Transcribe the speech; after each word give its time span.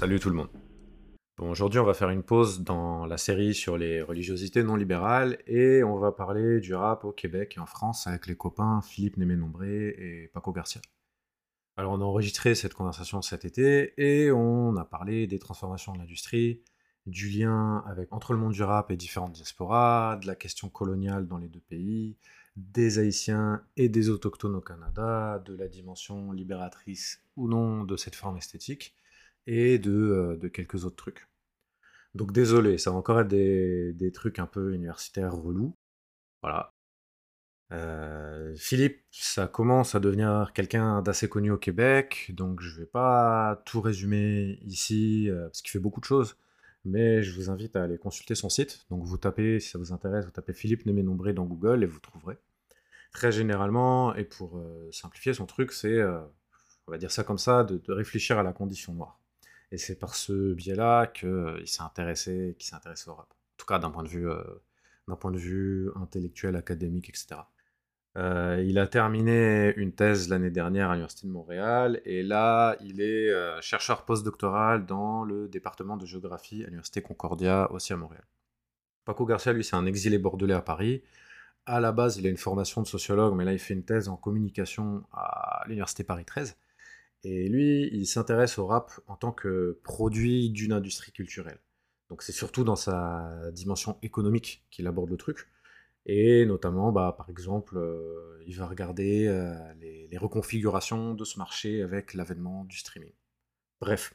Salut 0.00 0.18
tout 0.18 0.30
le 0.30 0.36
monde. 0.36 0.48
Bon, 1.36 1.50
aujourd'hui, 1.50 1.78
on 1.78 1.84
va 1.84 1.92
faire 1.92 2.08
une 2.08 2.22
pause 2.22 2.62
dans 2.62 3.04
la 3.04 3.18
série 3.18 3.52
sur 3.52 3.76
les 3.76 4.00
religiosités 4.00 4.62
non 4.62 4.76
libérales 4.76 5.36
et 5.46 5.84
on 5.84 5.98
va 5.98 6.10
parler 6.10 6.58
du 6.60 6.74
rap 6.74 7.04
au 7.04 7.12
Québec 7.12 7.56
et 7.58 7.60
en 7.60 7.66
France 7.66 8.06
avec 8.06 8.26
les 8.26 8.34
copains 8.34 8.80
Philippe 8.80 9.18
Némé-Nombré 9.18 9.88
et 9.88 10.30
Paco 10.32 10.52
Garcia. 10.52 10.80
Alors, 11.76 11.92
on 11.92 12.00
a 12.00 12.04
enregistré 12.04 12.54
cette 12.54 12.72
conversation 12.72 13.20
cet 13.20 13.44
été 13.44 13.92
et 13.98 14.32
on 14.32 14.74
a 14.78 14.86
parlé 14.86 15.26
des 15.26 15.38
transformations 15.38 15.92
de 15.92 15.98
l'industrie, 15.98 16.62
du 17.04 17.28
lien 17.28 17.84
entre 18.10 18.32
le 18.32 18.38
monde 18.38 18.54
du 18.54 18.62
rap 18.62 18.90
et 18.90 18.96
différentes 18.96 19.34
diasporas, 19.34 20.16
de 20.16 20.26
la 20.26 20.34
question 20.34 20.70
coloniale 20.70 21.28
dans 21.28 21.36
les 21.36 21.48
deux 21.48 21.60
pays, 21.60 22.16
des 22.56 22.98
Haïtiens 22.98 23.62
et 23.76 23.90
des 23.90 24.08
Autochtones 24.08 24.56
au 24.56 24.62
Canada, 24.62 25.42
de 25.44 25.54
la 25.54 25.68
dimension 25.68 26.32
libératrice 26.32 27.22
ou 27.36 27.48
non 27.48 27.84
de 27.84 27.98
cette 27.98 28.14
forme 28.14 28.38
esthétique 28.38 28.94
et 29.46 29.78
de, 29.78 29.92
euh, 29.92 30.36
de 30.36 30.48
quelques 30.48 30.84
autres 30.84 30.96
trucs. 30.96 31.28
Donc 32.14 32.32
désolé, 32.32 32.78
ça 32.78 32.90
va 32.90 32.96
encore 32.96 33.20
être 33.20 33.28
des, 33.28 34.12
trucs 34.12 34.38
un 34.38 34.46
peu 34.46 34.74
universitaires 34.74 35.34
relous. 35.34 35.76
Voilà. 36.42 36.72
Euh, 37.72 38.54
Philippe, 38.56 39.02
ça 39.12 39.46
commence 39.46 39.94
à 39.94 40.00
devenir 40.00 40.52
quelqu'un 40.54 41.02
d'assez 41.02 41.28
connu 41.28 41.52
au 41.52 41.58
Québec, 41.58 42.32
donc 42.34 42.60
je 42.60 42.80
vais 42.80 42.86
pas 42.86 43.62
tout 43.64 43.80
résumer 43.80 44.58
ici, 44.64 45.30
euh, 45.30 45.44
parce 45.46 45.62
qu'il 45.62 45.70
fait 45.70 45.78
beaucoup 45.78 46.00
de 46.00 46.04
choses, 46.04 46.36
mais 46.84 47.22
je 47.22 47.32
vous 47.32 47.48
invite 47.48 47.76
à 47.76 47.84
aller 47.84 47.98
consulter 47.98 48.34
son 48.34 48.48
site. 48.48 48.86
Donc 48.90 49.04
vous 49.04 49.18
tapez, 49.18 49.60
si 49.60 49.70
ça 49.70 49.78
vous 49.78 49.92
intéresse, 49.92 50.24
vous 50.24 50.32
tapez 50.32 50.52
Philippe 50.52 50.84
Némé-Nombré 50.86 51.32
dans 51.32 51.44
Google 51.44 51.84
et 51.84 51.86
vous 51.86 52.00
trouverez. 52.00 52.38
Très 53.12 53.32
généralement, 53.32 54.14
et 54.16 54.24
pour 54.24 54.62
simplifier 54.92 55.34
son 55.34 55.46
truc, 55.46 55.72
c'est, 55.72 56.02
on 56.86 56.90
va 56.92 56.98
dire 56.98 57.10
ça 57.10 57.24
comme 57.24 57.38
ça, 57.38 57.64
de 57.64 57.92
réfléchir 57.92 58.38
à 58.38 58.42
la 58.42 58.52
condition 58.52 58.94
noire. 58.94 59.19
Et 59.72 59.78
c'est 59.78 59.98
par 59.98 60.14
ce 60.14 60.52
biais-là 60.54 61.06
qu'il 61.06 61.66
s'est 61.66 61.82
intéressé, 61.82 62.56
qu'il 62.58 62.66
s'est 62.68 63.08
au 63.08 63.14
rap. 63.14 63.28
En 63.30 63.56
tout 63.56 63.66
cas, 63.66 63.78
d'un 63.78 63.90
point 63.90 64.02
de 64.02 64.08
vue, 64.08 64.28
euh, 64.28 64.42
d'un 65.08 65.16
point 65.16 65.30
de 65.30 65.38
vue 65.38 65.90
intellectuel, 65.96 66.56
académique, 66.56 67.08
etc. 67.08 67.42
Euh, 68.16 68.62
il 68.66 68.78
a 68.78 68.88
terminé 68.88 69.72
une 69.76 69.92
thèse 69.92 70.28
l'année 70.28 70.50
dernière 70.50 70.90
à 70.90 70.94
l'Université 70.94 71.28
de 71.28 71.32
Montréal 71.32 72.00
et 72.04 72.24
là, 72.24 72.76
il 72.80 73.00
est 73.00 73.30
euh, 73.30 73.60
chercheur 73.60 74.04
postdoctoral 74.04 74.84
dans 74.84 75.22
le 75.22 75.46
département 75.46 75.96
de 75.96 76.04
géographie 76.06 76.62
à 76.62 76.66
l'Université 76.66 77.02
Concordia, 77.02 77.70
aussi 77.70 77.92
à 77.92 77.96
Montréal. 77.96 78.24
Paco 79.04 79.24
Garcia, 79.26 79.52
lui, 79.52 79.62
c'est 79.62 79.76
un 79.76 79.86
exilé 79.86 80.18
bordelais 80.18 80.54
à 80.54 80.60
Paris. 80.60 81.02
À 81.66 81.80
la 81.80 81.92
base, 81.92 82.16
il 82.16 82.26
a 82.26 82.30
une 82.30 82.36
formation 82.36 82.82
de 82.82 82.86
sociologue, 82.88 83.34
mais 83.36 83.44
là, 83.44 83.52
il 83.52 83.58
fait 83.60 83.74
une 83.74 83.84
thèse 83.84 84.08
en 84.08 84.16
communication 84.16 85.04
à 85.12 85.62
l'Université 85.66 86.02
Paris 86.04 86.24
13. 86.24 86.56
Et 87.24 87.48
lui, 87.48 87.88
il 87.92 88.06
s'intéresse 88.06 88.58
au 88.58 88.66
rap 88.66 88.92
en 89.06 89.16
tant 89.16 89.32
que 89.32 89.78
produit 89.82 90.50
d'une 90.50 90.72
industrie 90.72 91.12
culturelle. 91.12 91.58
Donc 92.08 92.22
c'est 92.22 92.32
surtout 92.32 92.64
dans 92.64 92.76
sa 92.76 93.50
dimension 93.52 93.98
économique 94.02 94.64
qu'il 94.70 94.86
aborde 94.86 95.10
le 95.10 95.16
truc. 95.16 95.48
Et 96.06 96.46
notamment, 96.46 96.92
bah, 96.92 97.14
par 97.16 97.28
exemple, 97.28 97.76
euh, 97.76 98.42
il 98.46 98.56
va 98.56 98.66
regarder 98.66 99.26
euh, 99.26 99.54
les, 99.80 100.08
les, 100.08 100.18
reconfigurations 100.18 101.14
de 101.14 101.24
ce 101.24 101.38
marché 101.38 101.82
avec 101.82 102.14
l'avènement 102.14 102.64
du 102.64 102.78
streaming. 102.78 103.12
Bref, 103.80 104.14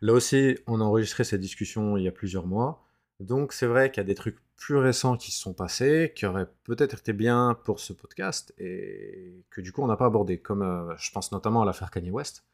là 0.00 0.14
aussi, 0.14 0.58
on 0.66 0.80
a 0.80 0.84
enregistré 0.84 1.24
cette 1.24 1.40
discussion 1.40 1.96
il 1.96 2.04
y 2.04 2.08
a 2.08 2.12
plusieurs 2.12 2.46
mois. 2.46 2.88
Donc 3.22 3.52
c'est 3.52 3.66
vrai 3.66 3.90
qu'il 3.90 4.00
y 4.00 4.04
a 4.04 4.06
des 4.06 4.16
trucs 4.16 4.38
plus 4.56 4.76
récents 4.76 5.16
qui 5.16 5.30
se 5.30 5.40
sont 5.40 5.54
passés, 5.54 6.12
qui 6.14 6.26
auraient 6.26 6.48
peut-être 6.64 6.98
été 6.98 7.12
bien 7.12 7.56
pour 7.64 7.78
ce 7.78 7.92
podcast, 7.92 8.52
et 8.58 9.44
que 9.50 9.60
du 9.60 9.72
coup 9.72 9.82
on 9.82 9.86
n'a 9.86 9.96
pas 9.96 10.06
abordé, 10.06 10.38
comme 10.38 10.62
euh, 10.62 10.94
je 10.96 11.10
pense 11.12 11.30
notamment 11.30 11.62
à 11.62 11.64
l'affaire 11.64 11.90
Kanye 11.90 12.10
West. 12.10 12.44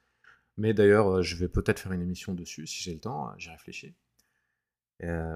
Mais 0.58 0.74
d'ailleurs, 0.74 1.08
euh, 1.18 1.22
je 1.22 1.36
vais 1.36 1.48
peut-être 1.48 1.78
faire 1.80 1.92
une 1.92 2.02
émission 2.02 2.34
dessus 2.34 2.66
si 2.66 2.82
j'ai 2.82 2.92
le 2.92 3.00
temps, 3.00 3.28
euh, 3.28 3.32
j'y 3.38 3.50
réfléchis. 3.50 3.94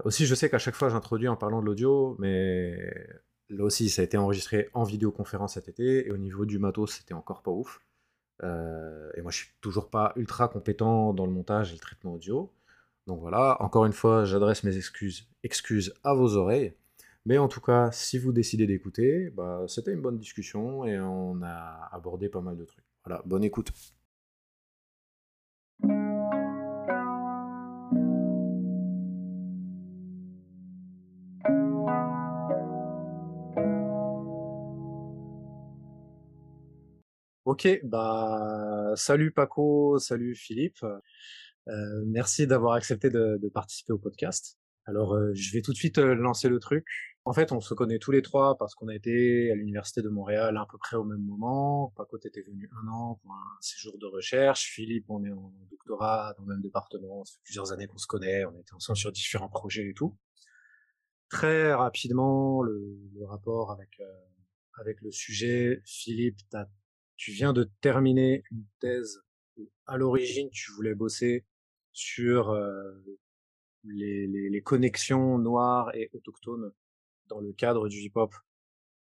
aussi, 0.05 0.27
je 0.27 0.35
sais 0.35 0.51
qu'à 0.51 0.59
chaque 0.59 0.75
fois 0.75 0.89
j'introduis 0.91 1.29
en 1.29 1.37
parlant 1.37 1.61
de 1.63 1.67
l'audio, 1.67 2.17
mais 2.19 2.95
là 3.49 3.65
aussi 3.65 3.89
ça 3.89 4.03
a 4.03 4.05
été 4.05 4.19
enregistré 4.19 4.69
en 4.75 4.85
vidéoconférence 4.85 5.55
cet 5.55 5.69
été, 5.69 6.07
et 6.07 6.11
au 6.11 6.19
niveau 6.19 6.45
du 6.45 6.59
matos, 6.59 6.93
c'était 6.93 7.15
encore 7.15 7.43
pas 7.43 7.53
ouf. 7.53 7.81
et 8.43 9.23
moi 9.23 9.31
je 9.31 9.37
suis 9.39 9.51
toujours 9.61 9.89
pas 9.91 10.13
ultra 10.17 10.49
compétent 10.49 11.15
dans 11.15 11.27
le 11.27 11.33
montage 11.33 11.71
et 11.71 11.75
le 11.75 11.81
traitement 11.81 12.15
audio. 12.15 12.53
Donc 13.07 13.21
voilà, 13.21 13.57
encore 13.61 13.85
une 13.85 13.93
fois, 13.93 14.25
j'adresse 14.25 14.65
mes 14.65 14.77
excuses, 14.77 15.29
excuses 15.43 15.95
à 16.05 16.15
vos 16.15 16.37
oreilles. 16.37 16.75
Mais 17.27 17.39
en 17.39 17.49
tout 17.49 17.61
cas, 17.61 17.91
si 17.93 18.19
vous 18.19 18.33
décidez 18.33 18.67
d'écouter, 18.67 19.31
bah, 19.31 19.65
c'était 19.69 19.93
une 19.93 20.01
bonne 20.03 20.19
discussion 20.19 20.85
et 20.85 20.99
on 21.01 21.41
a 21.43 21.89
abordé 21.93 22.29
pas 22.29 22.41
mal 22.41 22.57
de 22.57 22.65
trucs. 22.65 22.85
Voilà, 23.05 23.23
bonne 23.25 23.45
écoute. 23.45 23.73
Ok, 37.45 37.69
bah 37.85 38.93
salut 38.97 39.31
Paco, 39.33 39.99
salut 39.99 40.35
Philippe. 40.35 40.85
Euh, 41.69 42.03
merci 42.07 42.47
d'avoir 42.47 42.75
accepté 42.75 43.11
de, 43.11 43.39
de, 43.41 43.49
participer 43.49 43.93
au 43.93 43.99
podcast. 43.99 44.59
Alors, 44.85 45.15
euh, 45.15 45.33
je 45.35 45.53
vais 45.53 45.63
tout 45.63 45.73
de 45.73 45.77
suite 45.77 45.99
euh, 45.99 46.15
lancer 46.15 46.49
le 46.49 46.59
truc. 46.59 46.85
En 47.25 47.33
fait, 47.33 47.53
on 47.53 47.61
se 47.61 47.73
connaît 47.73 48.01
tous 48.01 48.11
les 48.11 48.21
trois 48.21 48.59
parce 48.59 48.75
qu'on 48.75 48.89
a 48.89 48.95
été 48.97 49.51
à 49.53 49.55
l'université 49.55 50.03
de 50.03 50.09
Montréal 50.09 50.57
à 50.57 50.67
peu 50.69 50.77
près 50.77 50.97
au 50.97 51.05
même 51.05 51.23
moment. 51.23 51.93
Paco 51.97 52.19
était 52.19 52.43
venu 52.43 52.69
un 52.73 52.89
an 52.89 53.21
pour 53.23 53.33
un 53.33 53.57
séjour 53.61 53.97
de 53.97 54.07
recherche. 54.07 54.65
Philippe, 54.65 55.05
on 55.09 55.25
est 55.25 55.31
en 55.31 55.53
doctorat 55.71 56.35
dans 56.37 56.45
le 56.45 56.55
même 56.55 56.63
département. 56.63 57.25
Ça 57.25 57.35
fait 57.35 57.43
plusieurs 57.45 57.73
années 57.73 57.87
qu'on 57.87 57.99
se 57.99 58.09
connaît. 58.09 58.45
On 58.45 58.59
était 58.59 58.75
ensemble 58.75 58.97
sur 58.97 59.13
différents 59.13 59.49
projets 59.49 59.89
et 59.89 59.95
tout. 59.95 60.17
Très 61.29 61.73
rapidement, 61.73 62.61
le, 62.63 62.99
le 63.15 63.25
rapport 63.25 63.71
avec 63.71 64.01
euh, 64.01 64.05
avec 64.81 65.01
le 65.01 65.11
sujet. 65.11 65.81
Philippe, 65.85 66.39
tu 67.17 67.31
viens 67.31 67.53
de 67.53 67.71
terminer 67.81 68.43
une 68.51 68.65
thèse 68.81 69.21
où 69.57 69.71
à 69.87 69.97
l'origine 69.97 70.51
tu 70.51 70.73
voulais 70.73 70.95
bosser 70.95 71.45
sur 71.93 72.55
les, 73.85 74.27
les, 74.27 74.49
les, 74.51 74.63
connexions 74.63 75.39
noires 75.39 75.95
et 75.95 76.11
autochtones 76.13 76.73
dans 77.29 77.41
le 77.41 77.53
cadre 77.53 77.89
du 77.89 77.99
hip-hop. 77.99 78.35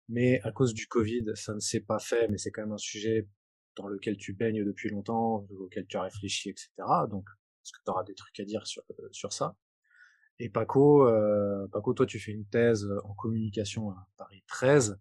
Mais 0.09 0.41
à 0.41 0.51
cause 0.51 0.73
du 0.73 0.87
Covid, 0.87 1.23
ça 1.35 1.53
ne 1.53 1.59
s'est 1.59 1.81
pas 1.81 1.99
fait, 1.99 2.27
mais 2.27 2.37
c'est 2.37 2.51
quand 2.51 2.63
même 2.63 2.73
un 2.73 2.77
sujet 2.77 3.27
dans 3.75 3.87
lequel 3.87 4.17
tu 4.17 4.33
baignes 4.33 4.65
depuis 4.65 4.89
longtemps, 4.89 5.47
auquel 5.59 5.85
tu 5.87 5.97
as 5.97 6.01
réfléchi, 6.01 6.49
etc. 6.49 6.69
Donc, 7.09 7.25
est-ce 7.63 7.71
que 7.71 7.79
tu 7.83 7.91
auras 7.91 8.03
des 8.03 8.15
trucs 8.15 8.39
à 8.39 8.43
dire 8.43 8.67
sur, 8.67 8.83
sur 9.11 9.31
ça? 9.31 9.55
Et 10.39 10.49
Paco, 10.49 11.07
euh, 11.07 11.67
Paco, 11.71 11.93
toi, 11.93 12.05
tu 12.05 12.19
fais 12.19 12.31
une 12.31 12.45
thèse 12.45 12.89
en 13.03 13.13
communication 13.13 13.91
à 13.91 14.07
Paris 14.17 14.43
13, 14.47 14.99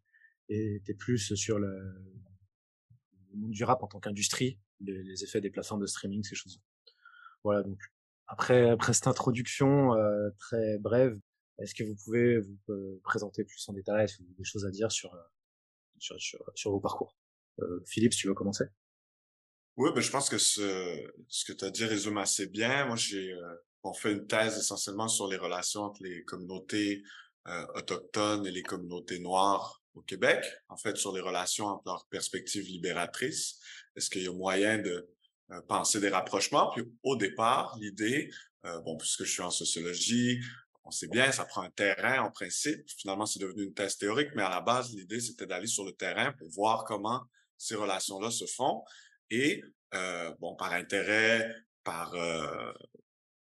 et 0.48 0.82
tu 0.84 0.90
es 0.92 0.94
plus 0.94 1.34
sur 1.34 1.58
le, 1.58 1.72
le 3.32 3.38
monde 3.38 3.52
du 3.52 3.64
rap 3.64 3.82
en 3.82 3.86
tant 3.86 4.00
qu'industrie, 4.00 4.58
les, 4.80 5.24
effets 5.24 5.40
des 5.40 5.50
plateformes 5.50 5.80
de 5.80 5.86
streaming, 5.86 6.22
ces 6.22 6.34
choses. 6.34 6.60
Voilà, 7.44 7.62
donc 7.62 7.78
après, 8.26 8.70
après 8.70 8.92
cette 8.92 9.06
introduction 9.06 9.94
euh, 9.94 10.30
très 10.38 10.78
brève, 10.78 11.18
est-ce 11.60 11.74
que 11.74 11.84
vous 11.84 11.96
pouvez 12.04 12.38
vous 12.38 12.58
euh, 12.70 13.00
présenter 13.04 13.44
plus 13.44 13.68
en 13.68 13.72
détail, 13.74 14.04
est-ce 14.04 14.16
que 14.16 14.22
vous 14.22 14.28
avez 14.28 14.38
des 14.38 14.44
choses 14.44 14.64
à 14.64 14.70
dire 14.70 14.90
sur, 14.90 15.14
euh, 15.14 15.18
sur, 15.98 16.20
sur, 16.20 16.44
sur 16.54 16.70
vos 16.70 16.80
parcours? 16.80 17.16
Euh, 17.60 17.82
Philippe, 17.86 18.14
si 18.14 18.20
tu 18.20 18.28
veux 18.28 18.34
commencer 18.34 18.64
Oui, 19.76 19.90
ben, 19.94 20.00
je 20.00 20.10
pense 20.10 20.30
que 20.30 20.38
ce, 20.38 21.12
ce 21.28 21.44
que 21.44 21.52
tu 21.52 21.64
as 21.64 21.70
dit 21.70 21.84
résume 21.84 22.16
assez 22.16 22.46
bien. 22.46 22.86
Moi, 22.86 22.96
j'ai 22.96 23.34
on 23.82 23.94
fait 23.94 24.12
une 24.12 24.26
thèse 24.26 24.58
essentiellement 24.58 25.08
sur 25.08 25.26
les 25.26 25.38
relations 25.38 25.82
entre 25.82 26.02
les 26.02 26.22
communautés 26.24 27.02
autochtones 27.74 28.46
et 28.46 28.50
les 28.50 28.62
communautés 28.62 29.18
noires 29.18 29.82
au 29.94 30.02
Québec, 30.02 30.44
en 30.68 30.76
fait, 30.76 30.96
sur 30.98 31.14
les 31.14 31.22
relations 31.22 31.66
entre 31.66 31.82
leurs 31.86 32.06
perspectives 32.10 32.66
libératrices. 32.66 33.58
Est-ce 33.96 34.10
qu'il 34.10 34.22
y 34.22 34.28
a 34.28 34.32
moyen 34.32 34.78
de 34.78 35.08
euh, 35.52 35.60
penser 35.62 36.00
des 36.00 36.08
rapprochements. 36.08 36.70
Puis 36.70 36.84
au 37.02 37.16
départ, 37.16 37.76
l'idée, 37.80 38.30
euh, 38.64 38.80
bon, 38.80 38.96
puisque 38.96 39.24
je 39.24 39.32
suis 39.32 39.42
en 39.42 39.50
sociologie, 39.50 40.40
on 40.84 40.90
sait 40.90 41.08
bien, 41.08 41.30
ça 41.30 41.44
prend 41.44 41.62
un 41.62 41.70
terrain 41.70 42.20
en 42.22 42.30
principe. 42.30 42.88
Finalement, 42.98 43.26
c'est 43.26 43.38
devenu 43.38 43.64
une 43.64 43.74
thèse 43.74 43.96
théorique, 43.96 44.30
mais 44.34 44.42
à 44.42 44.50
la 44.50 44.60
base, 44.60 44.94
l'idée, 44.94 45.20
c'était 45.20 45.46
d'aller 45.46 45.66
sur 45.66 45.84
le 45.84 45.92
terrain 45.92 46.32
pour 46.32 46.48
voir 46.50 46.84
comment 46.84 47.22
ces 47.56 47.74
relations-là 47.74 48.30
se 48.30 48.46
font. 48.46 48.82
Et 49.30 49.62
euh, 49.94 50.34
bon, 50.40 50.56
par 50.56 50.72
intérêt, 50.72 51.54
par 51.84 52.14
euh, 52.14 52.72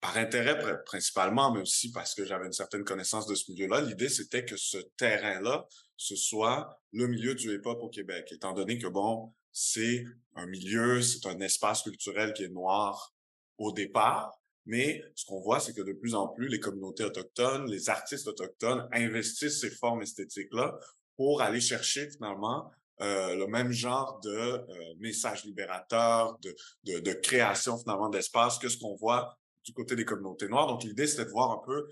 par 0.01 0.17
intérêt 0.17 0.57
principalement, 0.85 1.51
mais 1.51 1.61
aussi 1.61 1.91
parce 1.91 2.15
que 2.15 2.25
j'avais 2.25 2.45
une 2.45 2.53
certaine 2.53 2.83
connaissance 2.83 3.27
de 3.27 3.35
ce 3.35 3.51
milieu-là, 3.51 3.81
l'idée 3.81 4.07
c'était 4.07 4.45
que 4.45 4.55
ce 4.55 4.77
terrain-là, 4.97 5.67
ce 5.97 6.15
soit 6.15 6.79
le 6.93 7.07
milieu 7.07 7.35
du 7.35 7.53
hip-hop 7.53 7.79
au 7.81 7.89
Québec, 7.89 8.31
étant 8.31 8.53
donné 8.53 8.77
que 8.77 8.87
bon, 8.87 9.33
c'est 9.51 10.03
un 10.35 10.45
milieu, 10.45 11.01
c'est 11.01 11.25
un 11.27 11.39
espace 11.39 11.83
culturel 11.83 12.33
qui 12.33 12.43
est 12.43 12.49
noir 12.49 13.13
au 13.57 13.71
départ. 13.71 14.33
Mais 14.65 15.03
ce 15.15 15.25
qu'on 15.25 15.39
voit, 15.41 15.59
c'est 15.59 15.73
que 15.73 15.81
de 15.81 15.93
plus 15.93 16.13
en 16.15 16.27
plus, 16.27 16.47
les 16.47 16.59
communautés 16.59 17.03
autochtones, 17.03 17.69
les 17.69 17.89
artistes 17.89 18.27
autochtones 18.27 18.87
investissent 18.91 19.61
ces 19.61 19.71
formes 19.71 20.01
esthétiques-là 20.01 20.77
pour 21.15 21.41
aller 21.41 21.61
chercher 21.61 22.09
finalement 22.11 22.69
euh, 23.01 23.35
le 23.35 23.47
même 23.47 23.71
genre 23.71 24.19
de 24.23 24.29
euh, 24.29 24.65
message 24.99 25.45
libérateur, 25.45 26.37
de, 26.39 26.55
de, 26.83 26.99
de 26.99 27.13
création 27.13 27.77
finalement 27.77 28.09
d'espace 28.09 28.59
que 28.59 28.69
ce 28.69 28.77
qu'on 28.77 28.95
voit 28.95 29.35
du 29.65 29.73
côté 29.73 29.95
des 29.95 30.05
communautés 30.05 30.47
noires. 30.47 30.67
Donc, 30.67 30.83
l'idée, 30.83 31.07
c'était 31.07 31.25
de 31.25 31.29
voir 31.29 31.51
un 31.51 31.61
peu 31.65 31.87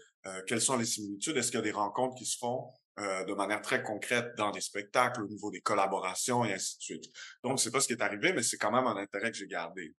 quelles 0.45 0.61
sont 0.61 0.77
les 0.77 0.85
similitudes. 0.85 1.37
Est-ce 1.37 1.51
qu'il 1.51 1.59
y 1.59 1.61
a 1.61 1.65
des 1.65 1.71
rencontres 1.71 2.15
qui 2.15 2.25
se 2.25 2.37
font 2.37 2.67
de 2.97 3.33
manière 3.33 3.61
très 3.61 3.83
concrète 3.83 4.33
dans 4.37 4.51
des 4.51 4.61
spectacles, 4.61 5.21
au 5.21 5.27
niveau 5.27 5.51
des 5.51 5.61
collaborations 5.61 6.43
et 6.43 6.53
ainsi 6.53 6.77
de 6.77 6.83
suite. 6.83 7.05
Donc, 7.43 7.59
c'est 7.59 7.71
pas 7.71 7.79
ce 7.79 7.87
qui 7.87 7.93
est 7.93 8.01
arrivé, 8.01 8.33
mais 8.33 8.41
c'est 8.41 8.57
quand 8.57 8.71
même 8.71 8.87
un 8.87 8.97
intérêt 8.97 9.31
que 9.31 9.37
j'ai 9.37 9.47
gardé. 9.47 9.93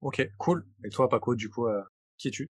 Ok, 0.00 0.28
cool. 0.38 0.66
Et 0.84 0.88
toi, 0.88 1.08
Paco, 1.08 1.34
du 1.34 1.48
coup, 1.48 1.66
qui 2.18 2.28
es-tu? 2.28 2.48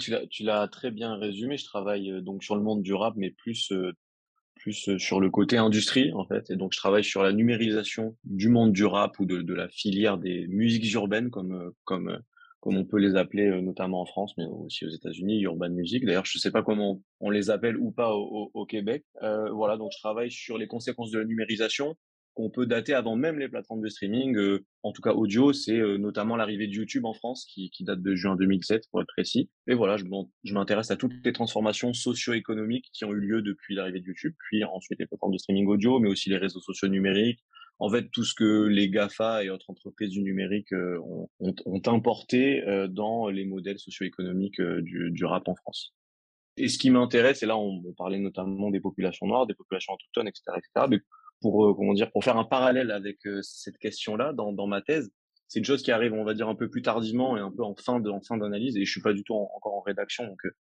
Tu 0.00 0.10
l'as, 0.10 0.26
tu 0.26 0.42
l'as 0.42 0.68
très 0.68 0.90
bien 0.90 1.16
résumé. 1.16 1.56
Je 1.56 1.64
travaille 1.64 2.22
donc 2.22 2.44
sur 2.44 2.56
le 2.56 2.62
monde 2.62 2.82
du 2.82 2.92
rap, 2.92 3.14
mais 3.16 3.30
plus 3.30 3.72
plus 4.56 4.98
sur 4.98 5.18
le 5.18 5.30
côté 5.30 5.56
industrie 5.56 6.12
en 6.12 6.26
fait. 6.26 6.50
Et 6.50 6.56
donc 6.56 6.72
je 6.72 6.78
travaille 6.78 7.04
sur 7.04 7.22
la 7.22 7.32
numérisation 7.32 8.16
du 8.24 8.48
monde 8.48 8.72
du 8.72 8.84
rap 8.84 9.18
ou 9.18 9.24
de, 9.24 9.40
de 9.42 9.54
la 9.54 9.68
filière 9.68 10.18
des 10.18 10.46
musiques 10.48 10.92
urbaines 10.92 11.30
comme 11.30 11.72
comme 11.84 12.20
comme 12.62 12.76
on 12.76 12.84
peut 12.84 12.98
les 12.98 13.16
appeler 13.16 13.60
notamment 13.60 14.00
en 14.00 14.06
France, 14.06 14.34
mais 14.38 14.44
aussi 14.44 14.86
aux 14.86 14.90
États-Unis, 14.90 15.42
urban 15.42 15.68
music. 15.70 16.04
D'ailleurs, 16.04 16.24
je 16.24 16.38
sais 16.38 16.52
pas 16.52 16.62
comment 16.62 17.02
on 17.18 17.28
les 17.28 17.50
appelle 17.50 17.76
ou 17.76 17.90
pas 17.90 18.14
au, 18.14 18.52
au, 18.54 18.66
Québec. 18.66 19.04
Euh, 19.22 19.50
voilà, 19.50 19.76
donc 19.76 19.90
je 19.92 19.98
travaille 19.98 20.30
sur 20.30 20.58
les 20.58 20.68
conséquences 20.68 21.10
de 21.10 21.18
la 21.18 21.24
numérisation, 21.24 21.96
qu'on 22.34 22.50
peut 22.50 22.64
dater 22.64 22.94
avant 22.94 23.16
même 23.16 23.40
les 23.40 23.48
plateformes 23.48 23.82
de 23.82 23.88
streaming, 23.88 24.36
euh, 24.36 24.64
en 24.84 24.92
tout 24.92 25.02
cas 25.02 25.12
audio, 25.12 25.52
c'est 25.52 25.76
euh, 25.76 25.98
notamment 25.98 26.36
l'arrivée 26.36 26.68
de 26.68 26.72
YouTube 26.72 27.04
en 27.04 27.14
France 27.14 27.46
qui, 27.46 27.68
qui, 27.70 27.82
date 27.82 28.00
de 28.00 28.14
juin 28.14 28.36
2007 28.36 28.84
pour 28.92 29.02
être 29.02 29.08
précis. 29.08 29.50
Et 29.66 29.74
voilà, 29.74 29.96
je 29.96 30.54
m'intéresse 30.54 30.92
à 30.92 30.96
toutes 30.96 31.12
les 31.24 31.32
transformations 31.32 31.92
socio-économiques 31.92 32.90
qui 32.92 33.04
ont 33.04 33.12
eu 33.12 33.20
lieu 33.20 33.42
depuis 33.42 33.74
l'arrivée 33.74 34.00
de 34.00 34.06
YouTube, 34.06 34.34
puis 34.38 34.62
ensuite 34.62 35.00
les 35.00 35.06
plateformes 35.06 35.32
de 35.32 35.38
streaming 35.38 35.66
audio, 35.66 35.98
mais 35.98 36.08
aussi 36.08 36.30
les 36.30 36.38
réseaux 36.38 36.60
sociaux 36.60 36.88
numériques. 36.88 37.40
En 37.78 37.90
fait, 37.90 38.08
tout 38.12 38.24
ce 38.24 38.34
que 38.34 38.66
les 38.66 38.88
GAFA 38.90 39.44
et 39.44 39.50
autres 39.50 39.68
entreprises 39.70 40.10
du 40.10 40.22
numérique 40.22 40.72
euh, 40.72 40.98
ont, 41.40 41.82
importé 41.86 42.62
dans 42.90 43.28
les 43.28 43.44
modèles 43.44 43.78
socio-économiques 43.78 44.60
du, 44.60 45.10
du, 45.10 45.24
rap 45.24 45.48
en 45.48 45.56
France. 45.56 45.92
Et 46.56 46.68
ce 46.68 46.78
qui 46.78 46.90
m'intéresse, 46.90 47.42
et 47.42 47.46
là 47.46 47.56
on, 47.56 47.82
parlait 47.94 48.18
notamment 48.18 48.70
des 48.70 48.80
populations 48.80 49.26
noires, 49.26 49.46
des 49.46 49.54
populations 49.54 49.94
autochtones, 49.94 50.28
etc., 50.28 50.42
etc., 50.56 50.86
mais 50.90 51.00
pour 51.40 51.66
euh, 51.66 51.74
comment 51.74 51.94
dire 51.94 52.10
pour 52.12 52.24
faire 52.24 52.36
un 52.36 52.44
parallèle 52.44 52.90
avec 52.90 53.26
euh, 53.26 53.40
cette 53.42 53.78
question-là 53.78 54.32
dans, 54.32 54.66
ma 54.66 54.82
thèse. 54.82 55.10
C'est 55.48 55.58
une 55.58 55.64
chose 55.64 55.82
qui 55.82 55.90
arrive, 55.90 56.14
on 56.14 56.24
va 56.24 56.32
dire, 56.32 56.48
un 56.48 56.54
peu 56.54 56.70
plus 56.70 56.80
tardivement 56.80 57.36
et 57.36 57.40
un 57.40 57.50
peu 57.50 57.62
en 57.62 57.74
fin 57.74 58.00
de 58.00 58.08
en 58.08 58.22
fin 58.22 58.38
d'analyse. 58.38 58.76
Et 58.76 58.84
je 58.84 58.90
suis 58.90 59.02
pas 59.02 59.12
du 59.12 59.22
tout 59.24 59.34
encore 59.34 59.74
en 59.74 59.80
rédaction, 59.80 60.26
donc 60.26 60.44
euh, 60.46 60.54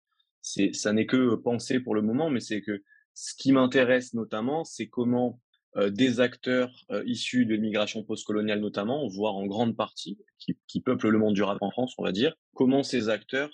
c'est 0.42 0.74
ça 0.74 0.94
n'est 0.94 1.06
que 1.06 1.36
penser 1.36 1.80
pour 1.80 1.96
le 1.96 2.02
moment, 2.02 2.30
mais 2.30 2.40
c'est 2.40 2.62
que 2.62 2.84
ce 3.14 3.34
qui 3.36 3.52
m'intéresse 3.52 4.14
notamment, 4.14 4.64
c'est 4.64 4.88
comment 4.88 5.42
des 5.76 6.20
acteurs 6.20 6.72
issus 7.06 7.46
de 7.46 7.54
l'immigration 7.54 8.04
postcoloniale 8.04 8.60
notamment, 8.60 9.08
voire 9.08 9.36
en 9.36 9.46
grande 9.46 9.76
partie, 9.76 10.18
qui, 10.40 10.58
qui, 10.68 10.82
peuplent 10.82 11.10
le 11.10 11.20
monde 11.20 11.36
du 11.36 11.44
rap 11.44 11.60
en 11.62 11.72
France, 11.72 11.94
on 11.98 12.04
va 12.04 12.12
dire, 12.12 12.36
comment 12.54 12.84
ces 12.84 13.10
acteurs 13.10 13.52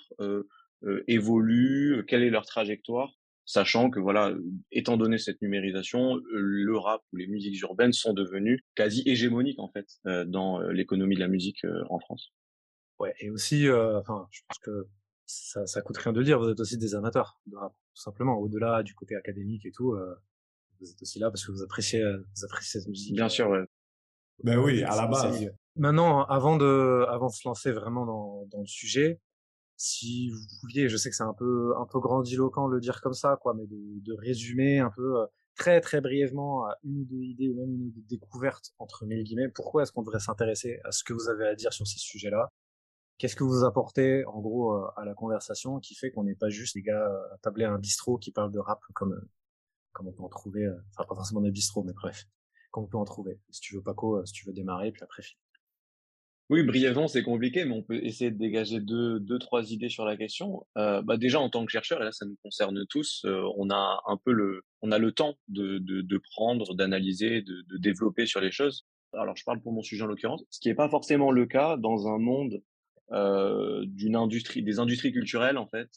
évoluent, 1.06 2.04
quelle 2.06 2.22
est 2.22 2.30
leur 2.30 2.46
trajectoire, 2.46 3.16
sachant 3.46 3.90
que 3.90 4.00
voilà, 4.00 4.34
étant 4.72 4.96
donné 4.96 5.18
cette 5.18 5.40
numérisation, 5.40 6.20
le 6.30 6.76
rap 6.76 7.02
ou 7.12 7.16
les 7.16 7.28
musiques 7.28 7.60
urbaines 7.60 7.92
sont 7.92 8.12
devenues 8.12 8.64
quasi 8.74 9.02
hégémoniques 9.06 9.60
en 9.60 9.68
fait 9.68 9.86
euh, 10.06 10.24
dans 10.24 10.60
euh, 10.60 10.72
l'économie 10.72 11.14
de 11.14 11.20
la 11.20 11.28
musique 11.28 11.64
euh, 11.64 11.84
en 11.88 12.00
France. 12.00 12.32
Ouais, 12.98 13.14
et 13.20 13.30
aussi, 13.30 13.70
enfin, 13.70 14.26
je 14.30 14.40
pense 14.48 14.58
que 14.58 14.88
ça, 15.26 15.66
ça 15.66 15.82
coûte 15.82 15.98
rien 15.98 16.12
de 16.14 16.22
dire, 16.22 16.38
vous 16.38 16.48
êtes 16.48 16.60
aussi 16.60 16.78
des 16.78 16.94
amateurs 16.94 17.38
de 17.46 17.56
rap, 17.56 17.72
tout 17.94 18.00
simplement. 18.00 18.38
Au-delà 18.38 18.82
du 18.82 18.94
côté 18.94 19.14
académique 19.16 19.66
et 19.66 19.70
tout, 19.70 19.94
vous 20.80 20.90
êtes 20.90 21.02
aussi 21.02 21.18
là 21.18 21.30
parce 21.30 21.44
que 21.44 21.52
vous 21.52 21.62
appréciez, 21.62 22.02
vous 22.04 22.44
appréciez 22.44 22.80
cette 22.80 22.88
musique. 22.88 23.14
Bien 23.14 23.28
sûr, 23.28 23.48
ouais. 23.48 23.64
Ben 24.42 24.58
oui, 24.58 24.82
à 24.82 24.96
la 24.96 25.06
base. 25.06 25.46
Maintenant, 25.76 26.24
avant 26.24 26.56
de, 26.56 27.04
avant 27.08 27.28
de 27.28 27.32
se 27.32 27.46
lancer 27.46 27.72
vraiment 27.72 28.06
dans, 28.06 28.46
dans 28.50 28.60
le 28.60 28.66
sujet, 28.66 29.20
si 29.76 30.30
vous 30.30 30.40
pouviez, 30.60 30.88
je 30.88 30.96
sais 30.96 31.10
que 31.10 31.16
c'est 31.16 31.22
un 31.22 31.34
peu 31.34 31.74
un 31.78 31.86
peu 31.86 32.00
grandiloquent 32.00 32.68
de 32.68 32.74
le 32.74 32.80
dire 32.80 33.00
comme 33.00 33.12
ça, 33.12 33.38
quoi, 33.40 33.54
mais 33.54 33.66
de, 33.66 33.76
de 34.00 34.12
résumer 34.14 34.78
un 34.78 34.90
peu 34.90 35.20
euh, 35.20 35.26
très 35.54 35.80
très 35.80 36.00
brièvement 36.00 36.64
à 36.64 36.76
une 36.82 37.00
ou 37.00 37.04
deux 37.04 37.22
idées 37.22 37.48
ou 37.50 37.56
même 37.56 37.74
une 37.74 37.86
ou 37.88 37.90
deux 37.90 38.04
découvertes 38.08 38.72
entre 38.78 39.04
mille 39.04 39.22
guillemets, 39.22 39.48
pourquoi 39.48 39.82
est-ce 39.82 39.92
qu'on 39.92 40.02
devrait 40.02 40.20
s'intéresser 40.20 40.80
à 40.84 40.92
ce 40.92 41.04
que 41.04 41.12
vous 41.12 41.28
avez 41.28 41.46
à 41.46 41.54
dire 41.54 41.72
sur 41.72 41.86
ces 41.86 41.98
sujets-là? 41.98 42.50
Qu'est-ce 43.18 43.36
que 43.36 43.44
vous 43.44 43.64
apportez 43.64 44.24
en 44.26 44.40
gros 44.40 44.74
euh, 44.74 44.86
à 44.96 45.04
la 45.04 45.14
conversation 45.14 45.78
qui 45.78 45.94
fait 45.94 46.10
qu'on 46.10 46.24
n'est 46.24 46.34
pas 46.34 46.48
juste 46.48 46.74
les 46.74 46.82
gars 46.82 47.06
euh, 47.06 47.34
à 47.34 47.38
tabler 47.38 47.64
à 47.64 47.72
un 47.72 47.78
bistrot 47.78 48.16
qui 48.18 48.30
parle 48.30 48.52
de 48.52 48.58
rap 48.58 48.80
comme 48.94 49.18
comme 49.96 50.08
on 50.08 50.12
peut 50.12 50.22
en 50.22 50.28
trouver, 50.28 50.68
enfin 50.92 51.08
pas 51.08 51.14
forcément 51.14 51.40
des 51.40 51.50
bistrots, 51.50 51.82
mais 51.82 51.94
bref, 51.94 52.26
comme 52.70 52.84
on 52.84 52.86
peut 52.86 52.98
en 52.98 53.06
trouver. 53.06 53.40
Si 53.50 53.62
tu 53.62 53.74
veux 53.74 53.82
Paco, 53.82 54.24
si 54.26 54.34
tu 54.34 54.46
veux 54.46 54.52
démarrer, 54.52 54.92
puis 54.92 55.02
après 55.02 55.22
oui, 56.48 56.62
brièvement, 56.62 57.08
c'est 57.08 57.24
compliqué, 57.24 57.64
mais 57.64 57.74
on 57.74 57.82
peut 57.82 57.98
essayer 58.04 58.30
de 58.30 58.38
dégager 58.38 58.78
deux, 58.78 59.18
deux 59.18 59.40
trois 59.40 59.72
idées 59.72 59.88
sur 59.88 60.04
la 60.04 60.16
question. 60.16 60.64
Euh, 60.76 61.02
bah 61.02 61.16
déjà, 61.16 61.40
en 61.40 61.50
tant 61.50 61.64
que 61.66 61.72
chercheur, 61.72 62.00
et 62.00 62.04
là, 62.04 62.12
ça 62.12 62.24
nous 62.24 62.36
concerne 62.40 62.86
tous, 62.88 63.24
euh, 63.24 63.42
on 63.56 63.68
a 63.70 64.00
un 64.06 64.16
peu 64.16 64.30
le, 64.30 64.62
on 64.80 64.92
a 64.92 64.98
le 64.98 65.10
temps 65.10 65.34
de, 65.48 65.78
de, 65.78 66.02
de 66.02 66.20
prendre, 66.34 66.76
d'analyser, 66.76 67.42
de, 67.42 67.62
de 67.62 67.76
développer 67.78 68.26
sur 68.26 68.40
les 68.40 68.52
choses. 68.52 68.86
Alors, 69.12 69.36
je 69.36 69.42
parle 69.42 69.60
pour 69.60 69.72
mon 69.72 69.82
sujet 69.82 70.04
en 70.04 70.06
l'occurrence, 70.06 70.44
ce 70.50 70.60
qui 70.60 70.68
n'est 70.68 70.76
pas 70.76 70.88
forcément 70.88 71.32
le 71.32 71.46
cas 71.46 71.76
dans 71.76 72.06
un 72.06 72.18
monde 72.18 72.62
euh, 73.10 73.84
d'une 73.86 74.14
industrie, 74.14 74.62
des 74.62 74.78
industries 74.78 75.12
culturelles 75.12 75.58
en 75.58 75.66
fait, 75.66 75.88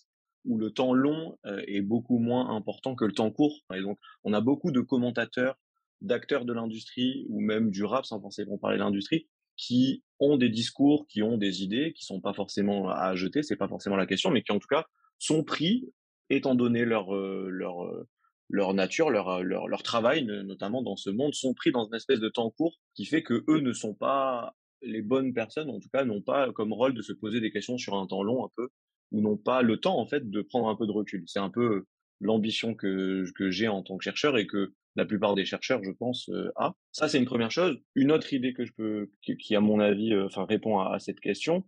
où 0.45 0.57
le 0.57 0.71
temps 0.71 0.93
long 0.93 1.37
euh, 1.45 1.61
est 1.67 1.81
beaucoup 1.81 2.19
moins 2.19 2.55
important 2.55 2.95
que 2.95 3.05
le 3.05 3.13
temps 3.13 3.31
court. 3.31 3.59
Et 3.73 3.81
donc, 3.81 3.99
on 4.23 4.33
a 4.33 4.41
beaucoup 4.41 4.71
de 4.71 4.81
commentateurs, 4.81 5.57
d'acteurs 6.01 6.45
de 6.45 6.53
l'industrie 6.53 7.25
ou 7.29 7.41
même 7.41 7.71
du 7.71 7.83
rap, 7.83 8.05
sans 8.05 8.19
penser 8.19 8.45
qu'on 8.45 8.57
parlait 8.57 8.77
de 8.77 8.83
l'industrie, 8.83 9.27
qui 9.57 10.03
ont 10.19 10.37
des 10.37 10.49
discours, 10.49 11.05
qui 11.07 11.21
ont 11.21 11.37
des 11.37 11.63
idées, 11.63 11.93
qui 11.93 12.05
sont 12.05 12.21
pas 12.21 12.33
forcément 12.33 12.89
à 12.89 13.15
jeter, 13.15 13.43
c'est 13.43 13.57
pas 13.57 13.67
forcément 13.67 13.97
la 13.97 14.05
question, 14.05 14.31
mais 14.31 14.41
qui 14.41 14.51
en 14.51 14.59
tout 14.59 14.69
cas 14.69 14.85
sont 15.17 15.43
pris, 15.43 15.91
étant 16.29 16.55
donné 16.55 16.85
leur 16.85 17.13
euh, 17.13 17.49
leur 17.49 17.83
euh, 17.83 18.07
leur 18.47 18.73
nature, 18.73 19.09
leur, 19.09 19.43
leur 19.43 19.67
leur 19.67 19.83
travail, 19.83 20.25
notamment 20.25 20.81
dans 20.81 20.95
ce 20.95 21.09
monde, 21.09 21.33
sont 21.35 21.53
pris 21.53 21.71
dans 21.71 21.85
une 21.85 21.93
espèce 21.93 22.19
de 22.19 22.29
temps 22.29 22.49
court 22.49 22.79
qui 22.95 23.05
fait 23.05 23.21
que 23.21 23.43
eux 23.47 23.59
ne 23.59 23.73
sont 23.73 23.93
pas 23.93 24.55
les 24.81 25.01
bonnes 25.01 25.33
personnes, 25.33 25.69
en 25.69 25.79
tout 25.79 25.89
cas, 25.89 26.05
n'ont 26.05 26.21
pas 26.21 26.51
comme 26.53 26.73
rôle 26.73 26.93
de 26.93 27.01
se 27.01 27.13
poser 27.13 27.41
des 27.41 27.51
questions 27.51 27.77
sur 27.77 27.95
un 27.95 28.07
temps 28.07 28.23
long 28.23 28.45
un 28.45 28.49
peu, 28.55 28.69
ou 29.11 29.21
n'ont 29.21 29.37
pas 29.37 29.61
le 29.61 29.77
temps 29.77 29.97
en 29.97 30.07
fait 30.07 30.29
de 30.29 30.41
prendre 30.41 30.67
un 30.67 30.75
peu 30.75 30.87
de 30.87 30.91
recul. 30.91 31.23
C'est 31.27 31.39
un 31.39 31.49
peu 31.49 31.85
l'ambition 32.21 32.75
que 32.75 33.25
que 33.35 33.49
j'ai 33.49 33.67
en 33.67 33.83
tant 33.83 33.97
que 33.97 34.03
chercheur 34.03 34.37
et 34.37 34.47
que 34.47 34.73
la 34.95 35.05
plupart 35.05 35.35
des 35.35 35.45
chercheurs, 35.45 35.83
je 35.83 35.91
pense, 35.91 36.29
euh, 36.29 36.51
a. 36.55 36.73
Ça, 36.91 37.07
c'est 37.07 37.17
une 37.17 37.25
première 37.25 37.51
chose. 37.51 37.77
Une 37.95 38.11
autre 38.11 38.33
idée 38.33 38.53
que 38.53 38.65
je 38.65 38.73
peux, 38.73 39.09
qui, 39.21 39.55
à 39.55 39.61
mon 39.61 39.79
avis, 39.79 40.13
euh, 40.13 40.25
enfin, 40.25 40.45
répond 40.45 40.79
à, 40.79 40.99
cette 40.99 41.19
question, 41.19 41.63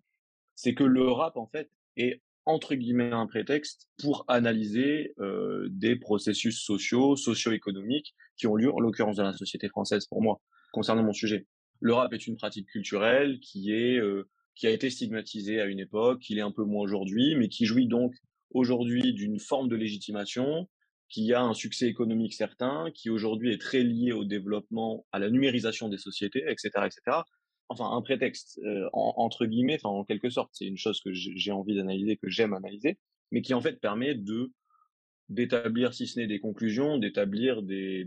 c'est 0.56 0.74
que 0.74 0.84
le 0.84 1.10
rap, 1.10 1.38
en 1.38 1.48
fait, 1.48 1.70
est 1.98 2.22
entre 2.46 2.76
guillemets 2.76 3.12
un 3.12 3.28
prétexte 3.28 3.88
pour 4.00 4.26
analyser 4.28 5.14
euh, 5.20 5.68
des 5.70 5.96
processus 5.96 6.60
sociaux, 6.64 7.16
socio-économiques 7.16 8.16
qui 8.36 8.48
ont 8.48 8.56
lieu, 8.56 8.72
en 8.74 8.80
l'occurrence 8.80 9.18
dans 9.18 9.24
la 9.24 9.34
société 9.34 9.70
française, 9.70 10.08
pour 10.08 10.22
moi, 10.22 10.42
concernant 10.74 11.04
mon 11.04 11.14
sujet. 11.14 11.46
Le 11.80 11.94
rap 11.94 12.14
est 12.14 12.28
une 12.28 12.38
pratique 12.38 12.68
culturelle 12.68 13.40
qui 13.40 13.72
est 13.72 14.00
qui 14.62 14.68
a 14.68 14.70
été 14.70 14.92
stigmatisée 14.92 15.60
à 15.60 15.66
une 15.66 15.80
époque, 15.80 16.20
qui 16.20 16.36
l'est 16.36 16.42
un 16.42 16.52
peu 16.52 16.64
moins 16.64 16.84
aujourd'hui, 16.84 17.34
mais 17.36 17.50
qui 17.50 17.66
jouit 17.66 17.88
donc 17.88 18.14
aujourd'hui 18.52 19.12
d'une 19.12 19.40
forme 19.40 19.68
de 19.68 19.76
légitimation, 19.76 20.70
qui 21.10 21.34
a 21.34 21.42
un 21.42 21.56
succès 21.56 21.88
économique 21.88 22.36
certain, 22.36 22.92
qui 22.94 23.10
aujourd'hui 23.10 23.52
est 23.52 23.60
très 23.60 23.82
lié 23.82 24.12
au 24.12 24.24
développement, 24.24 25.04
à 25.12 25.18
la 25.18 25.32
numérisation 25.32 25.90
des 25.90 25.98
sociétés, 25.98 26.44
etc., 26.48 26.70
etc. 26.86 27.24
Enfin, 27.70 27.90
un 27.92 28.04
prétexte 28.04 28.60
euh, 28.64 28.88
entre 28.94 29.48
guillemets, 29.48 29.80
en 29.84 30.04
quelque 30.04 30.30
sorte, 30.30 30.52
c'est 30.54 30.66
une 30.66 30.78
chose 30.78 31.02
que 31.02 31.12
j'ai 31.12 31.52
envie 31.52 31.76
d'analyser, 31.76 32.18
que 32.18 32.30
j'aime 32.30 32.54
analyser, 32.54 33.00
mais 33.32 33.42
qui 33.42 33.56
en 33.56 33.62
fait 33.62 33.82
permet 33.82 34.14
de 34.14 34.52
d'établir, 35.30 35.96
si 35.96 36.06
ce 36.06 36.20
n'est 36.20 36.28
des 36.28 36.40
conclusions, 36.40 37.00
d'établir 37.00 37.64
des, 37.64 38.06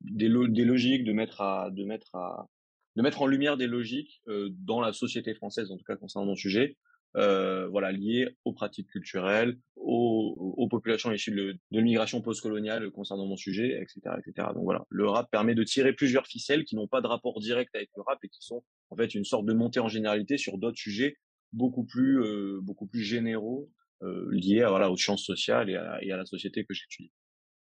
des 0.00 0.28
logiques, 0.64 1.04
de 1.04 1.12
mettre 1.12 1.42
à 1.42 1.70
de 1.70 1.84
mettre 1.84 2.14
à 2.14 2.48
de 2.96 3.02
mettre 3.02 3.22
en 3.22 3.26
lumière 3.26 3.56
des 3.56 3.66
logiques 3.66 4.22
euh, 4.28 4.48
dans 4.52 4.80
la 4.80 4.92
société 4.92 5.34
française, 5.34 5.70
en 5.70 5.76
tout 5.76 5.84
cas 5.84 5.96
concernant 5.96 6.26
mon 6.26 6.36
sujet, 6.36 6.76
euh, 7.16 7.68
voilà, 7.68 7.92
liées 7.92 8.28
aux 8.44 8.52
pratiques 8.52 8.88
culturelles, 8.88 9.56
aux, 9.76 10.54
aux 10.56 10.68
populations 10.68 11.12
issues 11.12 11.30
de, 11.30 11.52
de 11.52 11.78
l'immigration 11.78 12.20
postcoloniale 12.20 12.90
concernant 12.90 13.26
mon 13.26 13.36
sujet, 13.36 13.80
etc., 13.80 14.16
etc. 14.18 14.48
Donc 14.54 14.64
voilà, 14.64 14.84
le 14.88 15.08
rap 15.08 15.30
permet 15.30 15.54
de 15.54 15.62
tirer 15.62 15.92
plusieurs 15.92 16.26
ficelles 16.26 16.64
qui 16.64 16.74
n'ont 16.74 16.88
pas 16.88 17.00
de 17.00 17.06
rapport 17.06 17.38
direct 17.38 17.72
avec 17.74 17.90
le 17.96 18.02
rap 18.02 18.18
et 18.24 18.28
qui 18.28 18.40
sont 18.40 18.64
en 18.90 18.96
fait 18.96 19.14
une 19.14 19.24
sorte 19.24 19.46
de 19.46 19.52
montée 19.52 19.80
en 19.80 19.88
généralité 19.88 20.38
sur 20.38 20.58
d'autres 20.58 20.78
sujets 20.78 21.16
beaucoup 21.52 21.84
plus 21.84 22.20
euh, 22.20 22.58
beaucoup 22.60 22.86
plus 22.86 23.02
généraux 23.02 23.70
euh, 24.02 24.28
liés 24.32 24.62
à, 24.62 24.70
voilà 24.70 24.90
aux 24.90 24.96
sciences 24.96 25.24
sociales 25.24 25.70
et 25.70 25.76
à, 25.76 26.02
et 26.02 26.10
à 26.10 26.16
la 26.16 26.26
société 26.26 26.64
que 26.64 26.74
j'étudie. 26.74 27.12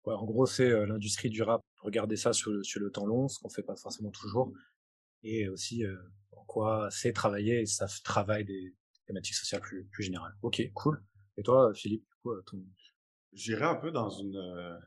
Ouais, 0.05 0.15
en 0.15 0.25
gros, 0.25 0.45
c'est 0.45 0.69
euh, 0.69 0.85
l'industrie 0.85 1.29
du 1.29 1.43
rap. 1.43 1.61
Regardez 1.81 2.17
ça 2.17 2.33
sur 2.33 2.51
le, 2.51 2.63
sur 2.63 2.81
le 2.81 2.91
temps 2.91 3.05
long, 3.05 3.27
ce 3.27 3.39
qu'on 3.39 3.49
fait 3.49 3.63
pas 3.63 3.75
forcément 3.75 4.11
toujours, 4.11 4.53
et 5.23 5.47
aussi 5.47 5.85
euh, 5.85 5.95
en 6.31 6.43
quoi 6.45 6.89
c'est 6.91 7.13
travailler 7.13 7.61
et 7.61 7.65
ça 7.65 7.87
travaille 8.03 8.45
des, 8.45 8.73
thématique 9.05 9.35
sociale 9.35 9.61
plus, 9.61 9.85
plus 9.85 10.03
générale. 10.03 10.33
Ok, 10.41 10.61
cool. 10.73 11.03
Et 11.37 11.43
toi, 11.43 11.73
Philippe, 11.73 12.05
quoi, 12.21 12.35
ton... 12.45 12.63
J'irais 13.33 13.65
un 13.65 13.75
peu 13.75 13.91
dans 13.91 14.09
une, 14.09 14.35
euh, 14.35 14.77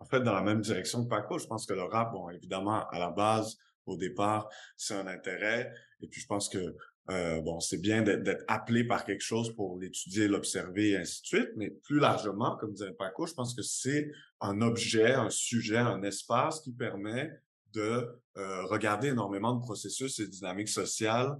en 0.00 0.04
fait, 0.04 0.20
dans 0.20 0.32
la 0.32 0.42
même 0.42 0.60
direction 0.60 1.04
que 1.04 1.08
Paco. 1.08 1.38
Je 1.38 1.46
pense 1.46 1.66
que 1.66 1.74
le 1.74 1.82
rap, 1.82 2.12
bon, 2.12 2.28
évidemment, 2.30 2.88
à 2.88 2.98
la 2.98 3.10
base, 3.10 3.56
au 3.86 3.96
départ, 3.96 4.48
c'est 4.76 4.94
un 4.94 5.06
intérêt. 5.06 5.72
Et 6.00 6.08
puis, 6.08 6.20
je 6.20 6.26
pense 6.26 6.48
que 6.48 6.74
euh, 7.10 7.40
bon, 7.42 7.60
c'est 7.60 7.80
bien 7.80 8.02
d'être 8.02 8.44
appelé 8.48 8.82
par 8.82 9.04
quelque 9.04 9.20
chose 9.20 9.54
pour 9.54 9.78
l'étudier, 9.78 10.26
l'observer, 10.26 10.90
et 10.90 10.96
ainsi 10.96 11.20
de 11.20 11.26
suite, 11.26 11.50
mais 11.56 11.70
plus 11.70 12.00
largement, 12.00 12.56
comme 12.56 12.72
disait 12.72 12.92
Paco, 12.92 13.26
je 13.26 13.34
pense 13.34 13.54
que 13.54 13.62
c'est 13.62 14.10
un 14.40 14.62
objet, 14.62 15.12
un 15.12 15.28
sujet, 15.28 15.76
un 15.76 16.02
espace 16.02 16.60
qui 16.62 16.72
permet 16.72 17.30
de 17.74 18.20
euh, 18.36 18.64
regarder 18.66 19.08
énormément 19.08 19.54
de 19.54 19.60
processus 19.60 20.18
et 20.20 20.28
dynamiques 20.28 20.68
sociales 20.68 21.36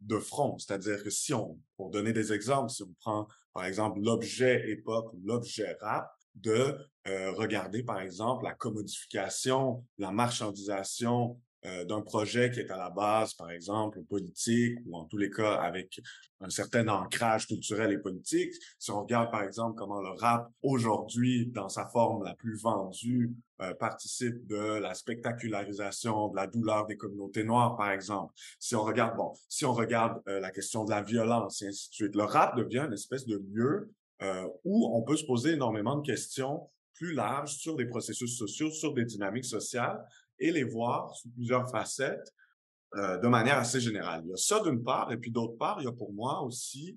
de 0.00 0.18
front. 0.18 0.58
C'est-à-dire 0.58 1.02
que 1.02 1.10
si 1.10 1.32
on, 1.32 1.58
pour 1.76 1.90
donner 1.90 2.12
des 2.12 2.32
exemples, 2.32 2.70
si 2.70 2.82
on 2.82 2.94
prend 3.00 3.28
par 3.52 3.64
exemple 3.64 4.00
l'objet 4.00 4.70
époque 4.70 5.12
l'objet 5.22 5.76
rap, 5.80 6.10
de 6.34 6.76
euh, 7.06 7.32
regarder 7.32 7.82
par 7.82 8.00
exemple 8.00 8.44
la 8.44 8.54
commodification, 8.54 9.84
la 9.98 10.10
marchandisation 10.10 11.40
euh, 11.66 11.84
d'un 11.84 12.02
projet 12.02 12.50
qui 12.50 12.60
est 12.60 12.70
à 12.70 12.76
la 12.76 12.90
base, 12.90 13.32
par 13.32 13.50
exemple, 13.50 14.02
politique 14.04 14.78
ou 14.84 14.98
en 14.98 15.06
tous 15.06 15.16
les 15.16 15.30
cas 15.30 15.54
avec 15.54 15.98
un 16.40 16.50
certain 16.50 16.86
ancrage 16.88 17.46
culturel 17.46 17.90
et 17.90 17.98
politique. 17.98 18.52
Si 18.78 18.90
on 18.90 19.00
regarde, 19.00 19.30
par 19.30 19.42
exemple, 19.42 19.74
comment 19.78 20.02
le 20.02 20.10
rap 20.10 20.50
aujourd'hui, 20.62 21.46
dans 21.46 21.70
sa 21.70 21.86
forme 21.86 22.22
la 22.22 22.34
plus 22.34 22.60
vendue, 22.60 23.32
euh, 23.62 23.72
participe 23.74 24.46
de 24.46 24.78
la 24.78 24.92
spectacularisation, 24.92 26.28
de 26.28 26.36
la 26.36 26.46
douleur 26.46 26.86
des 26.86 26.98
communautés 26.98 27.44
noires, 27.44 27.76
par 27.76 27.92
exemple. 27.92 28.34
Si 28.58 28.74
on 28.76 28.82
regarde, 28.82 29.16
bon, 29.16 29.32
si 29.48 29.64
on 29.64 29.72
regarde 29.72 30.20
euh, 30.28 30.40
la 30.40 30.50
question 30.50 30.84
de 30.84 30.90
la 30.90 31.00
violence 31.00 31.62
et 31.62 31.68
ainsi 31.68 31.88
de 31.88 31.94
suite, 31.94 32.14
le 32.14 32.24
rap 32.24 32.58
devient 32.58 32.84
une 32.86 32.92
espèce 32.92 33.26
de 33.26 33.42
lieu 33.52 33.90
où 34.62 34.96
on 34.96 35.02
peut 35.02 35.16
se 35.16 35.26
poser 35.26 35.52
énormément 35.52 35.96
de 35.96 36.06
questions 36.06 36.70
plus 36.94 37.12
larges 37.12 37.56
sur 37.56 37.76
des 37.76 37.86
processus 37.86 38.38
sociaux, 38.38 38.70
sur 38.70 38.94
des 38.94 39.04
dynamiques 39.04 39.44
sociales, 39.44 40.02
et 40.44 40.52
les 40.52 40.64
voir 40.64 41.14
sous 41.16 41.30
plusieurs 41.30 41.70
facettes 41.70 42.32
euh, 42.96 43.18
de 43.18 43.28
manière 43.28 43.58
assez 43.58 43.80
générale. 43.80 44.22
Il 44.24 44.30
y 44.30 44.32
a 44.32 44.36
ça 44.36 44.60
d'une 44.60 44.82
part, 44.82 45.10
et 45.10 45.16
puis 45.16 45.30
d'autre 45.30 45.56
part, 45.56 45.78
il 45.80 45.84
y 45.84 45.88
a 45.88 45.92
pour 45.92 46.12
moi 46.12 46.42
aussi 46.42 46.96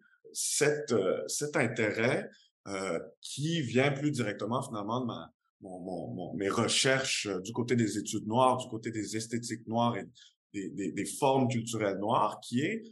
euh, 0.62 1.24
cet 1.28 1.56
intérêt 1.56 2.30
euh, 2.68 3.00
qui 3.22 3.62
vient 3.62 3.92
plus 3.92 4.12
directement 4.12 4.62
finalement 4.62 5.00
de 5.00 5.06
ma, 5.06 5.32
mon, 5.62 5.80
mon, 5.80 6.34
mes 6.36 6.50
recherches 6.50 7.28
du 7.42 7.54
côté 7.54 7.76
des 7.76 7.98
études 7.98 8.28
noires, 8.28 8.58
du 8.58 8.68
côté 8.68 8.92
des 8.92 9.16
esthétiques 9.16 9.66
noires 9.66 9.98
et 9.98 10.06
des, 10.54 10.70
des, 10.70 10.92
des 10.92 11.06
formes 11.06 11.48
culturelles 11.48 11.98
noires, 11.98 12.40
qui 12.42 12.62
est 12.62 12.84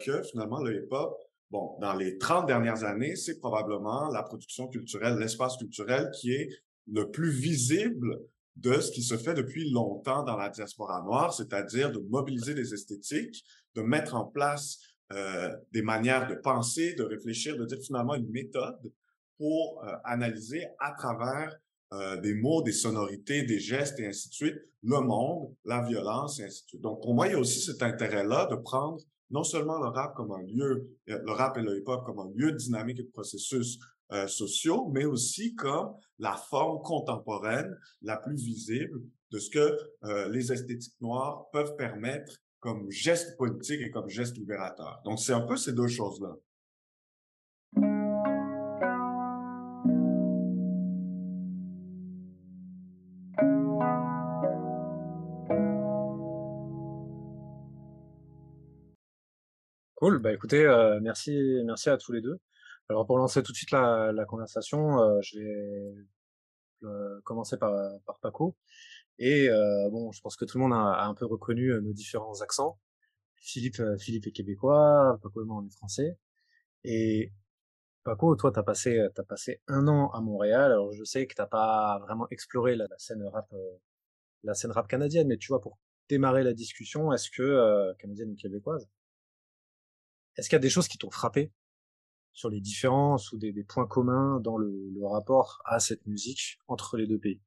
que 0.00 0.22
finalement 0.22 0.60
le 0.62 0.82
hip-hop, 0.82 1.14
bon, 1.50 1.76
dans 1.80 1.94
les 1.94 2.16
30 2.16 2.46
dernières 2.46 2.84
années, 2.84 3.14
c'est 3.16 3.38
probablement 3.38 4.08
la 4.08 4.22
production 4.22 4.66
culturelle, 4.66 5.18
l'espace 5.18 5.58
culturel 5.58 6.10
qui 6.18 6.32
est 6.32 6.48
le 6.90 7.10
plus 7.10 7.30
visible 7.30 8.18
de 8.58 8.80
ce 8.80 8.90
qui 8.90 9.02
se 9.02 9.16
fait 9.16 9.34
depuis 9.34 9.70
longtemps 9.70 10.24
dans 10.24 10.36
la 10.36 10.48
diaspora 10.48 11.02
noire, 11.02 11.32
c'est-à-dire 11.32 11.92
de 11.92 12.00
mobiliser 12.10 12.54
les 12.54 12.74
esthétiques, 12.74 13.44
de 13.76 13.82
mettre 13.82 14.16
en 14.16 14.24
place 14.24 14.80
euh, 15.12 15.56
des 15.72 15.82
manières 15.82 16.26
de 16.26 16.34
penser, 16.34 16.94
de 16.94 17.04
réfléchir, 17.04 17.56
de 17.56 17.64
dire 17.64 17.78
finalement 17.80 18.14
une 18.14 18.30
méthode 18.30 18.92
pour 19.38 19.82
euh, 19.84 19.92
analyser 20.04 20.66
à 20.80 20.92
travers 20.92 21.56
euh, 21.94 22.20
des 22.20 22.34
mots, 22.34 22.62
des 22.62 22.72
sonorités, 22.72 23.44
des 23.44 23.60
gestes 23.60 24.00
et 24.00 24.06
ainsi 24.06 24.28
de 24.28 24.34
suite, 24.34 24.56
le 24.82 25.00
monde, 25.00 25.54
la 25.64 25.82
violence 25.82 26.40
et 26.40 26.44
ainsi 26.44 26.64
de 26.64 26.68
suite. 26.68 26.82
Donc 26.82 27.00
pour 27.00 27.14
moi, 27.14 27.28
il 27.28 27.32
y 27.32 27.36
a 27.36 27.38
aussi 27.38 27.60
cet 27.60 27.82
intérêt-là 27.82 28.46
de 28.50 28.56
prendre 28.56 28.98
non 29.30 29.44
seulement 29.44 29.78
le 29.78 29.88
rap 29.88 30.14
comme 30.16 30.32
un 30.32 30.42
lieu, 30.42 30.90
le 31.06 31.30
rap 31.30 31.56
et 31.58 31.62
le 31.62 31.78
hip-hop 31.78 32.04
comme 32.04 32.18
un 32.18 32.30
lieu 32.34 32.52
dynamique 32.52 32.98
et 32.98 33.04
de 33.04 33.10
processus 33.10 33.78
euh, 34.12 34.26
sociaux, 34.26 34.90
mais 34.92 35.04
aussi 35.04 35.54
comme 35.54 35.94
la 36.18 36.34
forme 36.34 36.80
contemporaine 36.82 37.76
la 38.02 38.16
plus 38.16 38.36
visible 38.36 39.02
de 39.30 39.38
ce 39.38 39.50
que 39.50 39.78
euh, 40.04 40.28
les 40.30 40.52
esthétiques 40.52 41.00
noires 41.00 41.50
peuvent 41.52 41.76
permettre 41.76 42.32
comme 42.60 42.90
geste 42.90 43.36
politique 43.36 43.80
et 43.80 43.90
comme 43.90 44.08
geste 44.08 44.36
libérateur. 44.38 45.00
Donc, 45.04 45.20
c'est 45.20 45.32
un 45.34 45.42
peu 45.42 45.56
ces 45.56 45.72
deux 45.72 45.88
choses-là. 45.88 46.34
Cool, 59.96 60.20
bah 60.20 60.32
écoutez, 60.32 60.64
euh, 60.64 61.00
merci, 61.02 61.60
merci 61.64 61.90
à 61.90 61.96
tous 61.96 62.12
les 62.12 62.20
deux. 62.20 62.38
Alors 62.90 63.06
pour 63.06 63.18
lancer 63.18 63.42
tout 63.42 63.52
de 63.52 63.56
suite 63.56 63.70
la, 63.70 64.12
la 64.12 64.24
conversation, 64.24 65.00
euh, 65.00 65.20
je 65.22 65.38
vais 65.38 65.94
euh, 66.84 67.20
commencer 67.24 67.58
par, 67.58 67.72
par 68.06 68.18
Paco. 68.20 68.56
Et 69.18 69.48
euh, 69.50 69.90
bon, 69.90 70.12
je 70.12 70.20
pense 70.22 70.36
que 70.36 70.44
tout 70.46 70.58
le 70.58 70.64
monde 70.64 70.74
a, 70.74 71.04
un 71.06 71.14
peu 71.14 71.26
reconnu 71.26 71.72
nos 71.82 71.92
différents 71.92 72.40
accents. 72.42 72.78
Philippe, 73.36 73.82
Philippe 73.98 74.26
est 74.28 74.32
québécois, 74.32 75.18
Paco 75.22 75.44
moi 75.44 75.62
est 75.66 75.74
français. 75.76 76.18
Et 76.84 77.32
Paco, 78.04 78.36
toi 78.36 78.52
t'as 78.52 78.62
passé 78.62 79.08
t'as 79.14 79.24
passé 79.24 79.62
un 79.68 79.88
an 79.88 80.10
à 80.12 80.20
Montréal. 80.20 80.72
Alors 80.72 80.92
je 80.92 81.04
sais 81.04 81.26
que 81.26 81.34
t'as 81.34 81.46
pas 81.46 81.98
vraiment 82.00 82.28
exploré 82.30 82.76
la, 82.76 82.86
scène 82.98 83.22
rap 83.24 83.52
la 84.44 84.54
scène 84.54 84.72
rap 84.72 84.88
canadienne, 84.88 85.28
mais 85.28 85.38
tu 85.38 85.48
vois 85.48 85.60
pour 85.60 85.78
démarrer 86.08 86.42
la 86.44 86.54
discussion, 86.54 87.12
est-ce 87.12 87.30
que 87.30 87.94
canadienne 87.98 88.30
ou 88.32 88.36
québécoise, 88.36 88.88
est-ce 90.36 90.48
qu'il 90.48 90.56
y 90.56 90.60
a 90.60 90.60
des 90.60 90.70
choses 90.70 90.88
qui 90.88 90.98
t'ont 90.98 91.10
frappé? 91.10 91.52
Sur 92.38 92.50
les 92.50 92.60
différences 92.60 93.32
ou 93.32 93.38
des, 93.38 93.52
points 93.64 93.88
communs 93.88 94.38
dans 94.38 94.56
le, 94.56 94.70
rapport 95.02 95.60
à 95.64 95.80
cette 95.80 96.06
musique 96.06 96.58
entre 96.68 96.96
les 96.96 97.08
deux 97.08 97.18
pays. 97.18 97.40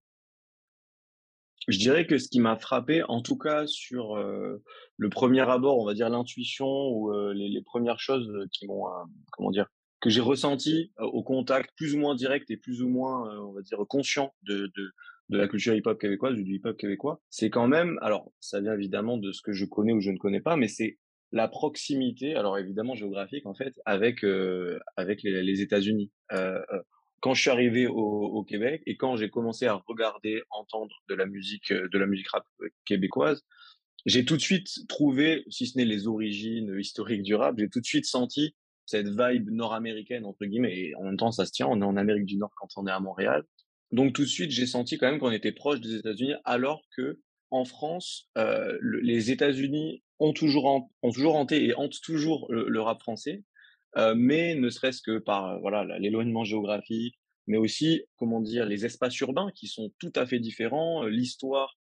Je 1.67 1.77
dirais 1.77 2.05
que 2.05 2.17
ce 2.17 2.27
qui 2.27 2.41
m'a 2.41 2.57
frappé, 2.57 3.01
en 3.03 3.21
tout 3.21 3.37
cas 3.37 3.67
sur 3.67 4.17
euh, 4.17 4.61
le 4.97 5.09
premier 5.09 5.49
abord, 5.49 5.77
on 5.77 5.85
va 5.85 5.93
dire 5.93 6.09
l'intuition 6.09 6.67
ou 6.67 7.13
euh, 7.13 7.33
les, 7.33 7.61
premières 7.61 7.99
choses 7.99 8.29
qui 8.51 8.67
m'ont, 8.67 8.87
euh, 8.87 9.03
comment 9.31 9.51
dire, 9.51 9.67
que 10.01 10.09
j'ai 10.09 10.21
ressenti 10.21 10.91
au 10.97 11.23
contact 11.23 11.69
plus 11.77 11.93
ou 11.95 11.99
moins 11.99 12.15
direct 12.15 12.49
et 12.51 12.57
plus 12.57 12.81
ou 12.81 12.89
moins, 12.89 13.39
on 13.39 13.53
va 13.53 13.61
dire, 13.61 13.77
conscient 13.87 14.33
de, 14.41 14.71
de, 14.75 14.91
de 15.29 15.37
la 15.37 15.47
culture 15.47 15.73
hip-hop 15.73 15.99
québécoise 15.99 16.35
du 16.35 16.55
hip-hop 16.55 16.75
québécois, 16.75 17.21
c'est 17.29 17.49
quand 17.49 17.67
même, 17.67 17.97
alors 18.01 18.31
ça 18.41 18.59
vient 18.59 18.73
évidemment 18.73 19.17
de 19.17 19.31
ce 19.31 19.41
que 19.41 19.53
je 19.53 19.65
connais 19.65 19.93
ou 19.93 20.01
je 20.01 20.11
ne 20.11 20.17
connais 20.17 20.41
pas, 20.41 20.57
mais 20.57 20.67
c'est 20.67 20.97
la 21.31 21.47
proximité, 21.47 22.35
alors 22.35 22.57
évidemment 22.57 22.95
géographique 22.95 23.45
en 23.45 23.53
fait, 23.53 23.73
avec 23.85 24.23
euh, 24.23 24.79
avec 24.97 25.23
les, 25.23 25.61
États-Unis. 25.61 26.11
Euh, 26.33 26.61
euh, 26.71 26.81
quand 27.21 27.33
je 27.33 27.41
suis 27.41 27.51
arrivé 27.51 27.87
au, 27.87 28.43
Québec 28.43 28.81
et 28.87 28.97
quand 28.97 29.15
j'ai 29.15 29.29
commencé 29.29 29.67
à 29.67 29.75
regarder, 29.87 30.41
entendre 30.49 30.95
de 31.07 31.13
la 31.13 31.27
musique, 31.27 31.71
de 31.71 31.97
la 31.99 32.07
musique 32.07 32.27
rap 32.29 32.43
québécoise, 32.83 33.43
j'ai 34.07 34.25
tout 34.25 34.35
de 34.35 34.41
suite 34.41 34.87
trouvé, 34.89 35.43
si 35.47 35.67
ce 35.67 35.77
n'est 35.77 35.85
les 35.85 36.07
origines 36.07 36.75
historiques 36.79 37.21
du 37.21 37.35
rap, 37.35 37.55
j'ai 37.59 37.69
tout 37.69 37.79
de 37.79 37.85
suite 37.85 38.05
senti 38.05 38.55
cette 38.87 39.07
vibe 39.07 39.51
nord-américaine 39.51 40.25
entre 40.25 40.45
guillemets. 40.45 40.75
Et 40.75 40.95
en 40.95 41.03
même 41.03 41.17
temps, 41.17 41.31
ça 41.31 41.45
se 41.45 41.51
tient. 41.51 41.67
On 41.67 41.79
est 41.83 41.85
en 41.85 41.95
Amérique 41.95 42.25
du 42.25 42.37
Nord 42.37 42.51
quand 42.55 42.69
on 42.75 42.87
est 42.87 42.91
à 42.91 42.99
Montréal. 42.99 43.43
Donc 43.91 44.13
tout 44.13 44.23
de 44.23 44.27
suite, 44.27 44.49
j'ai 44.49 44.65
senti 44.65 44.97
quand 44.97 45.09
même 45.11 45.19
qu'on 45.19 45.31
était 45.31 45.51
proche 45.51 45.79
des 45.79 45.93
États-Unis, 45.93 46.33
alors 46.43 46.81
que 46.97 47.19
en 47.51 47.65
France, 47.65 48.31
les 48.81 49.29
États-Unis 49.29 50.01
ont 50.21 50.33
toujours, 50.33 50.87
ont 51.01 51.11
toujours 51.11 51.35
hanté 51.35 51.65
et 51.65 51.75
hantent 51.75 51.99
toujours 52.01 52.45
le, 52.51 52.81
rap 52.81 53.01
français, 53.01 53.43
mais 54.15 54.55
ne 54.55 54.69
serait-ce 54.69 55.01
que 55.01 55.17
par 55.17 55.59
voilà 55.59 55.97
l'éloignement 55.97 56.43
géographique, 56.43 57.15
mais 57.47 57.57
aussi 57.57 58.03
comment 58.17 58.39
dire 58.39 58.65
les 58.65 58.85
espaces 58.85 59.19
urbains 59.19 59.51
qui 59.55 59.67
sont 59.67 59.91
tout 59.99 60.13
à 60.15 60.25
fait 60.27 60.39
différents, 60.39 61.03
l'histoire 61.05 61.77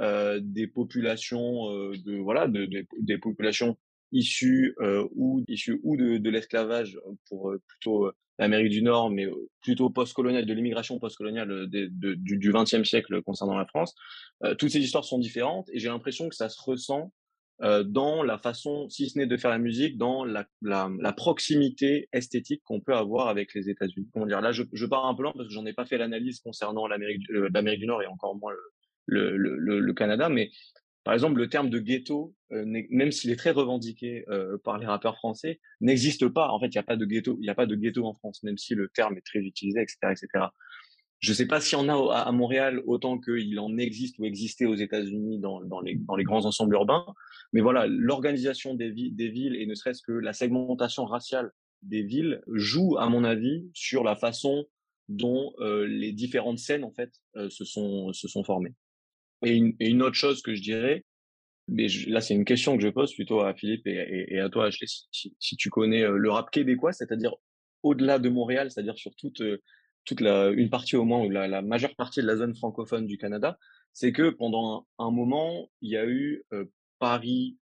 des 0.00 0.66
populations 0.66 1.68
de 1.90 2.16
voilà 2.16 2.48
de, 2.48 2.64
de, 2.64 2.86
des 3.00 3.18
populations 3.18 3.76
issues 4.12 4.74
ou 5.14 5.44
issues 5.46 5.78
ou 5.84 5.96
de, 5.96 6.16
de 6.16 6.30
l'esclavage 6.30 6.98
pour 7.28 7.52
plutôt 7.68 8.10
l'Amérique 8.38 8.70
du 8.72 8.82
Nord, 8.82 9.10
mais 9.10 9.28
plutôt 9.60 9.90
post-coloniale, 9.90 10.46
de 10.46 10.54
l'immigration 10.54 10.98
post-coloniale 10.98 11.68
du 11.68 12.52
XXe 12.52 12.82
siècle 12.82 13.22
concernant 13.22 13.58
la 13.58 13.66
France. 13.66 13.94
toutes 14.58 14.70
ces 14.70 14.80
histoires 14.80 15.04
sont 15.04 15.18
différentes 15.18 15.68
et 15.70 15.78
j'ai 15.78 15.88
l'impression 15.88 16.30
que 16.30 16.34
ça 16.34 16.48
se 16.48 16.60
ressent 16.62 17.12
euh, 17.62 17.84
dans 17.84 18.22
la 18.22 18.38
façon, 18.38 18.88
si 18.88 19.08
ce 19.08 19.18
n'est 19.18 19.26
de 19.26 19.36
faire 19.36 19.50
la 19.50 19.58
musique, 19.58 19.96
dans 19.96 20.24
la, 20.24 21.12
proximité 21.16 22.08
esthétique 22.12 22.62
qu'on 22.64 22.80
peut 22.80 22.94
avoir 22.94 23.28
avec 23.28 23.54
les 23.54 23.70
États-Unis. 23.70 24.08
Comment 24.12 24.26
dire? 24.26 24.40
Là, 24.40 24.52
je, 24.52 24.64
je 24.72 24.86
pars 24.86 25.06
un 25.06 25.14
peu 25.14 25.22
loin 25.22 25.32
parce 25.32 25.46
que 25.46 25.54
j'en 25.54 25.66
ai 25.66 25.72
pas 25.72 25.86
fait 25.86 25.98
l'analyse 25.98 26.40
concernant 26.40 26.86
l'Amérique, 26.86 27.22
euh, 27.30 27.76
du 27.76 27.86
Nord 27.86 28.02
et 28.02 28.06
encore 28.06 28.36
moins 28.36 28.52
le, 29.06 29.92
Canada, 29.92 30.28
mais 30.28 30.50
par 31.04 31.12
exemple, 31.12 31.38
le 31.38 31.48
terme 31.48 31.68
de 31.68 31.78
ghetto, 31.78 32.34
euh, 32.52 32.64
même 32.90 33.12
s'il 33.12 33.30
est 33.30 33.36
très 33.36 33.50
revendiqué 33.50 34.24
euh, 34.30 34.56
par 34.64 34.78
les 34.78 34.86
rappeurs 34.86 35.16
français, 35.16 35.60
n'existe 35.82 36.28
pas. 36.28 36.48
En 36.48 36.58
fait, 36.58 36.66
il 36.66 36.76
n'y 36.76 36.78
a 36.78 36.82
pas 36.82 36.96
de 36.96 37.04
ghetto, 37.04 37.36
il 37.40 37.42
n'y 37.42 37.50
a 37.50 37.54
pas 37.54 37.66
de 37.66 37.76
ghetto 37.76 38.06
en 38.06 38.14
France, 38.14 38.42
même 38.42 38.56
si 38.56 38.74
le 38.74 38.88
terme 38.88 39.18
est 39.18 39.24
très 39.24 39.40
utilisé, 39.40 39.82
etc., 39.82 39.98
etc. 40.12 40.46
Je 41.20 41.30
ne 41.30 41.34
sais 41.34 41.46
pas 41.46 41.60
s'il 41.60 41.78
y 41.78 41.80
en 41.80 41.88
a 41.88 42.14
à 42.14 42.32
Montréal 42.32 42.82
autant 42.86 43.18
qu'il 43.18 43.58
en 43.58 43.78
existe 43.78 44.18
ou 44.18 44.24
existait 44.24 44.66
aux 44.66 44.74
États-Unis 44.74 45.38
dans, 45.38 45.80
les, 45.80 46.24
grands 46.24 46.44
ensembles 46.44 46.74
urbains, 46.74 47.06
mais 47.52 47.60
voilà, 47.60 47.86
l'organisation 47.86 48.74
des, 48.74 48.90
villes 48.90 49.56
et 49.56 49.66
ne 49.66 49.74
serait-ce 49.74 50.02
que 50.02 50.12
la 50.12 50.32
segmentation 50.32 51.06
raciale 51.06 51.50
des 51.82 52.02
villes 52.02 52.42
joue, 52.48 52.98
à 52.98 53.08
mon 53.08 53.24
avis, 53.24 53.70
sur 53.72 54.04
la 54.04 54.16
façon 54.16 54.66
dont 55.08 55.52
euh, 55.60 55.86
les 55.86 56.12
différentes 56.12 56.58
scènes 56.58 56.84
en 56.84 56.92
fait 56.92 57.10
euh, 57.36 57.48
se 57.50 57.64
sont 57.64 58.44
formées. 58.44 58.74
Et 59.44 59.56
une, 59.56 60.02
autre 60.02 60.16
chose 60.16 60.42
que 60.42 60.54
je 60.54 60.62
dirais, 60.62 61.04
Mais 61.68 61.86
là, 62.06 62.20
c'est 62.20 62.34
une 62.34 62.44
question 62.44 62.76
que 62.76 62.82
je 62.82 62.88
pose 62.88 63.14
plutôt 63.14 63.40
à 63.40 63.54
Philippe 63.54 63.86
et, 63.86 64.38
à 64.40 64.48
toi, 64.48 64.66
Ashley, 64.66 64.86
si, 65.10 65.56
tu 65.56 65.70
connais 65.70 66.06
le 66.06 66.30
rap 66.30 66.50
québécois, 66.50 66.92
c'est-à-dire 66.92 67.34
au-delà 67.82 68.18
de 68.18 68.28
Montréal, 68.28 68.70
c'est-à-dire 68.70 68.98
sur 68.98 69.14
toute, 69.16 69.42
toute 70.04 70.20
la, 70.20 70.50
une 70.50 70.70
partie 70.70 70.96
au 70.96 71.04
moins, 71.04 71.24
ou 71.24 71.30
la, 71.30 71.62
majeure 71.62 71.94
partie 71.96 72.20
de 72.20 72.26
la 72.26 72.36
zone 72.36 72.54
francophone 72.54 73.06
du 73.06 73.18
Canada, 73.18 73.58
c'est 73.92 74.12
que 74.12 74.30
pendant 74.30 74.86
un, 74.98 75.10
moment, 75.10 75.70
il 75.80 75.90
y 75.90 75.96
a 75.96 76.06
eu 76.06 76.44
Paris 76.98 77.58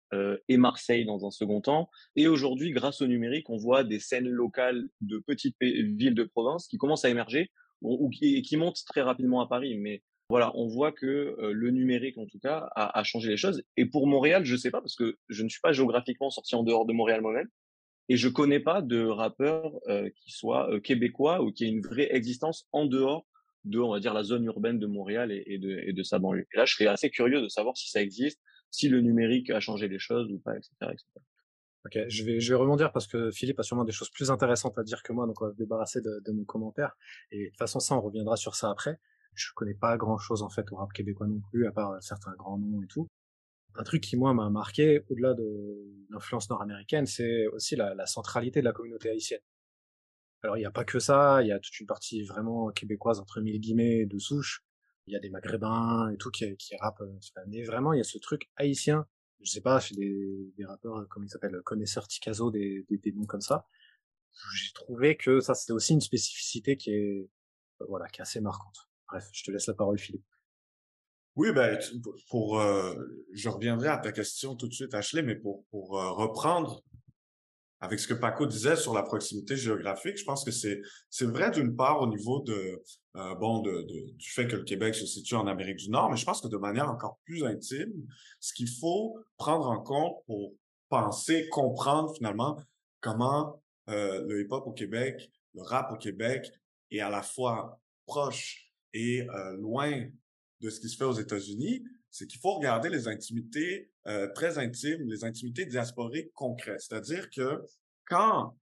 et 0.48 0.58
Marseille 0.58 1.06
dans 1.06 1.26
un 1.26 1.32
second 1.32 1.62
temps, 1.62 1.90
et 2.16 2.28
aujourd'hui, 2.28 2.72
grâce 2.72 3.02
au 3.02 3.08
numérique, 3.08 3.50
on 3.50 3.58
voit 3.58 3.84
des 3.84 4.00
scènes 4.00 4.30
locales 4.30 4.88
de 5.02 5.20
petites 5.20 5.56
villes 5.60 6.16
de 6.16 6.24
province 6.24 6.68
qui 6.68 6.78
commencent 6.78 7.06
à 7.06 7.10
émerger, 7.10 7.52
ou, 7.82 8.10
qui, 8.10 8.42
qui 8.42 8.58
montent 8.58 8.84
très 8.86 9.02
rapidement 9.02 9.42
à 9.42 9.48
Paris, 9.48 9.76
mais 9.78 10.02
voilà, 10.30 10.52
on 10.56 10.68
voit 10.68 10.92
que 10.92 11.38
le 11.40 11.72
numérique, 11.72 12.18
en 12.18 12.26
tout 12.26 12.40
cas, 12.40 12.70
a, 12.76 13.00
a, 13.00 13.04
changé 13.04 13.30
les 13.30 13.38
choses. 13.38 13.64
Et 13.78 13.86
pour 13.86 14.08
Montréal, 14.08 14.44
je 14.44 14.56
sais 14.58 14.72
pas, 14.72 14.82
parce 14.82 14.96
que 14.96 15.18
je 15.30 15.44
ne 15.44 15.50
suis 15.50 15.62
pas 15.62 15.72
géographiquement 15.72 16.30
sorti 16.30 16.56
en 16.56 16.64
dehors 16.64 16.86
de 16.86 16.94
Montréal 16.94 17.22
moi-même, 17.22 17.48
et 18.10 18.18
je 18.18 18.30
connais 18.30 18.60
pas 18.60 18.82
de 18.82 19.06
rappeur 19.06 19.74
qui 20.16 20.32
soit 20.32 20.80
québécois 20.82 21.42
ou 21.42 21.52
qui 21.52 21.66
ait 21.66 21.70
une 21.70 21.82
vraie 21.82 22.10
existence 22.16 22.68
en 22.72 22.86
dehors 22.86 23.26
de, 23.66 23.80
on 23.80 23.92
va 23.92 24.00
dire, 24.00 24.14
la 24.14 24.24
zone 24.24 24.46
urbaine 24.46 24.80
de 24.80 24.88
Montréal 24.88 25.32
et, 25.32 25.58
de, 25.58 25.82
et 25.86 25.92
de 25.92 26.04
sa 26.04 26.20
banlieue. 26.20 26.48
Et 26.54 26.58
là, 26.58 26.66
je 26.66 26.74
serais 26.74 26.88
assez 26.88 27.10
curieux 27.10 27.42
de 27.42 27.50
savoir 27.50 27.76
si 27.76 27.90
ça 27.90 28.02
existe, 28.02 28.40
si 28.72 28.88
le 28.88 29.02
numérique 29.02 29.50
a 29.50 29.60
changé 29.60 29.90
les 29.90 30.00
choses 30.00 30.32
ou 30.32 30.40
pas, 30.40 30.56
etc. 30.56 30.72
etc. 30.84 31.04
Ok, 31.86 32.00
je 32.08 32.24
vais, 32.24 32.40
je 32.40 32.54
vais 32.54 32.60
rebondir 32.60 32.94
parce 32.94 33.08
que 33.08 33.30
Philippe 33.32 33.60
a 33.60 33.64
sûrement 33.64 33.84
des 33.84 33.92
choses 33.92 34.10
plus 34.10 34.32
intéressantes 34.32 34.78
à 34.78 34.84
dire 34.84 35.04
que 35.04 35.12
moi, 35.12 35.28
donc 35.28 35.42
on 35.42 35.46
va 35.46 35.52
se 35.52 35.58
débarrasser 35.58 36.02
de, 36.02 36.22
de 36.26 36.32
mon 36.32 36.46
commentaire. 36.46 36.96
Et 37.32 37.46
de 37.46 37.50
toute 37.50 37.58
façon, 37.58 37.80
ça, 37.80 37.96
on 37.96 38.02
reviendra 38.02 38.38
sur 38.38 38.56
ça 38.56 38.70
après 38.70 39.00
je 39.38 39.54
connais 39.54 39.76
pas 39.76 39.98
grand 39.98 40.18
chose 40.18 40.42
en 40.42 40.50
fait 40.50 40.72
au 40.72 40.76
rap 40.76 40.92
québécois 40.92 41.28
non 41.28 41.40
plus, 41.52 41.68
à 41.68 41.72
part 41.72 42.02
certains 42.02 42.34
grands 42.34 42.58
noms 42.58 42.82
et 42.82 42.88
tout. 42.88 43.08
Un 43.78 43.84
truc 43.84 44.02
qui 44.02 44.18
moi 44.18 44.34
m'a 44.34 44.50
marqué, 44.50 45.04
au-delà 45.10 45.36
de 45.36 45.86
l'influence 46.10 46.50
nord-américaine, 46.50 47.06
c'est 47.06 47.46
aussi 47.48 47.76
la, 47.76 48.06
centralité 48.08 48.60
de 48.60 48.66
la 48.66 48.72
communauté 48.72 49.10
haïtienne. 49.10 49.42
Alors 50.42 50.58
il 50.58 50.62
n'y 50.62 50.66
a 50.66 50.72
pas 50.72 50.84
que 50.84 51.00
ça, 51.00 51.44
il 51.44 51.48
y 51.48 51.52
a 51.52 51.60
toute 51.60 51.80
une 51.80 51.86
partie 51.86 52.24
vraiment 52.24 52.72
québécoise 52.72 53.20
entre 53.20 53.40
mille 53.40 53.60
guillemets 53.60 54.06
de 54.08 54.18
souche. 54.18 54.64
Il 55.06 55.14
y 55.14 55.16
a 55.16 55.20
des 55.20 55.30
maghrébins 55.30 56.10
et 56.10 56.18
tout 56.18 56.32
qui, 56.32 56.56
qui 56.58 56.76
rappent. 56.78 57.02
Euh, 57.02 57.20
mais 57.48 57.64
vraiment 57.64 57.94
il 57.94 57.98
y 57.98 58.02
a 58.02 58.04
ce 58.04 58.18
truc 58.18 58.50
haïtien. 58.56 59.08
Je 59.42 59.52
sais 59.52 59.62
pas, 59.62 59.80
chez 59.80 59.96
des, 59.96 60.52
des 60.58 60.66
rappeurs 60.66 61.08
comme 61.10 61.24
ils 61.24 61.30
s'appellent 61.30 61.62
connaisseurs 61.64 62.08
Ticazo, 62.08 62.50
des, 62.50 62.84
des, 62.90 62.98
des 62.98 63.12
noms 63.12 63.26
comme 63.26 63.42
ça. 63.42 63.68
J'ai 64.56 64.74
trouvé 64.74 65.18
que 65.18 65.40
ça 65.40 65.54
c'était 65.54 65.74
aussi 65.74 65.94
une 65.94 66.02
spécificité 66.02 66.78
qui 66.78 66.92
est 66.92 67.30
euh, 67.82 67.86
voilà 67.88 68.08
qui 68.08 68.22
est 68.22 68.24
assez 68.24 68.42
marquante. 68.42 68.90
Bref, 69.08 69.30
je 69.32 69.44
te 69.44 69.52
laisse 69.52 69.68
la 69.68 69.76
parole, 69.76 70.00
Philippe. 70.00 70.26
Oui, 71.38 71.52
ben, 71.52 71.78
pour, 72.32 72.60
euh, 72.60 72.96
je 73.32 73.48
reviendrai 73.48 73.90
à 73.90 73.98
ta 73.98 74.12
question 74.12 74.56
tout 74.56 74.68
de 74.68 74.74
suite, 74.74 74.96
Ashley, 74.96 75.22
mais 75.22 75.36
pour, 75.36 75.66
pour 75.70 76.00
euh, 76.00 76.12
reprendre 76.12 76.84
avec 77.80 78.00
ce 78.00 78.08
que 78.08 78.16
Paco 78.16 78.48
disait 78.48 78.76
sur 78.76 78.92
la 78.96 79.04
proximité 79.04 79.56
géographique, 79.56 80.18
je 80.18 80.24
pense 80.24 80.44
que 80.44 80.50
c'est 80.50 80.82
c'est 81.12 81.28
vrai 81.28 81.52
d'une 81.52 81.76
part 81.76 82.02
au 82.02 82.08
niveau 82.08 82.42
de 82.42 82.82
euh, 83.18 83.36
bon 83.36 83.62
de, 83.62 83.84
du 83.84 84.30
fait 84.32 84.48
que 84.48 84.56
le 84.56 84.64
Québec 84.64 84.96
se 84.96 85.06
situe 85.06 85.36
en 85.36 85.46
Amérique 85.46 85.78
du 85.78 85.92
Nord, 85.92 86.10
mais 86.10 86.18
je 86.18 86.26
pense 86.26 86.42
que 86.42 86.48
de 86.48 86.58
manière 86.58 86.90
encore 86.90 87.20
plus 87.24 87.44
intime, 87.46 87.94
ce 88.40 88.52
qu'il 88.54 88.70
faut 88.80 89.20
prendre 89.38 89.70
en 89.70 89.80
compte 89.80 90.18
pour 90.26 90.54
penser, 90.90 91.48
comprendre 91.50 92.16
finalement 92.16 92.58
comment 93.00 93.62
le 93.88 94.42
hip-hop 94.42 94.66
au 94.66 94.72
Québec, 94.72 95.32
le 95.54 95.62
rap 95.62 95.92
au 95.92 95.98
Québec 95.98 96.52
est 96.90 97.00
à 97.00 97.12
la 97.12 97.22
fois 97.22 97.80
proche 98.08 98.72
et 98.94 99.28
loin 99.60 100.10
de 100.62 100.70
ce 100.70 100.80
qui 100.80 100.90
se 100.90 100.98
fait 100.98 101.06
aux 101.06 101.14
États-Unis, 101.14 101.84
c'est 102.10 102.28
qu'il 102.28 102.40
faut 102.40 102.56
regarder 102.56 102.90
les 102.90 103.08
intimités 103.08 103.92
très 104.34 104.58
intimes, 104.58 105.08
les 105.08 105.24
intimités 105.24 105.66
diasporiques 105.66 106.32
concrètes. 106.34 106.82
C'est-à-dire 106.82 107.30
que 107.30 107.62
quand, 108.06 108.58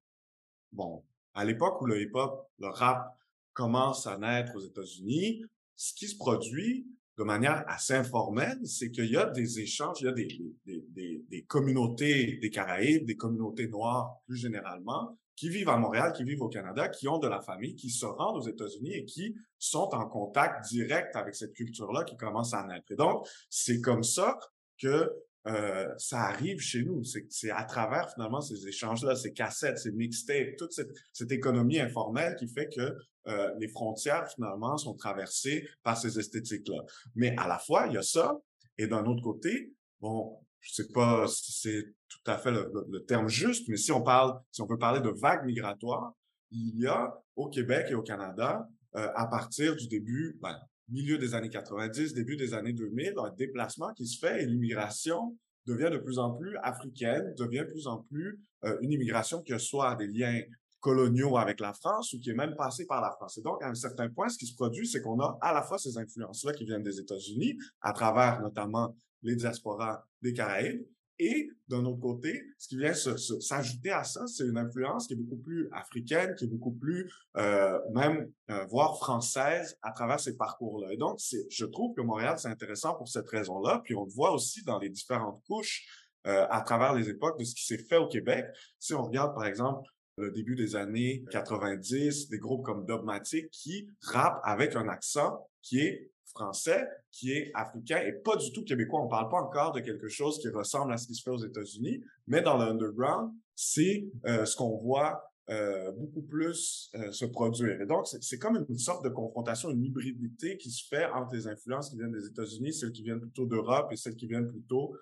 bon, 0.71 1.03
à 1.33 1.45
l'époque 1.45 1.81
où 1.81 1.85
le 1.85 2.01
hip-hop, 2.01 2.49
le 2.59 2.67
rap 2.67 3.15
commence 3.53 4.07
à 4.07 4.17
naître 4.17 4.55
aux 4.55 4.61
États-Unis, 4.61 5.43
ce 5.75 5.93
qui 5.93 6.07
se 6.07 6.17
produit 6.17 6.87
de 7.17 7.23
manière 7.23 7.63
assez 7.67 7.93
informelle, 7.93 8.59
c'est 8.65 8.91
qu'il 8.91 9.09
y 9.09 9.17
a 9.17 9.29
des 9.29 9.59
échanges, 9.59 10.01
il 10.01 10.05
y 10.05 10.09
a 10.09 10.11
des, 10.11 10.27
des, 10.65 10.85
des, 10.89 11.25
des, 11.29 11.43
communautés 11.43 12.37
des 12.41 12.49
Caraïbes, 12.49 13.05
des 13.05 13.15
communautés 13.15 13.67
noires 13.67 14.17
plus 14.25 14.35
généralement, 14.35 15.17
qui 15.35 15.49
vivent 15.49 15.69
à 15.69 15.77
Montréal, 15.77 16.13
qui 16.13 16.23
vivent 16.23 16.41
au 16.41 16.49
Canada, 16.49 16.87
qui 16.87 17.07
ont 17.07 17.19
de 17.19 17.27
la 17.27 17.41
famille, 17.41 17.75
qui 17.75 17.89
se 17.89 18.05
rendent 18.05 18.37
aux 18.37 18.47
États-Unis 18.47 18.93
et 18.93 19.05
qui 19.05 19.35
sont 19.59 19.89
en 19.93 20.07
contact 20.07 20.65
direct 20.67 21.15
avec 21.15 21.35
cette 21.35 21.53
culture-là 21.53 22.03
qui 22.03 22.15
commence 22.15 22.53
à 22.53 22.63
naître. 22.65 22.91
Et 22.91 22.95
donc, 22.95 23.27
c'est 23.49 23.81
comme 23.81 24.03
ça 24.03 24.37
que 24.77 25.11
euh, 25.47 25.87
ça 25.97 26.21
arrive 26.21 26.59
chez 26.59 26.83
nous. 26.83 27.03
C'est 27.03 27.51
à 27.51 27.63
travers 27.65 28.11
finalement 28.11 28.41
ces 28.41 28.67
échanges-là, 28.67 29.15
ces 29.15 29.31
cassettes, 29.31 29.77
ces 29.77 29.91
mixtapes, 29.91 30.55
toute 30.57 30.71
cette, 30.71 30.91
cette, 31.13 31.31
économie 31.31 31.79
informelle 31.79 32.35
qui 32.35 32.47
fait 32.47 32.67
que 32.67 32.95
euh, 33.27 33.53
les 33.59 33.67
frontières 33.67 34.27
finalement 34.27 34.77
sont 34.77 34.95
traversées 34.95 35.67
par 35.83 35.97
ces 35.97 36.17
esthétiques-là. 36.17 36.81
Mais 37.15 37.35
à 37.37 37.47
la 37.47 37.59
fois, 37.59 37.85
il 37.87 37.93
y 37.93 37.97
a 37.97 38.01
ça, 38.01 38.39
et 38.77 38.87
d'un 38.87 39.05
autre 39.05 39.21
côté, 39.21 39.71
bon, 39.99 40.39
je 40.65 40.73
sais 40.73 40.87
pas 40.87 41.27
si 41.27 41.51
c'est 41.51 41.93
tout 42.09 42.31
à 42.31 42.37
fait 42.37 42.51
le, 42.51 43.05
terme 43.05 43.29
juste, 43.29 43.67
mais 43.69 43.77
si 43.77 43.91
on 43.91 44.01
parle, 44.01 44.39
si 44.51 44.61
on 44.61 44.65
veut 44.65 44.79
parler 44.79 44.99
de 44.99 45.09
vagues 45.09 45.45
migratoires, 45.45 46.13
il 46.49 46.79
y 46.79 46.87
a 46.87 47.13
au 47.35 47.49
Québec 47.49 47.87
et 47.89 47.93
au 47.93 48.01
Canada, 48.01 48.67
euh, 48.95 49.07
à 49.15 49.27
partir 49.27 49.75
du 49.75 49.87
début, 49.87 50.39
ben, 50.41 50.57
milieu 50.89 51.19
des 51.19 51.35
années 51.35 51.49
90, 51.49 52.15
début 52.15 52.35
des 52.35 52.55
années 52.55 52.73
2000, 52.73 53.13
un 53.17 53.29
déplacement 53.31 53.93
qui 53.93 54.07
se 54.07 54.17
fait 54.17 54.41
et 54.41 54.45
l'immigration 54.47 55.37
devient 55.67 55.89
de 55.91 55.99
plus 55.99 56.17
en 56.17 56.31
plus 56.31 56.57
africaine, 56.63 57.33
devient 57.37 57.59
de 57.67 57.71
plus 57.71 57.87
en 57.87 58.01
plus 58.01 58.39
euh, 58.63 58.75
une 58.81 58.91
immigration 58.91 59.43
qui 59.43 59.53
a 59.53 59.59
soit 59.59 59.95
des 59.95 60.07
liens 60.07 60.41
coloniaux 60.79 61.37
avec 61.37 61.59
la 61.59 61.73
France 61.73 62.13
ou 62.13 62.19
qui 62.19 62.31
est 62.31 62.35
même 62.35 62.55
passée 62.55 62.87
par 62.87 63.01
la 63.01 63.11
France. 63.11 63.37
Et 63.37 63.41
donc, 63.41 63.61
à 63.61 63.67
un 63.67 63.75
certain 63.75 64.09
point, 64.09 64.29
ce 64.29 64.37
qui 64.37 64.47
se 64.47 64.55
produit, 64.55 64.87
c'est 64.87 65.01
qu'on 65.01 65.19
a 65.19 65.37
à 65.41 65.53
la 65.53 65.61
fois 65.61 65.77
ces 65.77 65.97
influences-là 65.97 66.53
qui 66.53 66.65
viennent 66.65 66.83
des 66.83 66.99
États-Unis, 66.99 67.57
à 67.81 67.93
travers 67.93 68.41
notamment 68.41 68.95
les 69.21 69.35
diasporas 69.35 70.05
des 70.21 70.33
Caraïbes. 70.33 70.85
Et 71.17 71.49
d'un 71.69 71.85
autre 71.85 71.99
côté, 71.99 72.43
ce 72.57 72.67
qui 72.67 72.77
vient 72.77 72.93
s'ajouter 72.93 73.91
à 73.91 74.03
ça, 74.03 74.27
c'est 74.27 74.45
une 74.45 74.57
influence 74.57 75.07
qui 75.07 75.13
est 75.13 75.17
beaucoup 75.17 75.37
plus 75.37 75.69
africaine, 75.71 76.35
qui 76.35 76.43
est 76.43 76.49
beaucoup 76.49 76.73
plus 76.73 77.09
euh, 77.37 77.79
même 77.93 78.29
euh, 78.51 78.65
voire 78.65 78.97
française 78.97 79.77
à 79.81 79.91
travers 79.91 80.19
ces 80.19 80.35
parcours-là. 80.35 80.91
Et 80.91 80.97
donc, 80.97 81.19
je 81.49 81.65
trouve 81.65 81.95
que 81.95 82.01
Montréal 82.01 82.35
c'est 82.37 82.49
intéressant 82.49 82.95
pour 82.95 83.07
cette 83.07 83.29
raison-là. 83.29 83.81
Puis 83.85 83.95
on 83.95 84.03
le 84.03 84.11
voit 84.11 84.33
aussi 84.33 84.63
dans 84.63 84.77
les 84.77 84.89
différentes 84.89 85.41
couches 85.47 85.87
euh, 86.27 86.45
à 86.49 86.61
travers 86.61 86.93
les 86.93 87.09
époques 87.09 87.39
de 87.39 87.45
ce 87.45 87.55
qui 87.55 87.65
s'est 87.65 87.77
fait 87.77 87.97
au 87.97 88.07
Québec. 88.07 88.45
Si 88.79 88.93
on 88.93 89.03
regarde 89.03 89.33
par 89.33 89.45
exemple 89.45 89.89
le 90.17 90.31
début 90.31 90.55
des 90.55 90.75
années 90.75 91.23
90, 91.31 92.29
des 92.29 92.39
groupes 92.39 92.65
comme 92.65 92.85
Dogmatic 92.85 93.49
qui 93.51 93.87
rappent 94.01 94.41
avec 94.43 94.75
un 94.75 94.87
accent 94.87 95.47
qui 95.61 95.79
est 95.79 96.11
français, 96.35 96.85
qui 97.11 97.31
est 97.31 97.51
africain 97.53 98.01
et 98.05 98.11
pas 98.11 98.35
du 98.35 98.51
tout 98.51 98.63
québécois. 98.63 99.01
On 99.01 99.07
parle 99.07 99.29
pas 99.29 99.41
encore 99.41 99.71
de 99.71 99.79
quelque 99.79 100.09
chose 100.09 100.37
qui 100.39 100.49
ressemble 100.49 100.91
à 100.91 100.97
ce 100.97 101.07
qui 101.07 101.15
se 101.15 101.23
fait 101.23 101.31
aux 101.31 101.43
États-Unis, 101.43 102.03
mais 102.27 102.41
dans 102.41 102.57
l'underground, 102.57 103.31
c'est 103.55 104.05
euh, 104.25 104.45
ce 104.45 104.55
qu'on 104.55 104.77
voit 104.77 105.23
euh, 105.49 105.91
beaucoup 105.93 106.23
plus 106.23 106.91
euh, 106.95 107.11
se 107.11 107.25
produire. 107.25 107.81
Et 107.81 107.85
donc, 107.85 108.07
c'est 108.07 108.37
comme 108.37 108.65
une 108.67 108.77
sorte 108.77 109.03
de 109.05 109.09
confrontation, 109.09 109.69
une 109.69 109.83
hybridité 109.83 110.57
qui 110.57 110.71
se 110.71 110.85
fait 110.87 111.05
entre 111.05 111.33
les 111.33 111.47
influences 111.47 111.89
qui 111.89 111.97
viennent 111.97 112.11
des 112.11 112.27
États-Unis, 112.27 112.73
celles 112.73 112.91
qui 112.91 113.03
viennent 113.03 113.21
plutôt 113.21 113.45
d'Europe 113.45 113.91
et 113.91 113.95
celles 113.95 114.15
qui 114.15 114.27
viennent 114.27 114.47
plutôt 114.47 114.95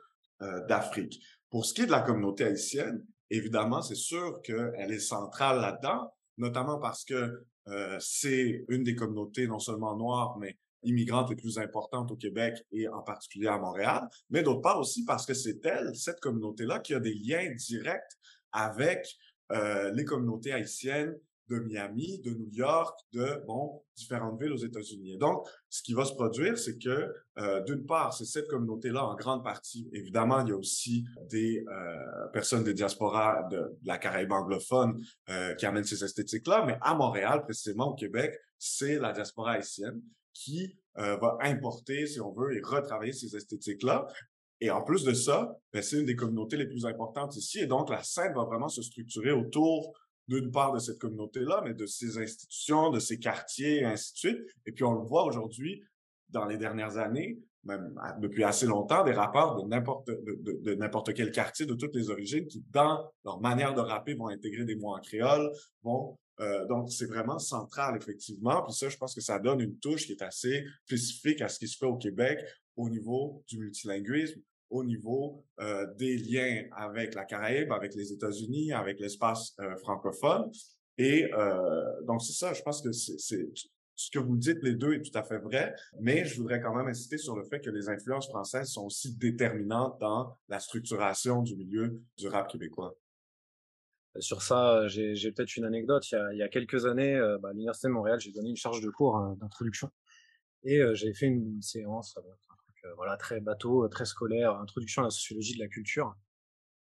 d'Afrique. 0.67 1.23
Pour 1.49 1.65
ce 1.65 1.73
qui 1.73 1.83
est 1.83 1.85
de 1.85 1.91
la 1.91 2.01
communauté 2.01 2.43
haïtienne, 2.43 3.05
évidemment, 3.29 3.81
c'est 3.81 3.95
sûr 3.95 4.41
qu'elle 4.41 4.91
est 4.91 4.99
centrale 4.99 5.61
là-dedans, 5.61 6.13
notamment 6.37 6.79
parce 6.79 7.05
que 7.05 7.45
c'est 7.99 8.65
une 8.67 8.83
des 8.83 8.93
communautés 8.93 9.47
non 9.47 9.59
seulement 9.59 9.95
noires, 9.95 10.37
mais 10.37 10.57
immigrantes 10.83 11.29
les 11.29 11.35
plus 11.35 11.57
importantes 11.57 12.11
au 12.11 12.15
Québec 12.15 12.63
et 12.71 12.87
en 12.87 13.01
particulier 13.01 13.47
à 13.47 13.57
Montréal, 13.57 14.07
mais 14.29 14.43
d'autre 14.43 14.61
part 14.61 14.79
aussi 14.79 15.05
parce 15.05 15.25
que 15.25 15.33
c'est 15.33 15.65
elle, 15.65 15.95
cette 15.95 16.19
communauté-là, 16.19 16.79
qui 16.79 16.93
a 16.93 16.99
des 16.99 17.13
liens 17.13 17.49
directs 17.55 18.17
avec 18.51 19.17
euh, 19.51 19.91
les 19.91 20.05
communautés 20.05 20.53
haïtiennes 20.53 21.15
de 21.49 21.59
Miami, 21.59 22.19
de 22.19 22.31
New 22.31 22.49
York, 22.51 22.97
de 23.11 23.43
bon 23.45 23.83
différentes 23.95 24.41
villes 24.41 24.53
aux 24.53 24.57
États-Unis. 24.57 25.17
Donc, 25.17 25.45
ce 25.69 25.83
qui 25.83 25.93
va 25.93 26.05
se 26.05 26.13
produire, 26.13 26.57
c'est 26.57 26.77
que 26.77 27.13
euh, 27.37 27.61
d'une 27.63 27.85
part, 27.85 28.13
c'est 28.13 28.25
cette 28.25 28.47
communauté-là 28.47 29.05
en 29.05 29.15
grande 29.15 29.43
partie. 29.43 29.89
Évidemment, 29.91 30.39
il 30.41 30.49
y 30.49 30.51
a 30.53 30.55
aussi 30.55 31.03
des 31.29 31.65
euh, 31.67 32.27
personnes 32.31 32.63
des 32.63 32.73
diasporas 32.73 33.47
de, 33.51 33.77
la 33.83 33.97
Caraïbe 33.97 34.31
anglophone 34.31 35.03
qui 35.57 35.65
amènent 35.65 35.83
ces 35.83 36.03
esthétiques-là, 36.03 36.63
mais 36.65 36.77
à 36.81 36.95
Montréal, 36.95 37.43
précisément 37.43 37.91
au 37.91 37.95
Québec, 37.95 38.39
c'est 38.57 38.97
la 38.97 39.11
diaspora 39.11 39.53
haïtienne 39.53 40.01
qui 40.33 40.75
euh, 40.97 41.17
va 41.17 41.37
importer, 41.41 42.05
si 42.07 42.19
on 42.19 42.31
veut, 42.31 42.55
et 42.55 42.61
retravailler 42.63 43.13
ces 43.13 43.35
esthétiques-là. 43.35 44.07
Et 44.61 44.69
en 44.69 44.81
plus 44.81 45.03
de 45.03 45.13
ça, 45.13 45.57
ben, 45.73 45.81
c'est 45.81 45.99
une 45.99 46.05
des 46.05 46.15
communautés 46.15 46.57
les 46.57 46.67
plus 46.67 46.85
importantes 46.85 47.35
ici. 47.35 47.59
Et 47.59 47.67
donc, 47.67 47.89
la 47.89 48.03
scène 48.03 48.33
va 48.33 48.43
vraiment 48.45 48.69
se 48.69 48.81
structurer 48.81 49.31
autour 49.31 49.93
d'une 50.27 50.51
part 50.51 50.71
de 50.71 50.79
cette 50.79 50.99
communauté-là, 50.99 51.61
mais 51.65 51.73
de 51.73 51.85
ces 51.85 52.17
institutions, 52.17 52.89
de 52.89 52.99
ces 52.99 53.19
quartiers, 53.19 53.79
et 53.79 53.85
ainsi 53.85 54.13
de 54.13 54.17
suite. 54.17 54.37
Et 54.65 54.71
puis, 54.71 54.83
on 54.83 54.93
le 54.93 55.05
voit 55.05 55.25
aujourd'hui, 55.25 55.83
dans 56.29 56.45
les 56.45 56.57
dernières 56.57 56.97
années, 56.97 57.39
même 57.65 57.93
depuis 58.19 58.43
assez 58.43 58.65
longtemps, 58.65 59.03
des 59.03 59.11
rappeurs 59.11 59.61
de 59.61 59.67
n'importe 59.67 60.07
de, 60.07 60.61
de, 60.61 60.75
n'importe 60.75 61.13
quel 61.13 61.31
quartier, 61.31 61.65
de 61.65 61.75
toutes 61.75 61.95
les 61.95 62.09
origines, 62.09 62.47
qui 62.47 62.63
dans 62.71 63.09
leur 63.23 63.39
manière 63.39 63.73
de 63.73 63.81
rapper 63.81 64.15
vont 64.15 64.27
intégrer 64.27 64.65
des 64.65 64.75
mots 64.75 64.95
en 64.95 64.99
créole, 64.99 65.51
vont 65.83 66.17
euh, 66.39 66.65
donc 66.65 66.91
c'est 66.91 67.05
vraiment 67.05 67.39
central 67.39 67.95
effectivement. 67.95 68.63
Puis 68.63 68.73
ça, 68.73 68.89
je 68.89 68.97
pense 68.97 69.13
que 69.13 69.21
ça 69.21 69.39
donne 69.39 69.61
une 69.61 69.77
touche 69.77 70.05
qui 70.05 70.13
est 70.13 70.21
assez 70.21 70.65
spécifique 70.85 71.41
à 71.41 71.47
ce 71.47 71.59
qui 71.59 71.67
se 71.67 71.77
fait 71.77 71.85
au 71.85 71.97
Québec 71.97 72.39
au 72.75 72.89
niveau 72.89 73.43
du 73.47 73.59
multilinguisme, 73.59 74.41
au 74.69 74.83
niveau 74.83 75.45
euh, 75.59 75.85
des 75.95 76.17
liens 76.17 76.63
avec 76.75 77.13
la 77.13 77.25
Caraïbe, 77.25 77.71
avec 77.71 77.93
les 77.93 78.11
États-Unis, 78.11 78.73
avec 78.73 78.99
l'espace 78.99 79.53
euh, 79.59 79.75
francophone. 79.77 80.51
Et 80.97 81.27
donc 82.05 82.21
c'est 82.21 82.33
ça, 82.33 82.53
je 82.53 82.61
pense 82.61 82.83
que 82.83 82.91
c'est 82.91 83.49
ce 83.95 84.11
que 84.11 84.19
vous 84.19 84.37
dites 84.37 84.59
les 84.61 84.75
deux 84.75 84.93
est 84.93 85.01
tout 85.01 85.17
à 85.17 85.23
fait 85.23 85.39
vrai, 85.39 85.73
mais 85.99 86.23
je 86.23 86.35
voudrais 86.37 86.61
quand 86.61 86.75
même 86.75 86.87
insister 86.87 87.17
sur 87.17 87.35
le 87.35 87.43
fait 87.43 87.61
que 87.61 87.71
les 87.71 87.89
influences 87.89 88.27
françaises 88.27 88.69
sont 88.69 88.85
aussi 88.85 89.15
déterminantes 89.15 89.99
dans 89.99 90.37
la 90.49 90.59
structuration 90.59 91.41
du 91.41 91.55
milieu 91.55 91.99
du 92.15 92.27
rap 92.27 92.47
québécois. 92.47 92.95
Sur 94.19 94.43
ça, 94.43 94.87
j'ai 94.87 95.31
peut-être 95.31 95.57
une 95.57 95.65
anecdote. 95.65 96.09
Il 96.11 96.15
y 96.15 96.17
a, 96.17 96.33
il 96.33 96.37
y 96.37 96.43
a 96.43 96.49
quelques 96.49 96.85
années, 96.85 97.15
euh, 97.15 97.39
bah, 97.39 97.49
à 97.49 97.51
l'Université 97.53 97.87
de 97.87 97.93
Montréal, 97.93 98.19
j'ai 98.19 98.31
donné 98.31 98.49
une 98.49 98.55
charge 98.55 98.81
de 98.81 98.89
cours 98.89 99.17
hein, 99.17 99.35
d'introduction 99.39 99.89
et 100.63 100.79
euh, 100.79 100.93
j'ai 100.93 101.13
fait 101.13 101.25
une 101.25 101.61
séance, 101.61 102.15
un 102.17 102.21
truc 102.21 102.85
euh, 102.85 102.93
voilà, 102.95 103.17
très 103.17 103.41
bateau, 103.41 103.87
très 103.87 104.05
scolaire, 104.05 104.55
introduction 104.59 105.01
à 105.01 105.05
la 105.05 105.09
sociologie 105.09 105.55
de 105.55 105.59
la 105.59 105.67
culture. 105.67 106.15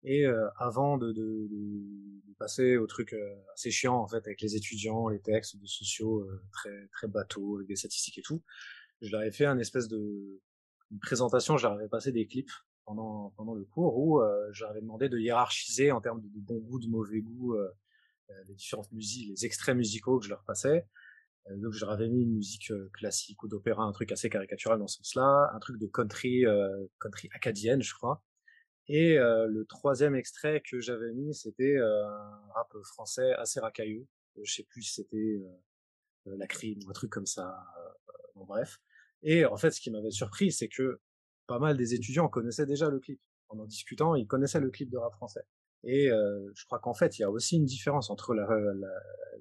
Et 0.04 0.26
avant 0.56 0.98
de, 0.98 1.12
de, 1.12 1.46
de, 1.48 2.34
passer 2.36 2.76
au 2.76 2.88
truc 2.88 3.14
assez 3.54 3.70
chiant 3.70 3.94
en 3.94 4.08
fait 4.08 4.26
avec 4.26 4.40
les 4.40 4.56
étudiants, 4.56 5.08
les 5.08 5.20
textes 5.20 5.60
de 5.60 5.66
sociaux 5.66 6.28
très 6.50 6.88
très 6.88 7.06
bateaux 7.06 7.58
avec 7.58 7.68
des 7.68 7.76
statistiques 7.76 8.18
et 8.18 8.22
tout, 8.22 8.42
je 9.00 9.12
leur 9.12 9.22
ai 9.22 9.30
fait 9.30 9.46
un 9.46 9.60
espèce 9.60 9.86
de 9.86 10.40
une 10.90 10.98
présentation, 10.98 11.56
je 11.56 11.68
leur 11.68 11.74
avais 11.74 11.88
passé 11.88 12.10
des 12.10 12.26
clips 12.26 12.50
pendant 12.84 13.32
pendant 13.36 13.54
le 13.54 13.64
cours 13.64 13.98
où 13.98 14.20
je 14.52 14.62
leur 14.62 14.70
avais 14.70 14.80
demandé 14.80 15.08
de 15.08 15.18
hiérarchiser 15.18 15.92
en 15.92 16.00
termes 16.00 16.20
de, 16.20 16.28
bon 16.34 16.58
goût, 16.58 16.78
de 16.78 16.88
mauvais 16.88 17.20
goût 17.20 17.56
les 18.48 18.54
différentes 18.54 18.90
musiques, 18.92 19.28
les 19.28 19.46
extraits 19.46 19.76
musicaux 19.76 20.18
que 20.18 20.24
je 20.24 20.30
leur 20.30 20.42
passais. 20.44 20.86
donc 21.50 21.72
je 21.72 21.80
leur 21.80 21.90
avais 21.90 22.08
mis 22.08 22.22
une 22.22 22.34
musique 22.34 22.72
classique 22.92 23.42
ou 23.42 23.48
d'opéra, 23.48 23.84
un 23.84 23.92
truc 23.92 24.10
assez 24.12 24.30
caricatural 24.30 24.78
dans 24.78 24.86
ce 24.86 24.98
sens-là, 24.98 25.50
un 25.54 25.58
truc 25.58 25.78
de 25.78 25.86
country 25.86 26.44
country 26.98 27.28
acadienne, 27.32 27.82
je 27.82 27.94
crois 27.94 28.22
et 28.88 29.14
le 29.16 29.64
troisième 29.64 30.14
extrait 30.14 30.60
que 30.68 30.80
j'avais 30.80 31.12
mis, 31.12 31.34
c'était 31.34 31.78
un 31.78 32.40
rap 32.54 32.74
français 32.84 33.32
assez 33.34 33.60
racailleux. 33.60 34.06
Je 34.42 34.52
sais 34.52 34.64
plus 34.64 34.82
si 34.82 34.94
c'était 34.94 35.42
la 36.26 36.46
crime 36.46 36.78
ou 36.86 36.90
un 36.90 36.92
truc 36.92 37.10
comme 37.10 37.26
ça. 37.26 37.64
bon 38.34 38.44
bref. 38.44 38.80
Et 39.22 39.44
en 39.44 39.56
fait, 39.56 39.70
ce 39.70 39.80
qui 39.80 39.90
m'avait 39.90 40.10
surpris, 40.10 40.50
c'est 40.50 40.68
que 40.68 41.00
pas 41.52 41.58
mal 41.58 41.76
des 41.76 41.92
étudiants 41.92 42.28
connaissaient 42.28 42.66
déjà 42.66 42.88
le 42.88 42.98
clip. 42.98 43.20
En 43.48 43.58
en 43.58 43.66
discutant, 43.66 44.14
ils 44.14 44.26
connaissaient 44.26 44.60
le 44.60 44.70
clip 44.70 44.88
de 44.88 44.96
rap 44.96 45.12
français. 45.12 45.44
Et 45.84 46.08
je 46.08 46.64
crois 46.64 46.78
qu'en 46.78 46.94
fait, 46.94 47.18
il 47.18 47.22
y 47.22 47.24
a 47.24 47.30
aussi 47.30 47.56
une 47.56 47.66
différence 47.66 48.08
entre 48.08 48.34
la, 48.34 48.46
la, 48.46 48.88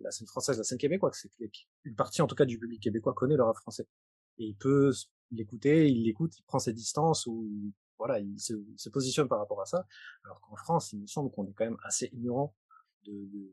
la 0.02 0.12
scène 0.12 0.28
française 0.28 0.58
et 0.58 0.60
la 0.60 0.64
scène 0.66 0.78
québécoise. 0.78 1.14
C'est 1.16 1.50
qu'une 1.50 1.96
partie, 1.96 2.22
en 2.22 2.28
tout 2.28 2.36
cas, 2.36 2.46
du 2.46 2.60
public 2.60 2.82
québécois 2.82 3.14
connaît 3.14 3.38
le 3.38 3.44
rap 3.44 3.56
français. 3.56 3.88
Et 4.38 4.46
il 4.46 4.56
peut 4.56 4.92
l'écouter, 5.32 5.90
il 5.90 6.04
l'écoute, 6.04 6.38
il 6.38 6.44
prend 6.44 6.60
ses 6.60 6.74
distances 6.74 7.26
ou 7.28 7.50
voilà, 7.98 8.20
il 8.20 8.40
se, 8.40 8.54
se, 8.76 8.90
positionne 8.90 9.28
par 9.30 9.40
rapport 9.40 9.62
à 9.62 9.66
ça. 9.66 9.86
Alors 10.26 10.42
qu'en 10.42 10.56
France, 10.56 10.92
il 10.92 11.00
me 11.00 11.08
semble 11.08 11.32
qu'on 11.32 11.48
est 11.48 11.54
quand 11.54 11.66
même 11.66 11.78
assez 11.84 12.10
ignorant 12.12 12.54
de, 13.06 13.14
de, 13.14 13.52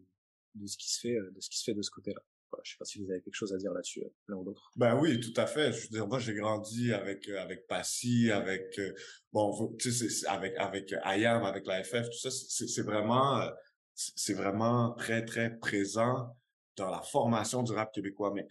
de, 0.54 0.66
ce 0.66 0.76
qui 0.76 0.90
se 0.90 1.00
fait, 1.00 1.14
de 1.14 1.40
ce 1.40 1.50
qui 1.50 1.58
se 1.58 1.64
fait 1.64 1.74
de 1.74 1.82
ce 1.82 1.90
côté-là. 1.90 2.22
Voilà, 2.50 2.62
je 2.64 2.72
sais 2.72 2.76
pas 2.78 2.84
si 2.84 3.02
vous 3.02 3.10
avez 3.10 3.20
quelque 3.20 3.34
chose 3.34 3.52
à 3.52 3.56
dire 3.56 3.72
là-dessus, 3.72 4.02
euh, 4.02 4.08
l'un 4.28 4.36
ou 4.36 4.44
l'autre. 4.44 4.70
Ben 4.76 4.98
oui, 4.98 5.20
tout 5.20 5.38
à 5.38 5.46
fait. 5.46 5.72
Je 5.72 5.82
veux 5.82 5.88
dire, 5.88 6.06
moi, 6.06 6.18
j'ai 6.18 6.34
grandi 6.34 6.92
avec 6.92 7.28
euh, 7.28 7.40
avec 7.40 7.66
Passy, 7.66 8.30
avec 8.30 8.78
euh, 8.78 8.94
bon, 9.32 9.74
tu 9.78 9.92
sais, 9.92 10.26
avec 10.28 10.56
avec 10.56 10.94
IAM, 11.04 11.44
avec 11.44 11.66
la 11.66 11.82
FF, 11.82 12.08
tout 12.10 12.18
ça. 12.18 12.30
C'est 12.30 12.82
vraiment 12.82 13.48
c'est 13.94 14.34
vraiment 14.34 14.92
très 14.94 15.24
très 15.24 15.58
présent 15.58 16.34
dans 16.76 16.90
la 16.90 17.02
formation 17.02 17.64
du 17.64 17.72
rap 17.72 17.92
québécois. 17.92 18.32
Mais 18.32 18.46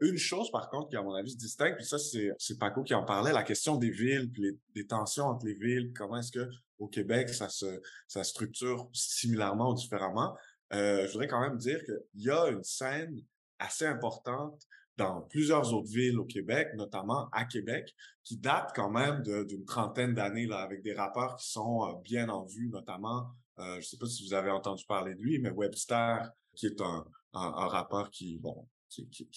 une 0.00 0.16
chose, 0.16 0.50
par 0.50 0.70
contre, 0.70 0.88
qui 0.88 0.96
à 0.96 1.02
mon 1.02 1.12
avis 1.14 1.32
se 1.32 1.36
distingue, 1.36 1.76
puis 1.76 1.84
ça, 1.84 1.98
c'est, 1.98 2.58
Paco 2.58 2.82
qui 2.82 2.94
en 2.94 3.04
parlait, 3.04 3.32
la 3.32 3.42
question 3.42 3.76
des 3.76 3.90
villes, 3.90 4.30
puis 4.32 4.58
les 4.74 4.86
tensions 4.86 5.26
entre 5.26 5.44
les 5.44 5.54
villes, 5.54 5.92
comment 5.94 6.16
est-ce 6.16 6.32
que 6.32 6.48
au 6.78 6.88
Québec, 6.88 7.28
ça 7.28 7.48
se 7.48 7.80
ça 8.08 8.24
structure 8.24 8.88
similairement 8.92 9.70
ou 9.70 9.74
différemment. 9.74 10.36
Euh, 10.74 11.06
je 11.06 11.12
voudrais 11.12 11.28
quand 11.28 11.40
même 11.40 11.56
dire 11.56 11.82
qu'il 11.84 12.22
y 12.22 12.30
a 12.30 12.48
une 12.48 12.64
scène 12.64 13.20
assez 13.58 13.86
importante 13.86 14.60
dans 14.96 15.22
plusieurs 15.22 15.72
autres 15.72 15.90
villes 15.90 16.18
au 16.18 16.24
Québec, 16.24 16.68
notamment 16.74 17.28
à 17.32 17.44
Québec, 17.44 17.94
qui 18.22 18.36
date 18.36 18.72
quand 18.74 18.90
même 18.90 19.22
d'une 19.22 19.64
trentaine 19.64 20.14
d'années 20.14 20.48
avec 20.52 20.82
des 20.82 20.92
rappeurs 20.92 21.36
qui 21.36 21.50
sont 21.50 21.84
euh, 21.84 22.00
bien 22.02 22.28
en 22.28 22.44
vue, 22.44 22.68
notamment, 22.68 23.26
euh, 23.58 23.80
je 23.80 23.86
sais 23.86 23.96
pas 23.96 24.06
si 24.06 24.26
vous 24.26 24.34
avez 24.34 24.50
entendu 24.50 24.84
parler 24.86 25.14
de 25.14 25.20
lui, 25.20 25.38
mais 25.38 25.50
Webster, 25.50 26.30
qui 26.54 26.66
est 26.66 26.80
un, 26.80 27.04
rappeur 27.32 28.10
qui, 28.10 28.40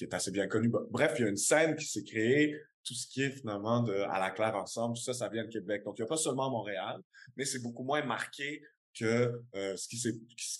est 0.01 0.13
assez 0.13 0.29
bien 0.29 0.47
connu. 0.47 0.71
Bref, 0.91 1.15
il 1.17 1.23
y 1.23 1.25
a 1.25 1.29
une 1.29 1.37
scène 1.37 1.75
qui 1.75 1.85
s'est 1.85 2.03
créée, 2.03 2.55
tout 2.83 2.93
ce 2.93 3.07
qui 3.07 3.23
est 3.23 3.31
finalement 3.31 3.83
à 3.83 4.19
la 4.19 4.29
claire 4.29 4.55
ensemble, 4.55 4.95
tout 4.95 5.01
ça, 5.01 5.13
ça 5.13 5.27
vient 5.29 5.43
de 5.43 5.49
Québec. 5.49 5.83
Donc, 5.83 5.97
il 5.97 6.03
n'y 6.03 6.05
a 6.05 6.07
pas 6.07 6.17
seulement 6.17 6.49
Montréal, 6.51 7.01
mais 7.35 7.43
c'est 7.43 7.61
beaucoup 7.61 7.83
moins 7.83 8.03
marqué 8.05 8.61
que 8.97 9.43
euh, 9.55 9.75
ce, 9.75 9.87
qui 9.87 9.97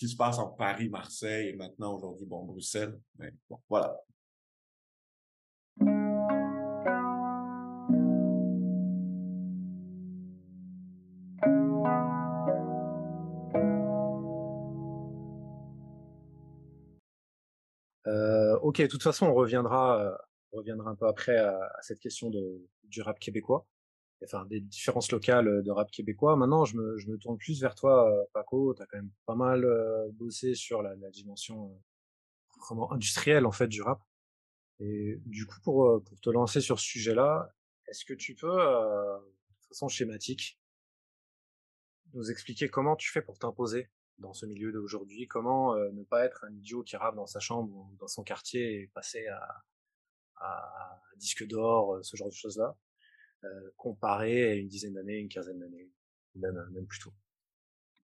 se 0.08 0.16
passe 0.16 0.38
en 0.38 0.48
Paris, 0.48 0.90
Marseille 0.90 1.50
et 1.50 1.56
maintenant 1.56 1.96
aujourd'hui, 1.96 2.26
bon, 2.26 2.46
Bruxelles. 2.46 3.00
Mais 3.18 3.34
bon, 3.50 3.60
voilà. 3.70 3.98
ok, 18.68 18.82
de 18.82 18.88
toute 18.88 19.04
façon, 19.04 19.28
on 19.28 19.34
reviendra, 19.34 20.02
euh, 20.02 20.16
reviendra 20.52 20.92
un 20.92 20.96
peu 20.96 21.08
après 21.08 21.38
à, 21.38 21.58
cette 21.82 22.00
question 22.00 22.30
de, 22.30 22.62
du 22.84 23.02
rap 23.02 23.20
québécois, 23.20 23.66
enfin 24.24 24.46
des 24.46 24.60
différences 24.62 25.12
locales 25.12 25.48
euh, 25.48 25.62
de 25.62 25.72
rap 25.72 25.92
québécois. 25.92 26.36
Maintenant, 26.36 26.66
je 26.66 26.78
me, 26.78 26.98
je 26.98 27.08
me 27.10 27.18
tourne 27.18 27.38
plus 27.38 27.62
vers 27.62 27.76
toi, 27.76 28.12
euh, 28.12 28.24
Paco. 28.34 28.74
Tu 28.74 28.82
as 28.82 28.86
quand 28.86 28.98
même 28.98 29.12
pas 29.26 29.36
mal 29.36 29.66
bossé 30.14 30.56
sur 30.56 30.82
la, 30.82 30.96
la 30.96 31.10
dimension 31.10 31.80
vraiment 32.60 32.92
industrielle 32.92 33.46
en 33.46 33.52
fait 33.52 33.68
du 33.68 33.82
rap. 33.82 34.02
Et 34.80 35.20
du 35.26 35.46
coup, 35.46 35.60
pour, 35.62 36.04
pour 36.04 36.20
te 36.20 36.30
lancer 36.30 36.62
sur 36.62 36.80
ce 36.80 36.86
sujet-là, 36.86 37.52
est-ce 37.88 38.06
que 38.06 38.14
tu 38.14 38.36
peux, 38.36 38.48
de 38.48 39.68
façon 39.70 39.88
schématique, 39.88 40.60
nous 42.14 42.32
expliquer 42.32 42.70
comment 42.70 42.96
tu 42.96 43.12
fais 43.12 43.22
pour 43.22 43.38
t'imposer 43.38 43.90
dans 44.18 44.34
ce 44.34 44.46
milieu 44.46 44.72
d'aujourd'hui? 44.72 45.28
Comment 45.28 45.76
euh, 45.76 45.92
ne 45.92 46.04
pas 46.04 46.26
être 46.26 46.46
un 46.46 46.54
idiot 46.54 46.84
qui 46.84 46.96
rappe 46.96 47.16
dans 47.16 47.26
sa 47.28 47.40
chambre 47.40 47.74
ou 47.74 47.96
dans 48.00 48.08
son 48.08 48.24
quartier 48.24 48.82
et 48.82 48.88
passer 48.88 49.28
à, 49.28 49.64
à 50.38 51.02
disque 51.18 51.46
d'or, 51.48 51.96
euh, 51.96 52.04
ce 52.04 52.16
genre 52.16 52.30
de 52.30 52.34
choses-là, 52.34 52.76
euh, 52.76 52.87
comparé 53.76 54.52
à 54.52 54.56
une 54.56 54.68
dizaine 54.68 54.94
d'années, 54.94 55.18
une 55.18 55.30
quinzaine 55.30 55.60
d'années, 55.60 55.90
même, 56.36 56.56
même 56.74 56.86
plus 56.86 57.00
tôt. 57.00 57.12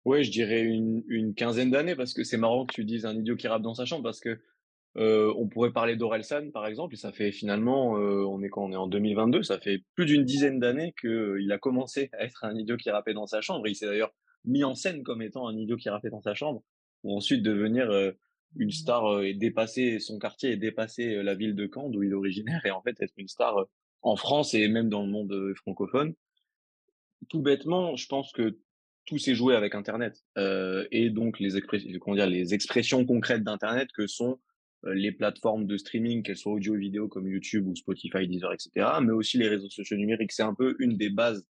Je 0.05 0.29
dirais 0.29 0.61
une, 0.61 1.33
quinzaine 1.35 1.71
d'années 1.71 1.95
parce 1.95 2.13
que 2.13 2.23
c'est 2.23 2.37
marrant 2.37 2.65
que 2.65 2.73
tu 2.73 2.83
dises 2.85 3.05
un 3.05 3.15
idiot 3.15 3.35
qui 3.35 3.47
rappe 3.47 3.61
dans 3.61 3.73
sa 3.73 3.85
chambre 3.85 4.03
parce 4.03 4.19
que 4.19 4.39
euh, 4.97 5.33
on 5.37 5.47
pourrait 5.47 5.71
parler 5.71 5.95
d'Orelsan 5.95 6.51
par 6.51 6.67
exemple 6.67 6.93
et 6.93 6.97
ça 6.97 7.11
fait 7.11 7.31
finalement 7.31 7.97
euh, 7.97 8.23
on 8.25 8.43
est 8.43 8.49
quand 8.49 8.63
on 8.63 8.71
est 8.71 8.75
en 8.75 8.85
2022 8.85 9.41
ça 9.41 9.59
fait 9.59 9.81
plus 9.95 10.05
d'une 10.05 10.23
dizaine 10.23 10.59
d'années 10.59 10.93
qu'il 11.01 11.51
a 11.51 11.57
commencé 11.57 12.11
à 12.13 12.25
être 12.25 12.43
un 12.43 12.55
idiot 12.55 12.77
qui 12.77 12.91
rappait 12.91 13.15
dans 13.15 13.25
sa 13.25 13.41
chambre. 13.41 13.67
Il 13.67 13.75
s'est 13.75 13.87
d'ailleurs 13.87 14.13
mis 14.45 14.63
en 14.63 14.75
scène 14.75 15.03
comme 15.03 15.21
étant 15.21 15.47
un 15.47 15.57
idiot 15.57 15.77
qui 15.77 15.89
rappait 15.89 16.09
dans 16.09 16.21
sa 16.21 16.33
chambre, 16.33 16.63
pour 17.01 17.15
ensuite 17.15 17.43
devenir 17.43 17.89
euh, 17.89 18.11
une 18.55 18.71
star 18.71 19.05
euh, 19.05 19.23
et 19.23 19.33
dépasser 19.33 19.99
son 19.99 20.19
quartier 20.19 20.51
et 20.51 20.57
dépasser 20.57 21.15
euh, 21.15 21.23
la 21.23 21.35
ville 21.35 21.55
de 21.55 21.69
Caen 21.73 21.89
d'où 21.89 22.03
il 22.03 22.11
est 22.11 22.15
originaire 22.15 22.65
et 22.65 22.71
en 22.71 22.81
fait 22.81 22.95
être 23.01 23.13
une 23.17 23.27
star 23.27 23.65
en 24.03 24.15
France 24.15 24.53
et 24.53 24.67
même 24.67 24.89
dans 24.89 25.03
le 25.03 25.11
monde 25.11 25.53
francophone. 25.55 26.13
Tout 27.29 27.41
bêtement, 27.41 27.95
je 27.95 28.07
pense 28.07 28.31
que 28.31 28.59
tout 29.05 29.17
s'est 29.17 29.35
joué 29.35 29.55
avec 29.55 29.75
Internet 29.75 30.23
euh, 30.37 30.85
et 30.91 31.09
donc 31.09 31.39
les, 31.39 31.59
comment 31.99 32.15
dire, 32.15 32.27
les 32.27 32.53
expressions 32.53 33.05
concrètes 33.05 33.43
d'Internet 33.43 33.89
que 33.93 34.07
sont 34.07 34.39
les 34.85 35.11
plateformes 35.13 35.65
de 35.65 35.77
streaming, 35.77 36.23
qu'elles 36.23 36.37
soient 36.37 36.53
audio 36.53 36.75
vidéo 36.75 37.07
comme 37.07 37.27
YouTube 37.27 37.67
ou 37.67 37.75
Spotify, 37.75 38.27
Deezer, 38.27 38.51
etc., 38.51 38.87
mais 39.01 39.13
aussi 39.13 39.37
les 39.37 39.47
réseaux 39.47 39.69
sociaux 39.69 39.97
numériques. 39.97 40.33
C'est 40.33 40.43
un 40.43 40.53
peu 40.53 40.75
une 40.79 40.97
des 40.97 41.09
bases 41.09 41.45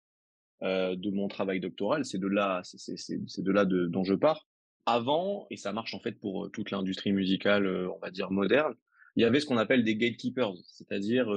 euh, 0.63 0.95
de 0.95 1.09
mon 1.09 1.27
travail 1.27 1.59
doctoral. 1.59 2.05
C'est 2.05 2.19
de 2.19 2.27
là, 2.27 2.61
c'est 2.63 3.43
de 3.43 3.51
là 3.51 3.65
dont 3.65 4.03
je 4.05 4.13
pars. 4.13 4.47
Avant, 4.85 5.45
et 5.49 5.57
ça 5.57 5.73
marche 5.73 5.93
en 5.93 5.99
fait 5.99 6.13
pour 6.13 6.45
euh, 6.45 6.49
toute 6.49 6.71
l'industrie 6.71 7.11
musicale, 7.11 7.65
euh, 7.65 7.89
on 7.89 7.99
va 7.99 8.11
dire 8.11 8.31
moderne, 8.31 8.73
il 9.15 9.21
y 9.21 9.25
avait 9.25 9.39
ce 9.39 9.45
qu'on 9.45 9.57
appelle 9.57 9.83
des 9.83 9.95
gatekeepers, 9.95 10.53
c'est-à-dire 10.65 11.27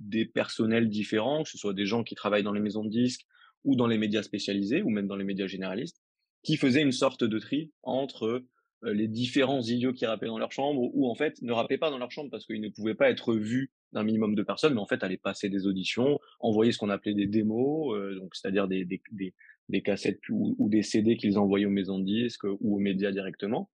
des 0.00 0.26
personnels 0.26 0.88
différents, 0.88 1.44
que 1.44 1.50
ce 1.50 1.58
soit 1.58 1.74
des 1.74 1.86
gens 1.86 2.04
qui 2.04 2.14
travaillent 2.14 2.42
dans 2.42 2.52
les 2.52 2.60
maisons 2.60 2.84
de 2.84 2.90
disques 2.90 3.26
ou 3.64 3.76
dans 3.76 3.86
les 3.86 3.98
médias 3.98 4.22
spécialisés 4.22 4.82
ou 4.82 4.90
même 4.90 5.06
dans 5.06 5.16
les 5.16 5.24
médias 5.24 5.46
généralistes, 5.46 6.02
qui 6.42 6.56
faisaient 6.56 6.82
une 6.82 6.92
sorte 6.92 7.24
de 7.24 7.38
tri 7.38 7.70
entre 7.82 8.44
les 8.82 9.08
différents 9.08 9.62
idiots 9.62 9.92
qui 9.92 10.06
rappaient 10.06 10.26
dans 10.26 10.38
leur 10.38 10.52
chambre 10.52 10.90
ou 10.92 11.08
en 11.08 11.14
fait 11.14 11.40
ne 11.40 11.52
rappaient 11.52 11.78
pas 11.78 11.90
dans 11.90 11.98
leur 11.98 12.10
chambre 12.10 12.30
parce 12.30 12.46
qu'ils 12.46 12.60
ne 12.60 12.68
pouvaient 12.68 12.96
pas 12.96 13.10
être 13.10 13.34
vus 13.34 13.70
d'un 13.92 14.02
minimum 14.02 14.34
de 14.34 14.42
personnes, 14.42 14.74
mais 14.74 14.80
en 14.80 14.86
fait 14.86 15.04
allaient 15.04 15.18
passer 15.18 15.48
des 15.48 15.66
auditions, 15.66 16.18
envoyer 16.40 16.72
ce 16.72 16.78
qu'on 16.78 16.90
appelait 16.90 17.14
des 17.14 17.26
démos, 17.26 17.96
donc 18.16 18.34
c'est-à-dire 18.34 18.66
des, 18.66 18.84
des, 18.84 19.00
des, 19.12 19.34
des, 19.68 19.82
cassettes 19.82 20.20
ou, 20.30 20.56
ou 20.58 20.68
des 20.68 20.82
CD 20.82 21.16
qu'ils 21.16 21.38
envoyaient 21.38 21.66
aux 21.66 21.70
maisons 21.70 21.98
de 21.98 22.04
disques 22.04 22.44
ou 22.44 22.76
aux 22.76 22.80
médias 22.80 23.12
directement. 23.12 23.70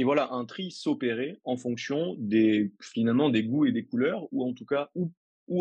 Et 0.00 0.02
voilà, 0.02 0.32
un 0.32 0.46
tri 0.46 0.70
s'opérait 0.70 1.38
en 1.44 1.58
fonction 1.58 2.16
des 2.16 2.72
finalement 2.80 3.28
des 3.28 3.44
goûts 3.44 3.66
et 3.66 3.72
des 3.72 3.84
couleurs, 3.84 4.26
ou 4.32 4.48
en 4.48 4.54
tout 4.54 4.64
cas, 4.64 4.88
ou, 4.94 5.12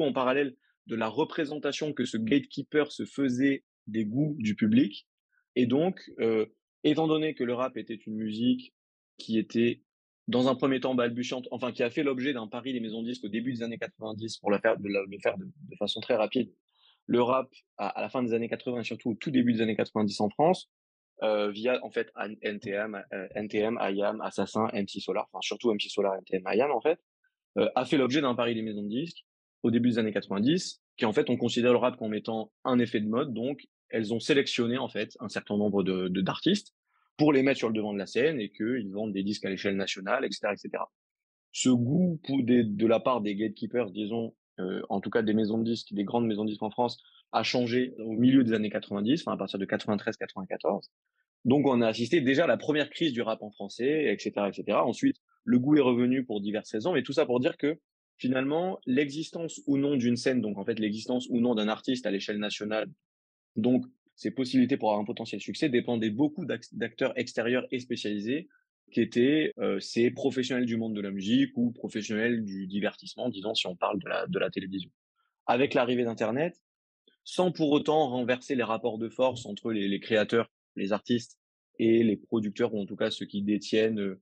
en 0.02 0.14
parallèle 0.14 0.56
de 0.88 0.96
la 0.96 1.10
représentation 1.10 1.92
que 1.92 2.06
ce 2.06 2.16
gatekeeper 2.16 2.90
se 2.90 3.04
faisait 3.04 3.66
des 3.88 4.06
goûts 4.06 4.38
du 4.40 4.56
public. 4.56 5.10
Et 5.58 5.66
donc, 5.66 6.00
euh, 6.22 6.46
étant 6.86 7.06
donné 7.06 7.34
que 7.34 7.44
le 7.44 7.54
rap 7.54 7.76
était 7.76 7.96
une 7.96 8.16
musique 8.16 8.74
qui 9.18 9.38
était 9.38 9.82
dans 10.30 10.48
un 10.48 10.56
premier 10.56 10.80
temps 10.80 10.96
balbutiante, 10.96 11.50
enfin 11.52 11.74
qui 11.74 11.84
a 11.84 11.90
fait 11.90 12.04
l'objet 12.04 12.32
d'un 12.32 12.48
pari 12.48 12.72
des 12.72 12.80
maisons 12.80 13.02
de 13.02 13.10
disques 13.10 13.26
au 13.26 13.30
début 13.30 13.52
des 13.52 13.62
années 13.62 13.78
90 13.78 14.38
pour 14.38 14.52
le 14.52 14.60
faire 14.60 14.78
de, 14.78 15.76
façon 15.78 16.00
très 16.00 16.16
rapide. 16.16 16.50
Le 17.08 17.22
rap 17.22 17.54
à, 17.78 18.00
la 18.00 18.08
fin 18.08 18.24
des 18.24 18.34
années 18.34 18.48
80 18.48 18.80
et 18.80 18.84
surtout 18.86 19.10
au 19.10 19.16
tout 19.16 19.32
début 19.32 19.52
des 19.52 19.60
années 19.60 19.76
90 19.76 20.22
en 20.22 20.30
France, 20.30 20.72
euh, 21.24 21.52
via 21.52 21.84
en 21.84 21.90
fait 21.90 22.12
NTM, 22.42 23.04
euh, 23.14 23.28
NTM, 23.36 23.78
IAM, 23.82 24.22
Assassin, 24.22 24.68
MC 24.74 25.02
Solar, 25.02 25.28
enfin 25.32 25.42
surtout 25.42 25.74
MC 25.74 25.90
Solar, 25.90 26.16
NTM, 26.16 26.44
IAM 26.54 26.72
en 26.72 26.82
fait, 26.82 27.00
euh, 27.58 27.70
a 27.76 27.86
fait 27.86 27.98
l'objet 27.98 28.22
d'un 28.22 28.36
pari 28.36 28.56
des 28.56 28.62
maisons 28.62 28.84
de 28.84 28.90
disques 28.90 29.26
au 29.64 29.72
début 29.72 29.90
des 29.90 30.00
années 30.00 30.14
90, 30.14 30.82
qui 30.98 31.06
en 31.06 31.14
fait 31.14 31.30
on 31.30 31.38
considère 31.38 31.74
le 31.74 31.78
rap 31.78 31.98
comme 31.98 32.14
étant 32.14 32.52
un 32.64 32.80
effet 32.80 33.02
de 33.02 33.08
mode, 33.08 33.34
donc 33.34 33.68
elles 33.90 34.14
ont 34.14 34.20
sélectionné 34.20 34.78
en 34.78 34.88
fait 34.88 35.18
un 35.20 35.30
certain 35.30 35.58
nombre 35.58 35.84
de 35.84 36.08
d'artistes 36.22 36.74
pour 37.18 37.34
les 37.34 37.44
mettre 37.44 37.58
sur 37.58 37.68
le 37.68 37.74
devant 37.74 37.92
de 37.92 37.98
la 37.98 38.06
scène 38.06 38.40
et 38.40 38.50
qu'ils 38.50 38.92
vendent 38.94 39.12
des 39.12 39.24
disques 39.24 39.44
à 39.46 39.50
l'échelle 39.50 39.76
nationale, 39.76 40.24
etc., 40.24 40.54
etc. 40.54 40.84
Ce 41.52 41.70
goût 41.70 42.20
pour 42.24 42.42
des, 42.44 42.64
de 42.64 42.88
la 42.88 43.02
part 43.02 43.20
des 43.20 43.36
gatekeepers, 43.36 43.92
disons, 43.92 44.34
euh, 44.60 44.82
en 44.90 45.02
tout 45.02 45.10
cas 45.10 45.22
des 45.22 45.34
maisons 45.34 45.58
de 45.58 45.64
disques, 45.64 45.94
des 45.94 46.04
grandes 46.04 46.28
maisons 46.28 46.44
de 46.44 46.50
disques 46.50 46.64
en 46.64 46.72
France, 46.72 47.02
a 47.32 47.44
changé 47.44 47.94
au 48.00 48.14
milieu 48.14 48.44
des 48.44 48.54
années 48.54 48.70
90, 48.70 49.22
enfin 49.22 49.34
à 49.34 49.38
partir 49.38 49.60
de 49.60 49.66
93-94. 49.66 50.90
Donc 51.46 51.68
on 51.68 51.82
a 51.82 51.88
assisté 51.88 52.22
déjà 52.22 52.44
à 52.44 52.48
la 52.48 52.58
première 52.58 52.90
crise 52.90 53.14
du 53.14 53.22
rap 53.22 53.42
en 53.42 53.52
français, 53.52 54.12
etc., 54.12 54.48
etc. 54.48 54.78
Ensuite, 54.84 55.18
le 55.46 55.60
goût 55.60 55.78
est 55.78 55.82
revenu 55.82 56.26
pour 56.26 56.42
diverses 56.42 56.72
raisons, 56.72 56.94
mais 56.94 57.04
tout 57.04 57.14
ça 57.14 57.26
pour 57.26 57.40
dire 57.40 57.58
que 57.58 57.78
finalement, 58.18 58.80
l'existence 58.86 59.62
ou 59.66 59.78
non 59.78 59.96
d'une 59.96 60.18
scène, 60.18 60.42
donc 60.42 60.58
en 60.58 60.66
fait 60.66 60.80
l'existence 60.80 61.28
ou 61.30 61.40
non 61.40 61.56
d'un 61.56 61.70
artiste 61.70 62.06
à 62.06 62.12
l'échelle 62.12 62.38
nationale, 62.38 62.90
donc 63.56 63.86
ses 64.16 64.32
possibilités 64.32 64.76
pour 64.76 64.90
avoir 64.90 65.02
un 65.02 65.06
potentiel 65.06 65.40
succès 65.40 65.70
dépendaient 65.70 66.10
beaucoup 66.10 66.46
d'acteurs 66.46 67.18
extérieurs 67.18 67.66
et 67.72 67.80
spécialisés 67.80 68.50
qui 68.90 69.02
étaient 69.02 69.54
euh, 69.60 69.80
ces 69.80 70.12
professionnels 70.12 70.66
du 70.66 70.78
monde 70.78 70.96
de 70.96 71.02
la 71.02 71.12
musique 71.12 71.52
ou 71.56 71.72
professionnels 71.72 72.44
du 72.44 72.68
divertissement, 72.68 73.30
disons 73.30 73.54
si 73.54 73.68
on 73.68 73.76
parle 73.76 74.00
de 74.00 74.40
la, 74.40 74.50
télévision. 74.50 74.90
Avec 75.46 75.74
l'arrivée 75.74 76.04
d'Internet, 76.04 76.60
sans 77.24 77.52
pour 77.52 77.72
autant 77.72 78.10
renverser 78.10 78.56
les 78.56 78.64
rapports 78.64 78.98
de 78.98 79.10
force 79.10 79.46
entre 79.46 79.72
les, 79.72 80.00
créateurs, 80.00 80.52
les 80.76 80.94
artistes 80.94 81.40
et 81.78 82.04
les 82.04 82.18
producteurs, 82.18 82.74
ou 82.74 82.82
en 82.82 82.86
tout 82.86 82.96
cas 82.96 83.12
ceux 83.12 83.26
qui 83.26 83.42
détiennent 83.42 84.18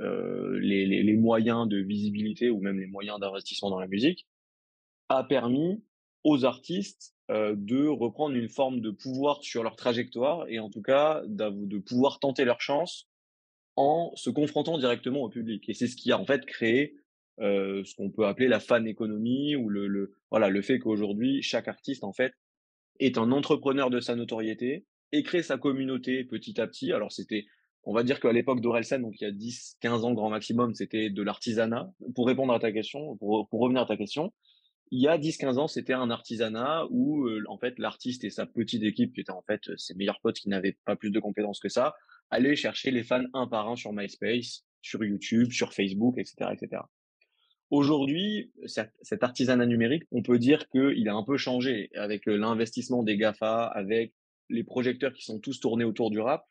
euh, 0.00 0.58
les, 0.60 1.16
moyens 1.16 1.68
de 1.68 1.78
visibilité 1.78 2.50
ou 2.50 2.60
même 2.60 2.78
les 2.78 2.86
moyens 2.86 3.20
d'investissement 3.20 3.70
dans 3.70 3.80
la 3.80 3.88
musique, 3.88 4.26
a 5.08 5.24
permis 5.24 5.82
aux 6.24 6.44
artistes 6.44 7.14
euh, 7.30 7.54
de 7.56 7.86
reprendre 7.86 8.36
une 8.36 8.48
forme 8.48 8.80
de 8.80 8.90
pouvoir 8.90 9.42
sur 9.42 9.62
leur 9.62 9.76
trajectoire 9.76 10.46
et 10.48 10.58
en 10.58 10.70
tout 10.70 10.82
cas 10.82 11.22
de 11.26 11.78
pouvoir 11.78 12.20
tenter 12.20 12.44
leur 12.44 12.60
chance 12.60 13.08
en 13.76 14.12
se 14.14 14.30
confrontant 14.30 14.78
directement 14.78 15.22
au 15.22 15.28
public. 15.28 15.68
Et 15.68 15.74
c'est 15.74 15.86
ce 15.86 15.96
qui 15.96 16.12
a 16.12 16.18
en 16.18 16.26
fait 16.26 16.44
créé 16.44 16.96
euh, 17.40 17.82
ce 17.84 17.94
qu'on 17.94 18.10
peut 18.10 18.26
appeler 18.26 18.48
la 18.48 18.60
fan 18.60 18.86
économie 18.86 19.56
ou 19.56 19.68
le, 19.68 19.86
le 19.86 20.14
voilà 20.30 20.48
le 20.48 20.62
fait 20.62 20.78
qu'aujourd'hui 20.78 21.42
chaque 21.42 21.68
artiste 21.68 22.04
en 22.04 22.12
fait 22.12 22.34
est 23.00 23.16
un 23.16 23.32
entrepreneur 23.32 23.88
de 23.88 24.00
sa 24.00 24.14
notoriété 24.14 24.84
et 25.12 25.22
crée 25.22 25.42
sa 25.42 25.56
communauté 25.56 26.24
petit 26.24 26.60
à 26.60 26.66
petit. 26.66 26.92
Alors 26.92 27.12
c'était 27.12 27.46
on 27.84 27.92
va 27.92 28.04
dire 28.04 28.20
qu'à 28.20 28.32
l'époque 28.32 28.60
d'Orelsan, 28.60 29.00
donc 29.00 29.20
il 29.20 29.24
y 29.24 29.26
a 29.26 29.32
10, 29.32 29.78
15 29.80 30.04
ans 30.04 30.12
grand 30.12 30.30
maximum, 30.30 30.74
c'était 30.74 31.10
de 31.10 31.22
l'artisanat. 31.22 31.90
Pour 32.14 32.26
répondre 32.26 32.52
à 32.52 32.60
ta 32.60 32.70
question, 32.70 33.16
pour, 33.16 33.48
pour 33.48 33.60
revenir 33.60 33.82
à 33.82 33.86
ta 33.86 33.96
question, 33.96 34.32
il 34.92 35.00
y 35.00 35.08
a 35.08 35.18
10-15 35.18 35.58
ans, 35.58 35.68
c'était 35.68 35.94
un 35.94 36.10
artisanat 36.10 36.84
où 36.90 37.26
euh, 37.26 37.42
en 37.48 37.58
fait 37.58 37.78
l'artiste 37.78 38.24
et 38.24 38.30
sa 38.30 38.46
petite 38.46 38.82
équipe, 38.82 39.14
qui 39.14 39.22
étaient 39.22 39.32
en 39.32 39.42
fait 39.42 39.62
ses 39.76 39.94
meilleurs 39.94 40.20
potes 40.20 40.36
qui 40.36 40.48
n'avaient 40.48 40.76
pas 40.84 40.96
plus 40.96 41.10
de 41.10 41.18
compétences 41.18 41.60
que 41.60 41.70
ça, 41.70 41.94
allaient 42.32 42.56
chercher 42.56 42.90
les 42.90 43.04
fans 43.04 43.24
un 43.34 43.46
par 43.46 43.68
un 43.68 43.76
sur 43.76 43.92
MySpace, 43.92 44.64
sur 44.80 45.04
YouTube, 45.04 45.52
sur 45.52 45.72
Facebook, 45.72 46.18
etc., 46.18 46.50
etc. 46.52 46.82
Aujourd'hui, 47.70 48.50
cet 48.66 49.22
artisanat 49.22 49.66
numérique, 49.66 50.02
on 50.10 50.22
peut 50.22 50.38
dire 50.38 50.68
qu'il 50.68 51.08
a 51.08 51.14
un 51.14 51.22
peu 51.22 51.36
changé 51.36 51.90
avec 51.94 52.26
l'investissement 52.26 53.02
des 53.02 53.16
Gafa, 53.16 53.64
avec 53.66 54.12
les 54.50 54.64
projecteurs 54.64 55.14
qui 55.14 55.22
sont 55.22 55.38
tous 55.38 55.60
tournés 55.60 55.84
autour 55.84 56.10
du 56.10 56.20
rap. 56.20 56.44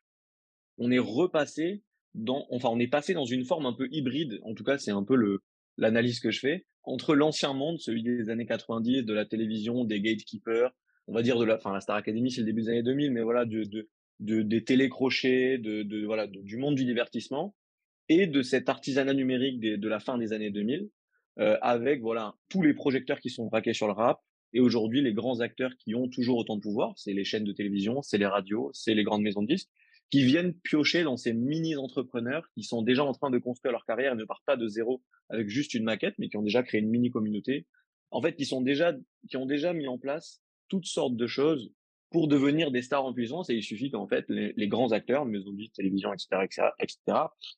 On 0.78 0.90
est 0.90 1.00
repassé 1.00 1.84
dans, 2.16 2.48
enfin, 2.50 2.70
on 2.72 2.80
est 2.80 2.88
passé 2.88 3.14
dans 3.14 3.26
une 3.26 3.46
forme 3.46 3.66
un 3.66 3.74
peu 3.74 3.88
hybride. 3.92 4.40
En 4.44 4.56
tout 4.56 4.64
cas, 4.64 4.78
c'est 4.78 4.92
un 4.92 5.04
peu 5.04 5.16
le 5.16 5.42
l'analyse 5.78 6.20
que 6.20 6.32
je 6.32 6.40
fais 6.40 6.66
entre 6.84 7.16
l'ancien 7.16 7.54
monde, 7.54 7.80
celui 7.80 8.04
des 8.04 8.30
années 8.30 8.46
90, 8.46 9.04
de 9.04 9.14
la 9.14 9.26
télévision, 9.26 9.86
des 9.86 10.02
gatekeepers, 10.02 10.72
on 11.08 11.14
va 11.14 11.22
dire 11.22 11.38
de 11.38 11.46
la, 11.46 11.56
enfin 11.56 11.74
la 11.74 11.82
Star 11.82 11.96
Academy 11.96 12.32
c'est 12.32 12.42
le 12.42 12.48
début 12.48 12.62
des 12.62 12.70
années 12.70 12.84
2000, 12.84 13.12
mais 13.12 13.22
voilà 13.22 13.46
de, 13.46 13.88
de 14.22 14.42
des 14.42 14.64
télécrochets, 14.64 15.58
de, 15.58 15.84
de 15.84 16.06
voilà 16.06 16.28
du 16.28 16.58
monde 16.58 16.76
du 16.76 16.86
divertissement 16.86 17.56
et 18.08 18.28
de 18.28 18.42
cet 18.42 18.70
artisanat 18.70 19.14
numérique 19.14 19.60
de 19.60 19.88
la 19.88 20.00
fin 20.00 20.18
des 20.18 20.34
années 20.34 20.52
2000, 20.52 20.90
euh, 21.40 21.58
avec 21.62 22.02
voilà 22.02 22.36
tous 22.50 22.62
les 22.62 22.74
projecteurs 22.74 23.20
qui 23.20 23.30
sont 23.30 23.46
braqués 23.46 23.74
sur 23.74 23.88
le 23.88 23.94
rap 23.94 24.20
et 24.54 24.60
aujourd'hui 24.60 25.02
les 25.02 25.14
grands 25.14 25.40
acteurs 25.40 25.72
qui 25.78 25.96
ont 25.96 26.10
toujours 26.10 26.38
autant 26.38 26.56
de 26.56 26.62
pouvoir, 26.62 26.94
c'est 26.98 27.14
les 27.14 27.24
chaînes 27.24 27.46
de 27.46 27.54
télévision, 27.54 28.02
c'est 28.02 28.18
les 28.18 28.26
radios, 28.26 28.70
c'est 28.74 28.94
les 28.94 29.04
grandes 29.04 29.22
maisons 29.22 29.42
de 29.42 29.48
disques 29.48 29.70
qui 30.12 30.24
viennent 30.26 30.54
piocher 30.54 31.04
dans 31.04 31.16
ces 31.16 31.34
mini-entrepreneurs 31.34 32.46
qui 32.54 32.64
sont 32.64 32.82
déjà 32.82 33.04
en 33.04 33.14
train 33.14 33.30
de 33.32 33.38
construire 33.38 33.72
leur 33.72 33.86
carrière 33.86 34.14
et 34.14 34.16
ne 34.18 34.26
partent 34.26 34.46
pas 34.46 34.58
de 34.58 34.68
zéro 34.68 35.02
avec 35.30 35.48
juste 35.48 35.74
une 35.74 35.86
maquette, 35.86 36.16
mais 36.20 36.28
qui 36.28 36.36
ont 36.36 36.42
déjà 36.42 36.64
créé 36.64 36.82
une 36.82 36.90
mini-communauté. 36.90 37.66
En 38.12 38.22
fait, 38.22 38.36
qui 38.36 38.46
sont 38.46 38.62
déjà, 38.62 38.94
qui 39.30 39.38
ont 39.38 39.46
déjà 39.46 39.72
mis 39.72 39.88
en 39.88 39.98
place 39.98 40.42
toutes 40.68 40.86
sortes 40.86 41.16
de 41.16 41.28
choses 41.28 41.72
pour 42.12 42.28
devenir 42.28 42.72
des 42.72 42.82
stars 42.82 43.06
en 43.06 43.14
puissance 43.14 43.50
il 43.50 43.64
suffit 43.64 43.90
qu'en 43.90 44.08
fait 44.08 44.26
les, 44.30 44.68
grands 44.68 44.92
acteurs, 44.92 45.26
maisons 45.26 45.54
de 45.54 45.66
télévision, 45.74 46.14
etc., 46.14 46.28
etc., 46.44 46.68
etc., 46.80 47.00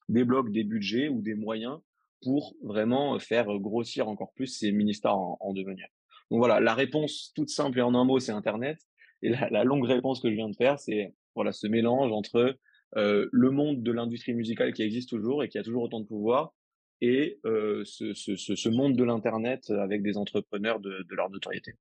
débloquent 0.10 0.52
des 0.52 0.63
budgets 0.63 1.10
ou 1.10 1.22
des 1.22 1.34
moyens 1.34 1.80
pour 2.22 2.56
vraiment 2.63 3.20
faire 3.20 3.48
grossir 3.60 4.08
encore 4.08 4.32
plus 4.34 4.48
ces 4.48 4.72
mini-stars 4.72 5.18
en, 5.18 5.38
en, 5.42 5.54
devenir. 5.54 5.88
Donc 6.32 6.39
voilà, 6.39 6.60
la 6.62 6.74
réponse 6.74 7.34
toute 7.36 7.50
simple 7.50 7.80
et 7.80 7.82
en 7.82 7.94
un 7.96 8.06
mot, 8.06 8.20
c'est 8.20 8.32
Internet. 8.32 8.78
Et 9.22 9.30
la, 9.30 9.50
la 9.50 9.63
longue 9.63 9.86
réponse 9.86 10.22
que 10.22 10.30
je 10.30 10.36
viens 10.36 10.50
de 10.50 10.56
faire, 10.56 10.80
c'est 10.80 11.13
voilà 11.36 11.52
ce 11.52 11.68
mélange 11.68 12.12
entre 12.12 12.58
euh, 12.96 13.28
le 13.32 13.52
monde 13.52 13.82
de 13.82 13.92
l'industrie 13.92 14.34
musicale 14.34 14.74
qui 14.74 14.84
existe 14.84 15.10
toujours 15.10 15.44
et 15.44 15.50
qui 15.50 15.58
a 15.58 15.63
toujours 15.63 15.84
autant 15.84 16.00
de 16.00 16.06
pouvoir 16.06 16.54
et 17.02 17.39
euh, 17.46 17.84
ce, 17.86 18.13
ce, 18.13 18.36
ce, 18.36 18.70
monde 18.70 18.96
de 18.96 19.04
l'internet 19.04 19.70
avec 19.72 20.04
des 20.04 20.16
entrepreneurs 20.18 20.80
de, 20.80 21.06
de 21.10 21.16
leur 21.16 21.30
notoriété. 21.30 21.74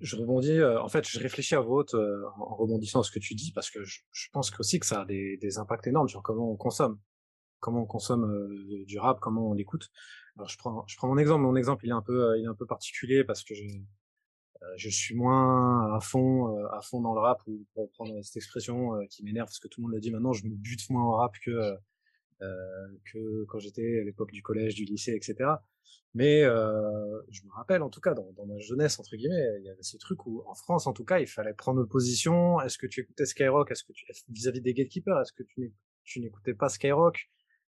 Je 0.00 0.16
rebondis, 0.16 0.58
euh, 0.58 0.80
en 0.82 0.88
fait, 0.88 1.08
je 1.08 1.18
réfléchis 1.20 1.54
à 1.54 1.60
votre 1.60 1.96
euh, 1.96 2.24
en 2.38 2.56
rebondissant 2.56 3.00
à 3.00 3.02
ce 3.04 3.10
que 3.10 3.20
tu 3.20 3.34
dis 3.34 3.52
parce 3.52 3.70
que 3.70 3.84
je, 3.84 4.00
je 4.12 4.28
pense 4.32 4.52
aussi 4.58 4.80
que 4.80 4.86
ça 4.86 5.02
a 5.02 5.04
des, 5.04 5.36
des, 5.38 5.58
impacts 5.58 5.86
énormes 5.86 6.08
sur 6.08 6.22
comment 6.22 6.50
on 6.50 6.56
consomme, 6.56 6.98
comment 7.60 7.82
on 7.82 7.86
consomme 7.86 8.24
euh, 8.24 8.84
du 8.86 8.98
rap, 8.98 9.20
comment 9.20 9.50
on 9.50 9.54
l'écoute. 9.54 9.90
Alors 10.36 10.48
je 10.48 10.58
prends, 10.58 10.84
je 10.88 10.96
prends 10.96 11.08
mon 11.08 11.18
exemple. 11.18 11.42
Mon 11.42 11.56
exemple, 11.56 11.86
il 11.86 11.90
est 11.90 11.92
un 11.92 12.02
peu, 12.02 12.36
il 12.38 12.44
est 12.44 12.48
un 12.48 12.54
peu 12.54 12.66
particulier 12.66 13.24
parce 13.24 13.44
que 13.44 13.54
j'ai 13.54 13.86
euh, 14.64 14.74
je 14.76 14.88
suis 14.88 15.14
moins 15.14 15.94
à 15.94 16.00
fond, 16.00 16.58
euh, 16.58 16.66
à 16.72 16.80
fond 16.80 17.00
dans 17.00 17.14
le 17.14 17.20
rap, 17.20 17.42
ou 17.46 17.66
pour 17.74 17.90
prendre 17.92 18.20
cette 18.22 18.36
expression 18.36 18.94
euh, 18.94 19.04
qui 19.10 19.24
m'énerve 19.24 19.46
parce 19.46 19.58
que 19.58 19.68
tout 19.68 19.80
le 19.80 19.86
monde 19.86 19.94
le 19.94 20.00
dit 20.00 20.10
maintenant, 20.10 20.32
je 20.32 20.46
me 20.46 20.54
bute 20.54 20.88
moins 20.90 21.04
au 21.04 21.12
rap 21.16 21.34
que 21.44 21.76
que 22.40 23.44
quand 23.44 23.58
j'étais 23.58 24.00
à 24.00 24.04
l'époque 24.04 24.32
du 24.32 24.42
collège, 24.42 24.74
du 24.74 24.84
lycée, 24.84 25.12
etc. 25.12 25.50
Mais 26.14 26.42
je 26.42 27.44
me 27.44 27.52
rappelle, 27.52 27.82
en 27.82 27.90
tout 27.90 28.00
cas, 28.00 28.14
dans, 28.14 28.30
dans, 28.32 28.46
ma 28.46 28.58
jeunesse 28.58 28.98
entre 28.98 29.16
guillemets, 29.16 29.58
il 29.60 29.64
y 29.64 29.70
avait 29.70 29.82
ce 29.82 29.96
truc 29.96 30.26
où, 30.26 30.42
en 30.46 30.54
France, 30.54 30.86
en 30.86 30.92
tout 30.92 31.04
cas, 31.04 31.18
il 31.18 31.26
fallait 31.26 31.54
prendre 31.54 31.84
position. 31.84 32.60
Est-ce 32.60 32.78
que 32.78 32.86
tu 32.86 33.00
écoutais 33.00 33.26
Skyrock? 33.26 33.70
Est-ce 33.70 33.84
que 33.84 33.92
tu 33.92 34.06
vis-à-vis 34.28 34.60
des 34.60 34.74
gatekeepers? 34.74 35.20
Est-ce 35.20 35.32
que 35.32 35.42
tu 36.04 36.20
n'écoutais 36.20 36.54
pas 36.54 36.68
Skyrock? 36.68 37.30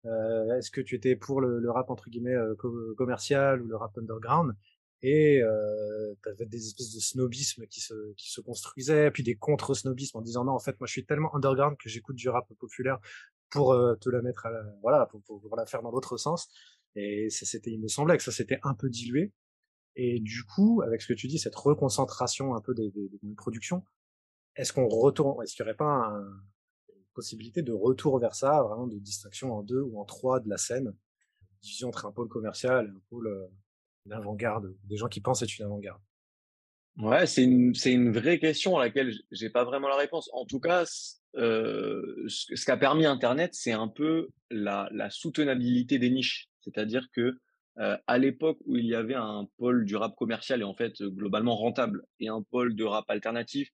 Euh, 0.05 0.57
Est-ce 0.57 0.71
que 0.71 0.81
tu 0.81 0.95
étais 0.95 1.15
pour 1.15 1.41
le, 1.41 1.59
le 1.59 1.71
rap 1.71 1.89
entre 1.89 2.09
guillemets 2.09 2.37
commercial 2.97 3.61
ou 3.61 3.67
le 3.67 3.75
rap 3.75 3.97
underground? 3.97 4.53
Et 5.01 5.41
euh, 5.41 6.13
t'avais 6.23 6.45
des 6.45 6.67
espèces 6.67 6.93
de 6.93 6.99
snobisme 6.99 7.65
qui 7.67 7.79
se 7.79 7.93
qui 8.15 8.31
se 8.31 8.41
construisaient 8.41 9.11
puis 9.11 9.23
des 9.23 9.35
contre 9.35 9.73
snobismes 9.73 10.17
en 10.17 10.21
disant 10.21 10.43
non 10.43 10.51
en 10.51 10.59
fait 10.59 10.77
moi 10.81 10.87
je 10.87 10.91
suis 10.91 11.05
tellement 11.05 11.33
underground 11.33 11.77
que 11.77 11.87
j'écoute 11.87 12.17
du 12.17 12.27
rap 12.27 12.45
populaire 12.59 12.99
pour 13.49 13.73
euh, 13.73 13.95
te 13.95 14.09
la 14.09 14.21
mettre 14.21 14.45
à 14.45 14.51
la, 14.51 14.63
voilà 14.81 15.05
pour, 15.07 15.21
pour, 15.23 15.55
la 15.57 15.65
faire 15.65 15.81
dans 15.81 15.91
l'autre 15.91 16.17
sens 16.17 16.47
et 16.95 17.29
ça 17.29 17.45
c'était 17.45 17.71
il 17.71 17.81
me 17.81 17.87
semblait 17.87 18.17
que 18.17 18.23
ça 18.23 18.31
s'était 18.31 18.59
un 18.63 18.73
peu 18.73 18.89
dilué 18.89 19.33
et 19.95 20.19
du 20.19 20.43
coup 20.43 20.81
avec 20.85 21.01
ce 21.01 21.07
que 21.07 21.13
tu 21.13 21.27
dis 21.27 21.39
cette 21.39 21.55
reconcentration 21.55 22.55
un 22.55 22.61
peu 22.61 22.73
des, 22.73 22.91
des, 22.91 23.09
des 23.09 23.35
productions 23.35 23.83
est-ce 24.55 24.73
qu'on 24.73 24.87
retourne 24.87 25.41
est-ce 25.43 25.55
qu'il 25.55 25.63
y 25.63 25.67
aurait 25.67 25.75
pas 25.75 25.85
un, 25.85 26.41
possibilité 27.19 27.61
de 27.63 27.73
retour 27.73 28.17
vers 28.17 28.33
ça, 28.33 28.63
vraiment 28.63 28.87
de 28.87 28.97
distinction 28.97 29.51
en 29.53 29.61
deux 29.61 29.81
ou 29.81 29.99
en 29.99 30.05
trois 30.05 30.39
de 30.39 30.47
la 30.47 30.55
scène, 30.55 30.95
division 31.61 31.89
entre 31.89 32.05
un 32.05 32.13
pôle 32.13 32.29
commercial 32.29 32.85
et 32.87 32.89
un 32.89 33.01
pôle 33.09 33.27
euh, 33.27 33.47
d'avant-garde, 34.05 34.73
des 34.85 34.95
gens 34.95 35.09
qui 35.09 35.19
pensent 35.19 35.41
être 35.41 35.59
une 35.59 35.65
avant-garde. 35.65 36.01
Ouais, 36.97 37.27
c'est 37.27 37.43
une, 37.43 37.73
c'est 37.75 37.91
une 37.91 38.13
vraie 38.13 38.39
question 38.39 38.77
à 38.77 38.85
laquelle 38.85 39.13
j'ai 39.31 39.49
pas 39.49 39.65
vraiment 39.65 39.89
la 39.89 39.97
réponse. 39.97 40.29
En 40.31 40.45
tout 40.45 40.61
cas, 40.61 40.85
ce 41.35 42.65
qu'a 42.65 42.77
permis 42.77 43.05
Internet, 43.05 43.51
c'est 43.53 43.71
un 43.71 43.87
peu 43.87 44.29
la, 44.49 44.89
soutenabilité 45.09 45.99
des 45.99 46.09
niches. 46.09 46.49
C'est-à-dire 46.61 47.07
que 47.13 47.39
à 47.77 48.17
l'époque 48.17 48.57
où 48.65 48.75
il 48.75 48.85
y 48.85 48.95
avait 48.95 49.15
un 49.15 49.47
pôle 49.57 49.85
du 49.85 49.95
rap 49.95 50.15
commercial 50.15 50.59
et 50.61 50.65
en 50.65 50.73
fait 50.73 51.01
globalement 51.01 51.55
rentable 51.55 52.03
et 52.19 52.27
un 52.27 52.41
pôle 52.41 52.75
de 52.75 52.83
rap 52.83 53.09
alternatif 53.09 53.69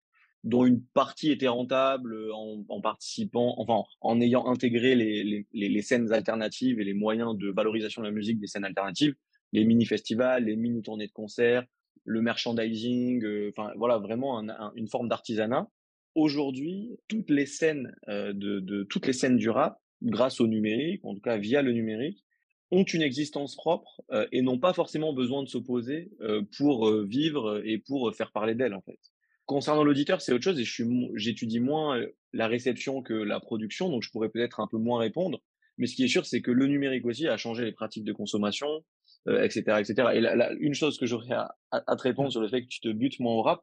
dont 0.43 0.65
une 0.65 0.83
partie 0.93 1.31
était 1.31 1.47
rentable 1.47 2.29
en, 2.33 2.81
participant, 2.81 3.55
enfin 3.57 3.83
en 4.01 4.19
ayant 4.19 4.45
intégré 4.47 4.95
les, 4.95 5.81
scènes 5.81 6.11
alternatives 6.11 6.79
et 6.79 6.83
les 6.83 6.93
moyens 6.93 7.37
de 7.37 7.49
valorisation 7.49 8.01
de 8.01 8.07
la 8.07 8.13
musique 8.13 8.39
des 8.39 8.47
scènes 8.47 8.65
alternatives, 8.65 9.15
les 9.53 9.63
mini-festivals, 9.63 10.45
les 10.45 10.55
mini-tournées 10.55 11.07
de 11.07 11.13
concerts, 11.13 11.63
le 12.03 12.21
merchandising, 12.21 13.23
enfin 13.49 13.71
voilà 13.77 13.99
vraiment 13.99 14.41
une 14.75 14.87
forme 14.89 15.07
d'artisanat. 15.07 15.67
Aujourd'hui, 16.15 16.99
toutes 17.07 17.29
les 17.29 17.45
scènes 17.45 17.95
euh, 18.07 18.33
de, 18.33 18.59
de, 18.59 18.83
toutes 18.83 19.07
les 19.07 19.13
scènes 19.13 19.37
du 19.37 19.49
rap, 19.49 19.79
grâce 20.01 20.39
au 20.41 20.47
numérique, 20.47 21.03
en 21.05 21.15
tout 21.15 21.21
cas 21.21 21.37
via 21.37 21.61
le 21.61 21.71
numérique, 21.71 22.23
ont 22.71 22.83
une 22.83 23.01
existence 23.01 23.55
propre 23.55 24.01
euh, 24.11 24.27
et 24.31 24.41
n'ont 24.41 24.59
pas 24.59 24.73
forcément 24.73 25.13
besoin 25.13 25.43
de 25.43 25.47
s'opposer 25.47 26.11
pour 26.57 26.91
vivre 27.03 27.61
et 27.65 27.77
pour 27.77 28.13
faire 28.15 28.31
parler 28.31 28.55
d'elles 28.55 28.73
en 28.73 28.81
fait. 28.81 28.99
Concernant 29.45 29.83
l'auditeur, 29.83 30.21
c'est 30.21 30.31
autre 30.31 30.43
chose 30.43 30.59
et 30.59 30.65
j'étudie 31.15 31.59
moins 31.59 32.01
la 32.31 32.47
réception 32.47 33.01
que 33.01 33.13
la 33.13 33.39
production, 33.39 33.89
donc 33.89 34.01
je 34.01 34.09
pourrais 34.09 34.29
peut-être 34.29 34.59
un 34.59 34.67
peu 34.67 34.77
moins 34.77 34.99
répondre. 34.99 35.39
Mais 35.77 35.87
ce 35.87 35.95
qui 35.95 36.03
est 36.03 36.07
sûr, 36.07 36.25
c'est 36.25 36.41
que 36.41 36.51
le 36.51 36.67
numérique 36.67 37.05
aussi 37.05 37.27
a 37.27 37.37
changé 37.37 37.65
les 37.65 37.71
pratiques 37.71 38.03
de 38.03 38.13
consommation, 38.13 38.83
etc., 39.27 39.63
euh, 39.67 39.77
etc. 39.77 40.07
Et 40.13 40.21
la, 40.21 40.51
une 40.53 40.73
chose 40.73 40.97
que 40.97 41.05
j'aurais 41.05 41.33
à, 41.33 41.55
à, 41.71 41.95
te 41.95 42.03
répondre 42.03 42.31
sur 42.31 42.41
le 42.41 42.47
fait 42.47 42.61
que 42.61 42.67
tu 42.67 42.79
te 42.79 42.89
butes 42.89 43.19
moins 43.19 43.33
au 43.33 43.41
rap, 43.41 43.61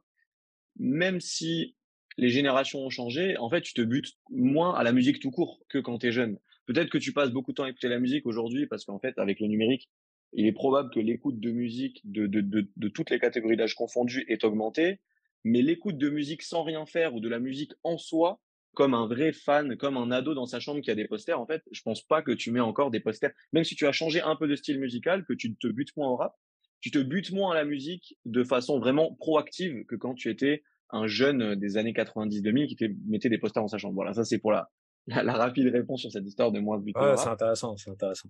même 0.78 1.20
si 1.20 1.76
les 2.16 2.28
générations 2.28 2.80
ont 2.80 2.90
changé, 2.90 3.36
en 3.38 3.48
fait, 3.50 3.62
tu 3.62 3.74
te 3.74 3.82
butes 3.82 4.14
moins 4.30 4.74
à 4.74 4.82
la 4.82 4.92
musique 4.92 5.20
tout 5.20 5.30
court 5.30 5.60
que 5.68 5.78
quand 5.78 5.98
tu 5.98 6.08
es 6.08 6.12
jeune. 6.12 6.38
Peut-être 6.66 6.90
que 6.90 6.98
tu 6.98 7.12
passes 7.12 7.30
beaucoup 7.30 7.52
de 7.52 7.56
temps 7.56 7.64
à 7.64 7.70
écouter 7.70 7.88
la 7.88 7.98
musique 7.98 8.26
aujourd'hui 8.26 8.66
parce 8.66 8.84
qu'en 8.84 8.98
fait, 8.98 9.18
avec 9.18 9.40
le 9.40 9.46
numérique, 9.46 9.88
il 10.32 10.46
est 10.46 10.52
probable 10.52 10.90
que 10.90 11.00
l'écoute 11.00 11.40
de 11.40 11.50
musique 11.50 12.00
de, 12.04 12.26
de, 12.26 12.40
de, 12.40 12.68
de 12.76 12.88
toutes 12.88 13.10
les 13.10 13.18
catégories 13.18 13.56
d'âge 13.56 13.74
confondues 13.74 14.24
est 14.28 14.44
augmentée, 14.44 15.00
mais 15.44 15.62
l'écoute 15.62 15.98
de 15.98 16.10
musique 16.10 16.42
sans 16.42 16.62
rien 16.62 16.86
faire 16.86 17.14
ou 17.14 17.20
de 17.20 17.28
la 17.28 17.40
musique 17.40 17.72
en 17.82 17.98
soi, 17.98 18.40
comme 18.74 18.94
un 18.94 19.06
vrai 19.06 19.32
fan, 19.32 19.76
comme 19.76 19.96
un 19.96 20.10
ado 20.10 20.34
dans 20.34 20.46
sa 20.46 20.60
chambre 20.60 20.80
qui 20.80 20.90
a 20.90 20.94
des 20.94 21.08
posters, 21.08 21.40
en 21.40 21.46
fait, 21.46 21.62
je 21.72 21.82
pense 21.82 22.02
pas 22.02 22.22
que 22.22 22.30
tu 22.30 22.52
mets 22.52 22.60
encore 22.60 22.90
des 22.90 23.00
posters, 23.00 23.32
même 23.52 23.64
si 23.64 23.74
tu 23.74 23.86
as 23.86 23.92
changé 23.92 24.20
un 24.20 24.36
peu 24.36 24.46
de 24.46 24.54
style 24.54 24.78
musical, 24.78 25.24
que 25.24 25.32
tu 25.32 25.56
te 25.56 25.66
butes 25.66 25.96
moins 25.96 26.08
au 26.08 26.16
rap, 26.16 26.36
tu 26.80 26.90
te 26.90 26.98
butes 26.98 27.32
moins 27.32 27.52
à 27.52 27.54
la 27.54 27.64
musique 27.64 28.16
de 28.24 28.44
façon 28.44 28.78
vraiment 28.78 29.14
proactive 29.14 29.84
que 29.86 29.96
quand 29.96 30.14
tu 30.14 30.30
étais 30.30 30.62
un 30.92 31.06
jeune 31.06 31.54
des 31.54 31.76
années 31.76 31.92
90-2000 31.92 32.66
qui 32.66 32.76
te 32.76 32.84
mettait 33.06 33.28
des 33.28 33.38
posters 33.38 33.62
dans 33.62 33.68
sa 33.68 33.78
chambre. 33.78 33.94
Voilà, 33.94 34.12
ça 34.12 34.24
c'est 34.24 34.38
pour 34.38 34.52
la, 34.52 34.68
la, 35.06 35.32
rapide 35.32 35.68
réponse 35.68 36.00
sur 36.00 36.12
cette 36.12 36.26
histoire 36.26 36.52
de 36.52 36.60
moins 36.60 36.78
de 36.78 36.84
buter 36.84 37.00
ouais, 37.00 37.16
c'est 37.16 37.28
intéressant, 37.28 37.76
c'est 37.76 37.90
intéressant. 37.90 38.28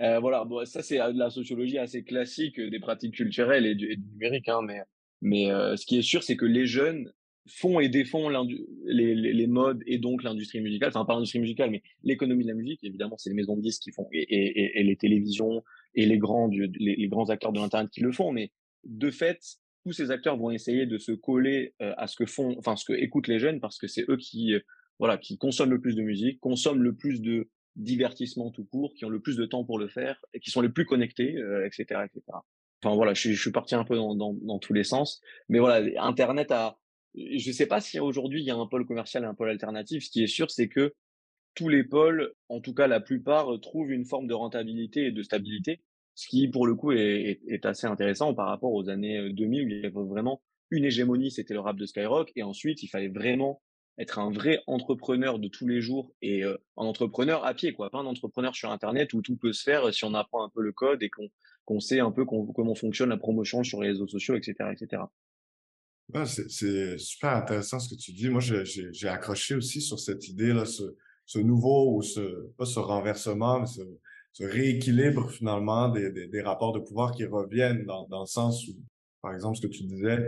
Euh, 0.00 0.18
voilà, 0.20 0.44
bon, 0.44 0.64
ça 0.66 0.82
c'est 0.82 0.98
de 0.98 1.18
la 1.18 1.30
sociologie 1.30 1.78
assez 1.78 2.04
classique 2.04 2.60
des 2.60 2.80
pratiques 2.80 3.14
culturelles 3.14 3.66
et 3.66 3.74
du, 3.74 3.90
et 3.90 3.96
du 3.96 4.06
numérique, 4.08 4.48
hein, 4.48 4.60
mais 4.62 4.80
mais 5.22 5.50
euh, 5.50 5.76
ce 5.76 5.86
qui 5.86 5.98
est 5.98 6.02
sûr, 6.02 6.22
c'est 6.22 6.36
que 6.36 6.44
les 6.44 6.66
jeunes 6.66 7.10
font 7.48 7.80
et 7.80 7.88
défont 7.88 8.28
les, 8.28 9.14
les, 9.14 9.32
les, 9.32 9.46
modes 9.46 9.82
et 9.86 9.98
donc 9.98 10.22
l'industrie 10.22 10.60
musicale, 10.60 10.88
enfin 10.88 11.04
pas 11.04 11.14
l'industrie 11.14 11.38
musicale, 11.38 11.70
mais 11.70 11.82
l'économie 12.02 12.42
de 12.42 12.48
la 12.48 12.54
musique. 12.54 12.80
Évidemment, 12.82 13.16
c'est 13.18 13.30
les 13.30 13.36
maisons 13.36 13.56
de 13.56 13.62
disques 13.62 13.82
qui 13.82 13.92
font 13.92 14.08
et, 14.12 14.22
et, 14.22 14.80
et 14.80 14.82
les 14.82 14.96
télévisions 14.96 15.62
et 15.94 16.06
les 16.06 16.18
grands, 16.18 16.48
les, 16.48 16.96
les 16.96 17.08
grands 17.08 17.30
acteurs 17.30 17.52
de 17.52 17.60
l'internet 17.60 17.90
qui 17.90 18.00
le 18.00 18.12
font. 18.12 18.32
Mais 18.32 18.50
de 18.84 19.10
fait, 19.10 19.40
tous 19.86 19.92
ces 19.92 20.10
acteurs 20.10 20.36
vont 20.36 20.50
essayer 20.50 20.84
de 20.84 20.98
se 20.98 21.12
coller 21.12 21.72
euh, 21.80 21.94
à 21.96 22.08
ce 22.08 22.16
que 22.16 22.26
font, 22.26 22.56
enfin 22.58 22.74
ce 22.74 22.84
que 22.84 22.92
écoutent 22.92 23.28
les 23.28 23.38
jeunes, 23.38 23.60
parce 23.60 23.78
que 23.78 23.86
c'est 23.86 24.04
eux 24.10 24.16
qui, 24.16 24.52
euh, 24.52 24.60
voilà, 24.98 25.16
qui 25.16 25.38
consomment 25.38 25.70
le 25.70 25.80
plus 25.80 25.94
de 25.94 26.02
musique, 26.02 26.40
consomment 26.40 26.82
le 26.82 26.96
plus 26.96 27.20
de 27.20 27.48
divertissement 27.76 28.50
tout 28.50 28.64
court, 28.64 28.94
qui 28.94 29.04
ont 29.04 29.08
le 29.08 29.20
plus 29.20 29.36
de 29.36 29.46
temps 29.46 29.64
pour 29.64 29.78
le 29.78 29.86
faire 29.86 30.20
et 30.34 30.40
qui 30.40 30.50
sont 30.50 30.60
les 30.60 30.70
plus 30.70 30.86
connectés, 30.86 31.36
etc., 31.64 32.00
etc. 32.04 32.22
Enfin 32.82 32.96
voilà, 32.96 33.14
je 33.14 33.32
suis, 33.32 33.52
parti 33.52 33.76
un 33.76 33.84
peu 33.84 33.94
dans, 33.94 34.58
tous 34.58 34.72
les 34.72 34.82
sens. 34.82 35.20
Mais 35.48 35.60
voilà, 35.60 35.88
Internet 36.02 36.50
a. 36.50 36.78
Je 37.14 37.48
ne 37.48 37.52
sais 37.52 37.66
pas 37.66 37.80
si 37.80 38.00
aujourd'hui 38.00 38.42
il 38.42 38.46
y 38.46 38.50
a 38.50 38.56
un 38.56 38.66
pôle 38.66 38.86
commercial 38.86 39.22
et 39.22 39.26
un 39.26 39.34
pôle 39.34 39.50
alternatif. 39.50 40.04
Ce 40.04 40.10
qui 40.10 40.24
est 40.24 40.26
sûr, 40.26 40.50
c'est 40.50 40.68
que 40.68 40.94
tous 41.54 41.68
les 41.68 41.84
pôles, 41.84 42.32
en 42.48 42.60
tout 42.60 42.74
cas 42.74 42.88
la 42.88 43.00
plupart, 43.00 43.48
trouvent 43.60 43.92
une 43.92 44.04
forme 44.04 44.26
de 44.26 44.34
rentabilité 44.34 45.06
et 45.06 45.12
de 45.12 45.22
stabilité, 45.22 45.80
ce 46.16 46.26
qui 46.26 46.48
pour 46.48 46.66
le 46.66 46.74
coup 46.74 46.90
est, 46.92 47.64
assez 47.64 47.86
intéressant 47.86 48.34
par 48.34 48.48
rapport 48.48 48.72
aux 48.72 48.88
années 48.88 49.30
2000 49.32 49.64
où 49.64 49.68
il 49.68 49.76
y 49.76 49.86
avait 49.86 49.90
vraiment 49.90 50.42
une 50.70 50.84
hégémonie, 50.84 51.30
c'était 51.30 51.54
le 51.54 51.60
rap 51.60 51.76
de 51.76 51.86
Skyrock, 51.86 52.32
et 52.34 52.42
ensuite 52.42 52.82
il 52.82 52.88
fallait 52.88 53.08
vraiment 53.08 53.62
être 53.98 54.18
un 54.18 54.32
vrai 54.32 54.60
entrepreneur 54.66 55.38
de 55.38 55.48
tous 55.48 55.66
les 55.68 55.80
jours 55.80 56.12
et 56.22 56.42
un 56.42 56.56
entrepreneur 56.76 57.46
à 57.46 57.54
pied, 57.54 57.72
quoi, 57.72 57.90
pas 57.90 57.98
un 57.98 58.06
entrepreneur 58.06 58.54
sur 58.54 58.70
Internet 58.70 59.12
où 59.12 59.22
tout 59.22 59.36
peut 59.36 59.52
se 59.52 59.62
faire 59.62 59.94
si 59.94 60.04
on 60.04 60.14
apprend 60.14 60.42
un 60.44 60.48
peu 60.48 60.62
le 60.62 60.72
code 60.72 61.02
et 61.02 61.10
qu'on 61.10 61.28
qu'on 61.66 61.80
sait 61.80 62.00
un 62.00 62.12
peu 62.12 62.24
comment 62.24 62.74
fonctionne 62.74 63.10
la 63.10 63.16
promotion 63.18 63.62
sur 63.62 63.82
les 63.82 63.88
réseaux 63.88 64.06
sociaux, 64.06 64.36
etc. 64.36 64.70
etc. 64.72 65.02
c'est 66.24 66.96
super 66.96 67.32
intéressant 67.32 67.80
ce 67.80 67.94
que 67.94 68.00
tu 68.00 68.12
dis. 68.12 68.30
Moi, 68.30 68.40
j'ai 68.40 69.08
accroché 69.08 69.56
aussi 69.56 69.82
sur 69.82 69.98
cette 69.98 70.28
idée-là, 70.28 70.64
ce, 70.64 70.84
ce, 71.26 71.40
nouveau, 71.40 71.96
ou 71.96 72.02
ce, 72.02 72.46
pas 72.56 72.66
ce 72.66 72.78
renversement, 72.78 73.60
mais 73.60 73.66
ce, 73.66 73.82
ce 74.36 74.44
rééquilibre 74.44 75.30
finalement 75.30 75.88
des, 75.88 76.10
des, 76.10 76.42
rapports 76.42 76.74
de 76.74 76.80
pouvoir 76.80 77.12
qui 77.12 77.24
reviennent 77.24 77.86
dans, 77.86 78.06
dans 78.08 78.20
le 78.20 78.26
sens 78.26 78.68
où, 78.68 78.76
par 79.22 79.32
exemple, 79.32 79.56
ce 79.56 79.62
que 79.62 79.72
tu 79.72 79.84
disais, 79.84 80.18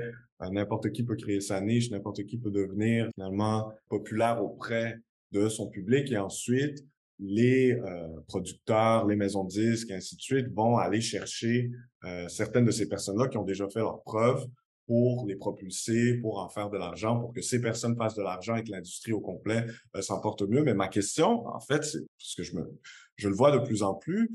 euh, 0.40 0.48
n'importe 0.50 0.92
qui 0.92 1.02
peut 1.02 1.14
créer 1.14 1.42
sa 1.42 1.60
niche, 1.60 1.90
n'importe 1.90 2.24
qui 2.24 2.38
peut 2.38 2.50
devenir 2.50 3.10
finalement 3.14 3.70
populaire 3.90 4.42
auprès 4.42 4.96
de 5.32 5.50
son 5.50 5.68
public 5.68 6.10
et 6.10 6.16
ensuite 6.16 6.82
les 7.18 7.72
euh, 7.72 8.08
producteurs, 8.28 9.06
les 9.06 9.16
maisons 9.16 9.44
de 9.44 9.50
disques, 9.50 9.90
et 9.90 9.96
ainsi 9.96 10.16
de 10.16 10.22
suite, 10.22 10.48
vont 10.54 10.78
aller 10.78 11.02
chercher 11.02 11.70
euh, 12.04 12.28
certaines 12.28 12.64
de 12.64 12.70
ces 12.70 12.88
personnes-là 12.88 13.28
qui 13.28 13.36
ont 13.36 13.44
déjà 13.44 13.68
fait 13.68 13.80
leurs 13.80 14.02
preuves 14.04 14.46
pour 14.88 15.24
les 15.28 15.36
propulser, 15.36 16.14
pour 16.14 16.38
en 16.38 16.48
faire 16.48 16.68
de 16.68 16.76
l'argent, 16.76 17.20
pour 17.20 17.32
que 17.32 17.42
ces 17.42 17.60
personnes 17.60 17.96
fassent 17.96 18.16
de 18.16 18.22
l'argent 18.22 18.56
et 18.56 18.64
que 18.64 18.72
l'industrie 18.72 19.12
au 19.12 19.20
complet 19.20 19.64
euh, 19.94 20.02
s'en 20.02 20.20
mieux. 20.48 20.64
Mais 20.64 20.74
ma 20.74 20.88
question, 20.88 21.46
en 21.46 21.60
fait, 21.60 21.84
c'est 21.84 22.00
parce 22.18 22.34
que 22.34 22.42
je 22.42 22.56
me, 22.56 22.80
je 23.14 23.28
le 23.28 23.34
vois 23.36 23.52
de 23.52 23.64
plus 23.64 23.84
en 23.84 23.94
plus 23.94 24.28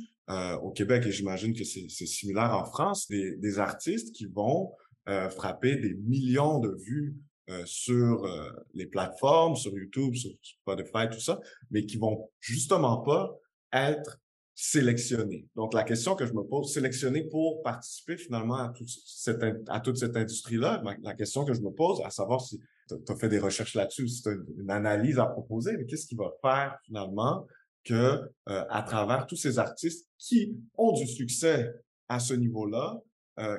au 0.61 0.71
Québec 0.71 1.03
et 1.05 1.11
j'imagine 1.11 1.53
que 1.53 1.65
c'est 1.65 1.89
similaire 1.89 2.57
en 2.57 2.63
France, 2.63 3.09
des, 3.09 3.35
des 3.35 3.59
artistes 3.59 4.15
qui 4.15 4.25
vont 4.25 4.71
frapper 5.05 5.75
des 5.75 5.95
millions 5.95 6.59
de 6.59 6.69
vues 6.69 7.13
euh, 7.49 7.65
sur 7.65 8.23
euh, 8.23 8.49
les 8.73 8.85
plateformes, 8.85 9.57
sur 9.57 9.73
YouTube, 9.73 10.15
sur 10.15 10.31
Spotify, 10.41 11.09
tout 11.11 11.19
ça, 11.19 11.41
mais 11.71 11.85
qui 11.85 11.97
vont 11.97 12.29
justement 12.39 13.01
pas 13.01 13.37
être 13.73 14.21
sélectionnés. 14.55 15.47
Donc, 15.55 15.73
la 15.73 15.83
question 15.83 16.15
que 16.15 16.25
je 16.25 16.33
me 16.33 16.43
pose, 16.43 16.73
sélectionnés 16.73 17.23
pour 17.23 17.63
participer 17.63 18.17
finalement 18.17 18.57
à, 18.57 18.69
toute 18.69 18.89
cette, 18.89 19.43
à 19.67 19.79
toute 19.79 19.97
cette 19.97 20.15
industrie-là, 20.15 20.83
la 21.01 21.13
question 21.15 21.43
que 21.43 21.53
je 21.53 21.61
me 21.61 21.71
pose, 21.71 22.01
à 22.03 22.09
savoir 22.09 22.41
si 22.41 22.59
tu 22.87 23.11
as 23.11 23.15
fait 23.15 23.29
des 23.29 23.39
recherches 23.39 23.73
là-dessus, 23.75 24.07
si 24.07 24.21
tu 24.21 24.29
as 24.29 24.33
une, 24.33 24.69
analyse 24.69 25.17
à 25.17 25.25
proposer, 25.25 25.75
mais 25.77 25.85
qu'est-ce 25.85 26.05
qui 26.05 26.15
va 26.15 26.31
faire 26.41 26.77
finalement 26.85 27.47
que 27.83 27.93
euh, 27.93 28.21
à 28.69 28.83
travers 28.83 29.25
tous 29.25 29.35
ces 29.35 29.59
artistes 29.59 30.07
qui 30.17 30.55
ont 30.77 30.93
du 30.93 31.07
succès 31.07 31.73
à 32.07 32.19
ce 32.19 32.33
niveau-là, 32.33 33.01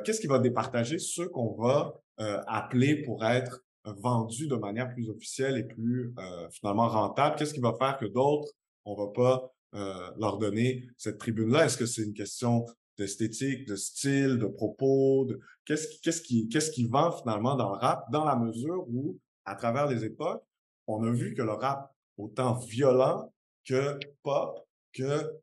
qu'est-ce 0.05 0.21
qui 0.21 0.29
va 0.29 0.39
départager 0.39 0.99
ceux 1.01 1.29
qu'on 1.29 1.55
va 1.55 2.01
appeler 2.47 3.03
pour 3.03 3.25
être 3.25 3.65
vendu 3.85 4.47
de 4.47 4.57
manière 4.57 4.93
plus 4.93 5.09
officielle 5.11 5.59
et 5.59 5.65
plus 5.65 6.15
euh, 6.19 6.49
finalement 6.51 6.89
rentable? 6.89 7.37
Qu'est-ce 7.37 7.55
qui 7.55 7.61
va 7.61 7.75
faire 7.79 7.99
que 7.99 8.07
d'autres, 8.07 8.53
on 8.85 8.95
va 8.95 9.13
pas 9.13 9.54
euh, 9.75 10.11
leur 10.19 10.39
donner 10.39 10.87
cette 10.97 11.19
tribune-là? 11.19 11.67
Est-ce 11.67 11.77
que 11.77 11.87
c'est 11.87 12.03
une 12.03 12.15
question 12.15 12.67
d'esthétique, 12.97 13.67
de 13.67 13.77
style, 13.77 14.39
de 14.39 14.47
propos? 14.47 15.25
De... 15.25 15.41
Qu'est-ce, 15.65 16.01
qu'est-ce, 16.03 16.23
qui, 16.23 16.49
qu'est-ce 16.49 16.71
qui 16.71 16.85
vend 16.85 17.13
finalement 17.13 17.57
dans 17.57 17.73
le 17.73 17.79
rap 17.79 18.05
dans 18.13 18.25
la 18.25 18.37
mesure 18.37 18.87
où, 18.89 19.19
à 19.45 19.55
travers 19.55 19.87
les 19.87 20.05
époques, 20.05 20.43
on 20.87 21.03
a 21.03 21.11
vu 21.11 21.35
que 21.35 21.43
le 21.43 21.53
rap, 21.53 21.93
autant 22.17 22.55
violent 22.55 23.33
que 23.67 23.99
pop, 24.23 24.61
que 24.93 25.03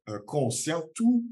euh, 0.10 0.20
conscient, 0.26 0.84
tout 0.96 1.26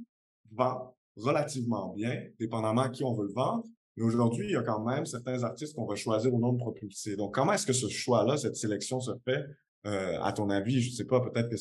vend 0.52 0.95
relativement 1.16 1.93
bien, 1.93 2.26
dépendamment 2.39 2.82
à 2.82 2.89
qui 2.89 3.04
on 3.04 3.14
veut 3.14 3.28
le 3.28 3.34
vendre. 3.34 3.64
Mais 3.95 4.04
aujourd'hui, 4.04 4.47
il 4.47 4.52
y 4.52 4.56
a 4.56 4.64
quand 4.64 4.84
même 4.84 5.06
certains 5.06 5.43
artistes 5.43 5.76
qu'on 5.76 5.86
va 5.86 5.95
choisir 5.95 6.34
au 6.34 6.39
nom 6.39 6.54
de 6.54 6.58
propulser. 6.58 7.16
Donc, 7.16 7.34
comment 7.34 7.54
est-ce 7.54 7.68
que 7.68 7.74
ce 7.74 7.89
choix-là, 7.89 8.38
cette 8.38 8.56
sélection 8.56 9.00
se 9.00 9.12
fait? 9.26 9.45
Euh, 9.86 10.20
à 10.22 10.34
ton 10.34 10.50
avis, 10.50 10.82
je 10.82 10.90
ne 10.90 10.94
sais 10.94 11.06
pas, 11.06 11.22
peut-être 11.22 11.50
que 11.50 11.56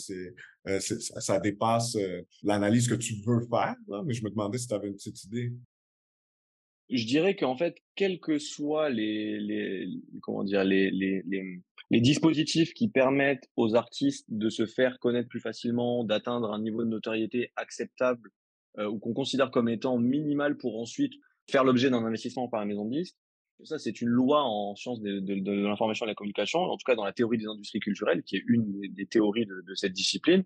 euh, 0.69 0.81
ça, 0.81 1.39
dépasse 1.39 1.95
euh, 1.97 2.23
l'analyse 2.43 2.89
que 2.89 2.97
tu 2.97 3.15
veux 3.25 3.41
faire, 3.49 3.77
mais 4.05 4.13
je 4.13 4.25
me 4.25 4.31
demandais 4.31 4.59
si 4.59 4.67
tu 4.67 4.75
avais 4.75 4.89
une 4.89 4.95
petite 4.95 5.23
idée. 5.25 5.53
Je 6.91 7.07
dirais 7.07 7.37
qu'en 7.37 7.57
fait, 7.57 7.77
quels 7.95 8.19
que 8.19 8.39
soient 8.39 8.89
les, 8.89 9.87
comment 10.23 10.43
dire 10.43 10.65
les, 10.65 10.91
les, 10.91 11.23
les 11.91 12.01
dispositifs 12.01 12.73
qui 12.73 12.89
permettent 12.89 13.49
aux 13.57 13.75
artistes 13.75 14.25
de 14.29 14.49
se 14.49 14.67
faire 14.67 14.99
connaître 14.99 15.29
plus 15.29 15.41
facilement, 15.41 16.03
d'atteindre 16.03 16.51
un 16.53 16.61
niveau 16.61 16.83
de 16.83 16.89
notoriété 16.89 17.53
acceptable 17.57 18.31
ou 18.79 18.99
qu'on 18.99 19.13
considère 19.13 19.51
comme 19.51 19.69
étant 19.69 19.99
minimal 19.99 20.57
pour 20.57 20.81
ensuite 20.81 21.13
faire 21.51 21.65
l'objet 21.65 21.91
d'un 21.91 22.05
investissement 22.05 22.49
par 22.49 22.61
la 22.61 22.67
maison 22.67 22.87
de 22.87 22.97
disques. 22.97 23.17
Ça, 23.65 23.79
c'est 23.79 24.01
une 24.01 24.09
loi 24.09 24.45
en 24.45 24.77
sciences 24.77 25.01
de, 25.01 25.51
l'information 25.51 26.07
et 26.07 26.09
de 26.09 26.13
la 26.13 26.15
communication, 26.15 26.61
en 26.61 26.77
tout 26.77 26.85
cas 26.87 26.95
dans 26.95 27.05
la 27.05 27.13
théorie 27.13 27.39
des 27.39 27.47
industries 27.47 27.81
culturelles, 27.81 28.23
qui 28.23 28.37
est 28.37 28.45
une 28.47 28.81
des, 28.89 29.07
théories 29.07 29.47
de, 29.47 29.75
cette 29.75 29.93
discipline. 29.93 30.45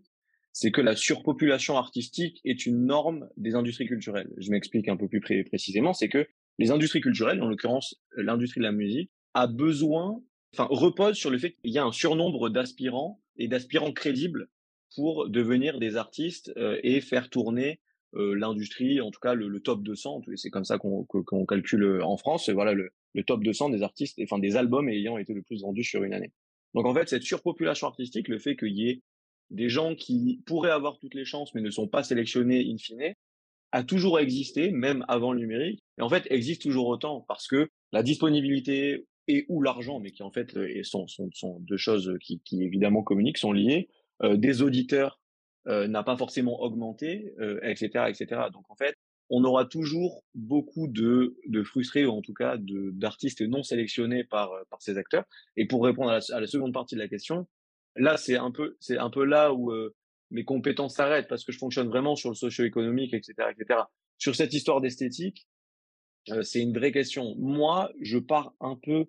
C'est 0.52 0.70
que 0.70 0.80
la 0.80 0.96
surpopulation 0.96 1.76
artistique 1.76 2.40
est 2.44 2.66
une 2.66 2.84
norme 2.86 3.28
des 3.36 3.54
industries 3.54 3.86
culturelles. 3.86 4.30
Je 4.38 4.50
m'explique 4.50 4.88
un 4.88 4.96
peu 4.96 5.08
plus 5.08 5.20
pré 5.20 5.44
précisément, 5.44 5.92
c'est 5.92 6.08
que 6.08 6.26
les 6.58 6.70
industries 6.70 7.00
culturelles, 7.00 7.42
en 7.42 7.48
l'occurrence 7.48 7.96
l'industrie 8.16 8.60
de 8.60 8.64
la 8.64 8.72
musique, 8.72 9.10
a 9.34 9.46
besoin, 9.46 10.22
enfin 10.54 10.66
repose 10.70 11.16
sur 11.16 11.30
le 11.30 11.38
fait 11.38 11.52
qu'il 11.52 11.72
y 11.72 11.78
a 11.78 11.84
un 11.84 11.92
surnombre 11.92 12.50
d'aspirants 12.50 13.20
et 13.36 13.48
d'aspirants 13.48 13.92
crédibles 13.92 14.48
pour 14.94 15.28
devenir 15.28 15.78
des 15.78 15.96
artistes 15.96 16.52
euh, 16.58 16.78
et 16.82 17.00
faire 17.00 17.30
tourner 17.30 17.80
euh, 18.14 18.34
l'industrie, 18.34 19.00
en 19.00 19.10
tout 19.10 19.20
cas 19.20 19.32
le, 19.32 19.48
le 19.48 19.60
top 19.60 19.82
200, 19.82 20.22
c'est 20.36 20.50
comme 20.50 20.66
ça 20.66 20.76
qu'on 20.76 21.46
calcule 21.46 21.84
euh, 21.84 22.04
en 22.04 22.18
France, 22.18 22.50
voilà 22.50 22.74
le, 22.74 22.90
le, 23.14 23.24
top 23.24 23.42
200 23.42 23.70
des 23.70 23.82
artistes, 23.82 24.20
enfin 24.22 24.38
des 24.38 24.56
albums 24.56 24.88
ayant 24.88 25.18
été 25.18 25.34
le 25.34 25.42
plus 25.42 25.62
vendus 25.62 25.84
sur 25.84 26.02
une 26.04 26.14
année. 26.14 26.32
Donc 26.74 26.86
en 26.86 26.94
fait, 26.94 27.08
cette 27.08 27.22
surpopulation 27.22 27.86
artistique, 27.86 28.28
le 28.28 28.38
fait 28.38 28.56
qu'il 28.56 28.72
y 28.72 28.88
ait 28.88 29.02
des 29.50 29.68
gens 29.68 29.94
qui 29.94 30.42
pourraient 30.46 30.70
avoir 30.70 30.98
toutes 30.98 31.14
les 31.14 31.24
chances 31.24 31.54
mais 31.54 31.60
ne 31.60 31.70
sont 31.70 31.88
pas 31.88 32.02
sélectionnés 32.02 32.66
in 32.70 32.78
fine, 32.78 33.14
a 33.72 33.84
toujours 33.84 34.18
existé, 34.18 34.70
même 34.70 35.04
avant 35.08 35.32
le 35.32 35.40
numérique, 35.40 35.82
et 35.98 36.02
en 36.02 36.08
fait 36.08 36.26
existe 36.30 36.62
toujours 36.62 36.88
autant 36.88 37.24
parce 37.26 37.46
que 37.46 37.68
la 37.92 38.02
disponibilité 38.02 39.06
et 39.28 39.46
ou 39.48 39.62
l'argent, 39.62 40.00
mais 40.00 40.10
qui 40.10 40.22
en 40.22 40.30
fait 40.30 40.56
sont, 40.82 41.06
sont, 41.06 41.30
sont 41.32 41.60
deux 41.60 41.76
choses 41.76 42.16
qui, 42.20 42.40
évidemment 42.62 43.02
communiquent, 43.02 43.38
sont 43.38 43.52
liées, 43.52 43.88
euh, 44.22 44.36
des 44.36 44.62
auditeurs 44.62 45.20
euh, 45.68 45.86
n'a 45.86 46.02
pas 46.02 46.16
forcément 46.16 46.60
augmenté, 46.60 47.34
euh, 47.40 47.60
etc., 47.62 48.06
etc. 48.08 48.42
Donc 48.52 48.64
en 48.68 48.76
fait, 48.76 48.96
on 49.34 49.44
aura 49.44 49.64
toujours 49.64 50.22
beaucoup 50.34 50.88
de, 50.88 51.38
de 51.46 51.62
frustrés, 51.62 52.04
ou 52.04 52.10
en 52.10 52.20
tout 52.20 52.34
cas 52.34 52.58
d'artistes 52.60 53.40
non 53.40 53.62
sélectionnés 53.62 54.24
par, 54.24 54.52
euh, 54.52 54.62
par 54.68 54.82
ces 54.82 54.98
acteurs. 54.98 55.24
Et 55.56 55.66
pour 55.66 55.82
répondre 55.82 56.10
à 56.10 56.18
la, 56.18 56.36
à 56.36 56.46
seconde 56.46 56.74
partie 56.74 56.96
de 56.96 57.00
la 57.00 57.08
question, 57.08 57.48
là 57.96 58.18
c'est 58.18 58.36
un 58.36 58.50
peu 58.50 58.76
c'est 58.78 58.98
un 58.98 59.08
peu 59.08 59.24
là 59.24 59.54
où 59.54 59.72
euh, 59.72 59.96
mes 60.30 60.44
compétences 60.44 60.96
s'arrêtent 60.96 61.28
parce 61.28 61.44
que 61.44 61.52
je 61.52 61.56
fonctionne 61.58 61.88
vraiment 61.88 62.14
sur 62.14 62.28
le 62.28 62.34
socio-économique, 62.34 63.14
etc., 63.14 63.48
etc. 63.58 63.80
Sur 64.18 64.36
cette 64.36 64.52
histoire 64.52 64.82
d'esthétique, 64.82 65.46
euh, 66.28 66.42
c'est 66.42 66.60
une 66.60 66.74
vraie 66.74 66.92
question. 66.92 67.34
Moi, 67.38 67.90
je 68.02 68.18
pars 68.18 68.52
un 68.60 68.76
peu, 68.76 69.06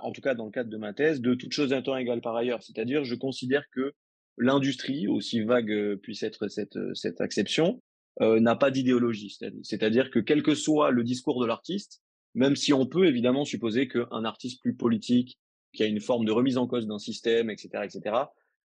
en 0.00 0.10
tout 0.10 0.20
cas 0.20 0.34
dans 0.34 0.46
le 0.46 0.50
cadre 0.50 0.68
de 0.68 0.76
ma 0.78 0.92
thèse, 0.94 1.20
de 1.20 1.34
toute 1.34 1.52
chose 1.52 1.70
d'un 1.70 1.82
temps 1.82 1.96
égal 1.96 2.20
par 2.20 2.34
ailleurs. 2.34 2.64
C'est-à-dire, 2.64 3.04
je 3.04 3.14
considère 3.14 3.64
que 3.70 3.92
l'industrie, 4.36 5.06
aussi 5.06 5.42
vague 5.42 5.94
puisse 6.02 6.24
être 6.24 6.48
cette, 6.48 6.78
cette 6.94 7.20
acception, 7.20 7.80
euh, 8.20 8.40
n'a 8.40 8.56
pas 8.56 8.70
d'idéologie. 8.70 9.36
C'est-à-dire 9.62 10.10
que 10.10 10.18
quel 10.18 10.42
que 10.42 10.54
soit 10.54 10.90
le 10.90 11.04
discours 11.04 11.40
de 11.40 11.46
l'artiste, 11.46 12.02
même 12.34 12.56
si 12.56 12.72
on 12.72 12.86
peut 12.86 13.06
évidemment 13.06 13.44
supposer 13.44 13.88
qu'un 13.88 14.24
artiste 14.24 14.60
plus 14.60 14.74
politique, 14.74 15.38
qui 15.72 15.82
a 15.82 15.86
une 15.86 16.00
forme 16.00 16.24
de 16.24 16.32
remise 16.32 16.58
en 16.58 16.66
cause 16.66 16.86
d'un 16.86 16.98
système, 16.98 17.50
etc., 17.50 17.84
etc., 17.84 18.16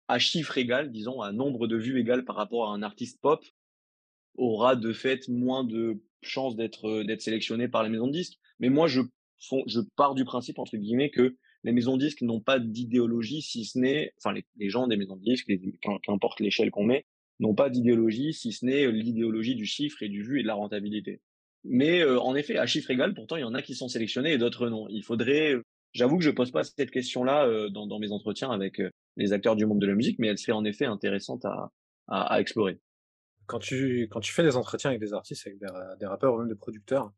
à 0.08 0.18
chiffre 0.18 0.58
égal, 0.58 0.90
disons, 0.90 1.22
à 1.22 1.30
nombre 1.30 1.68
de 1.68 1.76
vues 1.76 2.00
égal 2.00 2.24
par 2.24 2.34
rapport 2.34 2.68
à 2.68 2.74
un 2.74 2.82
artiste 2.82 3.20
pop, 3.20 3.44
aura 4.36 4.74
de 4.74 4.92
fait 4.92 5.28
moins 5.28 5.62
de 5.62 6.02
chances 6.22 6.56
d'être 6.56 7.04
d'être 7.04 7.22
sélectionné 7.22 7.68
par 7.68 7.82
les 7.84 7.90
maisons 7.90 8.08
de 8.08 8.12
disques. 8.12 8.38
Mais 8.58 8.70
moi, 8.70 8.88
je, 8.88 9.02
je 9.66 9.80
pars 9.96 10.14
du 10.14 10.24
principe, 10.24 10.58
entre 10.58 10.76
guillemets, 10.76 11.10
que 11.10 11.36
les 11.62 11.72
maisons 11.72 11.96
de 11.96 12.04
disques 12.04 12.22
n'ont 12.22 12.40
pas 12.40 12.58
d'idéologie, 12.58 13.42
si 13.42 13.64
ce 13.64 13.78
n'est, 13.78 14.12
enfin 14.18 14.32
les, 14.32 14.70
gens 14.70 14.86
des 14.86 14.96
maisons 14.96 15.16
de 15.16 15.22
disques, 15.22 15.50
qu'importe 16.02 16.40
l'échelle 16.40 16.70
qu'on 16.70 16.84
met, 16.84 17.06
n'ont 17.40 17.54
pas 17.54 17.70
d'idéologie, 17.70 18.32
si 18.32 18.52
ce 18.52 18.64
n'est 18.64 18.90
l'idéologie 18.90 19.54
du 19.54 19.66
chiffre 19.66 20.02
et 20.02 20.08
du 20.08 20.22
vu 20.22 20.38
et 20.38 20.42
de 20.42 20.46
la 20.46 20.54
rentabilité. 20.54 21.20
Mais 21.64 22.00
euh, 22.00 22.20
en 22.20 22.34
effet, 22.34 22.56
à 22.56 22.66
chiffre 22.66 22.90
égal, 22.90 23.14
pourtant, 23.14 23.36
il 23.36 23.40
y 23.40 23.44
en 23.44 23.54
a 23.54 23.62
qui 23.62 23.74
sont 23.74 23.88
sélectionnés 23.88 24.32
et 24.32 24.38
d'autres 24.38 24.68
non. 24.68 24.86
Il 24.88 25.02
faudrait, 25.02 25.54
j'avoue 25.92 26.18
que 26.18 26.24
je 26.24 26.30
pose 26.30 26.50
pas 26.50 26.64
cette 26.64 26.90
question-là 26.90 27.46
euh, 27.46 27.68
dans, 27.68 27.86
dans, 27.86 27.98
mes 27.98 28.12
entretiens 28.12 28.50
avec 28.50 28.80
euh, 28.80 28.90
les 29.16 29.32
acteurs 29.32 29.56
du 29.56 29.66
monde 29.66 29.80
de 29.80 29.86
la 29.86 29.94
musique, 29.94 30.18
mais 30.18 30.28
elle 30.28 30.38
serait 30.38 30.52
en 30.52 30.64
effet 30.64 30.86
intéressante 30.86 31.44
à, 31.44 31.70
à, 32.08 32.34
à 32.34 32.40
explorer. 32.40 32.78
Quand 33.46 33.58
tu, 33.58 34.08
quand 34.10 34.20
tu 34.20 34.32
fais 34.32 34.42
des 34.42 34.56
entretiens 34.56 34.90
avec 34.90 35.00
des 35.00 35.12
artistes, 35.12 35.46
avec 35.46 35.58
des, 35.58 35.66
des 35.98 36.06
rappeurs 36.06 36.34
ou 36.34 36.38
même 36.38 36.48
des 36.48 36.54
producteurs, 36.54 37.12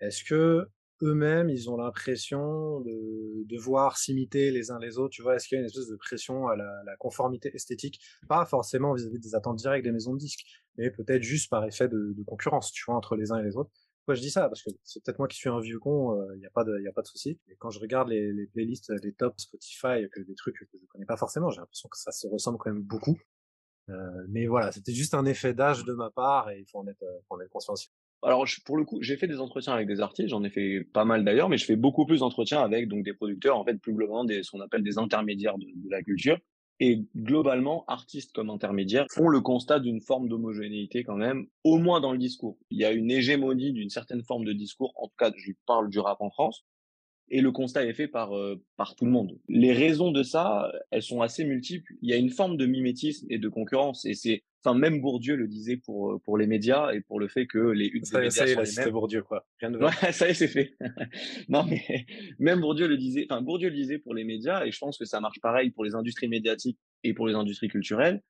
est-ce 0.00 0.24
que 0.24 0.66
eux-mêmes, 1.02 1.50
ils 1.50 1.70
ont 1.70 1.76
l'impression 1.76 2.80
de 2.80 3.44
devoir 3.44 3.98
s'imiter 3.98 4.50
les 4.50 4.70
uns 4.70 4.78
les 4.78 4.98
autres. 4.98 5.10
Tu 5.10 5.22
vois, 5.22 5.36
est-ce 5.36 5.48
qu'il 5.48 5.56
y 5.56 5.58
a 5.58 5.60
une 5.60 5.66
espèce 5.66 5.88
de 5.88 5.96
pression 5.96 6.48
à 6.48 6.56
la, 6.56 6.82
la 6.84 6.96
conformité 6.96 7.50
esthétique? 7.54 8.00
Pas 8.28 8.44
forcément 8.46 8.94
vis-à-vis 8.94 9.18
des 9.18 9.34
attentes 9.34 9.56
directes 9.56 9.84
des 9.84 9.92
maisons 9.92 10.14
de 10.14 10.18
disques, 10.18 10.44
mais 10.76 10.90
peut-être 10.90 11.22
juste 11.22 11.50
par 11.50 11.64
effet 11.64 11.88
de, 11.88 12.14
de, 12.16 12.22
concurrence, 12.24 12.72
tu 12.72 12.84
vois, 12.86 12.96
entre 12.96 13.16
les 13.16 13.32
uns 13.32 13.38
et 13.38 13.44
les 13.44 13.56
autres. 13.56 13.70
Pourquoi 14.00 14.14
je 14.14 14.20
dis 14.20 14.30
ça 14.30 14.48
Parce 14.48 14.62
que 14.62 14.70
c'est 14.84 15.02
peut-être 15.02 15.18
moi 15.18 15.26
qui 15.28 15.36
suis 15.36 15.48
un 15.48 15.60
vieux 15.60 15.80
con, 15.80 16.14
il 16.14 16.32
euh, 16.32 16.36
n'y 16.36 16.46
a 16.46 16.50
pas 16.50 16.64
de, 16.64 16.80
y 16.80 16.88
a 16.88 16.92
pas 16.92 17.02
de 17.02 17.08
souci. 17.08 17.40
Et 17.48 17.56
quand 17.56 17.70
je 17.70 17.80
regarde 17.80 18.08
les, 18.08 18.32
les 18.32 18.46
playlists, 18.46 18.92
les 19.02 19.12
tops 19.12 19.42
Spotify, 19.42 20.08
que 20.12 20.20
des 20.20 20.34
trucs 20.34 20.56
que 20.56 20.78
je 20.80 20.86
connais 20.86 21.06
pas 21.06 21.16
forcément, 21.16 21.50
j'ai 21.50 21.60
l'impression 21.60 21.88
que 21.88 21.98
ça 21.98 22.12
se 22.12 22.26
ressemble 22.28 22.58
quand 22.58 22.72
même 22.72 22.82
beaucoup. 22.82 23.18
Euh, 23.88 24.26
mais 24.28 24.46
voilà, 24.46 24.72
c'était 24.72 24.92
juste 24.92 25.14
un 25.14 25.24
effet 25.26 25.54
d'âge 25.54 25.84
de 25.84 25.92
ma 25.92 26.10
part 26.10 26.50
et 26.50 26.60
il 26.60 26.66
faut 26.66 26.78
en 26.78 26.86
être, 26.88 27.04
faut 27.28 27.34
en 27.36 27.40
être 27.40 27.50
conscient 27.50 27.74
Alors 28.26 28.44
pour 28.64 28.76
le 28.76 28.84
coup, 28.84 29.00
j'ai 29.02 29.16
fait 29.16 29.28
des 29.28 29.38
entretiens 29.38 29.72
avec 29.72 29.86
des 29.86 30.00
artistes, 30.00 30.30
j'en 30.30 30.42
ai 30.42 30.50
fait 30.50 30.84
pas 30.92 31.04
mal 31.04 31.24
d'ailleurs, 31.24 31.48
mais 31.48 31.58
je 31.58 31.64
fais 31.64 31.76
beaucoup 31.76 32.06
plus 32.06 32.18
d'entretiens 32.18 32.60
avec 32.60 32.88
donc 32.88 33.04
des 33.04 33.12
producteurs, 33.14 33.56
en 33.56 33.64
fait 33.64 33.74
plus 33.74 33.92
globalement 33.92 34.24
des 34.24 34.42
ce 34.42 34.50
qu'on 34.50 34.60
appelle 34.60 34.82
des 34.82 34.98
intermédiaires 34.98 35.56
de, 35.56 35.64
de, 35.64 35.88
la 35.88 36.02
culture. 36.02 36.36
Et 36.80 37.04
globalement, 37.16 37.84
artistes 37.86 38.32
comme 38.32 38.50
intermédiaires 38.50 39.06
font 39.12 39.28
le 39.28 39.40
constat 39.40 39.78
d'une 39.78 40.00
forme 40.00 40.28
d'homogénéité 40.28 41.04
quand 41.04 41.14
même, 41.14 41.46
au 41.62 41.78
moins 41.78 42.00
dans 42.00 42.10
le 42.10 42.18
discours. 42.18 42.58
Il 42.70 42.80
y 42.80 42.84
a 42.84 42.90
une 42.90 43.12
hégémonie 43.12 43.72
d'une 43.72 43.90
certaine 43.90 44.24
forme 44.24 44.44
de 44.44 44.52
discours, 44.52 44.92
en 44.96 45.06
tout 45.06 45.14
cas 45.16 45.30
je 45.36 45.52
parle 45.64 45.88
du 45.88 46.00
rap 46.00 46.20
en 46.20 46.30
France, 46.30 46.64
et 47.28 47.40
le 47.40 47.52
constat 47.52 47.84
est 47.84 47.94
fait 47.94 48.08
par 48.08 48.36
euh, 48.36 48.60
par 48.76 48.96
tout 48.96 49.04
le 49.04 49.12
monde. 49.12 49.38
Les 49.48 49.72
raisons 49.72 50.10
de 50.10 50.24
ça, 50.24 50.72
elles 50.90 51.04
sont 51.04 51.22
assez 51.22 51.44
multiples. 51.44 51.94
Il 52.02 52.10
y 52.10 52.12
a 52.12 52.16
une 52.16 52.30
forme 52.30 52.56
de 52.56 52.66
mimétisme 52.66 53.24
et 53.30 53.38
de 53.38 53.48
concurrence, 53.48 54.04
et 54.04 54.14
c'est 54.14 54.42
enfin 54.66 54.78
même 54.78 55.00
Bourdieu 55.00 55.36
le 55.36 55.46
disait 55.46 55.76
pour 55.76 56.12
euh, 56.12 56.18
pour 56.18 56.36
les 56.36 56.46
médias 56.46 56.92
et 56.92 57.00
pour 57.00 57.20
le 57.20 57.28
fait 57.28 57.46
que 57.46 57.58
les 57.58 57.92
ça, 58.02 58.18
des 58.18 58.26
médias 58.26 58.30
ça 58.30 58.44
les 58.44 58.84
mêmes. 58.84 58.90
Bourdieu 58.90 59.22
quoi. 59.22 59.46
Rien 59.60 59.70
de 59.70 59.78
ouais, 60.02 60.12
ça 60.12 60.26
y 60.26 60.30
est, 60.30 60.34
c'est 60.34 60.48
fait. 60.48 60.74
non 61.48 61.64
mais 61.64 62.06
même 62.38 62.60
Bourdieu 62.60 62.88
le 62.88 62.96
disait, 62.96 63.26
enfin 63.30 63.42
Bourdieu 63.42 63.68
le 63.68 63.76
disait 63.76 63.98
pour 63.98 64.14
les 64.14 64.24
médias 64.24 64.64
et 64.64 64.70
je 64.70 64.78
pense 64.78 64.98
que 64.98 65.04
ça 65.04 65.20
marche 65.20 65.40
pareil 65.40 65.70
pour 65.70 65.84
les 65.84 65.94
industries 65.94 66.28
médiatiques 66.28 66.78
et 67.04 67.14
pour 67.14 67.26
les 67.28 67.34
industries 67.34 67.68
culturelles. 67.68 68.22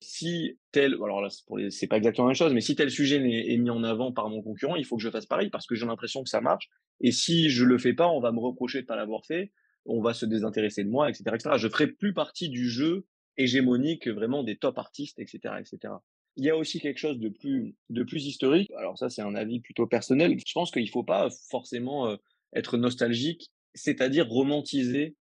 Si 0.00 0.58
tel, 0.72 0.94
alors 0.94 1.20
là 1.20 1.28
c'est 1.70 1.86
pas 1.86 1.96
exactement 1.96 2.26
la 2.26 2.30
même 2.30 2.36
chose, 2.36 2.52
mais 2.52 2.60
si 2.60 2.74
tel 2.74 2.90
sujet 2.90 3.16
est 3.16 3.56
mis 3.56 3.70
en 3.70 3.84
avant 3.84 4.12
par 4.12 4.28
mon 4.28 4.42
concurrent, 4.42 4.74
il 4.74 4.84
faut 4.84 4.96
que 4.96 5.02
je 5.02 5.10
fasse 5.10 5.26
pareil 5.26 5.48
parce 5.48 5.66
que 5.66 5.76
j'ai 5.76 5.86
l'impression 5.86 6.24
que 6.24 6.28
ça 6.28 6.40
marche. 6.40 6.68
Et 7.00 7.12
si 7.12 7.50
je 7.50 7.64
le 7.64 7.78
fais 7.78 7.92
pas, 7.92 8.08
on 8.08 8.20
va 8.20 8.32
me 8.32 8.40
reprocher 8.40 8.82
de 8.82 8.86
pas 8.86 8.96
l'avoir 8.96 9.24
fait, 9.26 9.52
on 9.84 10.00
va 10.00 10.12
se 10.12 10.26
désintéresser 10.26 10.82
de 10.82 10.88
moi, 10.88 11.08
etc., 11.08 11.24
etc. 11.34 11.50
Je 11.56 11.68
ferai 11.68 11.86
plus 11.86 12.14
partie 12.14 12.48
du 12.48 12.68
jeu 12.68 13.06
hégémonique 13.36 14.08
vraiment 14.08 14.42
des 14.42 14.56
top 14.56 14.78
artistes, 14.78 15.18
etc., 15.18 15.54
etc. 15.60 15.94
Il 16.36 16.44
y 16.44 16.50
a 16.50 16.56
aussi 16.56 16.80
quelque 16.80 16.98
chose 16.98 17.18
de 17.18 17.28
plus, 17.28 17.74
de 17.90 18.02
plus 18.02 18.26
historique. 18.26 18.70
Alors 18.78 18.98
ça, 18.98 19.10
c'est 19.10 19.22
un 19.22 19.34
avis 19.34 19.60
plutôt 19.60 19.86
personnel. 19.86 20.36
Je 20.44 20.52
pense 20.52 20.70
qu'il 20.70 20.88
faut 20.88 21.02
pas 21.02 21.28
forcément 21.50 22.08
euh, 22.08 22.16
être 22.54 22.78
nostalgique, 22.78 23.50
c'est-à-dire 23.74 24.28
romantiser 24.28 25.16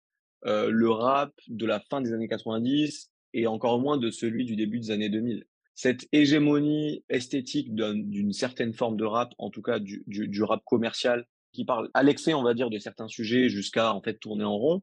euh, 0.47 0.71
le 0.71 0.91
rap 0.91 1.33
de 1.49 1.67
la 1.67 1.81
fin 1.81 2.01
des 2.01 2.13
années 2.13 2.29
90 2.29 3.11
et 3.35 3.47
encore 3.47 3.79
moins 3.79 3.99
de 3.99 4.11
celui 4.11 4.45
du 4.45 4.57
début 4.57 4.81
des 4.81 4.91
années 4.91 5.11
2000. 5.11 5.45
Cette 5.75 6.07
hégémonie 6.13 7.05
esthétique 7.09 7.75
d'une 7.75 8.33
certaine 8.33 8.75
forme 8.75 8.97
de 8.97 9.05
rap, 9.05 9.33
en 9.39 9.51
tout 9.51 9.63
cas 9.63 9.79
du, 9.79 10.03
du, 10.07 10.43
rap 10.43 10.63
commercial, 10.65 11.27
qui 11.53 11.65
parle 11.65 11.91
à 11.95 12.03
l'excès, 12.03 12.35
on 12.35 12.43
va 12.43 12.55
dire, 12.55 12.71
de 12.71 12.79
certains 12.79 13.09
sujets 13.09 13.49
jusqu'à 13.49 13.95
en 13.95 14.03
fait 14.03 14.19
tourner 14.19 14.45
en 14.45 14.57
rond, 14.57 14.83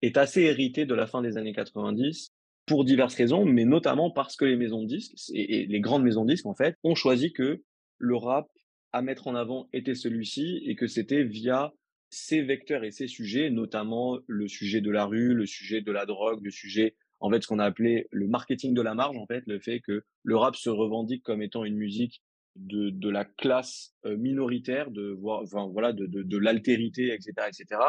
est 0.00 0.16
assez 0.16 0.42
hérité 0.42 0.86
de 0.86 0.94
la 0.94 1.06
fin 1.06 1.22
des 1.22 1.36
années 1.36 1.52
90 1.52 2.32
pour 2.66 2.84
diverses 2.84 3.14
raisons, 3.14 3.44
mais 3.44 3.64
notamment 3.64 4.10
parce 4.10 4.36
que 4.36 4.44
les 4.44 4.56
maisons 4.56 4.82
de 4.82 4.88
disques 4.88 5.30
et, 5.34 5.66
les 5.66 5.80
grandes 5.80 6.04
maisons 6.04 6.24
de 6.24 6.30
disques 6.30 6.46
en 6.46 6.54
fait 6.54 6.76
ont 6.84 6.94
choisi 6.94 7.32
que 7.32 7.62
le 7.98 8.16
rap 8.16 8.48
à 8.92 9.02
mettre 9.02 9.26
en 9.26 9.34
avant 9.34 9.68
était 9.72 9.94
celui-ci 9.94 10.62
et 10.66 10.76
que 10.76 10.86
c'était 10.86 11.24
via 11.24 11.72
ces 12.10 12.42
vecteurs 12.42 12.84
et 12.84 12.90
ces 12.90 13.08
sujets, 13.08 13.50
notamment 13.50 14.18
le 14.26 14.46
sujet 14.46 14.80
de 14.80 14.90
la 14.90 15.06
rue, 15.06 15.34
le 15.34 15.46
sujet 15.46 15.80
de 15.80 15.90
la 15.90 16.04
drogue, 16.04 16.44
le 16.44 16.50
sujet 16.50 16.94
en 17.20 17.30
fait 17.30 17.42
ce 17.42 17.46
qu'on 17.46 17.58
a 17.58 17.64
appelé 17.64 18.08
le 18.10 18.26
marketing 18.26 18.74
de 18.74 18.82
la 18.82 18.94
marge 18.94 19.16
en 19.16 19.26
fait, 19.26 19.44
le 19.46 19.60
fait 19.60 19.80
que 19.80 20.04
le 20.22 20.36
rap 20.36 20.56
se 20.56 20.68
revendique 20.68 21.22
comme 21.22 21.42
étant 21.42 21.64
une 21.64 21.76
musique 21.76 22.22
de, 22.56 22.90
de 22.90 23.08
la 23.08 23.24
classe 23.24 23.94
euh, 24.04 24.16
minoritaire, 24.16 24.90
de 24.90 25.18
enfin, 25.24 25.68
voilà 25.72 25.92
de, 25.92 26.06
de, 26.06 26.36
l'altérité, 26.36 27.12
etc., 27.12 27.32
etc., 27.48 27.80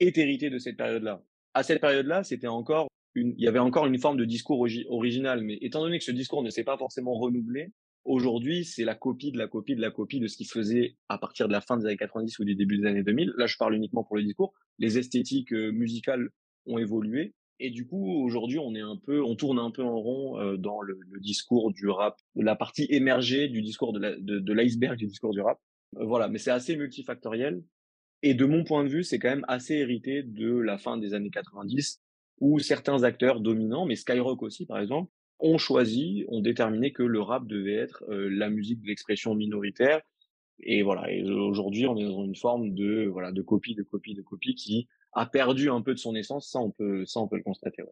est 0.00 0.18
hérité 0.18 0.50
de 0.50 0.58
cette 0.58 0.76
période-là. 0.76 1.22
À 1.54 1.62
cette 1.62 1.80
période-là, 1.80 2.24
c'était 2.24 2.48
encore 2.48 2.88
il 3.14 3.34
y 3.38 3.48
avait 3.48 3.58
encore 3.58 3.86
une 3.86 3.98
forme 3.98 4.16
de 4.16 4.24
discours 4.24 4.66
original. 4.88 5.42
Mais 5.42 5.58
étant 5.60 5.80
donné 5.80 5.98
que 5.98 6.04
ce 6.04 6.12
discours 6.12 6.42
ne 6.42 6.50
s'est 6.50 6.64
pas 6.64 6.76
forcément 6.76 7.14
renouvelé, 7.14 7.72
aujourd'hui, 8.04 8.64
c'est 8.64 8.84
la 8.84 8.94
copie 8.94 9.32
de 9.32 9.38
la 9.38 9.48
copie 9.48 9.74
de 9.74 9.80
la 9.80 9.90
copie 9.90 10.20
de 10.20 10.26
ce 10.26 10.36
qui 10.36 10.44
se 10.44 10.52
faisait 10.52 10.96
à 11.08 11.18
partir 11.18 11.48
de 11.48 11.52
la 11.52 11.60
fin 11.60 11.76
des 11.76 11.86
années 11.86 11.96
90 11.96 12.38
ou 12.38 12.44
du 12.44 12.54
début 12.54 12.78
des 12.78 12.86
années 12.86 13.02
2000. 13.02 13.32
Là, 13.36 13.46
je 13.46 13.56
parle 13.56 13.74
uniquement 13.74 14.04
pour 14.04 14.16
le 14.16 14.22
discours. 14.22 14.52
Les 14.78 14.98
esthétiques 14.98 15.52
euh, 15.52 15.70
musicales 15.72 16.30
ont 16.66 16.78
évolué. 16.78 17.34
Et 17.62 17.70
du 17.70 17.86
coup, 17.86 18.10
aujourd'hui, 18.24 18.58
on 18.58 18.74
est 18.74 18.80
un 18.80 18.96
peu, 18.96 19.22
on 19.22 19.36
tourne 19.36 19.58
un 19.58 19.70
peu 19.70 19.82
en 19.82 20.00
rond 20.00 20.56
dans 20.56 20.80
le, 20.80 20.98
discours 21.20 21.70
du 21.74 21.88
rap, 21.88 22.16
la 22.34 22.56
partie 22.56 22.86
émergée 22.88 23.48
du 23.48 23.60
discours 23.60 23.92
de 23.92 24.52
l'iceberg 24.54 24.96
du 24.96 25.06
discours 25.06 25.34
du 25.34 25.42
rap. 25.42 25.58
voilà, 25.92 26.28
mais 26.28 26.38
c'est 26.38 26.50
assez 26.50 26.74
multifactoriel. 26.74 27.62
Et 28.22 28.34
de 28.34 28.44
mon 28.44 28.64
point 28.64 28.84
de 28.84 28.88
vue, 28.88 29.04
c'est 29.04 29.18
quand 29.18 29.30
même 29.30 29.44
assez 29.48 29.74
hérité 29.74 30.22
de 30.22 30.54
la 30.54 30.78
fin 30.78 30.96
des 30.98 31.14
années 31.14 31.30
90, 31.30 32.00
où 32.40 32.58
certains 32.58 33.02
acteurs 33.04 33.40
dominants, 33.40 33.86
mais 33.86 33.96
Skyrock 33.96 34.42
aussi 34.42 34.66
par 34.66 34.78
exemple, 34.78 35.10
ont 35.38 35.58
choisi, 35.58 36.24
ont 36.28 36.40
déterminé 36.40 36.92
que 36.92 37.02
le 37.02 37.20
rap 37.20 37.46
devait 37.46 37.74
être 37.74 38.04
la 38.08 38.50
musique 38.50 38.82
de 38.82 38.88
l'expression 38.88 39.34
minoritaire. 39.34 40.00
Et 40.62 40.82
voilà. 40.82 41.10
Et 41.10 41.22
aujourd'hui, 41.22 41.86
on 41.86 41.96
est 41.96 42.04
dans 42.04 42.24
une 42.24 42.36
forme 42.36 42.74
de 42.74 43.06
voilà 43.06 43.32
de 43.32 43.42
copie, 43.42 43.74
de 43.74 43.82
copie, 43.82 44.14
de 44.14 44.22
copie 44.22 44.54
qui 44.54 44.88
a 45.12 45.26
perdu 45.26 45.70
un 45.70 45.80
peu 45.80 45.94
de 45.94 45.98
son 45.98 46.14
essence. 46.14 46.50
Ça, 46.50 46.60
on 46.60 46.70
peut, 46.70 47.04
ça, 47.06 47.20
on 47.20 47.28
peut 47.28 47.36
le 47.36 47.42
constater. 47.42 47.82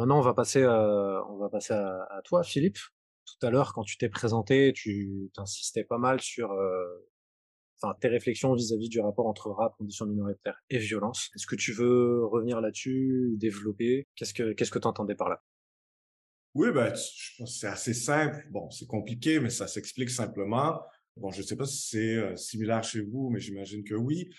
Maintenant 0.00 0.18
on 0.18 0.22
va 0.22 0.34
passer, 0.34 0.62
euh, 0.62 1.20
à, 1.20 2.22
toi, 2.24 2.42
Philippe. 2.42 2.78
Tout 3.26 3.46
à 3.46 3.50
l'heure, 3.50 3.72
quand 3.74 3.84
tu 3.84 3.96
t'es 3.96 4.08
présenté, 4.08 4.72
tu 4.72 5.30
insistais 5.36 5.84
pas 5.84 5.98
mal 5.98 6.20
sur 6.20 6.50
euh, 6.50 6.84
tes 8.00 8.08
réflexions 8.08 8.54
vis-à-vis 8.54 8.88
du 8.88 9.00
rapport 9.00 9.26
entre 9.26 9.50
rap, 9.50 9.76
conditions 9.76 10.06
minoritaires 10.06 10.58
et 10.70 10.78
violence. 10.78 11.30
Est-ce 11.36 11.46
que 11.46 11.54
tu 11.54 11.72
veux 11.72 12.24
revenir 12.26 12.60
là-dessus, 12.60 13.34
développer? 13.36 14.08
Qu'est-ce 14.16 14.34
que 14.34 14.52
qu'est-ce 14.52 14.70
que 14.70 14.78
tu 14.78 14.88
entendais 14.88 15.14
par 15.14 15.28
là? 15.28 15.42
Oui, 16.54 16.72
ben, 16.72 16.92
c'est 17.46 17.68
assez 17.68 17.94
simple. 17.94 18.44
Bon, 18.50 18.68
c'est 18.70 18.86
compliqué, 18.86 19.38
mais 19.38 19.50
ça 19.50 19.68
s'explique 19.68 20.10
simplement. 20.10 20.80
Bon, 21.16 21.30
je 21.30 21.42
ne 21.42 21.46
sais 21.46 21.56
pas 21.56 21.66
si 21.66 21.88
c'est 21.88 22.16
euh, 22.16 22.36
similaire 22.36 22.82
chez 22.82 23.02
vous, 23.02 23.30
mais 23.30 23.38
j'imagine 23.38 23.84
que 23.84 23.94
oui 23.94 24.30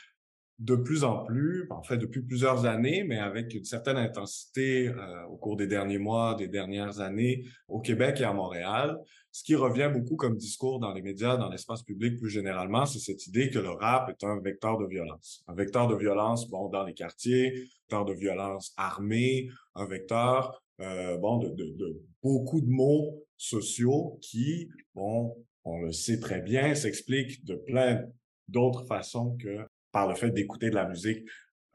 de 0.62 0.76
plus 0.76 1.03
en 1.03 1.24
plus, 1.26 1.66
en 1.72 1.82
fait 1.82 1.97
depuis 1.97 2.22
plusieurs 2.22 2.66
années, 2.66 3.03
mais 3.03 3.18
avec 3.18 3.55
une 3.55 3.64
certaine 3.64 3.97
intensité 3.97 4.89
euh, 4.89 5.26
au 5.26 5.36
cours 5.36 5.57
des 5.57 5.66
derniers 5.66 5.97
mois, 5.97 6.36
des 6.36 6.47
dernières 6.47 6.99
années 6.99 7.45
au 7.68 7.80
Québec 7.80 8.22
et 8.22 8.26
à 8.26 8.34
Montréal. 8.34 8.99
Ce 9.32 9.43
qui 9.43 9.55
revient 9.55 9.89
beaucoup 9.91 10.18
comme 10.18 10.38
discours 10.38 10.80
dans 10.80 10.93
les 10.93 11.01
médias, 11.01 11.36
dans 11.36 11.49
l'espace 11.49 11.82
public 11.82 12.20
plus 12.20 12.30
généralement, 12.30 12.86
c'est 12.86 12.99
cette 12.99 13.26
idée 13.26 13.49
que 13.49 13.57
le 13.57 13.72
rap 13.72 14.09
est 14.09 14.24
un 14.24 14.39
vecteur 14.39 14.78
de 14.78 14.86
violence. 14.86 15.43
Un 15.47 15.55
vecteur 15.55 15.88
de 15.88 15.95
violence, 15.95 16.47
bon, 16.47 16.70
dans 16.70 16.84
les 16.84 16.93
quartiers, 16.93 17.47
un 17.47 17.59
vecteur 17.82 18.05
de 18.05 18.14
violence 18.14 18.74
armée, 18.78 19.49
un 19.74 19.88
vecteur, 19.88 20.62
euh, 20.80 21.18
bon, 21.18 21.39
de, 21.39 21.49
de, 21.49 21.72
de 21.76 22.01
beaucoup 22.22 22.62
de 22.62 22.70
mots 22.70 23.26
sociaux 23.36 24.20
qui, 24.22 24.70
bon, 24.93 25.36
on 25.64 25.80
le 25.80 25.91
sait 25.91 26.20
très 26.20 26.41
bien, 26.41 26.76
s'expliquent 26.76 27.43
de 27.45 27.55
plein 27.55 28.03
d'autres 28.47 28.86
façons 28.86 29.36
que 29.38 29.66
par 29.92 30.08
le 30.08 30.16
fait 30.16 30.32
d'écouter 30.32 30.70
de 30.70 30.76
la 30.76 30.88
musique 30.88 31.26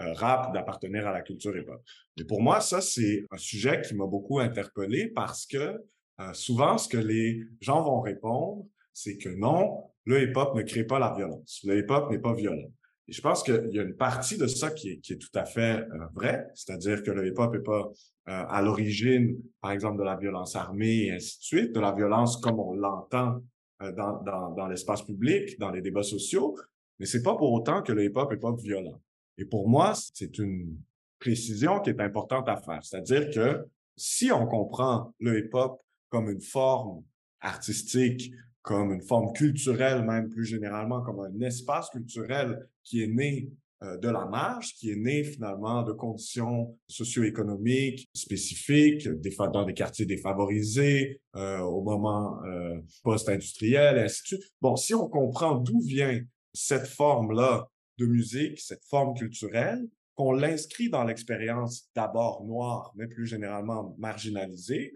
euh, 0.03 0.13
rap, 0.13 0.53
d'appartenir 0.53 1.07
à 1.07 1.13
la 1.13 1.23
culture 1.23 1.57
hip-hop. 1.57 1.81
Mais 2.19 2.25
pour 2.25 2.43
moi, 2.43 2.61
ça, 2.61 2.83
c'est 2.83 3.25
un 3.31 3.39
sujet 3.39 3.81
qui 3.81 3.95
m'a 3.95 4.05
beaucoup 4.05 4.41
interpellé 4.41 5.09
parce 5.09 5.47
que 5.47 5.83
euh, 6.21 6.33
souvent, 6.35 6.77
ce 6.77 6.87
que 6.87 6.99
les 6.99 7.41
gens 7.63 7.83
vont 7.83 8.03
répondre, 8.03 8.67
c'est 8.93 9.17
que 9.17 9.31
non, 9.31 9.85
le 10.05 10.23
hip-hop 10.23 10.55
ne 10.55 10.61
crée 10.61 10.85
pas 10.85 10.99
la 10.99 11.15
violence. 11.15 11.61
Le 11.65 11.79
hip-hop 11.79 12.11
n'est 12.11 12.19
pas 12.19 12.35
violent. 12.35 12.71
Et 13.09 13.13
je 13.13 13.23
pense 13.23 13.43
qu'il 13.43 13.71
y 13.73 13.79
a 13.79 13.85
une 13.85 13.97
partie 13.97 14.37
de 14.37 14.47
ça 14.47 14.71
qui 14.71 14.91
est, 14.91 14.99
qui 14.99 15.15
est 15.15 15.19
tout 15.19 15.33
à 15.35 15.47
fait 15.47 15.79
euh, 15.79 16.07
vrai, 16.15 16.47
c'est-à-dire 16.55 17.03
que 17.03 17.11
le 17.11 17.29
hip-hop 17.29 17.55
n'est 17.55 17.63
pas 17.63 17.91
à 18.29 18.61
l'origine, 18.61 19.39
par 19.61 19.71
exemple, 19.71 19.99
de 19.99 20.03
la 20.03 20.17
violence 20.17 20.57
armée 20.57 21.05
et 21.05 21.13
ainsi 21.13 21.39
de 21.39 21.45
suite, 21.45 21.73
de 21.73 21.79
la 21.79 21.93
violence 21.93 22.37
comme 22.39 22.59
on 22.59 22.75
l'entend 22.75 23.41
dans, 23.81 24.21
dans, 24.25 24.51
dans 24.51 24.67
l'espace 24.67 25.03
public, 25.03 25.57
dans 25.61 25.71
les 25.71 25.81
débats 25.81 26.03
sociaux, 26.03 26.57
mais 26.99 27.07
c'est 27.07 27.23
pas 27.23 27.37
pour 27.37 27.53
autant 27.53 27.83
que 27.83 27.93
le 27.93 28.05
hip-hop 28.05 28.33
est 28.33 28.39
pas 28.39 28.55
violent. 28.55 29.01
Et 29.39 29.45
pour 29.45 29.69
moi, 29.69 29.95
c'est 30.15 30.39
une 30.39 30.79
précision 31.19 31.81
qui 31.81 31.91
est 31.91 32.01
importante 32.01 32.49
à 32.49 32.57
faire. 32.57 32.85
C'est-à-dire 32.85 33.31
que 33.31 33.67
si 33.97 34.31
on 34.33 34.47
comprend 34.47 35.15
le 35.21 35.39
hip-hop 35.39 35.81
comme 36.09 36.31
une 36.31 36.41
forme 36.41 37.03
artistique, 37.41 38.33
comme 38.63 38.93
une 38.93 39.03
forme 39.03 39.33
culturelle, 39.33 40.05
même 40.05 40.29
plus 40.29 40.45
généralement, 40.45 41.03
comme 41.03 41.21
un 41.21 41.41
espace 41.41 41.89
culturel 41.91 42.69
qui 42.83 43.03
est 43.03 43.07
né 43.07 43.51
euh, 43.83 43.97
de 43.99 44.09
la 44.09 44.25
marge, 44.25 44.73
qui 44.75 44.91
est 44.91 44.97
né 44.97 45.23
finalement 45.23 45.83
de 45.83 45.93
conditions 45.93 46.77
socio-économiques 46.89 48.09
spécifiques, 48.15 49.07
dans 49.53 49.65
des 49.65 49.75
quartiers 49.75 50.07
défavorisés, 50.07 51.21
euh, 51.37 51.61
au 51.61 51.83
moment 51.83 52.43
euh, 52.45 52.81
post-industriel, 53.03 53.99
et 53.99 54.01
ainsi 54.01 54.23
de 54.23 54.27
suite. 54.27 54.53
Bon, 54.61 54.77
si 54.77 54.95
on 54.95 55.09
comprend 55.09 55.57
d'où 55.57 55.81
vient 55.81 56.21
cette 56.57 56.87
forme-là 56.87 57.69
de 57.99 58.07
musique, 58.07 58.59
cette 58.61 58.85
forme 58.85 59.15
culturelle, 59.15 59.87
qu'on 60.15 60.33
l'inscrit 60.33 60.89
dans 60.89 61.05
l'expérience 61.05 61.91
d'abord 61.95 62.45
noire, 62.45 62.93
mais 62.97 63.07
plus 63.07 63.27
généralement 63.27 63.95
marginalisée, 63.99 64.93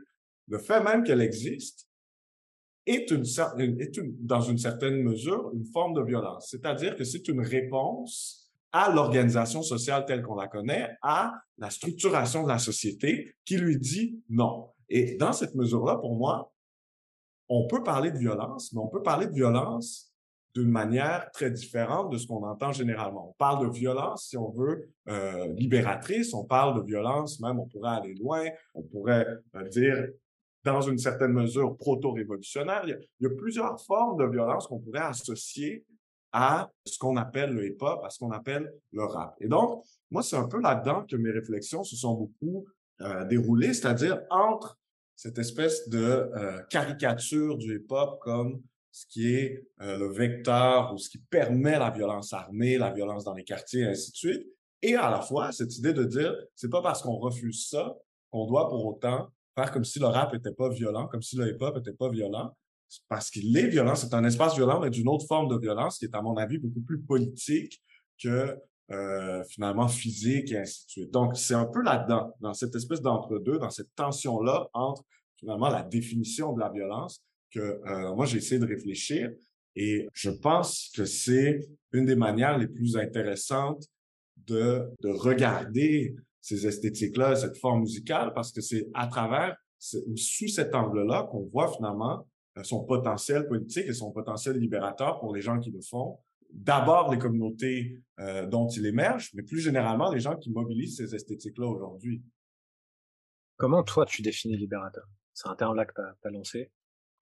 le 0.49 0.59
fait 0.59 0.83
même 0.83 1.05
qu'elle 1.05 1.21
existe 1.21 1.87
est, 2.87 3.11
une, 3.11 3.25
est 3.81 3.97
une, 3.97 4.17
dans 4.19 4.41
une 4.41 4.59
certaine 4.59 5.03
mesure 5.03 5.51
une 5.53 5.67
forme 5.67 5.95
de 5.95 6.03
violence. 6.03 6.49
C'est-à-dire 6.51 6.97
que 6.97 7.05
c'est 7.05 7.29
une 7.29 7.41
réponse 7.41 8.51
à 8.73 8.91
l'organisation 8.91 9.63
sociale 9.63 10.07
telle 10.07 10.23
qu'on 10.23 10.37
la 10.37 10.49
connaît, 10.49 10.97
à 11.03 11.35
la 11.59 11.71
structuration 11.71 12.45
de 12.45 12.49
la 12.49 12.59
société 12.59 13.35
qui 13.45 13.59
lui 13.59 13.79
dit 13.79 14.21
non. 14.29 14.71
Et 14.89 15.17
dans 15.17 15.33
cette 15.33 15.55
mesure-là, 15.55 15.97
pour 15.97 16.17
moi, 16.17 16.53
on 17.49 17.67
peut 17.67 17.83
parler 17.83 18.11
de 18.11 18.19
violence, 18.19 18.73
mais 18.73 18.81
on 18.81 18.89
peut 18.89 19.03
parler 19.03 19.27
de 19.27 19.33
violence 19.33 20.10
d'une 20.55 20.71
manière 20.71 21.31
très 21.33 21.51
différente 21.51 22.11
de 22.11 22.19
ce 22.19 22.27
qu'on 22.27 22.45
entend 22.45 22.73
généralement. 22.73 23.31
On 23.31 23.35
parle 23.35 23.67
de 23.67 23.73
violence, 23.73 24.29
si 24.29 24.37
on 24.37 24.51
veut, 24.51 24.91
euh, 25.09 25.47
libératrice, 25.55 26.35
on 26.35 26.45
parle 26.45 26.81
de 26.81 26.87
violence, 26.87 27.41
même 27.41 27.61
on 27.61 27.67
pourrait 27.67 27.97
aller 27.97 28.15
loin, 28.15 28.47
on 28.75 28.83
pourrait 28.83 29.27
euh, 29.55 29.69
dire 29.69 30.09
dans 30.65 30.81
une 30.81 30.99
certaine 30.99 31.33
mesure 31.33 31.77
proto-révolutionnaire. 31.77 32.83
Il, 32.85 32.99
y 33.21 33.27
a 33.27 33.31
plusieurs 33.31 33.81
formes 33.81 34.19
de 34.19 34.31
violence 34.31 34.67
qu'on 34.67 34.81
pourrait 34.81 34.99
associer 35.01 35.85
à 36.33 36.71
ce 36.85 36.99
qu'on 36.99 37.17
appelle 37.17 37.53
le 37.53 37.67
hip-hop, 37.67 38.03
à 38.05 38.11
ce 38.11 38.19
qu'on 38.19 38.31
appelle 38.31 38.73
le 38.93 39.05
rap. 39.05 39.37
Et 39.41 39.49
donc, 39.49 39.85
moi, 40.11 40.23
c'est 40.23 40.37
un 40.37 40.47
peu 40.47 40.61
là-dedans 40.61 41.05
que 41.09 41.17
mes 41.17 41.31
réflexions 41.31 41.83
se 41.83 41.97
sont 41.97 42.15
beaucoup 42.15 42.67
euh, 43.01 43.25
déroulées, 43.25 43.73
c'est-à-dire 43.73 44.21
entre 44.31 44.79
cette 45.17 45.39
espèce 45.39 45.89
de 45.89 46.31
caricature 46.71 47.59
du 47.59 47.77
hip-hop 47.77 48.21
comme 48.23 48.63
ce 48.93 49.07
qui 49.07 49.35
est 49.35 49.67
euh, 49.81 49.99
le 49.99 50.13
vecteur 50.13 50.93
ou 50.93 50.99
ce 50.99 51.09
qui 51.09 51.19
permet 51.19 51.79
la 51.79 51.91
violence 51.91 52.33
armée, 52.33 52.79
la 52.79 52.91
violence 52.91 53.25
dans 53.25 53.35
les 53.35 53.45
quartiers, 53.45 53.83
et 53.83 53.87
ainsi 53.87 54.11
de 54.11 54.17
suite. 54.17 54.47
Et 54.83 54.95
à 54.95 55.11
la 55.11 55.21
fois, 55.21 55.53
cette 55.53 55.77
idée 55.77 55.93
de 55.93 56.05
dire, 56.05 56.35
c'est 56.55 56.71
pas 56.71 56.83
parce 56.83 57.03
qu'on 57.03 57.17
refuse 57.17 57.69
ça 57.69 57.97
qu'on 58.31 58.47
doit 58.47 58.69
pour 58.69 58.85
autant 58.87 59.29
faire 59.57 59.71
comme 59.73 59.85
si 59.85 59.99
le 59.99 60.07
rap 60.07 60.35
était 60.35 60.53
pas 60.53 60.69
violent, 60.69 61.07
comme 61.07 61.23
si 61.23 61.37
le 61.37 61.49
hip-hop 61.49 61.77
était 61.79 61.93
pas 61.93 62.09
violent. 62.09 62.57
Parce 63.09 63.31
qu'il 63.31 63.57
est 63.57 63.69
violent, 63.69 63.95
c'est 63.95 64.15
un 64.15 64.25
espace 64.25 64.57
violent, 64.57 64.81
mais 64.81 64.91
d'une 64.91 65.09
autre 65.09 65.27
forme 65.27 65.49
de 65.49 65.57
violence 65.57 65.99
qui 65.99 66.07
est, 66.07 66.15
à 66.15 66.23
mon 66.23 66.37
avis, 66.37 66.59
beaucoup 66.59 66.81
plus 66.81 67.01
politique 67.01 67.81
que 68.21 68.57
euh, 68.91 69.45
finalement 69.45 69.87
physique 69.87 70.51
et 70.51 70.59
ainsi 70.59 70.87
de 70.87 70.91
suite. 70.91 71.11
Donc, 71.13 71.37
c'est 71.37 71.55
un 71.55 71.67
peu 71.67 71.83
là-dedans, 71.83 72.35
dans 72.41 72.55
cette 72.55 72.75
espèce 72.75 73.01
d'entre-deux, 73.01 73.59
dans 73.59 73.71
cette 73.71 73.95
tension-là 73.95 74.69
entre 74.73 75.05
finalement 75.37 75.69
la 75.69 75.83
définition 75.83 76.53
de 76.53 76.61
la 76.61 76.71
violence 76.71 77.23
que 77.51 77.61
euh, 77.61 78.15
moi 78.15 78.27
j'ai 78.27 78.39
essayé 78.39 78.61
de 78.61 78.67
réfléchir 78.67 79.31
et 79.77 80.07
je 80.13 80.31
pense 80.31 80.91
que 80.95 81.05
c'est 81.05 81.61
une 81.93 82.07
des 82.07 82.17
manières 82.17 82.59
les 82.59 82.69
plus 82.69 82.97
intéressantes 82.97 83.85
de, 84.37 84.89
de 85.01 85.09
regarder 85.09 86.15
ces 86.41 86.67
esthétiques-là, 86.67 87.37
cette 87.37 87.57
forme 87.59 87.81
musicale, 87.81 88.33
parce 88.35 88.53
que 88.53 88.61
c'est 88.61 88.89
à 88.95 89.07
travers 89.07 89.57
ou 90.07 90.17
sous 90.17 90.49
cet 90.49 90.75
angle-là 90.75 91.29
qu'on 91.31 91.47
voit 91.47 91.73
finalement 91.73 92.27
euh, 92.59 92.63
son 92.63 92.85
potentiel 92.85 93.47
politique 93.47 93.87
et 93.87 93.95
son 93.95 94.11
potentiel 94.11 94.57
libérateur 94.59 95.19
pour 95.21 95.35
les 95.35 95.41
gens 95.41 95.59
qui 95.59 95.71
le 95.71 95.81
font. 95.81 96.19
D'abord 96.53 97.11
les 97.13 97.19
communautés 97.19 98.03
euh, 98.19 98.47
dont 98.47 98.69
il 98.69 98.85
émerge, 98.87 99.31
mais 99.35 99.43
plus 99.43 99.61
généralement 99.61 100.11
les 100.13 100.21
gens 100.21 100.37
qui 100.37 100.51
mobilisent 100.51 100.97
ces 100.97 101.15
esthétiques-là 101.15 101.67
aujourd'hui. 101.67 102.23
Comment 103.57 103.83
toi 103.83 104.05
tu 104.05 104.23
définis 104.23 104.57
libérateur? 104.57 105.07
C'est 105.33 105.49
un 105.49 105.55
terme 105.55 105.77
là 105.77 105.87
que 105.87 105.95
tu 105.95 106.01
as, 106.01 106.31
lancé. 106.31 106.71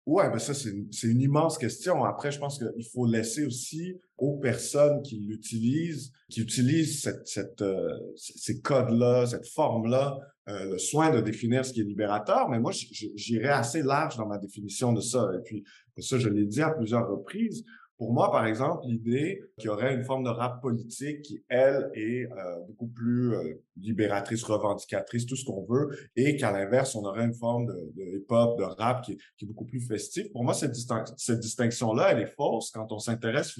Ouais, 0.07 0.29
ben 0.31 0.39
ça, 0.39 0.55
c'est 0.55 0.69
une, 0.69 0.89
une, 1.03 1.21
immense 1.21 1.59
question. 1.59 2.03
Après, 2.03 2.31
je 2.31 2.39
pense 2.39 2.57
qu'il 2.57 2.85
faut 2.91 3.05
laisser 3.05 3.45
aussi 3.45 3.99
aux 4.17 4.37
personnes 4.37 5.03
qui 5.03 5.19
l'utilisent, 5.19 6.11
qui 6.27 6.41
utilisent 6.41 7.03
cette, 7.03 7.27
cette, 7.27 7.61
euh, 7.61 7.87
ces 8.15 8.61
codes-là, 8.61 9.27
cette 9.27 9.47
forme-là, 9.47 10.17
euh, 10.49 10.71
le 10.71 10.77
soin 10.79 11.11
de 11.11 11.21
définir 11.21 11.63
ce 11.63 11.71
qui 11.71 11.81
est 11.81 11.83
libérateur. 11.83 12.49
Mais 12.49 12.59
moi, 12.59 12.71
j'irai 12.71 13.49
assez 13.49 13.83
large 13.83 14.17
dans 14.17 14.25
ma 14.25 14.39
définition 14.39 14.91
de 14.91 15.01
ça. 15.01 15.29
Et 15.37 15.41
puis, 15.43 15.63
ça, 15.99 16.17
je 16.17 16.29
l'ai 16.29 16.45
dit 16.45 16.63
à 16.63 16.71
plusieurs 16.71 17.07
reprises. 17.07 17.63
Pour 18.01 18.13
moi, 18.13 18.31
par 18.31 18.47
exemple, 18.47 18.87
l'idée 18.87 19.43
qu'il 19.59 19.67
y 19.67 19.69
aurait 19.69 19.93
une 19.93 20.03
forme 20.03 20.23
de 20.23 20.29
rap 20.29 20.59
politique 20.59 21.21
qui, 21.21 21.43
elle, 21.47 21.91
est 21.93 22.25
euh, 22.31 22.59
beaucoup 22.67 22.87
plus 22.87 23.35
euh, 23.35 23.63
libératrice, 23.77 24.43
revendicatrice, 24.43 25.27
tout 25.27 25.35
ce 25.35 25.45
qu'on 25.45 25.63
veut, 25.69 25.95
et 26.15 26.35
qu'à 26.35 26.51
l'inverse, 26.51 26.95
on 26.95 27.03
aurait 27.03 27.25
une 27.25 27.35
forme 27.35 27.67
de, 27.67 27.91
de 27.93 28.17
hip-hop, 28.17 28.57
de 28.57 28.63
rap 28.63 29.03
qui, 29.03 29.11
est 29.11 29.45
beaucoup 29.45 29.65
plus 29.65 29.81
festif. 29.81 30.31
Pour 30.31 30.43
moi, 30.43 30.55
cette, 30.55 30.75
cette 31.17 31.39
distinction-là, 31.41 32.13
elle 32.13 32.23
est 32.23 32.33
fausse 32.35 32.71
quand 32.71 32.91
on 32.91 32.97
s'intéresse 32.97 33.53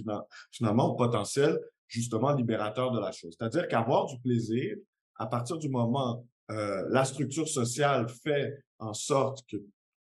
finalement 0.51 0.93
au 0.93 0.95
potentiel 0.95 1.59
justement 1.87 2.33
libérateur 2.33 2.91
de 2.91 2.99
la 2.99 3.11
chose. 3.11 3.35
C'est-à-dire 3.37 3.67
qu'avoir 3.67 4.07
du 4.07 4.19
plaisir, 4.21 4.75
à 5.17 5.27
partir 5.27 5.59
du 5.59 5.69
moment 5.69 6.25
euh, 6.49 6.83
la 6.89 7.05
structure 7.05 7.47
sociale 7.47 8.07
fait 8.09 8.57
en 8.79 8.95
sorte 8.95 9.45
que 9.47 9.57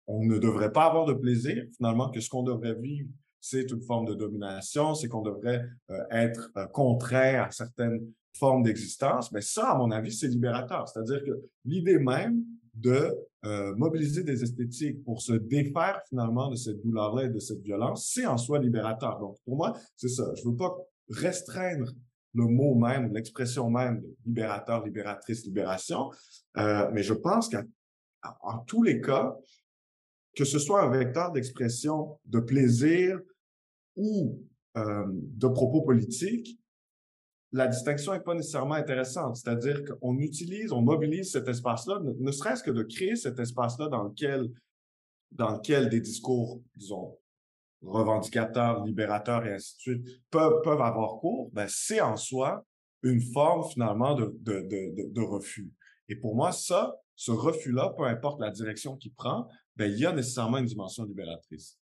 on 0.07 0.25
ne 0.25 0.39
devrait 0.39 0.71
pas 0.71 0.85
avoir 0.85 1.05
de 1.05 1.13
plaisir, 1.13 1.63
finalement, 1.77 2.09
que 2.09 2.19
ce 2.19 2.29
qu'on 2.29 2.43
devrait 2.43 2.73
vivre, 2.73 3.07
c'est 3.41 3.69
une 3.71 3.81
forme 3.81 4.05
de 4.05 4.13
domination, 4.13 4.93
c'est 4.93 5.07
qu'on 5.07 5.23
devrait 5.23 5.65
euh, 5.89 6.03
être 6.11 6.51
euh, 6.55 6.67
contraint 6.67 7.43
à 7.43 7.51
certaines 7.51 8.13
formes 8.37 8.63
d'existence, 8.63 9.31
mais 9.31 9.41
ça, 9.41 9.71
à 9.71 9.77
mon 9.77 9.91
avis, 9.91 10.13
c'est 10.13 10.27
libérateur. 10.27 10.87
C'est-à-dire 10.87 11.23
que 11.25 11.31
l'idée 11.65 11.99
même 11.99 12.43
de 12.73 13.13
euh, 13.43 13.75
mobiliser 13.75 14.23
des 14.23 14.43
esthétiques 14.43 15.03
pour 15.03 15.21
se 15.21 15.33
défaire 15.33 16.01
finalement 16.07 16.49
de 16.49 16.55
cette 16.55 16.81
douleur-là 16.81 17.25
et 17.25 17.29
de 17.29 17.39
cette 17.39 17.61
violence, 17.61 18.09
c'est 18.13 18.25
en 18.25 18.37
soi 18.37 18.59
libérateur. 18.59 19.19
Donc, 19.19 19.37
pour 19.43 19.57
moi, 19.57 19.73
c'est 19.97 20.09
ça. 20.09 20.31
Je 20.35 20.47
veux 20.47 20.55
pas 20.55 20.75
restreindre 21.09 21.91
le 22.33 22.45
mot 22.45 22.75
même, 22.75 23.13
l'expression 23.13 23.69
même 23.69 24.01
de 24.01 24.15
libérateur, 24.25 24.85
libératrice, 24.85 25.43
libération, 25.43 26.11
euh, 26.57 26.89
mais 26.93 27.03
je 27.03 27.13
pense 27.13 27.49
qu'en 27.49 28.57
tous 28.59 28.83
les 28.83 29.01
cas, 29.01 29.35
que 30.35 30.45
ce 30.45 30.59
soit 30.59 30.83
un 30.83 30.89
vecteur 30.89 31.31
d'expression 31.31 32.17
de 32.25 32.39
plaisir 32.39 33.19
ou 33.95 34.41
euh, 34.77 35.05
de 35.07 35.47
propos 35.47 35.81
politiques, 35.81 36.57
la 37.51 37.67
distinction 37.67 38.13
n'est 38.13 38.21
pas 38.21 38.33
nécessairement 38.33 38.75
intéressante. 38.75 39.35
C'est-à-dire 39.35 39.83
qu'on 39.83 40.17
utilise, 40.19 40.71
on 40.71 40.81
mobilise 40.81 41.31
cet 41.31 41.47
espace-là, 41.47 41.99
ne, 41.99 42.31
serait-ce 42.31 42.63
que 42.63 42.71
de 42.71 42.83
créer 42.83 43.15
cet 43.15 43.39
espace-là 43.39 43.89
dans 43.89 44.03
lequel, 44.03 44.49
dans 45.31 45.57
lequel 45.57 45.89
des 45.89 45.99
discours, 45.99 46.61
disons, 46.75 47.17
revendicateurs, 47.81 48.85
libérateurs 48.85 49.45
et 49.45 49.53
ainsi 49.53 49.75
de 49.75 49.81
suite 49.81 50.07
peuvent, 50.29 50.61
peuvent 50.63 50.81
avoir 50.81 51.19
cours, 51.19 51.49
ben, 51.51 51.65
c'est 51.67 51.99
en 51.99 52.15
soi 52.15 52.65
une 53.03 53.21
forme 53.21 53.67
finalement 53.69 54.15
de, 54.15 54.33
de, 54.39 54.61
de, 54.61 55.09
de 55.11 55.21
refus. 55.21 55.71
Et 56.07 56.15
pour 56.15 56.35
moi, 56.35 56.51
ça, 56.51 56.95
ce 57.15 57.31
refus-là, 57.31 57.93
peu 57.97 58.03
importe 58.03 58.39
la 58.39 58.51
direction 58.51 58.95
qu'il 58.95 59.13
prend, 59.13 59.47
ben, 59.75 59.91
il 59.91 59.99
y 59.99 60.05
a 60.05 60.13
nécessairement 60.13 60.59
une 60.59 60.65
dimension 60.65 61.03
libératrice. 61.03 61.80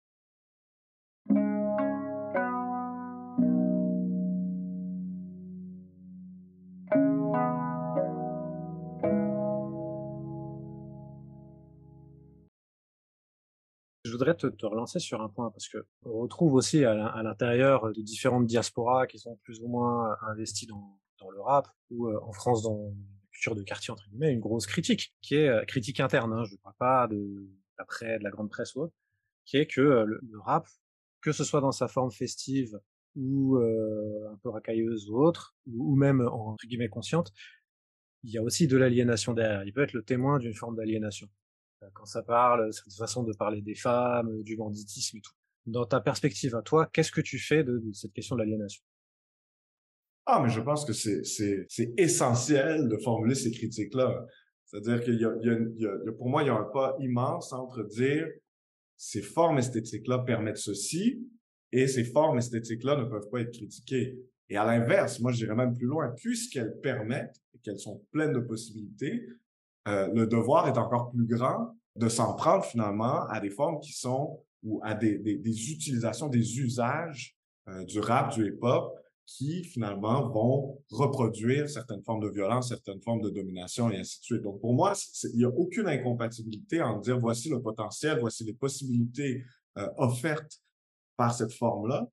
Je 14.12 14.18
voudrais 14.18 14.34
te, 14.34 14.66
relancer 14.66 14.98
sur 14.98 15.22
un 15.22 15.30
point 15.30 15.50
parce 15.50 15.68
que 15.68 15.78
on 16.04 16.18
retrouve 16.20 16.52
aussi 16.52 16.84
à 16.84 17.22
l'intérieur 17.22 17.90
de 17.92 18.02
différentes 18.02 18.44
diasporas 18.44 19.06
qui 19.06 19.18
sont 19.18 19.38
plus 19.42 19.62
ou 19.62 19.68
moins 19.68 20.16
investies 20.28 20.66
dans, 20.66 20.98
le 21.30 21.40
rap 21.40 21.68
ou 21.90 22.08
euh, 22.08 22.20
en 22.24 22.32
France 22.32 22.62
dans 22.62 22.92
de 23.50 23.62
quartier 23.62 23.92
entre 23.92 24.08
guillemets, 24.08 24.32
une 24.32 24.40
grosse 24.40 24.66
critique, 24.66 25.14
qui 25.20 25.34
est 25.34 25.48
euh, 25.48 25.64
critique 25.64 26.00
interne. 26.00 26.32
Hein, 26.32 26.44
je 26.44 26.52
ne 26.52 26.58
parle 26.58 26.74
pas 26.78 27.08
de 27.08 27.48
la 27.78 28.18
de 28.18 28.24
la 28.24 28.30
grande 28.30 28.48
presse 28.48 28.74
ou 28.74 28.82
autre, 28.82 28.94
qui 29.44 29.56
est 29.56 29.66
que 29.66 29.80
euh, 29.80 30.04
le, 30.04 30.40
rap, 30.40 30.68
que 31.20 31.32
ce 31.32 31.44
soit 31.44 31.60
dans 31.60 31.72
sa 31.72 31.88
forme 31.88 32.12
festive 32.12 32.78
ou 33.16 33.56
euh, 33.56 34.30
un 34.32 34.36
peu 34.36 34.48
racailleuse 34.50 35.10
ou 35.10 35.16
autre, 35.16 35.56
ou, 35.66 35.96
même 35.96 36.20
entre 36.20 36.66
guillemets 36.66 36.88
consciente, 36.88 37.32
il 38.22 38.30
y 38.30 38.38
a 38.38 38.42
aussi 38.42 38.68
de 38.68 38.76
l'aliénation 38.76 39.34
derrière. 39.34 39.64
Il 39.64 39.72
peut 39.72 39.82
être 39.82 39.92
le 39.92 40.02
témoin 40.02 40.38
d'une 40.38 40.54
forme 40.54 40.76
d'aliénation. 40.76 41.28
Quand 41.94 42.04
ça 42.04 42.22
parle, 42.22 42.72
cette 42.72 42.92
façon 42.94 43.22
de 43.22 43.32
parler 43.32 43.60
des 43.60 43.74
femmes, 43.74 44.42
du 44.42 44.56
banditisme 44.56 45.16
et 45.18 45.20
tout. 45.20 45.32
Dans 45.66 45.84
ta 45.84 46.00
perspective 46.00 46.54
à 46.54 46.62
toi, 46.62 46.88
qu'est-ce 46.92 47.12
que 47.12 47.20
tu 47.20 47.38
fais 47.38 47.64
de 47.64 47.80
cette 47.92 48.12
question 48.12 48.36
de 48.36 48.40
l'aliénation? 48.40 48.82
Ah, 50.26 50.40
mais 50.40 50.50
je 50.50 50.60
pense 50.60 50.84
que 50.84 50.92
c'est, 50.92 51.66
essentiel 51.96 52.88
de 52.88 52.96
formuler 52.98 53.34
ces 53.34 53.50
critiques-là. 53.50 54.26
C'est-à-dire 54.66 55.02
qu'il 55.02 55.20
y 55.20 55.24
a, 55.24 56.12
pour 56.12 56.28
moi, 56.28 56.42
il 56.42 56.46
y 56.46 56.50
a 56.50 56.54
un 56.54 56.64
pas 56.72 56.96
immense 57.00 57.52
entre 57.52 57.82
dire 57.84 58.26
ces 58.96 59.20
formes 59.20 59.58
esthétiques-là 59.58 60.20
permettent 60.20 60.58
ceci 60.58 61.28
et 61.72 61.88
ces 61.88 62.04
formes 62.04 62.38
esthétiques-là 62.38 62.96
ne 62.96 63.04
peuvent 63.04 63.28
pas 63.30 63.40
être 63.40 63.52
critiquées. 63.52 64.16
Et 64.48 64.56
à 64.56 64.64
l'inverse, 64.64 65.18
moi, 65.20 65.32
je 65.32 65.38
dirais 65.38 65.56
même 65.56 65.74
plus 65.74 65.86
loin, 65.86 66.10
puisqu'elles 66.16 66.78
permettent 66.80 67.40
et 67.54 67.58
qu'elles 67.58 67.78
sont 67.78 68.04
pleines 68.12 68.32
de 68.32 68.40
possibilités, 68.40 69.26
euh, 69.88 70.08
le 70.12 70.26
devoir 70.26 70.68
est 70.68 70.78
encore 70.78 71.10
plus 71.10 71.26
grand 71.26 71.74
de 71.96 72.08
s'en 72.08 72.34
prendre 72.34 72.64
finalement 72.64 73.26
à 73.28 73.40
des 73.40 73.50
formes 73.50 73.80
qui 73.80 73.92
sont 73.92 74.40
ou 74.62 74.80
à 74.82 74.94
des, 74.94 75.18
des, 75.18 75.36
des 75.36 75.70
utilisations, 75.72 76.28
des 76.28 76.60
usages 76.60 77.36
euh, 77.68 77.84
du 77.84 78.00
rap, 78.00 78.32
du 78.32 78.48
hip-hop 78.48 78.94
qui 79.26 79.64
finalement 79.64 80.28
vont 80.28 80.82
reproduire 80.90 81.68
certaines 81.68 82.02
formes 82.02 82.20
de 82.20 82.28
violence, 82.28 82.68
certaines 82.68 83.00
formes 83.00 83.20
de 83.20 83.30
domination 83.30 83.90
et 83.90 83.98
ainsi 83.98 84.20
de 84.20 84.24
suite. 84.24 84.42
Donc 84.42 84.60
pour 84.60 84.74
moi, 84.74 84.94
il 85.32 85.38
n'y 85.38 85.44
a 85.44 85.48
aucune 85.48 85.86
incompatibilité 85.86 86.82
en 86.82 86.98
dire 86.98 87.18
voici 87.18 87.48
le 87.48 87.60
potentiel, 87.62 88.18
voici 88.20 88.44
les 88.44 88.52
possibilités 88.52 89.44
euh, 89.78 89.88
offertes 89.96 90.60
par 91.16 91.34
cette 91.34 91.52
forme-là 91.52 92.08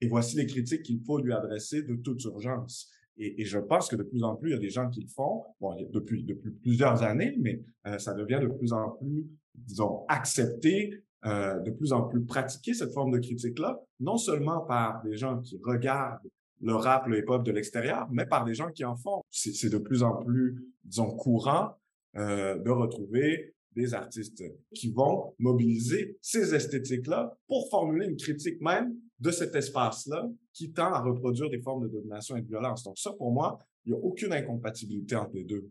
et 0.00 0.08
voici 0.08 0.36
les 0.36 0.46
critiques 0.46 0.82
qu'il 0.82 1.00
faut 1.04 1.18
lui 1.18 1.32
adresser 1.32 1.82
de 1.82 1.96
toute 1.96 2.22
urgence. 2.24 2.90
Et, 3.16 3.42
et, 3.42 3.44
je 3.44 3.58
pense 3.58 3.88
que 3.88 3.96
de 3.96 4.02
plus 4.02 4.22
en 4.24 4.34
plus, 4.34 4.50
il 4.50 4.52
y 4.54 4.56
a 4.56 4.60
des 4.60 4.70
gens 4.70 4.90
qui 4.90 5.00
le 5.00 5.08
font, 5.08 5.44
bon, 5.60 5.76
depuis, 5.92 6.24
depuis 6.24 6.50
plusieurs 6.50 7.02
années, 7.02 7.36
mais 7.40 7.62
euh, 7.86 7.98
ça 7.98 8.12
devient 8.12 8.40
de 8.42 8.48
plus 8.48 8.72
en 8.72 8.90
plus, 8.90 9.26
disons, 9.54 10.04
accepté, 10.08 11.04
euh, 11.26 11.58
de 11.60 11.70
plus 11.70 11.92
en 11.92 12.02
plus 12.02 12.24
pratiqué, 12.24 12.74
cette 12.74 12.92
forme 12.92 13.12
de 13.12 13.18
critique-là, 13.18 13.80
non 14.00 14.16
seulement 14.16 14.60
par 14.60 15.02
des 15.04 15.16
gens 15.16 15.40
qui 15.40 15.58
regardent 15.64 16.18
le 16.60 16.74
rap, 16.74 17.06
le 17.06 17.18
hip-hop 17.18 17.44
de 17.44 17.52
l'extérieur, 17.52 18.08
mais 18.10 18.26
par 18.26 18.44
des 18.44 18.54
gens 18.54 18.70
qui 18.70 18.84
en 18.84 18.96
font. 18.96 19.22
C'est 19.30 19.70
de 19.70 19.78
plus 19.78 20.02
en 20.02 20.16
plus, 20.16 20.56
disons, 20.84 21.10
courant 21.14 21.76
euh, 22.16 22.58
de 22.58 22.70
retrouver 22.70 23.54
des 23.74 23.94
artistes 23.94 24.42
qui 24.74 24.92
vont 24.92 25.34
mobiliser 25.38 26.16
ces 26.20 26.54
esthétiques-là 26.54 27.36
pour 27.48 27.68
formuler 27.70 28.06
une 28.06 28.16
critique 28.16 28.60
même 28.60 28.94
de 29.18 29.30
cet 29.30 29.54
espace-là 29.54 30.28
qui 30.54 30.72
tend 30.72 30.92
à 30.92 31.00
reproduire 31.00 31.50
des 31.50 31.60
formes 31.60 31.88
de 31.88 31.92
domination 31.92 32.36
et 32.36 32.42
de 32.42 32.46
violence. 32.46 32.84
Donc 32.84 32.96
ça, 32.96 33.12
pour 33.12 33.32
moi, 33.32 33.58
il 33.84 33.92
n'y 33.92 33.98
a 33.98 34.00
aucune 34.00 34.32
incompatibilité 34.32 35.16
entre 35.16 35.34
les 35.34 35.44
deux. 35.44 35.68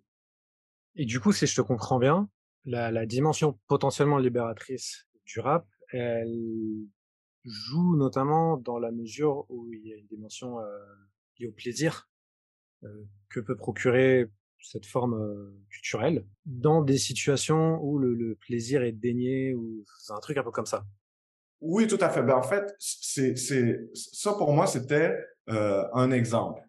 Et 0.95 1.05
du 1.05 1.19
coup, 1.19 1.31
si 1.31 1.47
je 1.47 1.55
te 1.55 1.61
comprends 1.61 1.97
bien, 1.97 2.29
la, 2.65 2.91
la 2.91 3.05
dimension 3.05 3.59
potentiellement 3.67 4.19
libératrice 4.19 5.07
du 5.25 5.39
rap, 5.39 5.65
elle 5.91 6.85
joue 7.45 7.95
notamment 7.95 8.57
dans 8.57 8.77
la 8.77 8.91
mesure 8.91 9.45
où 9.49 9.71
il 9.73 9.87
y 9.87 9.93
a 9.93 9.97
une 9.97 10.07
dimension 10.07 10.59
euh, 10.59 10.65
liée 11.39 11.47
au 11.47 11.51
plaisir 11.51 12.09
euh, 12.83 13.03
que 13.29 13.39
peut 13.39 13.55
procurer 13.55 14.29
cette 14.59 14.85
forme 14.85 15.15
euh, 15.15 15.51
culturelle 15.69 16.25
dans 16.45 16.81
des 16.81 16.97
situations 16.97 17.81
où 17.81 17.99
le, 17.99 18.13
le 18.13 18.35
plaisir 18.35 18.83
est 18.83 18.93
dénié 18.93 19.53
ou 19.55 19.83
c'est 19.99 20.13
un 20.13 20.19
truc 20.19 20.37
un 20.37 20.43
peu 20.43 20.51
comme 20.51 20.65
ça. 20.65 20.85
Oui, 21.65 21.87
tout 21.87 21.97
à 22.01 22.09
fait. 22.09 22.21
Ben, 22.21 22.35
en 22.35 22.43
fait, 22.43 22.75
c'est, 22.77 23.37
c'est, 23.37 23.79
ça 23.93 24.33
pour 24.33 24.51
moi, 24.51 24.67
c'était 24.67 25.15
euh, 25.49 25.83
un 25.93 26.11
exemple. 26.11 26.61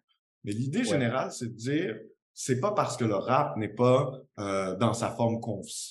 Mais 0.45 0.53
l'idée 0.53 0.85
générale, 0.85 1.31
c'est 1.31 1.47
de 1.47 1.57
dire, 1.57 1.99
c'est 2.33 2.61
pas 2.61 2.71
parce 2.71 2.95
que 2.95 3.03
le 3.03 3.15
rap 3.15 3.57
n'est 3.57 3.73
pas 3.73 4.11
euh, 4.39 4.75
dans 4.77 4.93
sa 4.93 5.09
forme 5.09 5.41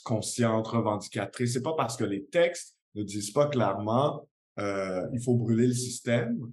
consciente, 0.04 0.66
revendicatrice, 0.68 1.52
c'est 1.52 1.62
pas 1.62 1.74
parce 1.76 1.96
que 1.96 2.04
les 2.04 2.24
textes 2.26 2.76
ne 2.94 3.02
disent 3.02 3.32
pas 3.32 3.48
clairement 3.48 4.26
euh, 4.58 5.06
il 5.12 5.20
faut 5.20 5.34
brûler 5.34 5.66
le 5.66 5.72
système, 5.74 6.52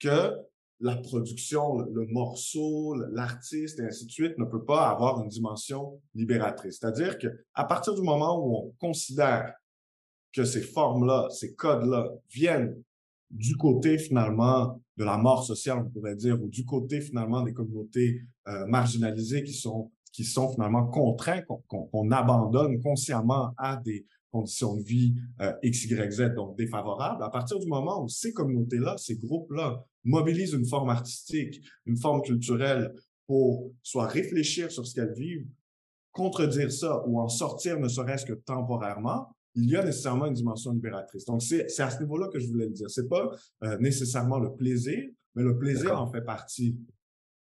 que 0.00 0.36
la 0.80 0.96
production, 0.96 1.78
le, 1.78 2.06
morceau, 2.06 2.94
l'artiste 3.12 3.80
et 3.80 3.84
ainsi 3.84 4.06
de 4.06 4.10
suite 4.10 4.38
ne 4.38 4.44
peut 4.44 4.64
pas 4.64 4.88
avoir 4.88 5.20
une 5.22 5.28
dimension 5.28 6.00
libératrice. 6.14 6.78
C'est-à-dire 6.80 7.18
que 7.18 7.28
à 7.54 7.64
partir 7.64 7.94
du 7.94 8.02
moment 8.02 8.38
où 8.38 8.56
on 8.56 8.74
considère 8.78 9.54
que 10.32 10.44
ces 10.44 10.62
formes-là, 10.62 11.28
ces 11.30 11.54
codes-là 11.54 12.10
viennent 12.30 12.76
du 13.30 13.56
côté 13.56 13.98
finalement 13.98 14.80
de 14.96 15.04
la 15.04 15.18
mort 15.18 15.44
sociale, 15.44 15.84
on 15.86 15.90
pourrait 15.90 16.16
dire, 16.16 16.42
ou 16.42 16.48
du 16.48 16.64
côté 16.64 17.00
finalement 17.00 17.42
des 17.42 17.52
communautés 17.52 18.22
euh, 18.48 18.66
marginalisées 18.66 19.44
qui 19.44 19.52
sont 19.52 19.90
qui 20.12 20.24
sont 20.24 20.50
finalement 20.50 20.86
contraints, 20.86 21.42
qu'on 21.68 22.10
abandonne 22.10 22.80
consciemment 22.80 23.52
à 23.56 23.76
des 23.76 24.06
conditions 24.32 24.74
de 24.74 24.82
vie 24.82 25.14
euh, 25.40 25.52
X, 25.62 25.84
Y, 25.84 26.10
Z, 26.10 26.34
donc 26.34 26.56
défavorables, 26.56 27.22
à 27.22 27.30
partir 27.30 27.58
du 27.58 27.66
moment 27.66 28.02
où 28.02 28.08
ces 28.08 28.32
communautés-là, 28.32 28.96
ces 28.98 29.16
groupes-là 29.16 29.84
mobilisent 30.04 30.54
une 30.54 30.66
forme 30.66 30.90
artistique, 30.90 31.60
une 31.86 31.96
forme 31.96 32.22
culturelle 32.22 32.92
pour 33.26 33.70
soit 33.82 34.06
réfléchir 34.06 34.72
sur 34.72 34.86
ce 34.86 34.94
qu'elles 34.94 35.14
vivent, 35.14 35.46
contredire 36.12 36.72
ça 36.72 37.06
ou 37.06 37.20
en 37.20 37.28
sortir 37.28 37.78
ne 37.78 37.88
serait-ce 37.88 38.26
que 38.26 38.32
temporairement, 38.32 39.28
il 39.58 39.70
y 39.70 39.76
a 39.76 39.84
nécessairement 39.84 40.26
une 40.26 40.34
dimension 40.34 40.72
libératrice. 40.72 41.24
Donc, 41.24 41.42
c'est 41.42 41.80
à 41.80 41.90
ce 41.90 42.00
niveau-là 42.00 42.28
que 42.28 42.38
je 42.38 42.46
voulais 42.48 42.66
le 42.66 42.72
dire. 42.72 42.88
C'est 42.90 43.08
pas 43.08 43.30
euh, 43.64 43.76
nécessairement 43.78 44.38
le 44.38 44.54
plaisir, 44.54 45.04
mais 45.34 45.42
le 45.42 45.58
plaisir 45.58 46.00
en 46.00 46.10
fait 46.10 46.22
partie. 46.22 46.78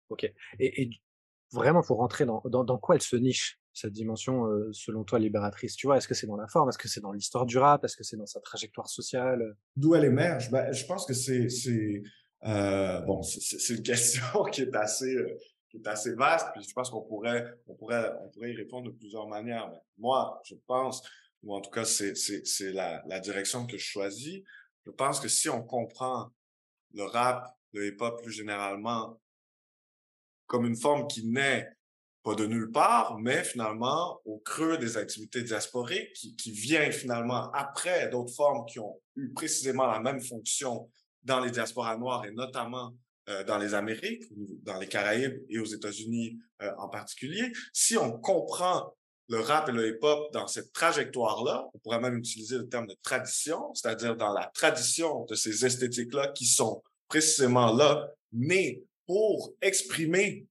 OK. 0.09 0.25
Et, 0.59 0.83
et 0.83 0.91
vraiment, 1.53 1.83
pour 1.83 1.99
rentrer 1.99 2.27
dans, 2.27 2.43
dans, 2.47 2.65
dans, 2.65 2.79
quoi 2.79 2.97
elle 2.97 3.03
se 3.03 3.17
niche, 3.17 3.61
cette 3.73 3.93
dimension, 3.93 4.47
euh, 4.47 4.71
selon 4.73 5.05
toi, 5.05 5.19
libératrice? 5.19 5.77
Tu 5.77 5.87
vois, 5.87 5.97
est-ce 5.97 6.09
que 6.09 6.15
c'est 6.15 6.27
dans 6.27 6.37
la 6.37 6.49
forme? 6.49 6.69
Est-ce 6.69 6.79
que 6.79 6.89
c'est 6.89 7.01
dans 7.01 7.13
l'histoire 7.13 7.47
du 7.47 7.59
rap? 7.59 7.85
Est-ce 7.85 7.97
que 7.97 8.05
c'est 8.05 8.17
dans 8.17 8.27
sa 8.27 8.41
trajectoire 8.41 8.89
sociale? 8.89 9.57
D'où 9.77 9.95
elle 9.95 10.05
émerge? 10.05 10.51
Ben, 10.51 10.73
Je 10.73 10.85
pense 10.87 11.07
que 11.07 11.15
c'est... 11.15 11.49
Euh, 12.45 13.01
bon, 13.03 13.23
c'est 13.23 13.75
une 13.75 13.83
question 13.85 14.45
qui 14.51 14.63
est 14.63 14.75
assez... 14.75 15.15
Euh, 15.15 15.37
qui 15.71 15.77
est 15.77 15.87
assez 15.87 16.15
vaste, 16.15 16.49
puis 16.53 16.65
je 16.69 16.73
pense 16.75 16.91
qu'on 16.91 17.03
pourrait, 17.03 17.47
on 17.69 17.75
pourrait, 17.75 18.13
on 18.25 18.29
pourrait 18.31 18.51
y 18.51 18.57
répondre 18.57 18.91
de 18.91 18.97
plusieurs 18.97 19.29
manières. 19.29 19.69
Mais 19.71 19.79
moi, 19.99 20.43
je 20.45 20.57
pense, 20.67 21.01
ou 21.43 21.55
en 21.55 21.61
tout 21.61 21.71
cas, 21.71 21.85
c'est, 21.85 22.15
la, 22.73 23.03
la 23.07 23.21
direction 23.21 23.67
que 23.67 23.79
je 23.79 23.85
choisis. 23.85 24.43
Je 24.87 24.91
pense 24.91 25.21
que 25.21 25.29
si 25.29 25.49
on 25.49 25.63
comprend 25.63 26.31
le 26.95 27.05
rap, 27.05 27.47
le 27.73 27.87
hip-hop 27.87 28.23
plus 28.23 28.33
généralement, 28.33 29.21
comme 30.47 30.67
une 30.67 30.77
forme 30.77 31.07
qui 31.07 31.27
naît 31.27 31.69
pas 32.23 32.35
de 32.35 32.45
nulle 32.45 32.71
part, 32.71 33.19
mais 33.19 33.43
finalement 33.45 34.21
au 34.25 34.39
creux 34.39 34.77
des 34.77 34.97
activités 34.97 35.43
diasporiques, 35.43 36.13
qui, 36.13 36.37
qui 36.37 36.51
vient 36.51 36.91
finalement 36.91 37.51
après 37.53 38.11
d'autres 38.11 38.35
formes 38.35 38.67
qui 38.67 38.79
ont 38.79 39.01
eu 39.17 39.33
précisément 39.33 39.87
la 39.87 40.01
même 40.01 40.21
fonction 40.21 40.91
dans 41.23 41.41
les 41.41 41.51
diasporas 41.51 41.97
noires 41.97 42.27
et 42.27 42.33
notamment 42.33 42.95
euh, 43.29 43.45
dans 43.45 43.59
les 43.59 43.75
Amériques, 43.75 44.25
dans 44.65 44.79
les 44.79 44.89
Caraïbes 44.89 45.43
et 45.49 45.59
aux 45.59 45.65
États-Unis 45.65 46.39
euh, 46.63 46.73
en 46.79 46.89
particulier. 46.89 47.53
Si 47.73 47.97
on 47.97 48.19
comprend 48.19 48.95
le 49.31 49.39
rap 49.39 49.69
et 49.69 49.73
le 49.73 49.89
hip-hop 49.89 50.33
dans 50.33 50.49
cette 50.49 50.73
trajectoire-là, 50.73 51.69
on 51.73 51.79
pourrait 51.79 52.01
même 52.01 52.17
utiliser 52.17 52.59
le 52.59 52.69
terme 52.69 52.89
de 52.89 52.97
tradition, 53.01 53.73
c'est-à-dire 53.75 54.17
dans 54.17 54.33
la 54.33 54.51
tradition 54.53 55.25
de 55.27 55.37
ces 55.37 55.65
esthétiques-là 55.65 56.29
qui 56.29 56.47
sont 56.47 56.83
précisément 57.07 57.73
là, 57.73 58.11
nées 58.33 58.83
pour 59.07 59.55
exprimer 59.63 60.47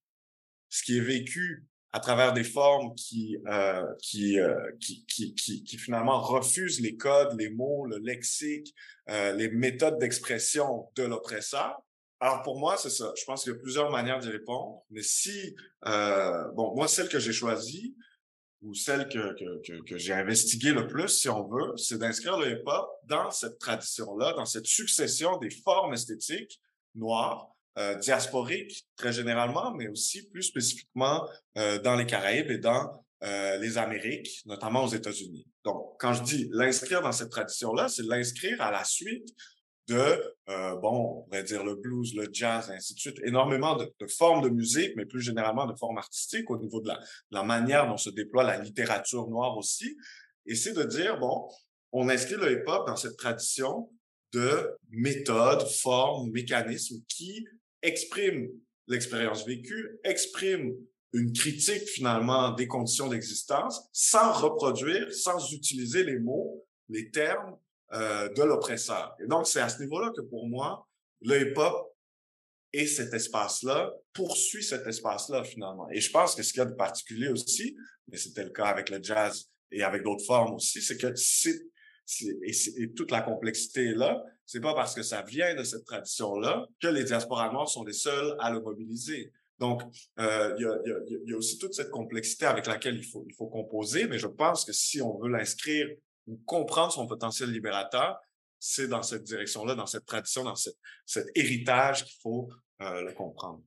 ce 0.69 0.83
qui 0.83 0.97
est 0.97 1.01
vécu 1.01 1.65
à 1.91 1.99
travers 1.99 2.31
des 2.31 2.45
formes 2.45 2.95
qui, 2.95 3.37
euh, 3.47 3.83
qui, 4.01 4.39
euh, 4.39 4.55
qui, 4.79 5.05
qui, 5.07 5.35
qui, 5.35 5.63
qui, 5.63 5.77
finalement 5.77 6.21
refusent 6.21 6.79
les 6.79 6.95
codes, 6.95 7.37
les 7.37 7.49
mots, 7.49 7.85
le 7.85 7.97
lexique, 7.97 8.73
euh, 9.09 9.33
les 9.33 9.49
méthodes 9.49 9.97
d'expression 9.97 10.87
de 10.95 11.03
l'oppresseur. 11.03 11.81
Alors 12.21 12.43
pour 12.43 12.59
moi, 12.59 12.77
c'est 12.77 12.89
ça. 12.89 13.11
Je 13.17 13.25
pense 13.25 13.43
qu'il 13.43 13.53
y 13.53 13.55
a 13.55 13.59
plusieurs 13.59 13.89
manières 13.91 14.19
d'y 14.19 14.29
répondre. 14.29 14.83
Mais 14.89 15.01
si, 15.01 15.55
euh, 15.85 16.49
bon, 16.53 16.75
moi, 16.75 16.87
celle 16.87 17.09
que 17.09 17.19
j'ai 17.19 17.33
choisie, 17.33 17.95
ou 18.61 18.73
celle 18.73 19.07
que, 19.07 19.33
que, 19.39 19.61
que, 19.65 19.81
que 19.83 19.97
j'ai 19.97 20.13
investiguée 20.13 20.71
le 20.71 20.87
plus, 20.87 21.07
si 21.07 21.29
on 21.29 21.47
veut, 21.47 21.77
c'est 21.77 21.97
d'inscrire 21.97 22.37
le 22.37 22.51
hip-hop 22.51 22.89
dans 23.05 23.31
cette 23.31 23.57
tradition-là, 23.57 24.33
dans 24.33 24.45
cette 24.45 24.65
succession 24.65 25.37
des 25.37 25.49
formes 25.49 25.93
esthétiques 25.93 26.59
noires 26.95 27.55
euh, 27.77 27.95
diasporique 27.95 28.85
très 28.97 29.13
généralement, 29.13 29.73
mais 29.73 29.87
aussi 29.87 30.27
plus 30.29 30.43
spécifiquement 30.43 31.25
euh, 31.57 31.79
dans 31.79 31.95
les 31.95 32.05
Caraïbes 32.05 32.51
et 32.51 32.57
dans 32.57 33.05
euh, 33.23 33.57
les 33.57 33.77
Amériques, 33.77 34.41
notamment 34.45 34.83
aux 34.83 34.89
États-Unis. 34.89 35.47
Donc, 35.63 35.95
quand 35.99 36.13
je 36.13 36.23
dis 36.23 36.49
l'inscrire 36.51 37.01
dans 37.01 37.11
cette 37.13 37.29
tradition-là, 37.29 37.87
c'est 37.87 38.03
l'inscrire 38.03 38.61
à 38.61 38.71
la 38.71 38.83
suite 38.83 39.29
de, 39.89 40.35
euh, 40.49 40.75
bon, 40.75 41.19
on 41.19 41.23
pourrait 41.23 41.43
dire 41.43 41.63
le 41.63 41.75
blues, 41.75 42.13
le 42.15 42.29
jazz, 42.31 42.69
et 42.69 42.73
ainsi 42.73 42.93
de 42.93 42.99
suite, 42.99 43.19
énormément 43.23 43.75
de, 43.75 43.91
de, 43.99 44.07
formes 44.07 44.41
de 44.41 44.49
musique, 44.49 44.93
mais 44.95 45.05
plus 45.05 45.21
généralement 45.21 45.65
de 45.65 45.75
formes 45.75 45.97
artistiques 45.97 46.49
au 46.49 46.57
niveau 46.57 46.79
de 46.79 46.89
la, 46.89 46.99
la 47.31 47.43
manière 47.43 47.87
dont 47.87 47.97
se 47.97 48.09
déploie 48.09 48.43
la 48.43 48.59
littérature 48.59 49.27
noire 49.27 49.57
aussi. 49.57 49.97
Et 50.45 50.55
c'est 50.55 50.73
de 50.73 50.83
dire, 50.83 51.19
bon, 51.19 51.47
on 51.91 52.07
inscrit 52.07 52.35
le 52.35 52.51
hip-hop 52.51 52.87
dans 52.87 52.95
cette 52.95 53.17
tradition 53.17 53.89
de 54.31 54.77
méthodes, 54.91 55.67
formes, 55.81 56.29
mécanismes 56.31 57.01
qui 57.07 57.45
exprime 57.81 58.47
l'expérience 58.87 59.45
vécue, 59.45 59.99
exprime 60.03 60.75
une 61.13 61.33
critique 61.33 61.87
finalement 61.87 62.51
des 62.51 62.67
conditions 62.67 63.07
d'existence 63.07 63.81
sans 63.91 64.31
reproduire, 64.33 65.11
sans 65.11 65.51
utiliser 65.51 66.03
les 66.03 66.19
mots, 66.19 66.63
les 66.89 67.09
termes 67.09 67.57
euh, 67.93 68.29
de 68.29 68.43
l'oppresseur. 68.43 69.15
Et 69.19 69.27
donc, 69.27 69.47
c'est 69.47 69.61
à 69.61 69.69
ce 69.69 69.81
niveau-là 69.81 70.11
que 70.15 70.21
pour 70.21 70.47
moi, 70.47 70.87
le 71.21 71.41
hip-hop 71.41 71.89
et 72.71 72.85
cet 72.85 73.13
espace-là 73.13 73.91
poursuit 74.13 74.63
cet 74.63 74.85
espace-là 74.85 75.43
finalement. 75.43 75.89
Et 75.89 75.99
je 75.99 76.11
pense 76.11 76.35
que 76.35 76.43
ce 76.43 76.53
qu'il 76.53 76.59
y 76.59 76.61
a 76.61 76.65
de 76.65 76.75
particulier 76.75 77.29
aussi, 77.29 77.75
mais 78.07 78.17
c'était 78.17 78.43
le 78.43 78.51
cas 78.51 78.65
avec 78.65 78.89
le 78.89 79.01
jazz 79.01 79.49
et 79.71 79.83
avec 79.83 80.03
d'autres 80.03 80.25
formes 80.25 80.55
aussi, 80.55 80.81
c'est 80.81 80.97
que 80.97 81.15
c'est 81.15 81.59
et, 82.21 82.51
et, 82.77 82.91
toute 82.93 83.11
la 83.11 83.21
complexité 83.21 83.85
est 83.85 83.95
là, 83.95 84.23
c'est 84.45 84.61
pas 84.61 84.73
parce 84.73 84.95
que 84.95 85.03
ça 85.03 85.21
vient 85.21 85.53
de 85.53 85.63
cette 85.63 85.85
tradition-là 85.85 86.65
que 86.81 86.87
les 86.87 87.03
diasporas 87.03 87.51
noirs 87.51 87.69
sont 87.69 87.83
les 87.83 87.93
seuls 87.93 88.35
à 88.39 88.51
le 88.51 88.61
mobiliser. 88.61 89.31
Donc, 89.59 89.83
euh, 90.19 90.55
il 90.57 90.63
y, 90.63 90.65
a, 90.65 90.75
y, 91.27 91.33
a, 91.33 91.37
aussi 91.37 91.57
toute 91.59 91.73
cette 91.73 91.91
complexité 91.91 92.45
avec 92.45 92.65
laquelle 92.65 92.95
il 92.95 93.05
faut, 93.05 93.25
il 93.27 93.35
faut 93.35 93.47
composer, 93.47 94.07
mais 94.07 94.17
je 94.17 94.27
pense 94.27 94.65
que 94.65 94.73
si 94.73 95.01
on 95.01 95.19
veut 95.19 95.29
l'inscrire 95.29 95.87
ou 96.29 96.37
comprendre 96.45 96.91
son 96.91 97.07
potentiel 97.07 97.51
libérateur, 97.51 98.19
c'est 98.59 98.87
dans 98.87 99.01
cette 99.01 99.23
direction-là, 99.23 99.75
dans 99.75 99.85
cette 99.85 100.05
tradition, 100.05 100.43
dans 100.43 100.55
cette, 100.55 100.77
cet 101.05 101.27
héritage 101.35 102.05
qu'il 102.05 102.19
faut 102.21 102.49
euh, 102.81 103.01
le 103.01 103.13
comprendre. 103.13 103.61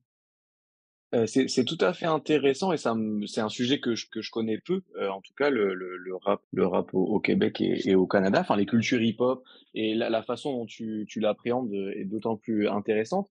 Euh, 1.13 1.27
c'est 1.27 1.65
tout 1.65 1.77
à 1.79 1.93
fait 1.93 2.07
intéressant 2.07 2.73
et 2.73 2.77
c'est 2.77 3.39
un 3.39 3.49
sujet 3.49 3.79
que 3.79 3.93
je, 3.93 4.31
connais 4.31 4.57
peu, 4.57 4.81
euh, 4.95 5.09
en 5.09 5.21
tout 5.21 5.33
cas 5.37 5.51
le, 5.51 5.75
rap, 6.23 6.41
le 6.51 6.65
rap 6.65 6.91
au, 6.93 7.19
Québec 7.19 7.61
et, 7.61 7.87
et, 7.87 7.93
au 7.93 8.07
Canada, 8.07 8.39
enfin 8.41 8.55
les 8.55 8.65
cultures 8.65 8.99
hip-hop 8.99 9.43
et 9.75 9.93
la, 9.93 10.09
la, 10.09 10.23
façon 10.23 10.53
dont 10.53 10.65
tu, 10.65 11.05
tu 11.07 11.19
l'appréhendes 11.19 11.71
est 11.71 12.05
d'autant 12.05 12.35
plus 12.35 12.67
intéressante. 12.67 13.29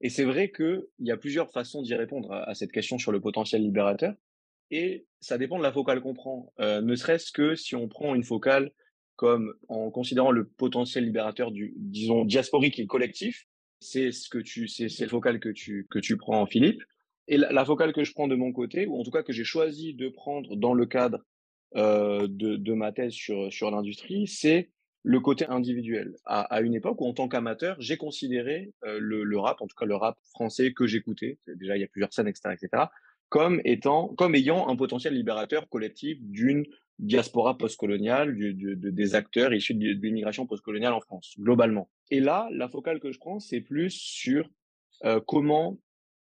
Et 0.00 0.08
c'est 0.08 0.24
vrai 0.24 0.52
qu'il 0.52 0.84
y 1.00 1.10
a 1.10 1.16
plusieurs 1.16 1.50
façons 1.50 1.82
d'y 1.82 1.94
répondre 1.94 2.32
à, 2.32 2.54
cette 2.54 2.70
question 2.70 2.98
sur 2.98 3.12
le 3.12 3.20
potentiel 3.20 3.62
libérateur 3.62 4.14
et 4.70 5.06
ça 5.20 5.38
dépend 5.38 5.58
de 5.58 5.62
la 5.62 5.72
focale 5.72 6.00
qu'on 6.00 6.14
prend. 6.14 6.52
Euh, 6.60 6.80
ne 6.80 6.94
serait-ce 6.94 7.32
que 7.32 7.54
si 7.54 7.76
on 7.76 7.88
prend 7.88 8.14
une 8.14 8.24
focale 8.24 8.70
comme 9.16 9.54
en 9.68 9.90
considérant 9.90 10.30
le 10.30 10.46
potentiel 10.46 11.04
libérateur 11.04 11.50
du, 11.50 11.74
disons, 11.76 12.24
diasporique 12.24 12.78
et 12.78 12.86
collectif, 12.86 13.46
c'est 13.80 14.12
ce 14.12 14.28
que 14.28 14.38
tu, 14.38 14.68
c'est 14.68 15.00
le 15.00 15.08
focal 15.08 15.40
que 15.40 15.48
tu, 15.48 15.86
que 15.90 15.98
tu 15.98 16.16
prends, 16.16 16.46
Philippe. 16.46 16.82
Et 17.28 17.38
la, 17.38 17.64
focale 17.64 17.92
que 17.92 18.04
je 18.04 18.12
prends 18.12 18.28
de 18.28 18.36
mon 18.36 18.52
côté, 18.52 18.86
ou 18.86 19.00
en 19.00 19.02
tout 19.02 19.10
cas 19.10 19.22
que 19.22 19.32
j'ai 19.32 19.44
choisi 19.44 19.94
de 19.94 20.08
prendre 20.08 20.54
dans 20.54 20.74
le 20.74 20.86
cadre 20.86 21.24
euh, 21.74 22.28
de, 22.28 22.56
de, 22.56 22.72
ma 22.72 22.92
thèse 22.92 23.12
sur, 23.12 23.52
sur 23.52 23.70
l'industrie, 23.70 24.28
c'est 24.28 24.70
le 25.02 25.18
côté 25.20 25.46
individuel. 25.46 26.14
À, 26.24 26.42
à, 26.42 26.60
une 26.60 26.74
époque 26.74 27.00
où, 27.00 27.06
en 27.06 27.14
tant 27.14 27.26
qu'amateur, 27.26 27.76
j'ai 27.80 27.96
considéré 27.96 28.72
euh, 28.84 28.98
le, 29.00 29.24
le, 29.24 29.38
rap, 29.38 29.60
en 29.60 29.66
tout 29.66 29.74
cas 29.76 29.86
le 29.86 29.96
rap 29.96 30.16
français 30.30 30.72
que 30.72 30.86
j'écoutais, 30.86 31.38
déjà 31.48 31.76
il 31.76 31.80
y 31.80 31.84
a 31.84 31.88
plusieurs 31.88 32.12
scènes, 32.12 32.28
etc., 32.28 32.54
etc., 32.54 32.84
comme 33.28 33.60
étant, 33.64 34.08
comme 34.16 34.34
ayant 34.34 34.68
un 34.68 34.76
potentiel 34.76 35.14
libérateur 35.14 35.68
collectif 35.68 36.18
d'une 36.20 36.64
diaspora 36.98 37.58
postcoloniale, 37.58 38.34
du, 38.34 38.54
du, 38.54 38.76
de, 38.76 38.90
des 38.90 39.14
acteurs 39.14 39.52
issus 39.52 39.74
de, 39.74 39.92
de 39.92 40.00
l'immigration 40.00 40.46
postcoloniale 40.46 40.92
en 40.92 41.00
France, 41.00 41.34
globalement. 41.38 41.90
Et 42.10 42.20
là, 42.20 42.48
la 42.52 42.68
focale 42.68 43.00
que 43.00 43.12
je 43.12 43.18
prends, 43.18 43.38
c'est 43.38 43.60
plus 43.60 43.90
sur 43.90 44.48
euh, 45.04 45.20
comment 45.26 45.78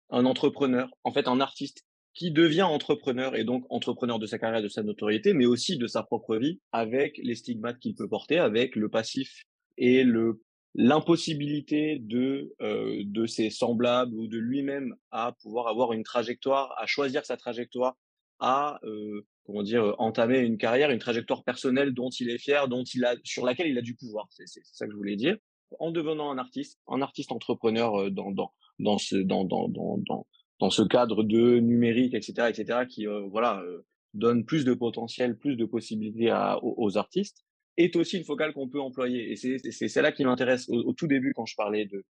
un 0.10 0.26
entrepreneur, 0.26 0.90
en 1.04 1.12
fait 1.12 1.28
un 1.28 1.40
artiste 1.40 1.86
qui 2.14 2.32
devient 2.32 2.64
entrepreneur 2.64 3.36
et 3.36 3.44
donc 3.44 3.66
entrepreneur 3.70 4.20
de 4.20 4.26
sa 4.26 4.40
carrière, 4.40 4.62
de 4.62 4.70
sa 4.70 4.84
notoriété, 4.84 5.34
mais 5.34 5.46
aussi 5.46 5.78
de 5.78 5.88
sa 5.88 6.04
propre 6.04 6.38
vie, 6.38 6.60
avec 6.72 7.20
les 7.22 7.36
stigmates 7.36 7.80
qu'il 7.80 7.96
peut 7.96 8.08
porter, 8.08 8.40
avec 8.40 8.76
le 8.76 8.90
passif 8.90 9.44
et 9.78 10.04
le 10.04 10.42
l'impossibilité 10.76 12.00
de 12.00 12.54
euh, 12.62 13.02
de 13.06 13.26
ses 13.26 13.50
semblables 13.50 14.16
ou 14.16 14.28
de 14.28 14.38
lui-même 14.38 14.96
à 15.12 15.34
pouvoir 15.42 15.68
avoir 15.68 15.94
une 15.94 16.04
trajectoire, 16.04 16.74
à 16.78 16.86
choisir 16.86 17.26
sa 17.26 17.38
trajectoire, 17.38 17.96
à 18.40 18.80
euh, 18.84 19.26
comment 19.46 19.64
dire 19.64 19.96
entamer 19.98 20.40
une 20.40 20.58
carrière, 20.58 20.92
une 20.92 21.00
trajectoire 21.00 21.44
personnelle 21.44 21.94
dont 21.94 22.10
il 22.10 22.30
est 22.30 22.38
fier, 22.38 22.68
dont 22.68 22.84
il 22.84 23.06
a 23.06 23.16
sur 23.24 23.46
laquelle 23.46 23.68
il 23.68 23.78
a 23.78 23.82
du 23.82 23.96
pouvoir. 23.96 24.28
C'est 24.30 24.46
ça 24.48 24.86
que 24.86 24.92
je 24.92 24.98
voulais 24.98 25.16
dire. 25.16 25.38
En 25.80 25.92
devenant 25.92 26.32
un 26.32 26.38
artiste, 26.38 26.80
un 26.88 27.02
artiste 27.02 27.32
entrepreneur 27.32 27.96
euh, 27.96 28.10
dans 28.10 28.32
dans 28.32 28.52
dans 28.80 28.98
ce 28.98 29.16
dans 29.16 29.46
dans 29.46 29.68
dans 29.68 29.98
dans, 29.98 30.28
dans 30.60 30.70
ce 30.70 30.82
cadre 30.82 31.24
de 31.24 31.60
numérique 31.60 32.14
etc 32.14 32.50
etc 32.50 32.86
qui 32.88 33.08
euh, 33.08 33.28
voilà 33.30 33.62
euh, 33.62 33.86
donne 34.14 34.46
plus 34.46 34.66
de 34.66 34.74
potentiel 34.74 35.38
plus 35.38 35.56
de 35.56 35.66
possibilités 35.66 36.30
à, 36.30 36.60
aux, 36.62 36.98
artistes 36.98 37.46
est 37.78 37.96
aussi 37.96 38.18
une 38.18 38.24
focale 38.24 38.54
qu'on 38.54 38.70
peut 38.70 38.80
employer 38.80 39.32
et 39.32 39.36
c'est 39.36 39.88
celle-là 39.88 40.12
qui 40.12 40.24
m'intéresse 40.24 40.70
au, 40.70 40.94
tout 40.94 41.08
début 41.08 41.34
quand 41.34 41.46
je 41.46 41.56
parlais 41.56 41.86
de 41.86 42.04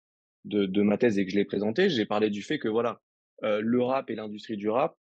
de, 0.46 0.68
de 0.68 0.82
ma 0.84 0.98
thèse 0.98 1.18
et 1.18 1.26
que 1.26 1.32
je 1.32 1.38
l'ai 1.38 1.46
présentée 1.46 1.90
j'ai 1.90 2.06
parlé 2.06 2.30
du 2.30 2.44
fait 2.44 2.60
que 2.60 2.68
voilà 2.68 3.02
euh, 3.44 3.62
le 3.62 3.82
rap 3.82 4.10
et 4.10 4.16
l'industrie 4.16 4.58
du 4.58 4.70
rap 4.70 4.96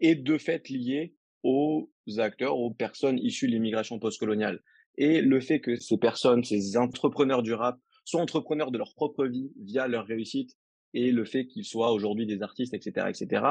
est 0.00 0.16
de 0.16 0.38
fait 0.38 0.68
lié 0.68 1.14
aux 1.42 1.90
acteurs 2.18 2.58
aux 2.58 2.72
personnes 2.72 3.18
issues 3.18 3.46
de 3.46 3.52
l'immigration 3.52 3.98
postcoloniale 3.98 4.62
et 4.98 5.22
le 5.22 5.40
fait 5.40 5.60
que 5.60 5.76
ces 5.76 5.96
personnes 5.96 6.44
ces 6.44 6.76
entrepreneurs 6.76 7.42
du 7.42 7.54
rap 7.54 7.78
sont 8.04 8.18
entrepreneurs 8.18 8.70
de 8.70 8.78
leur 8.78 8.94
propre 8.94 9.26
vie 9.26 9.50
via 9.58 9.88
leur 9.88 10.06
réussite 10.06 10.56
et 10.94 11.12
le 11.12 11.24
fait 11.24 11.46
qu'ils 11.46 11.64
soient 11.64 11.92
aujourd'hui 11.92 12.26
des 12.26 12.42
artistes, 12.42 12.72
etc., 12.72 13.08
etc., 13.08 13.42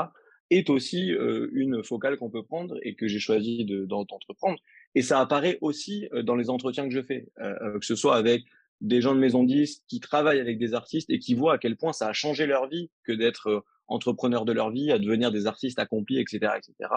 est 0.50 0.70
aussi 0.70 1.10
une 1.54 1.84
focale 1.84 2.18
qu'on 2.18 2.30
peut 2.30 2.44
prendre 2.44 2.78
et 2.84 2.96
que 2.96 3.08
j'ai 3.08 3.20
choisi 3.20 3.66
d'entreprendre. 3.66 4.60
et 4.94 5.02
ça 5.02 5.20
apparaît 5.20 5.58
aussi 5.62 6.08
dans 6.24 6.36
les 6.36 6.50
entretiens 6.50 6.88
que 6.88 6.94
je 6.94 7.02
fais, 7.02 7.28
que 7.38 7.86
ce 7.86 7.96
soit 7.96 8.16
avec 8.16 8.44
des 8.82 9.02
gens 9.02 9.16
de 9.16 9.20
maison 9.20 9.44
10 9.44 9.84
qui 9.88 10.00
travaillent 10.00 10.40
avec 10.40 10.58
des 10.58 10.74
artistes 10.74 11.10
et 11.10 11.20
qui 11.20 11.34
voient 11.34 11.54
à 11.54 11.58
quel 11.58 11.78
point 11.78 11.94
ça 11.94 12.08
a 12.08 12.14
changé 12.14 12.46
leur 12.46 12.68
vie 12.68 12.90
que 13.04 13.12
d'être 13.12 13.64
entrepreneurs 13.88 14.46
de 14.46 14.52
leur 14.52 14.72
vie, 14.72 14.92
à 14.92 15.00
devenir 15.00 15.32
des 15.32 15.48
artistes 15.48 15.80
accomplis, 15.80 16.20
etc., 16.20 16.54
etc., 16.58 16.90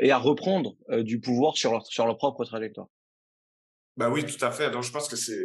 et 0.00 0.10
à 0.10 0.18
reprendre 0.18 0.76
du 1.02 1.20
pouvoir 1.20 1.56
sur 1.56 1.72
leur, 1.72 1.86
sur 1.86 2.06
leur 2.06 2.16
propre 2.16 2.44
trajectoire. 2.44 2.88
Ben 3.96 4.10
oui, 4.10 4.24
tout 4.26 4.44
à 4.44 4.50
fait. 4.50 4.70
Donc, 4.70 4.82
je 4.82 4.90
pense 4.90 5.08
que 5.08 5.14
c'est, 5.14 5.44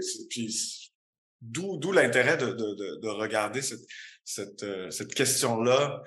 d'où, 1.41 1.77
d'où 1.77 1.91
l'intérêt 1.91 2.35
de, 2.37 2.47
de, 2.47 2.99
de, 2.99 3.07
regarder 3.07 3.61
cette, 3.61 3.85
cette, 4.23 4.65
cette 4.91 5.13
question-là 5.13 6.01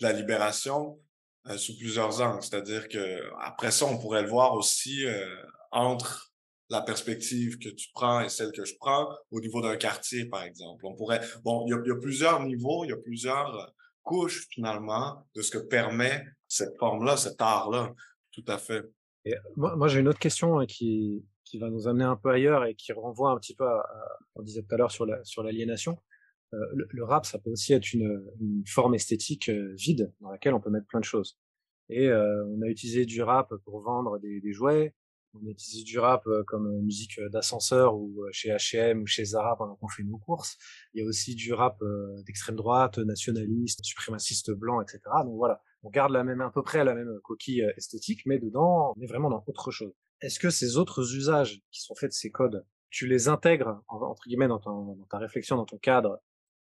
de 0.00 0.06
la 0.06 0.12
libération 0.12 0.98
sous 1.56 1.76
plusieurs 1.78 2.20
angles. 2.20 2.42
C'est-à-dire 2.42 2.88
que 2.88 3.22
après 3.40 3.70
ça, 3.70 3.86
on 3.86 3.98
pourrait 3.98 4.22
le 4.22 4.28
voir 4.28 4.54
aussi 4.54 5.04
entre 5.70 6.28
la 6.70 6.82
perspective 6.82 7.58
que 7.58 7.68
tu 7.70 7.88
prends 7.94 8.20
et 8.20 8.28
celle 8.28 8.52
que 8.52 8.64
je 8.64 8.74
prends 8.78 9.08
au 9.30 9.40
niveau 9.40 9.62
d'un 9.62 9.76
quartier, 9.76 10.26
par 10.26 10.42
exemple. 10.42 10.84
On 10.84 10.94
pourrait, 10.94 11.20
bon, 11.42 11.64
il 11.66 11.70
y 11.70 11.88
y 11.88 11.92
a, 11.92 11.96
plusieurs 11.96 12.44
niveaux, 12.44 12.84
il 12.84 12.90
y 12.90 12.92
a 12.92 12.96
plusieurs 12.96 13.72
couches 14.02 14.46
finalement 14.50 15.26
de 15.34 15.42
ce 15.42 15.50
que 15.50 15.58
permet 15.58 16.26
cette 16.46 16.76
forme-là, 16.78 17.16
cet 17.16 17.40
art-là. 17.40 17.94
Tout 18.32 18.44
à 18.46 18.58
fait. 18.58 18.84
Et 19.24 19.34
moi, 19.56 19.76
moi 19.76 19.88
j'ai 19.88 20.00
une 20.00 20.08
autre 20.08 20.18
question 20.18 20.58
hein, 20.58 20.66
qui, 20.66 21.24
qui 21.44 21.58
va 21.58 21.70
nous 21.70 21.88
amener 21.88 22.04
un 22.04 22.16
peu 22.16 22.30
ailleurs 22.30 22.64
et 22.64 22.74
qui 22.74 22.92
renvoie 22.92 23.30
un 23.30 23.38
petit 23.38 23.54
peu 23.54 23.66
à, 23.66 23.84
on 24.34 24.42
disait 24.42 24.62
tout 24.62 24.74
à 24.74 24.78
l'heure 24.78 24.90
sur 24.90 25.06
la, 25.06 25.22
sur 25.24 25.42
l'aliénation. 25.42 25.98
Euh, 26.54 26.58
le, 26.72 27.04
rap, 27.04 27.26
ça 27.26 27.38
peut 27.38 27.50
aussi 27.50 27.72
être 27.74 27.92
une, 27.92 28.24
une 28.40 28.64
forme 28.66 28.94
esthétique 28.94 29.50
euh, 29.50 29.74
vide 29.74 30.12
dans 30.20 30.30
laquelle 30.30 30.54
on 30.54 30.60
peut 30.60 30.70
mettre 30.70 30.86
plein 30.86 31.00
de 31.00 31.04
choses. 31.04 31.38
Et 31.90 32.08
euh, 32.08 32.44
on 32.46 32.62
a 32.62 32.66
utilisé 32.66 33.04
du 33.04 33.22
rap 33.22 33.52
pour 33.64 33.80
vendre 33.80 34.18
des, 34.18 34.40
des 34.40 34.52
jouets, 34.52 34.94
on 35.34 35.46
utilise 35.46 35.84
du 35.84 35.98
rap 35.98 36.26
comme 36.46 36.80
musique 36.80 37.20
d'ascenseur 37.30 37.94
ou 37.94 38.24
chez 38.32 38.48
H&M 38.48 39.02
ou 39.02 39.06
chez 39.06 39.26
Zara 39.26 39.56
pendant 39.56 39.76
qu'on 39.76 39.88
fait 39.88 40.02
nos 40.02 40.16
courses. 40.16 40.56
Il 40.94 41.02
y 41.02 41.04
a 41.04 41.06
aussi 41.06 41.34
du 41.34 41.52
rap 41.52 41.78
d'extrême 42.24 42.56
droite, 42.56 42.96
nationaliste, 42.98 43.84
suprémaciste 43.84 44.50
blanc, 44.50 44.80
etc. 44.80 45.00
Donc 45.24 45.36
voilà, 45.36 45.60
on 45.82 45.90
garde 45.90 46.12
la 46.12 46.24
même, 46.24 46.40
à 46.40 46.50
peu 46.50 46.62
près 46.62 46.82
la 46.82 46.94
même 46.94 47.20
coquille 47.22 47.60
esthétique, 47.76 48.22
mais 48.24 48.38
dedans, 48.38 48.94
on 48.96 49.02
est 49.02 49.06
vraiment 49.06 49.28
dans 49.28 49.44
autre 49.46 49.70
chose. 49.70 49.92
Est-ce 50.22 50.40
que 50.40 50.48
ces 50.48 50.78
autres 50.78 51.14
usages 51.14 51.60
qui 51.70 51.82
sont 51.82 51.94
faits 51.94 52.10
de 52.10 52.14
ces 52.14 52.30
codes, 52.30 52.64
tu 52.88 53.06
les 53.06 53.28
intègres, 53.28 53.82
entre 53.88 54.24
guillemets, 54.26 54.48
dans, 54.48 54.58
dans 54.58 55.06
ta 55.10 55.18
réflexion, 55.18 55.56
dans 55.56 55.66
ton 55.66 55.78
cadre, 55.78 56.18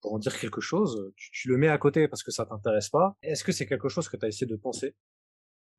pour 0.01 0.13
en 0.13 0.19
dire 0.19 0.37
quelque 0.39 0.61
chose, 0.61 1.11
tu, 1.15 1.47
le 1.49 1.57
mets 1.57 1.67
à 1.67 1.77
côté 1.77 2.07
parce 2.07 2.23
que 2.23 2.31
ça 2.31 2.45
t'intéresse 2.45 2.89
pas. 2.89 3.17
Est-ce 3.21 3.43
que 3.43 3.51
c'est 3.51 3.65
quelque 3.65 3.89
chose 3.89 4.07
que 4.07 4.17
tu 4.17 4.25
as 4.25 4.29
essayé 4.29 4.47
de 4.47 4.55
penser 4.55 4.95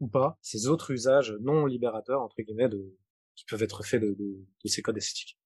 ou 0.01 0.09
pas 0.09 0.39
ces 0.41 0.67
autres 0.67 0.91
usages 0.93 1.33
non 1.41 1.67
libérateurs 1.67 2.23
entre 2.23 2.41
guillemets 2.41 2.69
de 2.69 2.97
qui 3.37 3.45
peuvent 3.45 3.63
être 3.63 3.85
faits 3.85 4.03
de, 4.03 4.15
de, 4.15 4.47
de 4.65 4.69
ces 4.69 4.83
codes 4.83 4.97
esthétiques? 4.97 5.39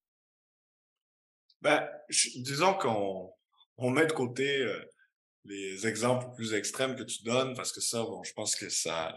Ben, 1.61 1.89
disons 2.37 2.75
qu'on 2.75 3.33
on 3.77 3.91
met 3.91 4.07
de 4.07 4.13
côté 4.13 4.61
euh, 4.61 4.85
les 5.45 5.87
exemples 5.87 6.35
plus 6.35 6.55
extrêmes 6.55 6.97
que 6.97 7.03
tu 7.03 7.23
donnes 7.23 7.55
parce 7.55 7.73
que 7.73 7.81
ça 7.81 8.03
bon 8.03 8.23
je 8.23 8.33
pense 8.33 8.57
que 8.57 8.69
ça 8.69 9.15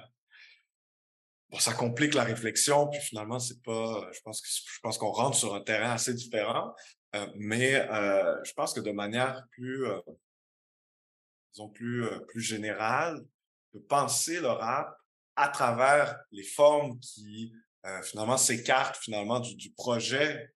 bon 1.50 1.60
ça 1.60 1.74
complique 1.74 2.14
la 2.14 2.24
réflexion 2.24 2.88
puis 2.88 3.00
finalement 3.00 3.40
c'est 3.40 3.62
pas 3.64 4.10
je 4.14 4.20
pense 4.22 4.42
que 4.42 4.48
je 4.48 4.80
pense 4.82 4.98
qu'on 4.98 5.12
rentre 5.12 5.38
sur 5.38 5.56
un 5.56 5.62
terrain 5.62 5.92
assez 5.92 6.14
différent 6.14 6.74
euh, 7.18 7.28
mais 7.36 7.76
euh, 7.90 8.44
je 8.44 8.54
pense 8.54 8.74
que 8.74 8.80
de 8.80 8.92
manière 8.92 9.46
plus 9.52 9.86
disons 11.54 11.70
plus 11.70 12.06
plus 12.28 12.42
générale 12.42 13.26
de 13.74 13.80
penser 13.80 14.40
le 14.40 14.50
rap 14.50 14.98
à 15.36 15.48
travers 15.50 16.20
les 16.32 16.44
formes 16.44 17.00
qui 17.00 17.54
euh, 17.86 18.02
finalement 18.02 18.38
s'écartent 18.38 18.98
finalement 18.98 19.40
du, 19.40 19.72
projet 19.72 20.52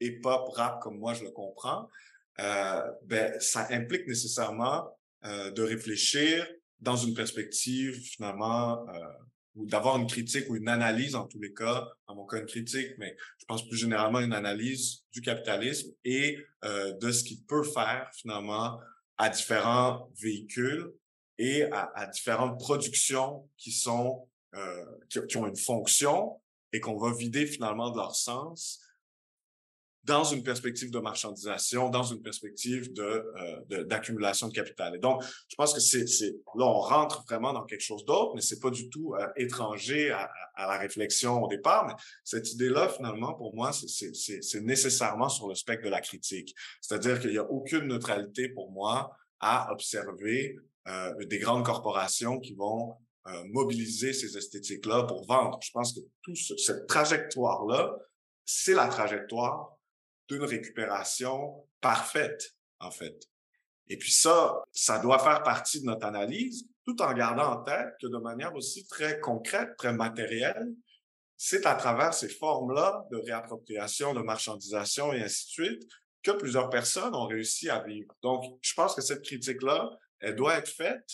hip-hop 0.00 0.48
rap 0.54 0.82
comme 0.82 0.98
moi 0.98 1.14
je 1.14 1.24
le 1.24 1.30
comprends, 1.30 1.88
euh, 2.40 2.82
ben 3.04 3.38
ça 3.40 3.68
implique 3.70 4.06
nécessairement 4.06 4.98
euh, 5.24 5.50
de 5.52 5.62
réfléchir 5.62 6.46
dans 6.80 6.96
une 6.96 7.14
perspective 7.14 7.94
finalement 7.94 8.86
euh, 8.88 9.00
ou 9.56 9.66
d'avoir 9.66 9.96
une 9.96 10.06
critique 10.06 10.48
ou 10.50 10.56
une 10.56 10.68
analyse 10.68 11.14
en 11.14 11.26
tous 11.26 11.40
les 11.40 11.52
cas, 11.52 11.88
dans 12.06 12.14
mon 12.14 12.26
cas 12.26 12.38
une 12.38 12.46
critique, 12.46 12.92
mais 12.98 13.16
je 13.38 13.44
pense 13.46 13.66
plus 13.66 13.76
généralement 13.76 14.20
une 14.20 14.34
analyse 14.34 15.04
du 15.12 15.22
capitalisme 15.22 15.90
et 16.04 16.38
euh, 16.64 16.92
de 16.92 17.10
ce 17.10 17.24
qu'il 17.24 17.42
peut 17.44 17.64
faire 17.64 18.08
finalement 18.14 18.78
à 19.16 19.30
différents 19.30 20.10
véhicules 20.20 20.92
et 21.38 21.64
à, 21.64 21.90
à 21.94 22.06
différentes 22.06 22.60
productions 22.60 23.48
qui 23.56 23.72
sont 23.72 24.28
euh, 24.54 24.84
qui, 25.08 25.18
qui, 25.26 25.36
ont 25.36 25.46
une 25.46 25.56
fonction 25.56 26.40
et 26.72 26.80
qu'on 26.80 26.96
va 26.96 27.12
vider 27.12 27.46
finalement 27.46 27.90
de 27.90 27.96
leur 27.96 28.14
sens 28.14 28.80
dans 30.06 30.24
une 30.24 30.42
perspective 30.42 30.90
de 30.90 30.98
marchandisation, 30.98 31.90
dans 31.90 32.04
une 32.04 32.22
perspective 32.22 32.92
de 32.92 33.02
euh, 33.70 33.84
d'accumulation 33.84 34.48
de, 34.48 34.52
capital. 34.52 34.94
Et 34.96 34.98
donc, 34.98 35.22
je 35.48 35.56
pense 35.56 35.74
que 35.74 35.80
c'est 35.80 36.04
là 36.54 36.64
on 36.64 36.80
rentre 36.80 37.24
vraiment 37.28 37.52
dans 37.52 37.64
quelque 37.64 37.82
chose 37.82 38.04
d'autre, 38.04 38.32
mais 38.34 38.40
c'est 38.40 38.60
pas 38.60 38.70
du 38.70 38.88
tout 38.88 39.14
euh, 39.14 39.26
étranger 39.36 40.10
à, 40.10 40.30
à, 40.54 40.66
la 40.68 40.78
réflexion 40.78 41.42
au 41.42 41.48
départ. 41.48 41.86
Mais 41.86 41.94
cette 42.24 42.52
idée-là, 42.52 42.88
finalement, 42.88 43.34
pour 43.34 43.54
moi, 43.54 43.72
c'est 43.72 44.60
nécessairement 44.62 45.28
sur 45.28 45.48
le 45.48 45.54
spectre 45.54 45.84
de 45.84 45.90
la 45.90 46.00
critique. 46.00 46.54
C'est-à-dire 46.80 47.20
qu'il 47.20 47.32
y 47.32 47.38
a 47.38 47.50
aucune 47.50 47.86
neutralité 47.86 48.48
pour 48.48 48.70
moi 48.70 49.10
à 49.40 49.72
observer 49.72 50.56
euh, 50.88 51.24
des 51.24 51.38
grandes 51.38 51.64
corporations 51.64 52.38
qui 52.38 52.54
vont 52.54 52.94
euh, 53.26 53.42
mobiliser 53.46 54.12
ces 54.12 54.36
esthétiques-là 54.36 55.02
pour 55.02 55.26
vendre. 55.26 55.58
Je 55.60 55.70
pense 55.72 55.92
que 55.92 56.00
toute 56.22 56.36
cette 56.36 56.86
trajectoire-là, 56.86 57.96
c'est 58.44 58.74
la 58.74 58.86
trajectoire 58.86 59.75
d'une 60.28 60.44
récupération 60.44 61.66
parfaite, 61.80 62.54
en 62.80 62.90
fait. 62.90 63.16
Et 63.88 63.96
puis 63.96 64.10
ça, 64.10 64.62
ça 64.72 64.98
doit 64.98 65.18
faire 65.18 65.42
partie 65.42 65.80
de 65.80 65.86
notre 65.86 66.06
analyse, 66.06 66.66
tout 66.84 67.00
en 67.02 67.12
gardant 67.12 67.52
en 67.52 67.62
tête 67.62 67.94
que 68.00 68.06
de 68.06 68.18
manière 68.18 68.54
aussi 68.54 68.86
très 68.86 69.20
concrète, 69.20 69.76
très 69.76 69.92
matérielle, 69.92 70.72
c'est 71.36 71.66
à 71.66 71.74
travers 71.74 72.14
ces 72.14 72.28
formes-là 72.28 73.04
de 73.10 73.18
réappropriation, 73.18 74.14
de 74.14 74.20
marchandisation 74.20 75.12
et 75.12 75.22
ainsi 75.22 75.46
de 75.46 75.50
suite 75.50 75.82
que 76.22 76.30
plusieurs 76.32 76.70
personnes 76.70 77.14
ont 77.14 77.26
réussi 77.26 77.68
à 77.68 77.80
vivre. 77.80 78.12
Donc, 78.22 78.58
je 78.62 78.74
pense 78.74 78.94
que 78.94 79.02
cette 79.02 79.22
critique-là, 79.22 79.90
elle 80.20 80.34
doit 80.34 80.56
être 80.56 80.68
faite 80.68 81.08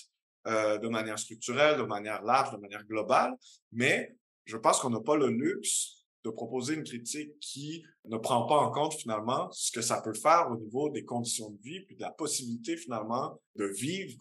euh, 0.47 0.79
de 0.79 0.89
manière 0.89 1.19
structurelle, 1.19 1.77
de 1.77 1.83
manière 1.83 2.23
large, 2.23 2.53
de 2.53 2.59
manière 2.59 2.85
globale, 2.85 3.33
mais 3.73 4.17
je 4.45 4.57
pense 4.57 4.81
qu'on 4.81 4.91
n'a 4.91 5.01
pas 5.01 5.17
le 5.17 5.29
luxe 5.29 6.02
de 6.25 6.31
proposer 6.31 6.75
une 6.75 6.85
critique 6.85 7.39
qui 7.41 7.85
ne 8.05 8.17
prend 8.17 8.47
pas 8.47 8.57
en 8.57 8.71
compte 8.71 8.95
finalement 8.95 9.51
ce 9.53 9.73
que 9.73 9.83
ça 9.83 10.01
peut 10.01 10.15
faire 10.15 10.49
au 10.51 10.57
niveau 10.57 10.89
des 10.91 11.05
conditions 11.05 11.51
de 11.51 11.61
vie, 11.61 11.81
puis 11.81 11.97
de 11.97 12.03
la 12.03 12.11
possibilité 12.11 12.77
finalement 12.77 13.41
de 13.57 13.67
vivre 13.67 14.17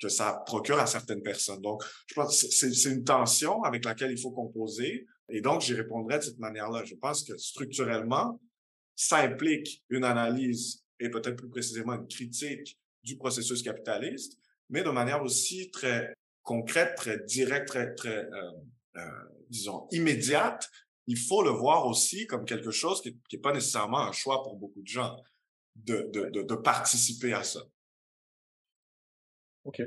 que 0.00 0.08
ça 0.08 0.42
procure 0.46 0.78
à 0.78 0.86
certaines 0.86 1.22
personnes. 1.22 1.62
Donc, 1.62 1.82
je 2.06 2.14
pense 2.14 2.42
que 2.42 2.48
c'est 2.50 2.90
une 2.90 3.04
tension 3.04 3.62
avec 3.62 3.84
laquelle 3.84 4.10
il 4.10 4.20
faut 4.20 4.32
composer. 4.32 5.06
Et 5.28 5.40
donc, 5.40 5.60
j'y 5.62 5.74
répondrai 5.74 6.18
de 6.18 6.24
cette 6.24 6.38
manière-là. 6.38 6.84
Je 6.84 6.96
pense 6.96 7.22
que 7.22 7.36
structurellement, 7.36 8.40
ça 8.96 9.18
implique 9.18 9.82
une 9.88 10.04
analyse 10.04 10.84
et 11.00 11.08
peut-être 11.08 11.36
plus 11.36 11.48
précisément 11.48 11.94
une 11.94 12.08
critique 12.08 12.78
du 13.02 13.16
processus 13.16 13.62
capitaliste, 13.62 14.38
mais 14.70 14.82
de 14.82 14.90
manière 14.90 15.22
aussi 15.22 15.70
très 15.70 16.12
concrète, 16.42 16.94
très 16.96 17.22
directe, 17.24 17.68
très, 17.68 17.94
très 17.94 18.24
euh, 18.24 18.52
euh, 18.96 19.08
disons, 19.48 19.86
immédiate, 19.90 20.68
il 21.06 21.18
faut 21.18 21.42
le 21.42 21.50
voir 21.50 21.86
aussi 21.86 22.26
comme 22.26 22.44
quelque 22.44 22.70
chose 22.70 23.02
qui 23.02 23.16
n'est 23.32 23.38
pas 23.40 23.52
nécessairement 23.52 24.00
un 24.00 24.12
choix 24.12 24.42
pour 24.42 24.56
beaucoup 24.56 24.82
de 24.82 24.86
gens 24.86 25.16
de, 25.76 26.08
de, 26.12 26.30
de, 26.30 26.42
de 26.42 26.54
participer 26.54 27.32
à 27.32 27.42
ça. 27.42 27.60
Ok. 29.64 29.80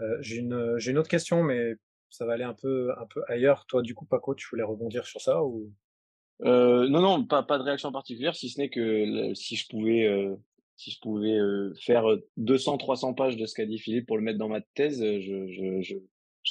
Euh, 0.00 0.16
j'ai 0.20 0.36
une, 0.36 0.78
j'ai 0.78 0.90
une 0.90 0.98
autre 0.98 1.08
question, 1.08 1.42
mais 1.42 1.74
ça 2.10 2.24
va 2.26 2.34
aller 2.34 2.44
un 2.44 2.54
peu, 2.54 2.92
un 2.98 3.06
peu 3.06 3.22
ailleurs. 3.28 3.66
Toi, 3.66 3.82
du 3.82 3.94
coup, 3.94 4.06
Paco, 4.06 4.34
tu 4.34 4.46
voulais 4.50 4.62
rebondir 4.62 5.06
sur 5.06 5.20
ça 5.20 5.42
ou? 5.44 5.72
Euh, 6.42 6.88
Non, 6.88 7.00
non, 7.00 7.24
pas, 7.24 7.42
pas 7.42 7.58
de 7.58 7.62
réaction 7.62 7.92
particulière, 7.92 8.34
si 8.34 8.48
ce 8.48 8.60
n'est 8.60 8.70
que 8.70 9.32
si 9.34 9.56
je 9.56 9.68
pouvais 9.68 10.06
euh, 10.06 10.34
si 10.76 10.90
je 10.90 10.98
pouvais 11.00 11.38
euh, 11.38 11.72
faire 11.80 12.04
200, 12.36 12.78
300 12.78 13.14
pages 13.14 13.36
de 13.36 13.46
ce 13.46 13.54
qu'a 13.54 13.66
dit 13.66 13.78
Philippe 13.78 14.06
pour 14.06 14.16
le 14.16 14.24
mettre 14.24 14.38
dans 14.38 14.48
ma 14.48 14.60
thèse, 14.60 15.00
euh, 15.02 15.20
je, 15.20 15.46
je, 15.48 15.80
je 15.82 15.96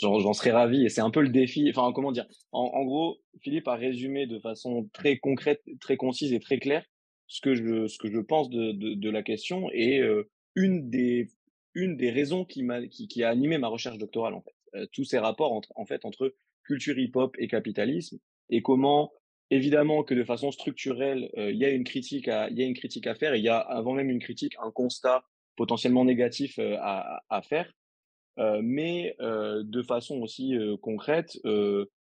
j'en 0.01 0.33
serais 0.33 0.51
ravi. 0.51 0.85
Et 0.85 0.89
c'est 0.89 1.01
un 1.01 1.09
peu 1.09 1.21
le 1.21 1.29
défi. 1.29 1.69
Enfin, 1.69 1.91
comment 1.93 2.11
dire 2.11 2.25
en, 2.51 2.71
en, 2.73 2.83
gros, 2.83 3.17
Philippe 3.41 3.67
a 3.67 3.75
résumé 3.75 4.27
de 4.27 4.39
façon 4.39 4.89
très 4.93 5.17
concrète, 5.17 5.63
très 5.79 5.97
concise 5.97 6.33
et 6.33 6.39
très 6.39 6.59
claire 6.59 6.85
ce 7.27 7.41
que 7.41 7.55
je, 7.55 7.87
ce 7.87 7.97
que 7.97 8.11
je 8.11 8.19
pense 8.19 8.49
de, 8.49 8.71
de, 8.73 8.93
de 8.93 9.09
la 9.09 9.23
question 9.23 9.69
et 9.71 9.99
euh, 9.99 10.29
une 10.55 10.89
des, 10.89 11.29
une 11.73 11.97
des 11.97 12.11
raisons 12.11 12.45
qui 12.45 12.63
m'a, 12.63 12.85
qui, 12.87 13.07
qui, 13.07 13.23
a 13.23 13.29
animé 13.29 13.57
ma 13.57 13.67
recherche 13.69 13.97
doctorale 13.97 14.33
en 14.33 14.41
fait. 14.41 14.87
tous 14.91 15.05
ces 15.05 15.17
rapports 15.17 15.53
entre, 15.53 15.71
en 15.75 15.85
fait 15.85 16.05
entre 16.05 16.35
culture 16.63 16.99
hip-hop 16.99 17.35
et 17.39 17.47
capitalisme 17.47 18.19
et 18.49 18.61
comment 18.61 19.11
Évidemment 19.53 20.03
que 20.03 20.15
de 20.15 20.23
façon 20.23 20.49
structurelle, 20.49 21.29
euh, 21.37 21.51
il 21.51 21.57
y 21.57 21.65
a 21.65 21.69
une 21.69 21.83
critique 21.83 22.27
à, 22.27 22.49
il 22.49 22.57
y 22.57 22.63
a 22.63 22.65
une 22.65 22.73
critique 22.73 23.05
à 23.05 23.13
faire. 23.13 23.35
il 23.35 23.43
y 23.43 23.49
a 23.49 23.59
avant 23.59 23.93
même 23.93 24.09
une 24.09 24.19
critique, 24.19 24.55
un 24.59 24.71
constat 24.71 25.23
potentiellement 25.55 26.05
négatif 26.05 26.57
euh, 26.57 26.75
à, 26.81 27.21
à, 27.29 27.41
faire. 27.43 27.71
Mais 28.37 29.15
de 29.19 29.81
façon 29.83 30.21
aussi 30.21 30.55
concrète, 30.81 31.37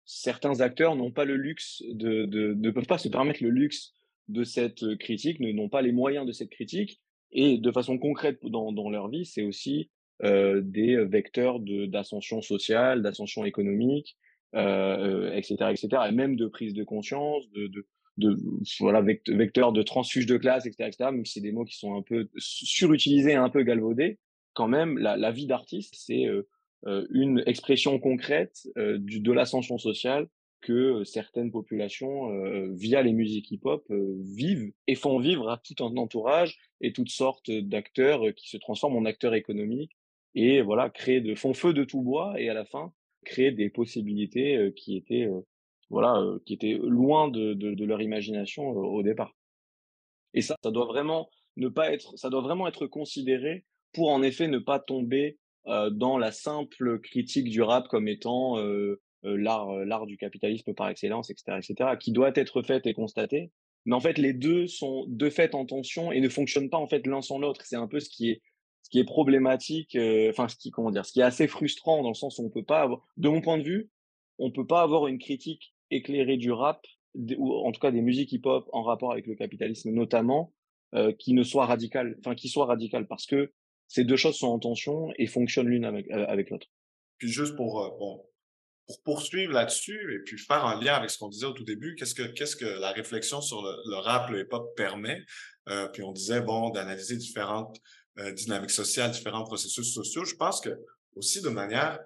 certains 0.04 0.60
acteurs 0.60 0.96
n'ont 0.96 1.10
pas 1.10 1.24
le 1.24 1.36
luxe 1.36 1.82
de, 1.90 2.26
de, 2.26 2.54
ne 2.54 2.70
peuvent 2.70 2.86
pas 2.86 2.98
se 2.98 3.08
permettre 3.08 3.42
le 3.42 3.50
luxe 3.50 3.92
de 4.28 4.44
cette 4.44 4.96
critique, 4.98 5.40
n'ont 5.40 5.68
pas 5.68 5.82
les 5.82 5.92
moyens 5.92 6.26
de 6.26 6.32
cette 6.32 6.50
critique, 6.50 7.00
et 7.32 7.58
de 7.58 7.72
façon 7.72 7.98
concrète 7.98 8.38
dans, 8.42 8.72
dans 8.72 8.90
leur 8.90 9.08
vie, 9.08 9.26
c'est 9.26 9.42
aussi 9.42 9.90
euh, 10.22 10.60
des 10.62 10.96
vecteurs 11.04 11.58
d'ascension 11.58 12.40
sociale, 12.40 13.02
d'ascension 13.02 13.44
économique, 13.44 14.16
euh, 14.54 15.32
etc., 15.32 15.56
etc., 15.70 15.88
et 16.08 16.12
même 16.12 16.36
de 16.36 16.46
prise 16.46 16.72
de 16.72 16.84
conscience, 16.84 17.50
de, 17.50 17.66
de, 17.66 17.86
de 18.18 18.38
voilà 18.78 19.02
vecteurs 19.02 19.72
de 19.72 19.82
transfuge 19.82 20.26
de 20.26 20.36
classe, 20.36 20.66
etc., 20.66 20.84
etc. 20.86 21.10
Même 21.10 21.24
si 21.24 21.34
c'est 21.34 21.40
des 21.40 21.50
mots 21.50 21.64
qui 21.64 21.76
sont 21.76 21.96
un 21.96 22.02
peu 22.02 22.28
surutilisés, 22.36 23.34
un 23.34 23.50
peu 23.50 23.64
galvaudés, 23.64 24.18
quand 24.54 24.68
même, 24.68 24.98
la, 24.98 25.30
vie 25.30 25.46
d'artiste, 25.46 25.94
c'est 25.96 26.26
euh, 26.26 26.48
euh 26.86 27.06
une 27.10 27.42
expression 27.46 27.98
concrète 27.98 28.68
euh, 28.76 28.98
du, 28.98 29.20
de 29.20 29.32
l'ascension 29.32 29.78
sociale 29.78 30.28
que 30.60 31.04
certaines 31.04 31.50
populations, 31.50 32.30
via 32.70 33.02
les 33.02 33.12
musiques 33.12 33.50
hip-hop, 33.50 33.84
vivent 33.90 34.72
et 34.86 34.94
font 34.94 35.18
vivre 35.18 35.50
à 35.50 35.58
tout 35.58 35.84
un 35.84 35.94
entourage 35.98 36.56
et 36.80 36.94
toutes 36.94 37.10
sortes 37.10 37.50
d'acteurs 37.50 38.34
qui 38.34 38.48
se 38.48 38.56
transforment 38.56 38.96
en 38.96 39.04
acteurs 39.04 39.34
économiques 39.34 39.94
et 40.34 40.62
voilà 40.62 40.88
créer 40.88 41.20
de 41.20 41.34
font 41.34 41.52
feu 41.52 41.74
de 41.74 41.84
tout 41.84 42.00
bois 42.00 42.40
et 42.40 42.48
à 42.48 42.54
la 42.54 42.64
fin 42.64 42.94
créer 43.26 43.52
des 43.52 43.68
possibilités 43.68 44.72
qui 44.74 44.96
étaient 44.96 45.28
voilà 45.90 46.24
qui 46.46 46.54
étaient 46.54 46.78
loin 46.82 47.28
de, 47.28 47.52
de, 47.52 47.74
de 47.74 47.84
leur 47.84 48.00
imagination 48.00 48.66
au 48.66 49.02
départ. 49.02 49.36
Et 50.32 50.40
ça, 50.40 50.56
ça 50.62 50.70
doit 50.70 50.86
vraiment 50.86 51.28
ne 51.56 51.68
pas 51.68 51.92
être, 51.92 52.16
ça 52.18 52.30
doit 52.30 52.42
vraiment 52.42 52.66
être 52.68 52.86
considéré 52.86 53.64
pour 53.94 54.10
en 54.10 54.22
effet 54.22 54.48
ne 54.48 54.58
pas 54.58 54.78
tomber 54.78 55.38
dans 55.66 56.18
la 56.18 56.32
simple 56.32 56.98
critique 57.00 57.48
du 57.48 57.62
rap 57.62 57.88
comme 57.88 58.08
étant 58.08 58.58
l'art 59.22 59.72
l'art 59.84 60.06
du 60.06 60.18
capitalisme 60.18 60.74
par 60.74 60.88
excellence, 60.88 61.30
etc., 61.30 61.58
etc., 61.58 61.90
qui 61.98 62.12
doit 62.12 62.32
être 62.34 62.62
faite 62.62 62.86
et 62.86 62.92
constatée. 62.92 63.50
Mais 63.86 63.94
en 63.94 64.00
fait, 64.00 64.18
les 64.18 64.32
deux 64.32 64.66
sont 64.66 65.04
de 65.08 65.30
fait 65.30 65.54
en 65.54 65.66
tension 65.66 66.10
et 66.12 66.20
ne 66.20 66.28
fonctionnent 66.28 66.70
pas 66.70 66.78
en 66.78 66.86
fait 66.86 67.06
l'un 67.06 67.22
sans 67.22 67.38
l'autre. 67.38 67.62
C'est 67.64 67.76
un 67.76 67.86
peu 67.86 68.00
ce 68.00 68.08
qui 68.08 68.30
est 68.30 68.42
ce 68.82 68.90
qui 68.90 68.98
est 68.98 69.04
problématique, 69.04 69.96
enfin 70.28 70.48
ce 70.48 70.56
qui 70.56 70.70
comment 70.70 70.90
dire, 70.90 71.06
ce 71.06 71.12
qui 71.12 71.20
est 71.20 71.24
assez 71.24 71.48
frustrant 71.48 72.02
dans 72.02 72.10
le 72.10 72.14
sens 72.14 72.38
où 72.38 72.44
on 72.44 72.50
peut 72.50 72.64
pas 72.64 72.82
avoir, 72.82 73.00
de 73.16 73.30
mon 73.30 73.40
point 73.40 73.56
de 73.56 73.62
vue, 73.62 73.88
on 74.38 74.50
peut 74.50 74.66
pas 74.66 74.82
avoir 74.82 75.06
une 75.06 75.18
critique 75.18 75.74
éclairée 75.90 76.36
du 76.36 76.52
rap 76.52 76.86
ou 77.14 77.54
en 77.54 77.72
tout 77.72 77.80
cas 77.80 77.90
des 77.90 78.02
musiques 78.02 78.32
hip-hop 78.32 78.68
en 78.72 78.82
rapport 78.82 79.12
avec 79.12 79.26
le 79.26 79.36
capitalisme 79.36 79.90
notamment, 79.90 80.52
qui 81.18 81.32
ne 81.32 81.42
soit 81.42 81.64
radicale, 81.64 82.16
enfin 82.18 82.34
qui 82.34 82.48
soit 82.48 82.66
radicale 82.66 83.06
parce 83.06 83.24
que 83.24 83.52
ces 83.88 84.04
deux 84.04 84.16
choses 84.16 84.36
sont 84.36 84.48
en 84.48 84.58
tension 84.58 85.08
et 85.18 85.26
fonctionnent 85.26 85.68
l'une 85.68 85.84
avec, 85.84 86.10
euh, 86.10 86.44
l'autre. 86.50 86.66
Puis 87.18 87.28
juste 87.28 87.56
pour 87.56 87.96
bon, 87.98 88.24
pour 88.86 89.02
poursuivre 89.02 89.52
là-dessus 89.52 90.14
et 90.14 90.18
puis 90.24 90.38
faire 90.38 90.64
un 90.64 90.80
lien 90.80 90.94
avec 90.94 91.10
ce 91.10 91.18
qu'on 91.18 91.28
disait 91.28 91.46
au 91.46 91.52
tout 91.52 91.64
début, 91.64 91.94
qu'est-ce 91.94 92.14
que 92.14 92.22
qu'est-ce 92.22 92.56
que 92.56 92.64
la 92.64 92.92
réflexion 92.92 93.40
sur 93.40 93.62
le, 93.62 93.72
le 93.90 93.96
rap, 93.96 94.30
le 94.30 94.40
hip-hop 94.40 94.76
permet? 94.76 95.22
Euh, 95.68 95.88
Puis 95.88 96.02
on 96.02 96.12
disait 96.12 96.40
bon 96.40 96.70
d'analyser 96.70 97.16
différentes 97.16 97.78
euh, 98.18 98.32
dynamiques 98.32 98.70
sociales, 98.70 99.10
différents 99.10 99.44
processus 99.44 99.92
sociaux. 99.92 100.24
Je 100.24 100.36
pense 100.36 100.60
que 100.60 100.70
aussi 101.16 101.40
de 101.40 101.48
manière 101.48 101.98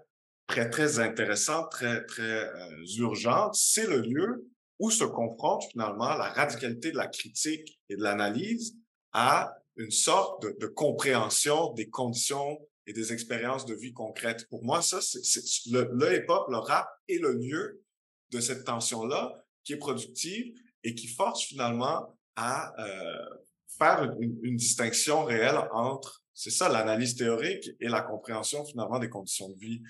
très, 0.46 0.70
très 0.70 1.00
intéressante, 1.00 1.70
très, 1.70 2.04
très 2.06 2.22
euh, 2.22 2.84
urgente, 2.98 3.54
c'est 3.54 3.86
le 3.86 4.00
lieu 4.00 4.48
où 4.78 4.90
se 4.90 5.04
confronte 5.04 5.64
finalement 5.72 6.14
la 6.14 6.30
radicalité 6.30 6.92
de 6.92 6.96
la 6.96 7.08
critique 7.08 7.78
et 7.88 7.96
de 7.96 8.02
l'analyse 8.02 8.76
à 9.12 9.52
une 9.78 9.90
sorte 9.90 10.42
de, 10.42 10.56
de, 10.60 10.66
compréhension 10.66 11.72
des 11.72 11.88
conditions 11.88 12.58
et 12.86 12.92
des 12.92 13.12
expériences 13.12 13.64
de 13.64 13.74
vie 13.74 13.92
concrètes. 13.92 14.46
Pour 14.48 14.64
moi, 14.64 14.82
ça, 14.82 15.00
c'est 15.00 15.40
le, 15.70 15.88
le 15.92 16.16
hip-hop, 16.16 16.48
le 16.48 16.58
rap 16.58 16.88
est 17.08 17.18
le 17.18 17.32
lieu 17.32 17.82
de 18.30 18.40
cette 18.40 18.64
tension-là 18.64 19.44
qui 19.64 19.74
est 19.74 19.78
productive 19.78 20.52
et 20.84 20.94
qui 20.94 21.06
force 21.06 21.44
finalement 21.44 22.18
à 22.36 22.72
euh, 22.80 23.36
faire 23.78 24.14
une, 24.20 24.38
une, 24.42 24.56
distinction 24.56 25.24
réelle 25.24 25.58
entre, 25.72 26.22
c'est 26.34 26.50
ça, 26.50 26.68
l'analyse 26.68 27.14
théorique 27.14 27.70
et 27.80 27.88
la 27.88 28.00
compréhension 28.00 28.64
finalement 28.64 28.98
des 28.98 29.08
conditions 29.08 29.48
de 29.48 29.58
vie. 29.58 29.82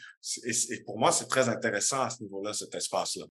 Et, 0.44 0.52
et 0.74 0.82
pour 0.84 0.98
moi, 0.98 1.12
c'est 1.12 1.28
très 1.28 1.48
intéressant 1.48 2.02
à 2.02 2.10
ce 2.10 2.22
niveau-là, 2.22 2.52
cet 2.52 2.74
espace-là. 2.74 3.26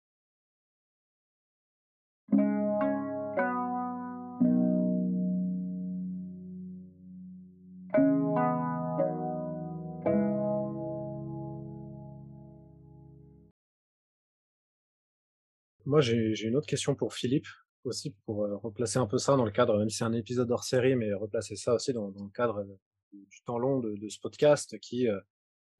Moi, 15.86 16.02
j'ai 16.02 16.44
une 16.44 16.56
autre 16.56 16.68
question 16.68 16.96
pour 16.96 17.14
Philippe 17.14 17.48
aussi 17.84 18.16
pour 18.26 18.44
euh, 18.44 18.58
replacer 18.58 18.98
un 18.98 19.06
peu 19.06 19.18
ça 19.18 19.36
dans 19.36 19.46
le 19.46 19.52
cadre, 19.52 19.78
même 19.78 19.90
si 19.90 19.98
c'est 19.98 20.04
un 20.04 20.14
épisode 20.14 20.50
hors 20.52 20.64
série, 20.64 20.96
mais 20.96 21.14
replacer 21.14 21.56
ça 21.56 21.76
aussi 21.76 21.94
dans, 21.94 22.08
le 22.08 22.32
cadre 22.34 22.60
euh, 22.60 22.78
du 23.14 23.42
temps 23.44 23.60
long 23.60 23.80
de, 23.80 23.96
de 23.96 24.10
ce 24.10 24.20
podcast 24.20 24.80
qui, 24.80 25.08
euh, 25.08 25.20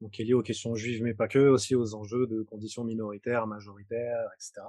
donc 0.00 0.18
est 0.20 0.24
lié 0.24 0.34
aux 0.34 0.42
questions 0.42 0.74
juives, 0.74 1.02
mais 1.02 1.14
pas 1.14 1.28
que, 1.28 1.38
aussi 1.38 1.74
aux 1.74 1.94
enjeux 1.94 2.26
de 2.26 2.42
conditions 2.42 2.84
minoritaires, 2.84 3.46
majoritaires, 3.46 4.28
etc. 4.34 4.66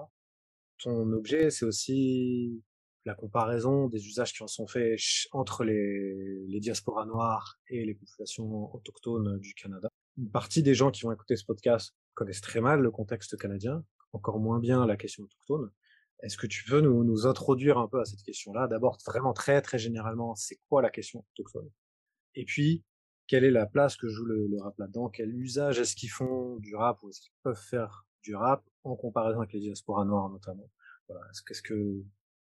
Ton 0.79 1.11
objet, 1.11 1.49
c'est 1.49 1.65
aussi 1.65 2.63
la 3.05 3.15
comparaison 3.15 3.87
des 3.87 4.05
usages 4.05 4.33
qui 4.33 4.43
en 4.43 4.47
sont 4.47 4.67
faits 4.67 4.99
entre 5.31 5.63
les, 5.63 6.45
les 6.47 6.59
diasporas 6.59 7.05
noires 7.05 7.59
et 7.69 7.85
les 7.85 7.93
populations 7.93 8.73
autochtones 8.75 9.39
du 9.39 9.53
Canada. 9.53 9.89
Une 10.17 10.29
partie 10.29 10.61
des 10.61 10.73
gens 10.73 10.91
qui 10.91 11.03
vont 11.03 11.11
écouter 11.11 11.35
ce 11.35 11.45
podcast 11.45 11.93
connaissent 12.15 12.41
très 12.41 12.59
mal 12.59 12.81
le 12.81 12.91
contexte 12.91 13.37
canadien, 13.37 13.83
encore 14.13 14.39
moins 14.39 14.59
bien 14.59 14.85
la 14.85 14.97
question 14.97 15.23
autochtone. 15.23 15.71
Est-ce 16.23 16.37
que 16.37 16.47
tu 16.47 16.67
veux 16.69 16.81
nous, 16.81 17.03
nous 17.03 17.27
introduire 17.27 17.77
un 17.77 17.87
peu 17.87 17.99
à 17.99 18.05
cette 18.05 18.23
question-là? 18.23 18.67
D'abord, 18.67 18.97
vraiment 19.05 19.33
très 19.33 19.61
très 19.61 19.77
généralement, 19.77 20.35
c'est 20.35 20.59
quoi 20.67 20.81
la 20.81 20.89
question 20.89 21.23
autochtone? 21.33 21.69
Et 22.35 22.45
puis, 22.45 22.83
quelle 23.27 23.43
est 23.43 23.51
la 23.51 23.65
place 23.65 23.97
que 23.97 24.07
joue 24.07 24.25
le, 24.25 24.49
rap 24.59 24.77
là-dedans? 24.79 25.09
Quel 25.09 25.35
usage 25.35 25.79
est-ce 25.79 25.95
qu'ils 25.95 26.09
font 26.09 26.55
du 26.57 26.75
rap 26.75 27.03
ou 27.03 27.09
est-ce 27.09 27.21
qu'ils 27.21 27.33
peuvent 27.43 27.61
faire 27.61 28.05
du 28.23 28.35
rap 28.35 28.67
en 28.83 28.95
comparaison 28.95 29.39
avec 29.39 29.53
les 29.53 29.59
diasporas 29.59 30.05
noires 30.05 30.29
notamment? 30.29 30.69
Voilà. 31.07 31.21
Qu'est-ce 31.45 31.61
que 31.61 32.03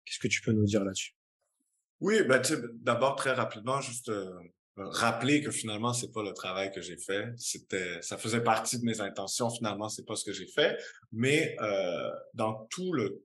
qu'est-ce 0.05 0.19
que 0.19 0.27
tu 0.27 0.41
peux 0.41 0.51
nous 0.51 0.65
dire 0.65 0.83
là-dessus? 0.83 1.15
Oui, 2.01 2.23
ben, 2.23 2.41
d'abord 2.75 3.15
très 3.15 3.33
rapidement, 3.33 3.81
juste 3.81 4.09
euh, 4.09 4.37
rappeler 4.77 5.41
que 5.41 5.51
finalement 5.51 5.93
c'est 5.93 6.11
pas 6.11 6.23
le 6.23 6.33
travail 6.33 6.71
que 6.71 6.81
j'ai 6.81 6.97
fait. 6.97 7.27
C'était 7.37 8.01
ça 8.01 8.17
faisait 8.17 8.43
partie 8.43 8.79
de 8.79 8.85
mes 8.85 9.01
intentions. 9.01 9.49
Finalement 9.49 9.89
c'est 9.89 10.05
pas 10.05 10.15
ce 10.15 10.25
que 10.25 10.33
j'ai 10.33 10.47
fait. 10.47 10.77
Mais 11.11 11.55
euh, 11.61 12.11
dans 12.33 12.65
tout 12.69 12.93
le, 12.93 13.23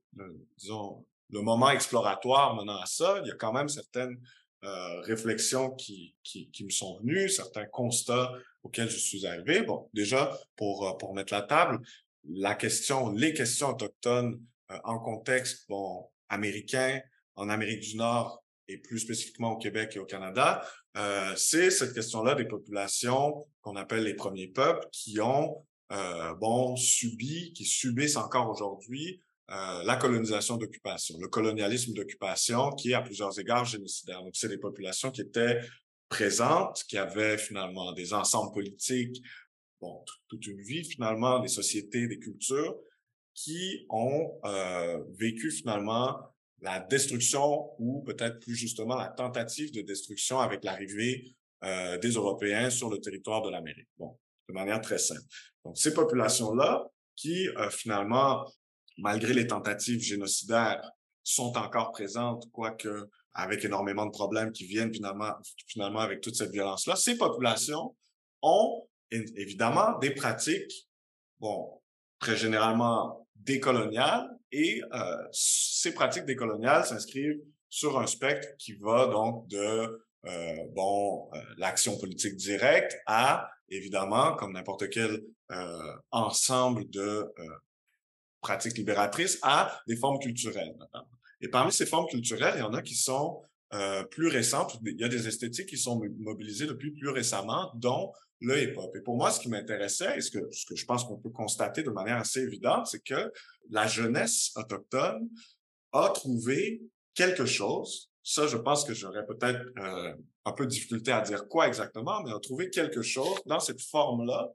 disons 0.57 1.05
le 1.31 1.41
moment 1.43 1.71
exploratoire 1.71 2.55
menant 2.55 2.81
à 2.81 2.87
ça 2.87 3.21
il 3.23 3.29
y 3.29 3.31
a 3.31 3.37
quand 3.37 3.53
même 3.53 3.69
certaines 3.69 4.21
euh, 4.63 5.01
réflexions 5.01 5.71
qui, 5.71 6.15
qui, 6.23 6.51
qui 6.51 6.65
me 6.65 6.71
sont 6.71 6.99
venues 7.01 7.29
certains 7.29 7.65
constats 7.67 8.33
auxquels 8.63 8.91
je 8.91 8.99
suis 8.99 9.27
arrivé. 9.27 9.63
Bon 9.63 9.89
déjà 9.93 10.39
pour 10.57 10.87
euh, 10.87 10.93
pour 10.99 11.15
mettre 11.15 11.33
la 11.33 11.43
table 11.43 11.81
la 12.29 12.55
question 12.55 13.11
les 13.11 13.33
questions 13.33 13.71
autochtones 13.71 14.41
euh, 14.71 14.79
en 14.85 14.99
contexte 14.99 15.69
bon 15.69 16.09
américain 16.29 17.01
en 17.35 17.49
Amérique 17.49 17.81
du 17.81 17.97
Nord 17.97 18.45
et 18.71 18.79
plus 18.79 19.01
spécifiquement 19.01 19.53
au 19.53 19.57
Québec 19.57 19.93
et 19.97 19.99
au 19.99 20.05
Canada, 20.05 20.65
euh, 20.97 21.35
c'est 21.37 21.71
cette 21.71 21.95
question-là 21.95 22.35
des 22.35 22.47
populations 22.47 23.47
qu'on 23.61 23.77
appelle 23.77 24.05
les 24.05 24.15
premiers 24.15 24.49
peuples 24.49 24.87
qui 24.93 25.21
ont 25.21 25.65
euh, 25.93 26.35
bon 26.35 26.77
subi, 26.77 27.53
qui 27.53 27.65
subissent 27.65 28.17
encore 28.17 28.49
aujourd'hui 28.49 29.21
euh, 29.51 29.83
la 29.83 29.97
colonisation 29.97 30.57
d'occupation, 30.57 31.19
le 31.21 31.27
colonialisme 31.27 31.93
d'occupation 31.93 32.71
qui 32.71 32.93
est 32.93 32.95
à 32.95 33.03
plusieurs 33.03 33.37
égards 33.41 33.65
génocidaire. 33.65 34.23
Donc 34.23 34.35
c'est 34.35 34.49
des 34.49 34.59
populations 34.59 35.11
qui 35.11 35.23
étaient 35.23 35.61
présentes, 36.09 36.85
qui 36.89 36.97
avaient 36.97 37.39
finalement 37.39 37.93
des 37.93 38.13
ensembles 38.13 38.53
politiques, 38.53 39.21
bon 39.81 40.05
toute 40.29 40.47
une 40.47 40.61
vie 40.61 40.85
finalement, 40.85 41.41
des 41.41 41.49
sociétés, 41.49 42.07
des 42.07 42.21
cultures 42.21 42.77
qui 43.35 43.87
ont 43.89 44.39
euh, 44.45 45.03
vécu 45.19 45.51
finalement 45.51 46.19
la 46.63 46.81
destruction 46.81 47.71
ou 47.79 48.03
peut-être 48.03 48.41
plus 48.41 48.55
justement 48.55 48.97
la 48.97 49.09
tentative 49.09 49.73
de 49.73 49.83
destruction 49.83 50.41
avec 50.41 50.65
l'arrivée 50.65 51.35
euh, 51.65 51.99
des 51.99 52.11
Européens 52.11 52.71
sur 52.71 52.91
le 52.91 52.99
territoire 52.99 53.43
de 53.43 53.51
l'Amérique. 53.51 53.89
Bon, 53.99 54.19
de 54.49 54.55
manière 54.55 54.81
très 54.81 54.99
simple. 54.99 55.23
Donc, 55.65 55.77
ces 55.79 55.95
populations-là, 55.95 56.87
qui 57.17 57.49
euh, 57.49 57.71
finalement, 57.71 58.51
malgré 58.99 59.33
les 59.33 59.47
tentatives 59.47 60.01
génocidaires, 60.01 60.83
sont 61.23 61.57
encore 61.57 61.93
présentes, 61.93 62.51
quoique 62.53 63.09
avec 63.35 63.65
énormément 63.65 64.07
de 64.07 64.11
problèmes 64.11 64.53
qui 64.53 64.65
viennent 64.65 64.93
finalement, 64.93 65.33
finalement 65.67 66.01
avec 66.01 66.21
toute 66.21 66.35
cette 66.35 66.51
violence-là, 66.51 66.97
ces 66.97 67.17
populations 67.17 67.95
ont 68.43 68.87
évidemment 69.11 69.99
des 69.99 70.11
pratiques, 70.11 70.89
bon, 71.39 71.81
très 72.19 72.37
généralement 72.37 73.27
décoloniales, 73.37 74.29
et 74.53 74.83
euh, 74.93 75.17
ces 75.33 75.93
pratiques 75.93 76.25
décoloniales 76.25 76.85
s'inscrivent 76.85 77.41
sur 77.69 77.99
un 77.99 78.07
spectre 78.07 78.49
qui 78.59 78.75
va 78.75 79.07
donc 79.07 79.47
de 79.49 80.01
euh, 80.27 80.57
bon, 80.75 81.31
euh, 81.33 81.39
l'action 81.57 81.97
politique 81.99 82.37
directe 82.37 82.99
à, 83.07 83.51
évidemment, 83.69 84.35
comme 84.37 84.53
n'importe 84.53 84.91
quel 84.91 85.23
euh, 85.51 85.93
ensemble 86.11 86.89
de 86.91 87.25
pratiques 88.41 88.77
libératrices, 88.77 89.39
à 89.43 89.81
des 89.87 89.97
formes 89.97 90.19
culturelles. 90.19 90.77
Et 91.41 91.49
parmi 91.49 91.73
ces 91.73 91.87
formes 91.87 92.07
culturelles, 92.07 92.55
il 92.57 92.61
y 92.61 92.63
en 92.63 92.75
a 92.75 92.83
qui 92.83 92.95
sont 92.95 93.43
plus 94.11 94.27
récentes. 94.27 94.79
Il 94.85 95.01
y 95.01 95.05
a 95.05 95.09
des 95.09 95.29
esthétiques 95.29 95.69
qui 95.69 95.79
sont 95.79 96.01
mobilisées 96.19 96.67
depuis 96.67 96.91
plus 96.91 97.11
récemment, 97.11 97.71
dont 97.77 98.13
le 98.41 98.63
hip-hop. 98.63 98.95
Et 98.97 99.01
pour 99.01 99.17
moi, 99.17 99.31
ce 99.31 99.41
qui 99.41 99.49
m'intéressait, 99.49 100.19
et 100.19 100.21
ce 100.21 100.31
que, 100.31 100.41
je 100.75 100.85
pense 100.85 101.05
qu'on 101.05 101.19
peut 101.19 101.31
constater 101.31 101.83
de 101.83 101.91
manière 101.91 102.17
assez 102.17 102.41
évidente, 102.41 102.87
c'est 102.87 103.03
que 103.03 103.33
la 103.71 103.87
jeunesse 103.87 104.53
autochtone 104.57 105.29
a 105.93 106.09
trouvé 106.11 106.83
quelque 107.15 107.45
chose. 107.45 108.11
Ça, 108.23 108.47
je 108.47 108.57
pense 108.57 108.85
que 108.85 108.95
j'aurais 108.95 109.27
peut-être 109.27 109.61
euh, 109.79 110.15
un 110.45 110.53
peu 110.53 110.65
de 110.65 110.71
difficulté 110.71 111.13
à 111.13 111.21
dire 111.21 111.49
quoi 111.49 111.69
exactement, 111.69 112.23
mais 112.23 112.33
a 112.33 112.39
trouvé 112.39 112.71
quelque 112.71 113.03
chose 113.03 113.41
dans 113.47 113.61
cette 113.61 113.81
forme-là 113.81 114.49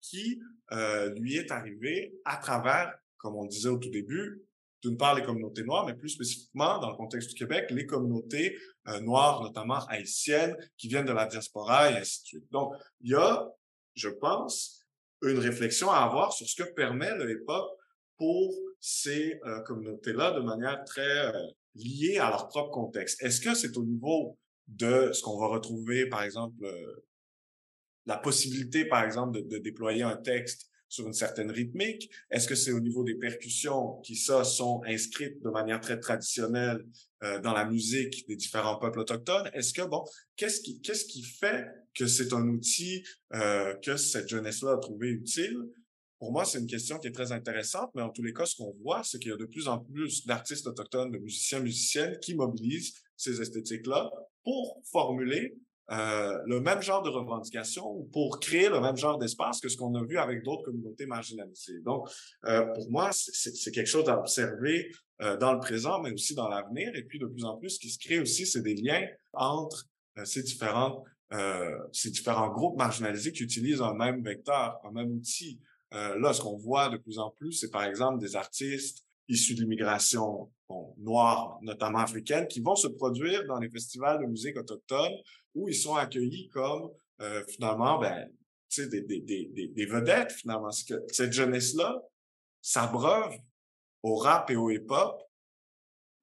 qui 0.00 0.40
euh, 0.72 1.10
lui 1.14 1.36
est 1.36 1.50
arrivé 1.50 2.14
à 2.24 2.36
travers, 2.36 2.94
comme 3.18 3.36
on 3.36 3.44
disait 3.44 3.68
au 3.68 3.78
tout 3.78 3.90
début, 3.90 4.42
d'une 4.82 4.96
part 4.96 5.14
les 5.14 5.22
communautés 5.22 5.64
noires, 5.64 5.86
mais 5.86 5.94
plus 5.94 6.10
spécifiquement 6.10 6.78
dans 6.78 6.90
le 6.90 6.96
contexte 6.96 7.30
du 7.30 7.34
Québec, 7.34 7.70
les 7.70 7.86
communautés 7.86 8.56
euh, 8.88 9.00
noires, 9.00 9.42
notamment 9.42 9.84
haïtiennes, 9.86 10.56
qui 10.76 10.88
viennent 10.88 11.06
de 11.06 11.12
la 11.12 11.26
diaspora 11.26 11.90
et 11.90 11.96
ainsi 11.96 12.22
de 12.22 12.26
suite. 12.26 12.50
Donc, 12.50 12.74
il 13.00 13.10
y 13.10 13.14
a, 13.14 13.48
je 13.94 14.08
pense, 14.08 14.86
une 15.22 15.38
réflexion 15.38 15.90
à 15.90 15.98
avoir 15.98 16.32
sur 16.32 16.48
ce 16.48 16.62
que 16.62 16.72
permet 16.72 17.14
le 17.14 17.30
hip-hop 17.30 17.70
pour 18.16 18.54
ces 18.80 19.38
euh, 19.44 19.60
communautés-là 19.62 20.32
de 20.32 20.40
manière 20.40 20.82
très 20.84 21.26
euh, 21.28 21.32
liée 21.74 22.18
à 22.18 22.30
leur 22.30 22.48
propre 22.48 22.70
contexte. 22.70 23.22
Est-ce 23.22 23.40
que 23.40 23.54
c'est 23.54 23.76
au 23.76 23.84
niveau 23.84 24.38
de 24.66 25.12
ce 25.12 25.22
qu'on 25.22 25.38
va 25.38 25.48
retrouver, 25.48 26.06
par 26.06 26.22
exemple, 26.22 26.64
la 28.06 28.16
possibilité, 28.16 28.84
par 28.84 29.04
exemple, 29.04 29.40
de, 29.40 29.40
de 29.40 29.58
déployer 29.58 30.02
un 30.02 30.16
texte 30.16 30.69
sur 30.90 31.06
une 31.06 31.14
certaine 31.14 31.50
rythmique? 31.50 32.10
Est-ce 32.30 32.46
que 32.46 32.54
c'est 32.54 32.72
au 32.72 32.80
niveau 32.80 33.02
des 33.02 33.14
percussions 33.14 33.98
qui, 34.02 34.16
ça, 34.16 34.44
sont 34.44 34.82
inscrites 34.86 35.40
de 35.42 35.48
manière 35.48 35.80
très 35.80 35.98
traditionnelle 35.98 36.84
euh, 37.22 37.40
dans 37.40 37.54
la 37.54 37.64
musique 37.64 38.28
des 38.28 38.36
différents 38.36 38.76
peuples 38.76 38.98
autochtones? 38.98 39.48
Est-ce 39.54 39.72
que, 39.72 39.82
bon, 39.82 40.04
qu'est-ce 40.36 40.60
qui, 40.60 40.82
qu'est-ce 40.82 41.06
qui 41.06 41.22
fait 41.22 41.66
que 41.94 42.06
c'est 42.06 42.34
un 42.34 42.46
outil 42.48 43.02
euh, 43.34 43.74
que 43.76 43.96
cette 43.96 44.28
jeunesse-là 44.28 44.72
a 44.72 44.78
trouvé 44.78 45.08
utile? 45.08 45.56
Pour 46.18 46.32
moi, 46.32 46.44
c'est 46.44 46.58
une 46.58 46.66
question 46.66 46.98
qui 46.98 47.06
est 47.06 47.12
très 47.12 47.32
intéressante, 47.32 47.90
mais 47.94 48.02
en 48.02 48.10
tous 48.10 48.22
les 48.22 48.34
cas, 48.34 48.44
ce 48.44 48.56
qu'on 48.56 48.74
voit, 48.82 49.02
c'est 49.04 49.18
qu'il 49.18 49.30
y 49.30 49.34
a 49.34 49.38
de 49.38 49.46
plus 49.46 49.68
en 49.68 49.78
plus 49.78 50.26
d'artistes 50.26 50.66
autochtones, 50.66 51.10
de 51.10 51.18
musiciens, 51.18 51.60
musiciennes 51.60 52.18
qui 52.20 52.34
mobilisent 52.34 52.94
ces 53.16 53.40
esthétiques-là 53.40 54.10
pour 54.42 54.82
formuler 54.90 55.56
euh, 55.90 56.38
le 56.46 56.60
même 56.60 56.80
genre 56.82 57.02
de 57.02 57.08
revendication 57.08 58.04
pour 58.12 58.38
créer 58.38 58.68
le 58.68 58.80
même 58.80 58.96
genre 58.96 59.18
d'espace 59.18 59.60
que 59.60 59.68
ce 59.68 59.76
qu'on 59.76 59.94
a 59.96 60.04
vu 60.04 60.18
avec 60.18 60.44
d'autres 60.44 60.62
communautés 60.62 61.06
marginalisées. 61.06 61.80
Donc, 61.80 62.08
euh, 62.44 62.64
pour 62.74 62.90
moi, 62.90 63.10
c'est 63.12 63.72
quelque 63.72 63.88
chose 63.88 64.08
à 64.08 64.18
observer 64.18 64.92
euh, 65.20 65.36
dans 65.36 65.52
le 65.52 65.58
présent, 65.58 66.00
mais 66.00 66.12
aussi 66.12 66.34
dans 66.34 66.48
l'avenir. 66.48 66.94
Et 66.94 67.02
puis, 67.02 67.18
de 67.18 67.26
plus 67.26 67.44
en 67.44 67.56
plus, 67.56 67.70
ce 67.70 67.80
qui 67.80 67.90
se 67.90 67.98
crée 67.98 68.20
aussi, 68.20 68.46
c'est 68.46 68.62
des 68.62 68.74
liens 68.74 69.04
entre 69.32 69.86
ces 70.24 70.42
différents 70.42 71.04
ces 71.92 72.10
différents 72.10 72.48
groupes 72.48 72.76
marginalisés 72.76 73.30
qui 73.30 73.44
utilisent 73.44 73.82
un 73.82 73.94
même 73.94 74.20
vecteur, 74.20 74.80
un 74.82 74.90
même 74.90 75.12
outil. 75.12 75.60
là, 75.92 76.32
ce 76.32 76.40
qu'on 76.40 76.56
voit 76.56 76.88
de 76.88 76.96
plus 76.96 77.20
en 77.20 77.30
plus, 77.30 77.52
c'est 77.52 77.70
par 77.70 77.84
exemple 77.84 78.18
des 78.18 78.34
artistes 78.34 79.06
issus 79.28 79.54
de 79.54 79.60
l'immigration 79.60 80.50
bon, 80.68 80.92
noire, 80.98 81.58
notamment 81.62 82.00
africaine, 82.00 82.48
qui 82.48 82.60
vont 82.60 82.74
se 82.74 82.88
produire 82.88 83.46
dans 83.46 83.58
les 83.58 83.70
festivals 83.70 84.20
de 84.20 84.26
musique 84.26 84.56
autochtone 84.56 85.12
où 85.54 85.68
ils 85.68 85.74
sont 85.74 85.94
accueillis 85.94 86.48
comme 86.48 86.90
euh, 87.20 87.44
finalement 87.46 87.98
ben, 87.98 88.30
des, 88.76 89.02
des, 89.02 89.20
des, 89.20 89.68
des, 89.68 89.86
vedettes 89.86 90.32
finalement. 90.32 90.70
cette 90.70 91.32
jeunesse-là 91.32 92.02
s'abreuve 92.62 93.34
au 94.02 94.16
rap 94.16 94.50
et 94.50 94.56
au 94.56 94.70
hip-hop 94.70 95.20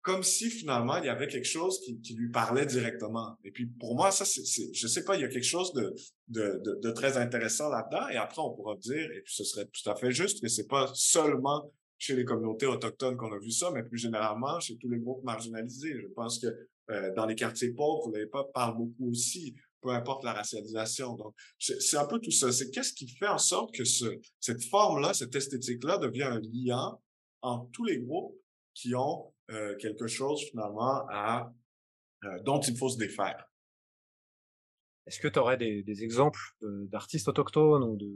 comme 0.07 0.23
si 0.23 0.49
finalement 0.49 0.95
il 0.99 1.05
y 1.05 1.09
avait 1.09 1.27
quelque 1.27 1.47
chose 1.47 1.81
qui, 1.81 1.99
qui 1.99 2.13
lui 2.13 2.29
parlait 2.29 2.65
directement. 2.65 3.37
Et 3.43 3.51
puis 3.51 3.65
pour 3.65 3.93
moi, 3.93 4.09
ça, 4.09 4.23
c'est, 4.23 4.73
je 4.73 4.87
sais 4.87 5.03
pas, 5.03 5.17
il 5.17 5.21
y 5.21 5.25
a 5.25 5.27
quelque 5.27 5.43
chose 5.43 5.73
de, 5.73 5.93
de, 6.29 6.61
de, 6.63 6.79
de 6.81 6.91
très 6.91 7.17
intéressant 7.17 7.67
là-dedans. 7.67 8.07
Et 8.07 8.15
après, 8.15 8.41
on 8.41 8.51
pourra 8.51 8.77
dire, 8.77 9.11
et 9.11 9.21
puis 9.21 9.33
ce 9.33 9.43
serait 9.43 9.65
tout 9.65 9.89
à 9.89 9.95
fait 9.97 10.11
juste, 10.11 10.41
que 10.41 10.47
c'est 10.47 10.67
pas 10.67 10.89
seulement 10.93 11.69
chez 11.97 12.15
les 12.15 12.23
communautés 12.23 12.67
autochtones 12.67 13.17
qu'on 13.17 13.33
a 13.33 13.37
vu 13.37 13.51
ça, 13.51 13.69
mais 13.71 13.83
plus 13.83 13.97
généralement 13.97 14.61
chez 14.61 14.77
tous 14.77 14.87
les 14.87 14.99
groupes 14.99 15.25
marginalisés. 15.25 15.99
Je 15.99 16.07
pense 16.07 16.39
que 16.39 16.47
euh, 16.89 17.13
dans 17.15 17.25
les 17.25 17.35
quartiers 17.35 17.73
pauvres, 17.73 18.11
le 18.13 18.23
hip-hop 18.25 18.51
parle 18.53 18.77
beaucoup 18.77 19.09
aussi, 19.09 19.55
peu 19.81 19.89
importe 19.89 20.23
la 20.23 20.33
racialisation. 20.33 21.15
Donc, 21.15 21.35
c'est 21.59 21.97
un 21.97 22.05
peu 22.05 22.19
tout 22.19 22.31
ça. 22.31 22.51
C'est 22.51 22.71
qu'est-ce 22.71 22.93
qui 22.93 23.07
fait 23.07 23.27
en 23.27 23.37
sorte 23.37 23.73
que 23.73 23.83
ce, 23.83 24.05
cette 24.39 24.63
forme-là, 24.63 25.13
cette 25.13 25.35
esthétique-là 25.35 25.97
devient 25.97 26.23
un 26.23 26.41
lien 26.41 26.97
entre 27.41 27.69
tous 27.71 27.85
les 27.85 27.99
groupes 27.99 28.35
qui 28.73 28.95
ont 28.95 29.33
euh, 29.51 29.75
quelque 29.77 30.07
chose 30.07 30.43
finalement 30.49 31.05
à 31.09 31.53
euh, 32.23 32.39
dont 32.43 32.59
il 32.61 32.77
faut 32.77 32.89
se 32.89 32.97
défaire? 32.97 33.45
Est-ce 35.05 35.19
que 35.19 35.27
tu 35.27 35.39
aurais 35.39 35.57
des, 35.57 35.83
des 35.83 36.03
exemples 36.03 36.39
d'artistes 36.61 37.27
autochtones 37.29 37.83
ou 37.83 37.95
de 37.95 38.13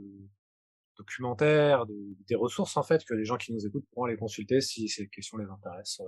documentaires, 0.98 1.86
de, 1.86 1.94
des 2.28 2.34
ressources 2.34 2.76
en 2.76 2.82
fait 2.82 3.02
que 3.04 3.14
les 3.14 3.24
gens 3.24 3.38
qui 3.38 3.52
nous 3.52 3.66
écoutent 3.66 3.86
pourront 3.92 4.06
les 4.06 4.16
consulter 4.16 4.60
si 4.60 4.88
ces 4.88 5.08
questions 5.08 5.38
les 5.38 5.46
intéressent 5.46 6.06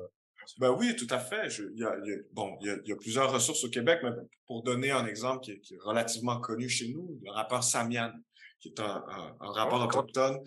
ben 0.58 0.70
oui, 0.70 0.94
tout 0.96 1.06
à 1.10 1.18
fait. 1.18 1.48
il 1.72 1.78
y 1.78 1.84
a, 1.84 1.94
bon, 2.32 2.56
il 2.60 2.82
y, 2.86 2.92
a, 2.92 2.96
plusieurs 2.96 3.32
ressources 3.32 3.64
au 3.64 3.70
Québec, 3.70 4.00
mais 4.02 4.10
pour 4.46 4.62
donner 4.62 4.90
un 4.90 5.06
exemple 5.06 5.40
qui 5.40 5.52
est, 5.52 5.62
relativement 5.80 6.40
connu 6.40 6.68
chez 6.68 6.88
nous, 6.88 7.18
le 7.22 7.30
rappeur 7.30 7.64
Samian, 7.64 8.12
qui 8.60 8.68
est 8.68 8.80
un, 8.80 9.04
un, 9.08 9.36
un 9.40 9.50
rappeur 9.52 9.82
autochtone, 9.82 10.42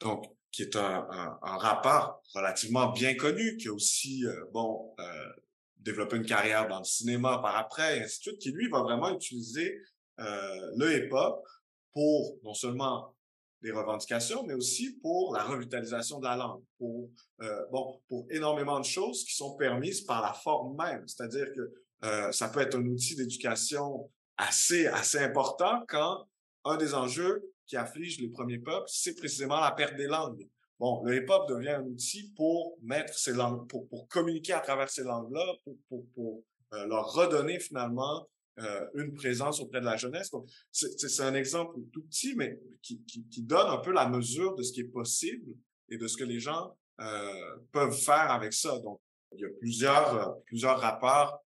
Donc, 0.00 0.26
qui 0.50 0.62
est 0.62 0.76
un, 0.76 1.06
un, 1.10 1.38
un, 1.42 1.56
rappeur 1.58 2.20
relativement 2.34 2.90
bien 2.90 3.14
connu, 3.14 3.56
qui 3.56 3.68
a 3.68 3.72
aussi, 3.72 4.24
euh, 4.26 4.44
bon, 4.52 4.94
euh, 4.98 5.28
développé 5.76 6.16
une 6.16 6.26
carrière 6.26 6.68
dans 6.68 6.78
le 6.78 6.84
cinéma 6.84 7.38
par 7.38 7.56
après, 7.56 7.98
et 7.98 8.02
ainsi 8.02 8.18
de 8.18 8.22
suite, 8.22 8.38
qui 8.38 8.50
lui 8.50 8.68
va 8.68 8.82
vraiment 8.82 9.14
utiliser 9.14 9.80
euh, 10.18 10.70
le 10.76 10.96
hip-hop 10.96 11.46
pour 11.92 12.38
non 12.42 12.54
seulement 12.54 13.14
des 13.62 13.72
revendications, 13.72 14.44
mais 14.46 14.54
aussi 14.54 14.98
pour 15.02 15.34
la 15.34 15.44
revitalisation 15.44 16.18
de 16.18 16.24
la 16.24 16.36
langue, 16.36 16.62
pour 16.78 17.10
euh, 17.42 17.66
bon, 17.70 18.00
pour 18.08 18.26
énormément 18.30 18.80
de 18.80 18.84
choses 18.84 19.24
qui 19.24 19.34
sont 19.34 19.56
permises 19.56 20.02
par 20.02 20.22
la 20.22 20.32
forme 20.32 20.76
même. 20.76 21.06
C'est-à-dire 21.06 21.46
que 21.54 21.72
euh, 22.04 22.32
ça 22.32 22.48
peut 22.48 22.60
être 22.60 22.76
un 22.76 22.86
outil 22.86 23.16
d'éducation 23.16 24.10
assez 24.36 24.86
assez 24.86 25.18
important 25.18 25.84
quand 25.88 26.26
un 26.64 26.76
des 26.76 26.94
enjeux 26.94 27.42
qui 27.66 27.76
afflige 27.76 28.20
les 28.20 28.28
premiers 28.28 28.58
peuples, 28.58 28.88
c'est 28.88 29.14
précisément 29.14 29.60
la 29.60 29.70
perte 29.72 29.96
des 29.96 30.06
langues. 30.06 30.48
Bon, 30.78 31.02
le 31.04 31.16
hip-hop 31.16 31.48
devient 31.48 31.70
un 31.70 31.84
outil 31.84 32.32
pour 32.34 32.78
mettre 32.82 33.16
ces 33.16 33.34
langues, 33.34 33.68
pour, 33.68 33.86
pour 33.88 34.08
communiquer 34.08 34.54
à 34.54 34.60
travers 34.60 34.88
ces 34.88 35.04
langues-là, 35.04 35.44
pour, 35.62 35.76
pour, 35.88 36.06
pour 36.14 36.42
euh, 36.72 36.86
leur 36.86 37.12
redonner 37.12 37.60
finalement 37.60 38.26
euh, 38.58 38.86
une 38.94 39.14
présence 39.14 39.60
auprès 39.60 39.80
de 39.80 39.86
la 39.86 39.96
jeunesse. 39.96 40.30
Donc, 40.30 40.48
c'est 40.70 41.22
un 41.22 41.34
exemple 41.34 41.78
tout 41.92 42.02
petit, 42.02 42.34
mais 42.34 42.58
qui, 42.82 43.02
qui, 43.04 43.26
qui, 43.28 43.42
donne 43.42 43.68
un 43.68 43.78
peu 43.78 43.92
la 43.92 44.08
mesure 44.08 44.54
de 44.54 44.62
ce 44.62 44.72
qui 44.72 44.80
est 44.80 44.92
possible 44.92 45.54
et 45.88 45.96
de 45.96 46.06
ce 46.06 46.16
que 46.16 46.24
les 46.24 46.40
gens 46.40 46.76
euh, 47.00 47.56
peuvent 47.72 47.96
faire 47.96 48.30
avec 48.30 48.52
ça. 48.52 48.78
Donc, 48.80 49.00
il 49.32 49.40
y 49.40 49.44
a 49.44 49.48
plusieurs, 49.58 50.14
euh, 50.14 50.32
plusieurs 50.46 50.78
rapports, 50.78 51.44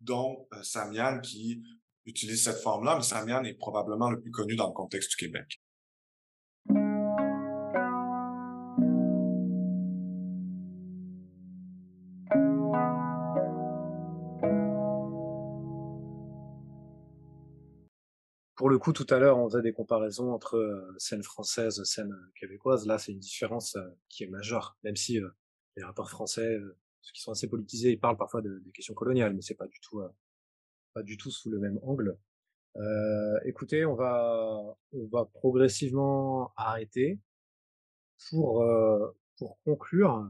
dont 0.00 0.46
euh, 0.52 0.62
Samian 0.62 1.20
qui 1.20 1.62
utilise 2.04 2.44
cette 2.44 2.60
forme-là, 2.60 2.96
mais 2.96 3.02
Samian 3.02 3.42
est 3.44 3.54
probablement 3.54 4.10
le 4.10 4.20
plus 4.20 4.30
connu 4.30 4.54
dans 4.54 4.68
le 4.68 4.74
contexte 4.74 5.10
du 5.10 5.16
Québec. 5.16 5.60
Pour 18.66 18.70
le 18.72 18.80
coup, 18.80 18.92
tout 18.92 19.06
à 19.10 19.20
l'heure, 19.20 19.38
on 19.38 19.48
faisait 19.48 19.62
des 19.62 19.72
comparaisons 19.72 20.32
entre 20.32 20.56
euh, 20.56 20.92
scène 20.98 21.22
française, 21.22 21.84
scène 21.84 22.10
euh, 22.10 22.32
québécoise. 22.34 22.84
Là, 22.84 22.98
c'est 22.98 23.12
une 23.12 23.20
différence 23.20 23.76
euh, 23.76 23.88
qui 24.08 24.24
est 24.24 24.26
majeure, 24.26 24.76
même 24.82 24.96
si 24.96 25.20
les 25.76 25.84
rapports 25.84 26.10
français, 26.10 26.58
ceux 27.00 27.12
qui 27.12 27.20
sont 27.20 27.30
assez 27.30 27.48
politisés, 27.48 27.92
ils 27.92 28.00
parlent 28.00 28.16
parfois 28.16 28.42
de, 28.42 28.58
des 28.64 28.72
questions 28.72 28.92
coloniales, 28.92 29.34
mais 29.34 29.40
c'est 29.40 29.54
pas 29.54 29.68
du 29.68 29.78
tout, 29.78 30.00
pas 30.94 31.04
du 31.04 31.16
tout 31.16 31.30
sous 31.30 31.48
le 31.48 31.60
même 31.60 31.78
angle. 31.84 32.18
écoutez, 33.44 33.86
on 33.86 33.94
va, 33.94 34.76
on 34.92 35.06
va 35.12 35.26
progressivement 35.26 36.52
arrêter 36.56 37.20
pour 38.30 38.66
pour 39.38 39.60
conclure. 39.62 40.28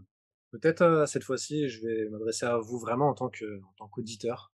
Peut-être 0.51 1.05
cette 1.09 1.25
fois-ci, 1.25 1.71
je 1.71 1.87
vais 1.87 2.11
m'adresser 2.11 2.45
à 2.45 2.59
vous 2.59 2.79
vraiment 2.79 3.09
en 3.09 3.15
tant 3.15 3.31
que 3.31 3.63
en 3.63 3.73
tant 3.79 3.89
qu'auditeur. 3.89 4.53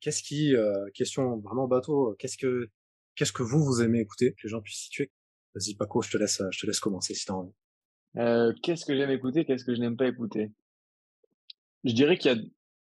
Qu'est-ce 0.00 0.22
qui, 0.22 0.54
question 0.94 1.38
vraiment 1.38 1.68
bateau, 1.68 2.14
qu'est-ce 2.18 2.38
que, 2.38 2.70
qu'est-ce 3.14 3.32
que 3.32 3.42
vous 3.42 3.62
vous 3.64 3.82
aimez 3.82 4.00
écouter, 4.00 4.32
que 4.32 4.44
les 4.44 4.48
gens 4.48 4.62
puissent 4.62 4.84
situer? 4.84 5.10
Vas-y 5.54 5.74
Paco, 5.74 6.02
je 6.02 6.10
te 6.10 6.16
laisse, 6.18 6.42
je 6.50 6.60
te 6.60 6.66
laisse 6.66 6.80
commencer 6.80 7.14
si 7.14 7.24
t'as 7.24 7.34
envie. 7.34 7.52
Euh, 8.18 8.52
qu'est-ce 8.62 8.84
que 8.84 8.96
j'aime 8.96 9.10
écouter, 9.10 9.44
qu'est-ce 9.44 9.64
que 9.64 9.74
je 9.74 9.80
n'aime 9.80 9.96
pas 9.96 10.08
écouter? 10.08 10.52
Je 11.84 11.92
dirais 11.92 12.18
qu'il 12.18 12.32
y 12.32 12.34
a, 12.34 12.42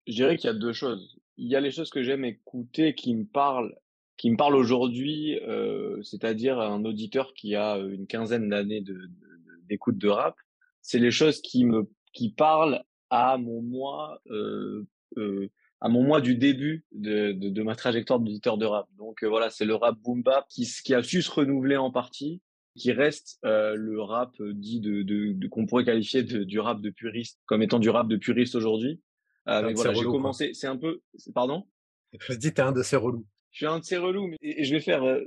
je 0.08 0.14
dirais 0.14 0.38
qu'il 0.38 0.48
y 0.48 0.54
a 0.54 0.58
deux 0.58 0.74
choses. 0.74 1.20
Il 1.38 1.48
y 1.48 1.56
a 1.56 1.62
les 1.62 1.72
choses 1.72 1.90
que 1.90 2.04
j'aime 2.04 2.26
écouter 2.26 2.96
qui 2.96 3.16
me 3.16 3.26
parlent, 3.26 3.76
qui 4.18 4.30
me 4.30 4.38
parlent 4.38 4.56
aujourd'hui, 4.56 5.40
euh, 5.42 6.02
c'est-à-dire 6.04 6.60
un 6.60 6.84
auditeur 6.84 7.34
qui 7.34 7.56
a 7.56 7.78
une 7.78 8.08
quinzaine 8.08 8.50
d'années 8.50 8.84
d'écoute 9.68 9.98
de, 9.98 10.10
rap. 10.10 10.36
C'est 10.82 11.00
les 11.00 11.12
choses 11.12 11.42
qui 11.42 11.64
me, 11.66 11.90
qui 12.14 12.32
parlent 12.32 12.84
à 13.10 13.38
mon 13.38 13.62
moi, 13.62 14.22
euh, 14.30 14.86
à 15.82 15.90
mon 15.90 16.04
moi 16.04 16.22
du 16.22 16.36
début 16.36 16.86
de, 16.92 17.32
de, 17.32 17.50
de 17.50 17.64
ma 17.64 17.76
trajectoire 17.76 18.20
d'auditeur 18.20 18.58
de 18.58 18.66
rap. 18.66 18.88
Donc 18.98 19.24
euh, 19.24 19.28
voilà, 19.28 19.50
c'est 19.50 19.66
le 19.66 19.76
rap 19.76 19.98
boom 20.00 20.24
bap 20.24 20.46
qui, 20.50 20.70
qui 20.84 20.94
a 20.94 21.02
su 21.04 21.22
se 21.22 21.32
renouveler 21.32 21.78
en 21.78 21.92
partie, 21.92 22.42
qui 22.78 22.92
reste 22.92 23.40
euh, 23.46 23.76
le 23.76 24.02
rap 24.02 24.32
euh, 24.40 24.54
dit 24.54 24.80
de, 24.80 25.04
de, 25.04 25.34
de 25.34 25.48
qu'on 25.48 25.66
pourrait 25.66 25.86
qualifier 25.86 26.24
de, 26.24 26.44
du 26.44 26.60
rap 26.60 26.82
de 26.82 26.90
puriste 26.90 27.40
comme 27.46 27.62
étant 27.62 27.80
du 27.80 27.90
rap 27.90 28.08
de 28.08 28.18
puriste 28.18 28.56
aujourd'hui. 28.56 29.02
Euh, 29.48 29.64
mais 29.64 29.74
voilà, 29.74 29.94
j'ai 29.94 30.04
commencé, 30.04 30.54
c'est 30.54 30.68
un 30.68 30.78
peu, 30.78 31.02
pardon? 31.34 31.66
Je 32.20 32.34
dis 32.34 32.54
t'es 32.54 32.62
un 32.62 32.72
de 32.72 32.84
ces 32.84 32.96
relous. 32.96 33.26
Je 33.52 33.58
suis 33.58 33.66
un 33.66 33.80
de 33.80 33.84
ces 33.84 33.98
relous, 33.98 34.28
mais, 34.28 34.38
et, 34.42 34.64
je 34.64 34.76
vais 34.76 34.82
faire 34.82 35.04
euh, 35.04 35.24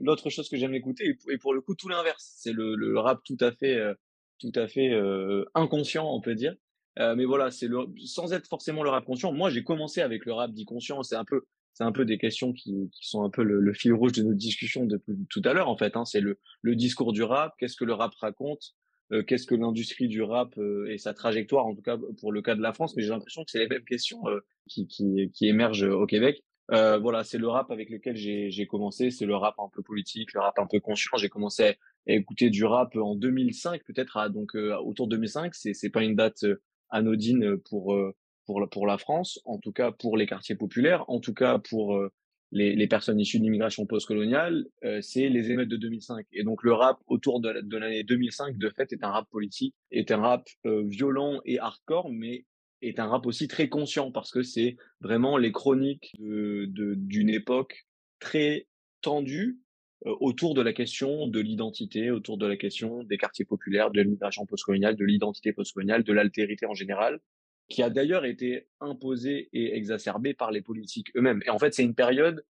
l'autre 0.00 0.30
chose 0.30 0.48
que 0.48 0.56
j'aime 0.56 0.74
écouter, 0.74 1.16
et 1.28 1.38
pour 1.38 1.54
le 1.54 1.60
coup 1.60 1.74
tout 1.74 1.88
l'inverse. 1.88 2.34
C'est 2.36 2.52
le, 2.52 2.76
le, 2.76 2.98
rap 2.98 3.20
tout 3.24 3.38
à 3.40 3.50
fait, 3.50 3.80
tout 4.38 4.52
à 4.54 4.68
fait 4.68 4.92
inconscient, 5.54 6.06
on 6.08 6.20
peut 6.20 6.36
dire. 6.36 6.54
Euh, 7.00 7.14
mais 7.16 7.24
voilà, 7.24 7.50
c'est 7.50 7.66
le, 7.66 7.86
sans 8.04 8.32
être 8.32 8.46
forcément 8.46 8.82
le 8.82 8.90
rap 8.90 9.04
conscient. 9.04 9.32
Moi, 9.32 9.50
j'ai 9.50 9.64
commencé 9.64 10.02
avec 10.02 10.26
le 10.26 10.32
rap 10.34 10.52
dit 10.52 10.66
conscient. 10.66 11.02
C'est 11.02 11.16
un 11.16 11.24
peu, 11.24 11.46
c'est 11.72 11.84
un 11.84 11.92
peu 11.92 12.04
des 12.04 12.18
questions 12.18 12.52
qui, 12.52 12.90
qui 12.92 13.08
sont 13.08 13.24
un 13.24 13.30
peu 13.30 13.42
le, 13.42 13.72
fil 13.72 13.94
rouge 13.94 14.12
de 14.12 14.22
notre 14.22 14.36
discussion 14.36 14.84
depuis 14.84 15.14
tout 15.30 15.40
à 15.44 15.54
l'heure. 15.54 15.68
En 15.68 15.76
fait, 15.76 15.96
hein. 15.96 16.04
c'est 16.04 16.20
le, 16.20 16.38
le 16.60 16.76
discours 16.76 17.12
du 17.12 17.22
rap. 17.22 17.54
Qu'est-ce 17.58 17.76
que 17.76 17.84
le 17.84 17.94
rap 17.94 18.14
raconte 18.16 18.74
euh, 19.12 19.22
Qu'est-ce 19.22 19.46
que 19.46 19.54
l'industrie 19.54 20.08
du 20.08 20.22
rap 20.22 20.58
euh, 20.58 20.90
et 20.90 20.98
sa 20.98 21.14
trajectoire, 21.14 21.66
en 21.66 21.74
tout 21.74 21.82
cas 21.82 21.96
pour 22.18 22.32
le 22.32 22.42
cas 22.42 22.54
de 22.54 22.60
la 22.60 22.74
France. 22.74 22.94
Mais 22.96 23.02
j'ai 23.02 23.08
l'impression 23.08 23.44
que 23.44 23.50
c'est 23.50 23.60
les 23.60 23.68
mêmes 23.68 23.84
questions 23.84 24.20
qui, 24.68 24.86
qui, 24.86 25.30
qui 25.32 25.48
émergent 25.48 25.88
au 25.88 26.04
Québec. 26.04 26.44
voilà, 26.68 27.24
c'est 27.24 27.38
le 27.38 27.48
rap 27.48 27.70
avec 27.70 27.88
lequel 27.88 28.16
j'ai 28.16 28.66
commencé. 28.66 29.10
C'est 29.10 29.26
le 29.26 29.36
rap 29.36 29.54
un 29.58 29.70
peu 29.72 29.82
politique, 29.82 30.34
le 30.34 30.40
rap 30.40 30.58
un 30.58 30.66
peu 30.66 30.80
conscient. 30.80 31.16
J'ai 31.16 31.30
commencé 31.30 31.62
à 31.64 32.12
écouter 32.12 32.50
du 32.50 32.66
rap 32.66 32.94
en 32.96 33.14
2005, 33.14 33.84
peut-être 33.84 34.28
donc 34.28 34.54
autour 34.54 35.06
de 35.06 35.16
2005. 35.16 35.54
C'est 35.54 35.72
c'est 35.72 35.90
pas 35.90 36.02
une 36.02 36.14
date 36.14 36.44
anodine 36.90 37.56
pour 37.58 37.96
pour 38.46 38.86
la 38.86 38.98
France, 38.98 39.40
en 39.44 39.58
tout 39.58 39.70
cas 39.70 39.92
pour 39.92 40.16
les 40.16 40.26
quartiers 40.26 40.56
populaires, 40.56 41.08
en 41.08 41.20
tout 41.20 41.34
cas 41.34 41.58
pour 41.58 41.96
les, 42.50 42.88
personnes 42.88 43.20
issues 43.20 43.38
de 43.38 43.44
l'immigration 43.44 43.86
postcoloniale, 43.86 44.66
c'est 45.02 45.28
les 45.28 45.52
émeutes 45.52 45.68
de 45.68 45.76
2005. 45.76 46.26
Et 46.32 46.42
donc 46.42 46.64
le 46.64 46.72
rap 46.72 46.98
autour 47.06 47.40
de, 47.40 47.60
de 47.60 47.76
l'année 47.76 48.02
2005, 48.02 48.58
de 48.58 48.68
fait, 48.70 48.92
est 48.92 49.04
un 49.04 49.10
rap 49.10 49.28
politique, 49.30 49.76
est 49.92 50.10
un 50.10 50.16
rap 50.16 50.48
violent 50.64 51.40
et 51.44 51.60
hardcore, 51.60 52.10
mais 52.10 52.44
est 52.82 52.98
un 52.98 53.06
rap 53.06 53.26
aussi 53.26 53.48
très 53.48 53.68
conscient 53.68 54.10
parce 54.10 54.30
que 54.30 54.42
c'est 54.42 54.76
vraiment 55.00 55.36
les 55.36 55.52
chroniques 55.52 56.12
de 56.18 56.94
d'une 56.96 57.28
époque 57.28 57.86
très 58.18 58.66
tendue 59.02 59.58
autour 60.04 60.54
de 60.54 60.62
la 60.62 60.72
question 60.72 61.26
de 61.26 61.40
l'identité, 61.40 62.10
autour 62.10 62.38
de 62.38 62.46
la 62.46 62.56
question 62.56 63.04
des 63.04 63.18
quartiers 63.18 63.44
populaires, 63.44 63.90
de 63.90 64.00
l'immigration 64.00 64.46
postcoloniale, 64.46 64.96
de 64.96 65.04
l'identité 65.04 65.52
postcoloniale, 65.52 66.04
de 66.04 66.12
l'altérité 66.12 66.66
en 66.66 66.74
général, 66.74 67.20
qui 67.68 67.82
a 67.82 67.90
d'ailleurs 67.90 68.24
été 68.24 68.66
imposée 68.80 69.48
et 69.52 69.76
exacerbée 69.76 70.34
par 70.34 70.50
les 70.50 70.62
politiques 70.62 71.14
eux-mêmes. 71.16 71.42
Et 71.46 71.50
en 71.50 71.58
fait, 71.58 71.74
c'est 71.74 71.84
une 71.84 71.94
période 71.94 72.44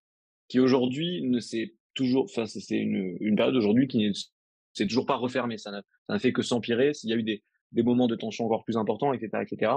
qui 0.49 0.61
aujourd'hui 0.61 1.23
ne 1.23 1.41
s'est 1.41 1.75
toujours, 1.95 2.25
enfin, 2.25 2.47
c'est 2.47 2.79
une, 2.79 3.17
une 3.21 3.37
période 3.37 3.57
aujourd'hui 3.57 3.89
qui 3.89 3.99
ne 3.99 4.13
s'est 4.73 4.87
toujours 4.87 5.07
pas 5.07 5.17
refermée. 5.17 5.59
Ça 5.59 5.71
n'a 6.09 6.19
fait 6.19 6.33
que 6.33 6.43
s'empirer. 6.43 6.93
Il 7.03 7.11
y 7.11 7.13
a 7.13 7.17
eu 7.17 7.23
des, 7.23 7.43
des 7.73 7.83
moments 7.83 8.07
de 8.07 8.17
tension 8.17 8.47
encore 8.47 8.65
plus 8.65 8.77
importants, 8.77 9.13
etc., 9.13 9.43
etc. 9.43 9.73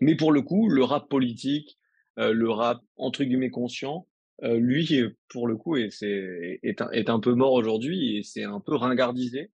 Mais 0.00 0.16
pour 0.16 0.32
le 0.32 0.42
coup, 0.42 0.68
le 0.68 0.84
rap 0.84 1.08
politique, 1.08 1.78
euh, 2.18 2.32
le 2.32 2.50
rap 2.50 2.82
entre 2.96 3.24
guillemets 3.24 3.50
conscient, 3.50 4.06
euh, 4.42 4.58
lui, 4.58 5.02
pour 5.28 5.46
le 5.46 5.56
coup, 5.56 5.76
est, 5.76 6.02
est, 6.02 6.60
est, 6.62 7.10
un, 7.10 7.20
peu 7.20 7.34
mort 7.34 7.52
aujourd'hui 7.52 8.16
et 8.16 8.22
c'est 8.22 8.44
un 8.44 8.60
peu 8.60 8.74
ringardisé, 8.74 9.50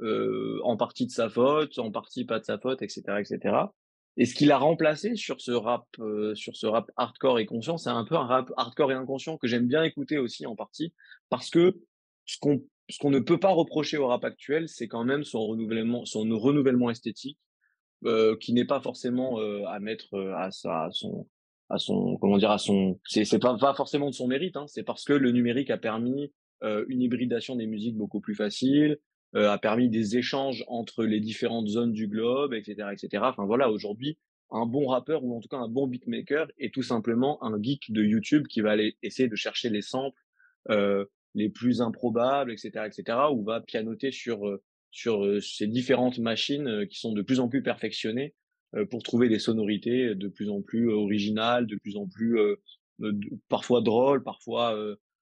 euh, 0.00 0.60
en 0.64 0.76
partie 0.76 1.06
de 1.06 1.10
sa 1.10 1.28
faute, 1.28 1.78
en 1.78 1.90
partie 1.90 2.24
pas 2.24 2.38
de 2.38 2.44
sa 2.44 2.58
faute, 2.58 2.82
etc., 2.82 3.02
etc. 3.18 3.56
Et 4.16 4.24
ce 4.24 4.34
qu'il 4.34 4.50
a 4.50 4.58
remplacé 4.58 5.14
sur 5.16 5.40
ce 5.40 5.52
rap, 5.52 5.86
euh, 5.98 6.34
sur 6.34 6.56
ce 6.56 6.66
rap 6.66 6.90
hardcore 6.96 7.38
et 7.38 7.46
conscient, 7.46 7.76
c'est 7.76 7.90
un 7.90 8.04
peu 8.04 8.14
un 8.14 8.26
rap 8.26 8.50
hardcore 8.56 8.92
et 8.92 8.94
inconscient 8.94 9.36
que 9.36 9.46
j'aime 9.46 9.66
bien 9.66 9.82
écouter 9.82 10.18
aussi 10.18 10.46
en 10.46 10.56
partie 10.56 10.92
parce 11.28 11.50
que 11.50 11.76
ce 12.24 12.38
qu'on 12.38 12.62
ce 12.88 12.98
qu'on 12.98 13.10
ne 13.10 13.18
peut 13.18 13.40
pas 13.40 13.50
reprocher 13.50 13.96
au 13.96 14.06
rap 14.06 14.24
actuel, 14.24 14.68
c'est 14.68 14.86
quand 14.86 15.04
même 15.04 15.24
son 15.24 15.44
renouvellement, 15.44 16.04
son 16.04 16.20
renouvellement 16.38 16.88
esthétique, 16.88 17.38
euh, 18.04 18.36
qui 18.36 18.52
n'est 18.52 18.64
pas 18.64 18.80
forcément 18.80 19.40
euh, 19.40 19.64
à 19.66 19.80
mettre 19.80 20.16
à, 20.36 20.50
sa, 20.52 20.84
à 20.84 20.90
son 20.92 21.26
à 21.68 21.78
son 21.78 22.16
comment 22.18 22.38
dire 22.38 22.50
à 22.50 22.58
son 22.58 22.98
c'est 23.04 23.24
c'est 23.24 23.38
pas, 23.38 23.56
pas 23.58 23.74
forcément 23.74 24.10
de 24.10 24.14
son 24.14 24.28
mérite 24.28 24.56
hein, 24.56 24.66
c'est 24.68 24.82
parce 24.82 25.04
que 25.04 25.12
le 25.12 25.32
numérique 25.32 25.70
a 25.70 25.78
permis 25.78 26.32
euh, 26.62 26.84
une 26.88 27.02
hybridation 27.02 27.56
des 27.56 27.66
musiques 27.66 27.96
beaucoup 27.96 28.20
plus 28.20 28.34
facile 28.34 28.98
euh, 29.34 29.50
a 29.50 29.58
permis 29.58 29.88
des 29.88 30.16
échanges 30.16 30.64
entre 30.68 31.04
les 31.04 31.20
différentes 31.20 31.68
zones 31.68 31.92
du 31.92 32.06
globe 32.06 32.54
etc 32.54 32.88
etc 32.92 33.24
enfin 33.26 33.44
voilà 33.44 33.70
aujourd'hui 33.70 34.18
un 34.50 34.66
bon 34.66 34.86
rappeur 34.86 35.24
ou 35.24 35.36
en 35.36 35.40
tout 35.40 35.48
cas 35.48 35.56
un 35.56 35.68
bon 35.68 35.88
beatmaker 35.88 36.46
est 36.58 36.72
tout 36.72 36.82
simplement 36.82 37.42
un 37.42 37.60
geek 37.60 37.90
de 37.90 38.04
YouTube 38.04 38.46
qui 38.46 38.60
va 38.60 38.70
aller 38.70 38.96
essayer 39.02 39.28
de 39.28 39.34
chercher 39.36 39.68
les 39.68 39.82
samples 39.82 40.22
euh, 40.70 41.04
les 41.34 41.48
plus 41.48 41.80
improbables 41.80 42.52
etc 42.52 42.86
etc 42.86 43.18
ou 43.32 43.44
va 43.44 43.60
pianoter 43.60 44.12
sur 44.12 44.46
euh, 44.46 44.62
sur 44.92 45.24
euh, 45.24 45.40
ces 45.40 45.66
différentes 45.66 46.18
machines 46.18 46.86
qui 46.88 46.98
sont 46.98 47.12
de 47.12 47.22
plus 47.22 47.40
en 47.40 47.48
plus 47.48 47.62
perfectionnées 47.62 48.34
euh, 48.34 48.45
pour 48.84 49.02
trouver 49.02 49.28
des 49.28 49.38
sonorités 49.38 50.14
de 50.14 50.28
plus 50.28 50.50
en 50.50 50.60
plus 50.60 50.90
euh, 50.90 50.94
originales, 50.94 51.66
de 51.66 51.76
plus 51.76 51.96
en 51.96 52.06
plus 52.06 52.38
euh, 52.38 52.56
parfois 53.48 53.80
drôles, 53.80 54.22
parfois 54.22 54.76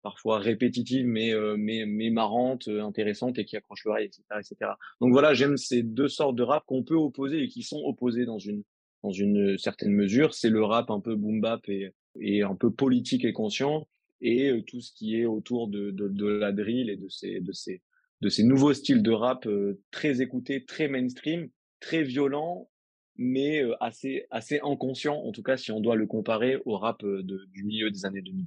parfois 0.03 0.39
répétitives 0.39 1.07
mais 1.07 1.33
mais 1.57 1.85
mais 1.85 2.11
marrantes, 2.11 2.69
intéressantes 2.69 3.41
et 3.41 3.45
qui 3.45 3.57
accrochent 3.57 3.85
l'oreille, 3.85 4.07
etc., 4.07 4.23
etc. 4.39 4.71
Donc 5.01 5.11
voilà, 5.11 5.35
j'aime 5.35 5.57
ces 5.57 5.83
deux 5.83 6.09
sortes 6.09 6.37
de 6.37 6.45
rap 6.45 6.65
qu'on 6.65 6.85
peut 6.85 6.95
opposer 6.95 7.43
et 7.43 7.49
qui 7.49 7.65
sont 7.65 7.83
opposés 7.85 8.25
dans 8.25 8.39
une 8.39 8.63
dans 9.03 9.11
une 9.11 9.59
certaine 9.59 9.93
mesure. 9.93 10.33
C'est 10.33 10.49
le 10.49 10.63
rap 10.63 10.91
un 10.91 11.01
peu 11.01 11.17
boom 11.17 11.41
bap 11.41 11.69
et 11.69 11.91
et 12.21 12.43
un 12.43 12.55
peu 12.55 12.71
politique 12.71 13.25
et 13.25 13.33
conscient 13.33 13.89
et 14.21 14.53
tout 14.69 14.81
ce 14.81 14.93
qui 14.93 15.21
est 15.21 15.27
autour 15.27 15.67
de 15.67 15.91
de, 15.91 16.07
de 16.07 16.27
la 16.27 16.53
drill 16.53 16.89
et 16.89 16.97
de 16.97 17.09
ces 17.09 17.41
de 17.41 17.53
ces 17.53 17.83
de 18.21 18.29
ces 18.29 18.45
nouveaux 18.45 18.75
styles 18.75 19.03
de 19.03 19.11
rap 19.11 19.49
très 19.91 20.23
écoutés, 20.23 20.65
très 20.65 20.87
mainstream, 20.87 21.49
très 21.81 22.05
violents 22.05 22.71
mais 23.19 23.63
assez, 23.81 24.27
assez 24.31 24.61
inconscient, 24.63 25.15
en 25.15 25.33
tout 25.33 25.43
cas 25.43 25.57
si 25.57 25.73
on 25.73 25.81
doit 25.81 25.97
le 25.97 26.07
comparer 26.07 26.61
au 26.65 26.77
rap 26.79 27.03
de, 27.03 27.45
du 27.47 27.65
milieu 27.65 27.91
des 27.91 28.05
années 28.05 28.23
2000. 28.23 28.47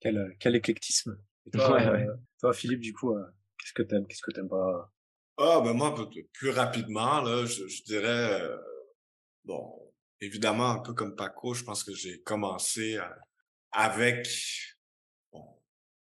Quel, 0.00 0.36
quel 0.38 0.56
éclectisme. 0.56 1.18
Et 1.46 1.50
toi, 1.50 1.78
toi, 2.40 2.52
Philippe, 2.52 2.80
du 2.80 2.92
coup, 2.92 3.14
qu'est-ce 3.58 3.72
que 3.72 3.82
t'aimes, 3.82 4.06
qu'est-ce 4.06 4.22
que 4.22 4.30
t'aimes 4.30 4.48
pas? 4.48 4.92
Ah, 5.38 5.60
ben 5.62 5.72
moi, 5.74 5.94
plus 6.32 6.50
rapidement, 6.50 7.20
là, 7.20 7.44
je, 7.44 7.66
je 7.66 7.82
dirais, 7.82 8.42
bon, 9.44 9.86
évidemment, 10.20 10.70
un 10.70 10.78
peu 10.80 10.94
comme 10.94 11.14
Paco, 11.14 11.54
je 11.54 11.64
pense 11.64 11.84
que 11.84 11.94
j'ai 11.94 12.20
commencé 12.22 12.98
avec, 13.72 14.26
bon, 15.32 15.44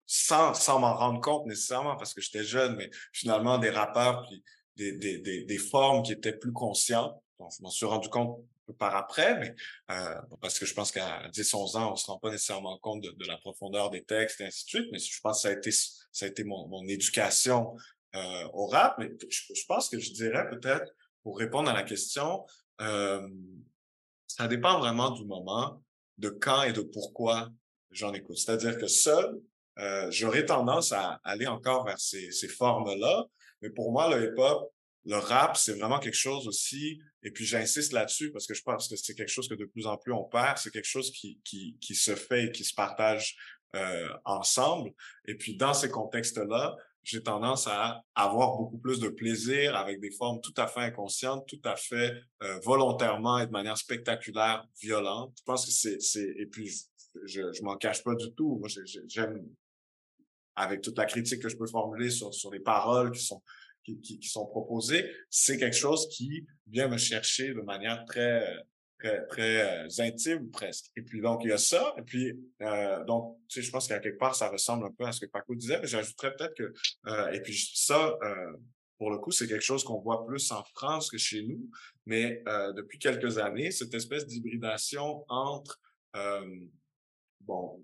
sans, 0.06 0.53
sans 0.53 0.80
m'en 0.80 0.95
rendre 0.95 1.22
compte 1.22 1.45
nécessairement 1.48 1.95
parce 1.95 2.14
que 2.14 2.22
j'étais 2.22 2.44
jeune, 2.44 2.76
mais 2.76 2.90
finalement 3.11 3.57
des 3.57 3.70
rappeurs 3.70 4.26
puis 4.28 4.44
des, 4.76 4.98
des, 4.98 5.20
des, 5.20 5.44
des 5.45 5.57
formes 5.57 6.03
qui 6.03 6.14
étaient 6.14 6.38
plus 6.38 6.53
conscientes 6.53 7.23
je 7.39 7.61
m'en 7.61 7.69
suis 7.69 7.85
rendu 7.85 8.10
compte 8.10 8.39
par 8.77 8.95
après, 8.95 9.38
mais 9.39 9.55
euh, 9.91 10.15
parce 10.41 10.57
que 10.57 10.65
je 10.65 10.73
pense 10.73 10.91
qu'à 10.91 11.27
10-11 11.30 11.77
ans, 11.77 11.93
on 11.93 11.95
se 11.95 12.07
rend 12.07 12.18
pas 12.19 12.31
nécessairement 12.31 12.77
compte 12.80 13.01
de, 13.01 13.27
la 13.27 13.38
profondeur 13.38 13.89
des 13.89 14.03
textes 14.03 14.41
et 14.41 14.45
ainsi 14.45 14.65
de 14.65 14.69
suite, 14.69 14.89
mais 14.91 14.99
je 14.99 15.19
pense 15.22 15.38
que 15.38 15.41
ça 15.41 15.47
a 15.49 15.57
été, 15.57 15.72
ça 15.72 16.26
a 16.26 16.27
été 16.27 16.43
mon, 16.43 16.68
mon 16.68 16.85
éducation 16.88 17.76
euh, 18.15 18.47
au 18.53 18.68
rap. 18.68 18.95
Mais 18.99 19.11
je, 19.30 19.53
je, 19.53 19.65
pense 19.68 19.89
que 19.89 19.99
je 19.99 20.11
dirais 20.11 20.49
peut-être, 20.49 20.93
pour 21.23 21.38
répondre 21.38 21.69
à 21.69 21.73
la 21.73 21.84
question, 21.84 22.45
euh, 22.81 23.27
ça 24.27 24.47
dépend 24.47 24.80
vraiment 24.80 25.11
du 25.11 25.26
moment, 25.26 25.84
de 26.18 26.30
quand 26.30 26.64
et 26.64 26.73
de 26.73 26.81
pourquoi 26.81 27.49
j'en 27.91 28.14
écoute. 28.14 28.38
C'est-à-dire 28.38 28.77
que 28.77 28.88
seul, 28.88 29.39
euh, 29.80 30.10
j'aurais 30.11 30.45
tendance 30.45 30.91
à 30.91 31.19
aller 31.23 31.47
encore 31.47 31.85
vers 31.85 31.99
ces, 31.99 32.31
ces 32.31 32.47
formes-là, 32.47 33.26
mais 33.61 33.69
pour 33.69 33.91
moi, 33.91 34.15
le 34.15 34.26
hip-hop, 34.26 34.72
le 35.05 35.18
rap, 35.18 35.57
c'est 35.57 35.73
vraiment 35.73 35.99
quelque 35.99 36.18
chose 36.18 36.47
aussi, 36.47 36.99
et 37.24 37.32
puis 37.32 37.45
j'insiste 37.45 37.94
là-dessus 37.94 38.32
parce 38.32 38.45
que 38.45 38.54
je 38.54 38.62
pense 38.62 38.88
que 38.88 38.95
c'est 38.95 39.16
quelque 39.16 39.32
chose 39.32 39.48
que 39.48 39.56
de 39.56 39.66
plus 39.66 39.88
en 39.88 39.98
plus 39.98 40.12
on 40.14 40.26
perd, 40.26 40.58
c'est 40.58 40.72
quelque 40.72 40.88
chose 40.88 41.12
qui, 41.12 41.40
qui, 41.44 41.78
qui 41.80 41.95
se 41.95 42.16
fait 42.16 42.45
et 42.45 42.52
qui 42.52 42.64
se 42.64 42.74
partage 42.74 43.36
euh, 43.76 44.10
ensemble. 44.26 44.91
Et 45.26 45.36
puis 45.36 45.56
dans 45.56 45.74
ces 45.74 45.90
contextes-là, 45.90 46.76
j'ai 47.04 47.22
tendance 47.22 47.68
à 47.68 48.02
avoir 48.16 48.58
beaucoup 48.58 48.78
plus 48.78 49.00
de 49.00 49.10
plaisir 49.10 49.76
avec 49.76 50.00
des 50.00 50.12
formes 50.12 50.40
tout 50.41 50.54
à 50.58 50.68
fait 50.68 50.82
inconscientes, 50.82 51.45
tout 51.48 51.62
à 51.64 51.76
fait 51.76 52.14
euh, 52.44 52.60
volontairement 52.60 53.40
et 53.40 53.45
de 53.45 53.52
manière 53.52 53.78
spectaculaire, 53.78 54.66
violente. 54.82 55.34
Je 55.38 55.44
pense 55.44 55.66
que 55.66 56.00
c'est, 56.00 56.34
et 56.38 56.45
puis 56.45 56.72
je, 57.26 57.52
je 57.52 57.62
m'en 57.64 57.76
cache 57.78 58.04
pas 58.04 58.16
du 58.16 58.34
tout. 58.34 58.58
Moi, 58.60 58.70
j'aime 59.08 59.45
avec 60.56 60.82
toute 60.82 60.98
la 60.98 61.06
critique 61.06 61.41
que 61.41 61.50
je 61.50 61.58
peux 61.58 61.68
formuler 61.68 62.10
sur, 62.10 62.34
sur 62.34 62.52
les 62.52 62.60
paroles 62.60 63.12
qui 63.12 63.24
sont 63.24 63.41
qui, 63.84 63.99
qui, 64.01 64.19
qui 64.19 64.30
sont 64.30 64.45
proposés, 64.45 65.10
c'est 65.30 65.57
quelque 65.57 65.76
chose 65.76 66.07
qui 66.10 66.45
vient 66.68 66.88
me 66.88 66.97
chercher 66.97 67.53
de 67.53 67.61
manière 67.61 68.05
très 68.05 68.64
très, 69.03 69.26
très 69.27 69.85
euh, 69.85 69.88
intime 69.99 70.49
presque. 70.49 70.91
Et 70.95 71.01
puis 71.01 71.22
donc 71.22 71.41
il 71.43 71.49
y 71.49 71.51
a 71.51 71.57
ça. 71.57 71.93
Et 71.97 72.01
puis 72.01 72.34
euh, 72.61 73.03
donc 73.05 73.38
tu 73.47 73.60
sais, 73.60 73.65
je 73.65 73.72
pense 73.72 73.88
qu'à 73.88 73.99
quelque 73.99 74.19
part 74.19 74.35
ça 74.35 74.49
ressemble 74.49 74.85
un 74.85 74.91
peu 74.91 75.05
à 75.05 75.11
ce 75.11 75.26
que 75.26 75.30
Paco 75.30 75.55
disait. 75.55 75.80
Mais 75.80 75.88
j'ajouterais 75.88 76.35
peut-être 76.35 76.55
que 76.55 76.73
euh, 77.07 77.31
et 77.31 77.41
puis 77.41 77.72
ça 77.76 78.18
euh, 78.23 78.53
pour 78.97 79.11
le 79.11 79.18
coup 79.18 79.31
c'est 79.31 79.47
quelque 79.47 79.64
chose 79.64 79.84
qu'on 79.84 79.99
voit 79.99 80.26
plus 80.26 80.51
en 80.51 80.64
France 80.76 81.10
que 81.10 81.18
chez 81.18 81.43
nous. 81.43 81.69
Mais 82.05 82.41
euh, 82.47 82.73
depuis 82.73 82.99
quelques 82.99 83.38
années 83.38 83.72
cette 83.72 83.93
espèce 83.93 84.26
d'hybridation 84.26 85.26
entre 85.27 85.80
bon 87.41 87.84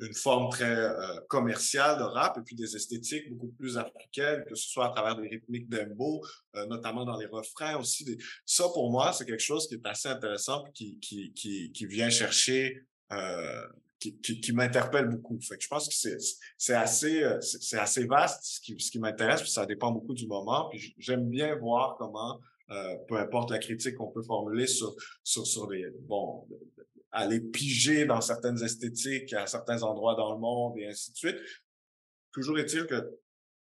une 0.00 0.14
forme 0.14 0.50
très 0.50 0.76
euh, 0.76 1.20
commerciale 1.28 1.98
de 1.98 2.02
rap 2.02 2.36
et 2.38 2.42
puis 2.42 2.56
des 2.56 2.74
esthétiques 2.74 3.30
beaucoup 3.30 3.52
plus 3.52 3.78
africaines, 3.78 4.44
que 4.48 4.54
ce 4.54 4.68
soit 4.68 4.86
à 4.86 4.90
travers 4.90 5.16
des 5.16 5.28
rythmiques 5.28 5.68
d'embo, 5.68 6.24
euh, 6.56 6.66
notamment 6.66 7.04
dans 7.04 7.16
les 7.16 7.26
refrains 7.26 7.76
aussi. 7.78 8.18
Ça, 8.44 8.64
pour 8.72 8.90
moi, 8.90 9.12
c'est 9.12 9.24
quelque 9.24 9.42
chose 9.42 9.68
qui 9.68 9.74
est 9.74 9.86
assez 9.86 10.08
intéressant 10.08 10.64
qui, 10.74 10.98
qui, 10.98 11.32
qui, 11.32 11.70
qui 11.72 11.86
vient 11.86 12.10
chercher, 12.10 12.84
euh, 13.12 13.66
qui, 14.00 14.18
qui, 14.20 14.40
qui 14.40 14.52
m'interpelle 14.52 15.06
beaucoup. 15.06 15.38
Fait 15.40 15.56
que 15.56 15.62
je 15.62 15.68
pense 15.68 15.88
que 15.88 15.94
c'est, 15.94 16.18
c'est 16.58 16.74
assez, 16.74 17.22
euh, 17.22 17.40
c'est 17.40 17.78
assez 17.78 18.04
vaste 18.04 18.40
ce 18.42 18.60
qui, 18.60 18.78
ce 18.78 18.90
qui 18.90 18.98
m'intéresse, 18.98 19.42
puis 19.42 19.50
ça 19.50 19.64
dépend 19.64 19.92
beaucoup 19.92 20.14
du 20.14 20.26
moment. 20.26 20.68
Puis 20.70 20.94
j'aime 20.98 21.28
bien 21.28 21.54
voir 21.56 21.96
comment, 21.98 22.40
euh, 22.70 22.96
peu 23.08 23.16
importe 23.16 23.50
la 23.50 23.58
critique 23.58 23.94
qu'on 23.94 24.10
peut 24.10 24.22
formuler 24.22 24.66
sur, 24.66 24.94
sur, 25.22 25.46
sur 25.46 25.70
les, 25.70 25.86
bon, 26.00 26.46
aller 27.14 27.40
piger 27.40 28.04
dans 28.04 28.20
certaines 28.20 28.62
esthétiques 28.62 29.32
à 29.32 29.46
certains 29.46 29.82
endroits 29.82 30.16
dans 30.16 30.34
le 30.34 30.40
monde 30.40 30.76
et 30.78 30.86
ainsi 30.86 31.12
de 31.12 31.16
suite. 31.16 31.36
Toujours 32.32 32.58
est-il 32.58 32.86
que, 32.86 33.18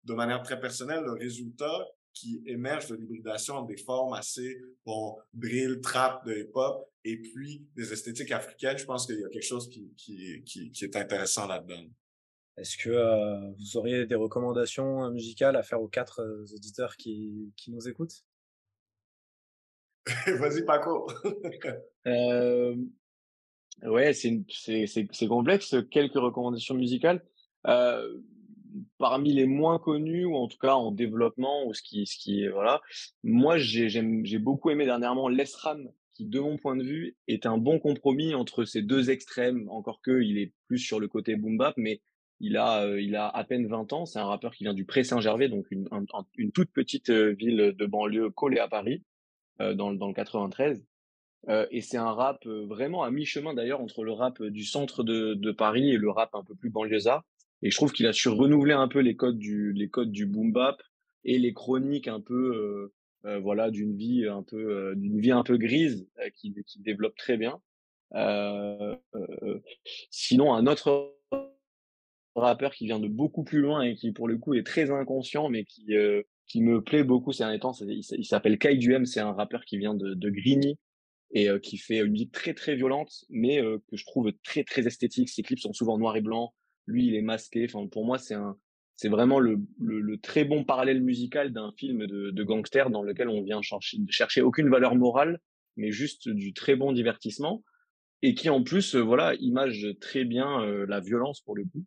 de 0.03 0.13
manière 0.13 0.43
très 0.43 0.59
personnelle, 0.59 1.03
le 1.03 1.13
résultat 1.13 1.87
qui 2.13 2.43
émerge 2.45 2.87
de 2.89 2.95
l'hybridation 2.95 3.63
des 3.63 3.77
formes 3.77 4.13
assez, 4.13 4.61
bon, 4.85 5.17
drill, 5.33 5.81
trap 5.81 6.25
de 6.25 6.35
hip-hop, 6.35 6.87
et 7.03 7.17
puis 7.17 7.65
des 7.75 7.91
esthétiques 7.91 8.31
africaines, 8.31 8.77
je 8.77 8.85
pense 8.85 9.07
qu'il 9.07 9.19
y 9.19 9.25
a 9.25 9.29
quelque 9.29 9.47
chose 9.47 9.69
qui, 9.69 9.91
qui, 9.97 10.43
qui, 10.43 10.71
qui 10.71 10.85
est 10.85 10.95
intéressant 10.95 11.47
là-dedans. 11.47 11.83
Est-ce 12.57 12.77
que 12.77 12.89
euh, 12.89 13.51
vous 13.57 13.77
auriez 13.77 14.05
des 14.05 14.15
recommandations 14.15 15.09
musicales 15.09 15.55
à 15.55 15.63
faire 15.63 15.81
aux 15.81 15.87
quatre 15.87 16.21
euh, 16.21 16.45
auditeurs 16.53 16.95
qui, 16.95 17.51
qui 17.55 17.71
nous 17.71 17.87
écoutent? 17.87 18.23
Vas-y, 20.27 20.63
Paco. 20.63 21.09
euh, 22.07 22.75
Ouais, 23.83 24.13
c'est 24.13 24.43
c'est 24.49 25.27
complexe. 25.27 25.75
Quelques 25.89 26.13
recommandations 26.13 26.75
musicales. 26.75 27.23
Euh, 27.67 28.21
parmi 28.97 29.33
les 29.33 29.45
moins 29.45 29.79
connues 29.79 30.25
ou 30.25 30.35
en 30.35 30.47
tout 30.47 30.57
cas 30.57 30.73
en 30.73 30.91
développement 30.91 31.65
ou 31.65 31.73
ce 31.73 31.81
qui 31.81 32.05
ce 32.05 32.17
qui 32.17 32.47
voilà. 32.47 32.81
Moi, 33.23 33.57
j'ai 33.57 33.89
j'ai 33.89 34.39
beaucoup 34.39 34.69
aimé 34.69 34.85
dernièrement 34.85 35.27
l'Esram 35.27 35.89
qui, 36.13 36.25
de 36.25 36.39
mon 36.39 36.57
point 36.57 36.75
de 36.75 36.83
vue, 36.83 37.15
est 37.27 37.45
un 37.45 37.57
bon 37.57 37.79
compromis 37.79 38.35
entre 38.35 38.65
ces 38.65 38.81
deux 38.81 39.09
extrêmes. 39.09 39.67
Encore 39.69 40.01
que 40.01 40.21
il 40.21 40.37
est 40.37 40.53
plus 40.67 40.79
sur 40.79 40.99
le 40.99 41.07
côté 41.07 41.35
boom 41.35 41.57
bap, 41.57 41.75
mais 41.77 42.01
il 42.39 42.57
a 42.57 42.83
euh, 42.83 43.01
il 43.01 43.15
a 43.15 43.27
à 43.27 43.43
peine 43.43 43.67
20 43.67 43.93
ans. 43.93 44.05
C'est 44.05 44.19
un 44.19 44.25
rappeur 44.25 44.53
qui 44.53 44.63
vient 44.63 44.73
du 44.73 44.85
Pré-Saint-Gervais, 44.85 45.49
donc 45.49 45.65
une, 45.71 45.87
une 46.37 46.51
toute 46.51 46.71
petite 46.71 47.09
euh, 47.09 47.33
ville 47.33 47.73
de 47.77 47.85
banlieue 47.85 48.29
collée 48.31 48.59
à 48.59 48.67
Paris, 48.67 49.03
euh, 49.61 49.73
dans 49.73 49.93
dans 49.93 50.07
le 50.07 50.13
93. 50.13 50.83
Euh, 51.49 51.65
et 51.71 51.81
c'est 51.81 51.97
un 51.97 52.11
rap 52.11 52.45
euh, 52.45 52.65
vraiment 52.67 53.03
à 53.03 53.09
mi-chemin 53.09 53.55
d'ailleurs 53.55 53.81
entre 53.81 54.03
le 54.03 54.11
rap 54.11 54.39
euh, 54.41 54.51
du 54.51 54.63
centre 54.63 55.03
de, 55.03 55.33
de, 55.33 55.51
Paris 55.51 55.89
et 55.89 55.97
le 55.97 56.11
rap 56.11 56.35
un 56.35 56.43
peu 56.43 56.53
plus 56.53 56.69
banlieusard. 56.69 57.23
Et 57.63 57.71
je 57.71 57.75
trouve 57.75 57.91
qu'il 57.91 58.05
a 58.05 58.13
su 58.13 58.29
renouveler 58.29 58.73
un 58.73 58.87
peu 58.87 58.99
les 58.99 59.15
codes 59.15 59.39
du 59.39 59.73
les 59.73 59.89
codes 59.89 60.11
du 60.11 60.25
boom 60.25 60.51
bap 60.51 60.81
et 61.23 61.39
les 61.39 61.53
chroniques 61.53 62.07
un 62.07 62.21
peu 62.21 62.91
euh, 63.25 63.39
voilà 63.39 63.69
d'une 63.71 63.95
vie 63.95 64.27
un 64.27 64.43
peu 64.43 64.93
d'une 64.95 65.19
vie 65.19 65.31
un 65.31 65.43
peu 65.43 65.57
grise 65.57 66.07
qui 66.35 66.55
qui 66.65 66.79
développe 66.79 67.15
très 67.15 67.37
bien. 67.37 67.59
sinon 70.09 70.53
un 70.55 70.65
autre 70.65 71.15
rappeur 72.35 72.73
qui 72.73 72.85
vient 72.85 72.99
de 72.99 73.07
beaucoup 73.07 73.43
plus 73.43 73.61
loin 73.61 73.81
et 73.81 73.95
qui 73.95 74.11
pour 74.11 74.27
le 74.27 74.37
coup 74.37 74.55
est 74.55 74.65
très 74.65 74.89
inconscient 74.89 75.49
mais 75.49 75.65
qui 75.65 75.93
qui 76.47 76.61
me 76.61 76.81
plaît 76.81 77.03
beaucoup 77.03 77.31
ces 77.31 77.43
derniers 77.43 77.59
temps, 77.59 77.73
il, 77.79 78.25
s'appelle 78.25 78.57
Kai 78.57 78.75
Duem, 78.75 79.05
c'est 79.05 79.21
un 79.21 79.31
rappeur 79.31 79.63
qui 79.63 79.77
vient 79.77 79.93
de, 79.93 80.15
de 80.15 80.29
Grigny, 80.29 80.77
et 81.33 81.49
euh, 81.49 81.59
qui 81.59 81.77
fait 81.77 81.99
une 81.99 82.11
musique 82.11 82.31
très 82.31 82.53
très 82.53 82.75
violente, 82.75 83.25
mais 83.29 83.61
euh, 83.61 83.77
que 83.89 83.97
je 83.97 84.05
trouve 84.05 84.31
très 84.43 84.63
très 84.63 84.85
esthétique. 84.87 85.29
Ses 85.29 85.43
clips 85.43 85.59
sont 85.59 85.73
souvent 85.73 85.97
noir 85.97 86.15
et 86.15 86.21
blanc. 86.21 86.53
Lui, 86.87 87.07
il 87.07 87.15
est 87.15 87.21
masqué. 87.21 87.65
Enfin, 87.65 87.87
pour 87.87 88.05
moi, 88.05 88.17
c'est 88.17 88.33
un, 88.33 88.57
c'est 88.95 89.09
vraiment 89.09 89.39
le, 89.39 89.59
le, 89.79 90.01
le, 90.01 90.17
très 90.17 90.43
bon 90.43 90.63
parallèle 90.63 91.01
musical 91.01 91.53
d'un 91.53 91.71
film 91.77 92.05
de, 92.05 92.31
de, 92.31 92.43
gangster 92.43 92.89
dans 92.89 93.01
lequel 93.01 93.29
on 93.29 93.41
vient 93.41 93.61
chercher, 93.61 93.97
chercher 94.09 94.41
aucune 94.41 94.69
valeur 94.69 94.95
morale, 94.95 95.39
mais 95.77 95.91
juste 95.91 96.29
du 96.29 96.53
très 96.53 96.75
bon 96.75 96.91
divertissement 96.91 97.63
et 98.23 98.35
qui 98.35 98.49
en 98.49 98.61
plus, 98.61 98.95
euh, 98.95 99.01
voilà, 99.01 99.33
image 99.35 99.87
très 99.99 100.25
bien 100.25 100.65
la 100.85 100.99
violence 100.99 101.41
pour 101.41 101.55
le 101.55 101.63
coup. 101.63 101.85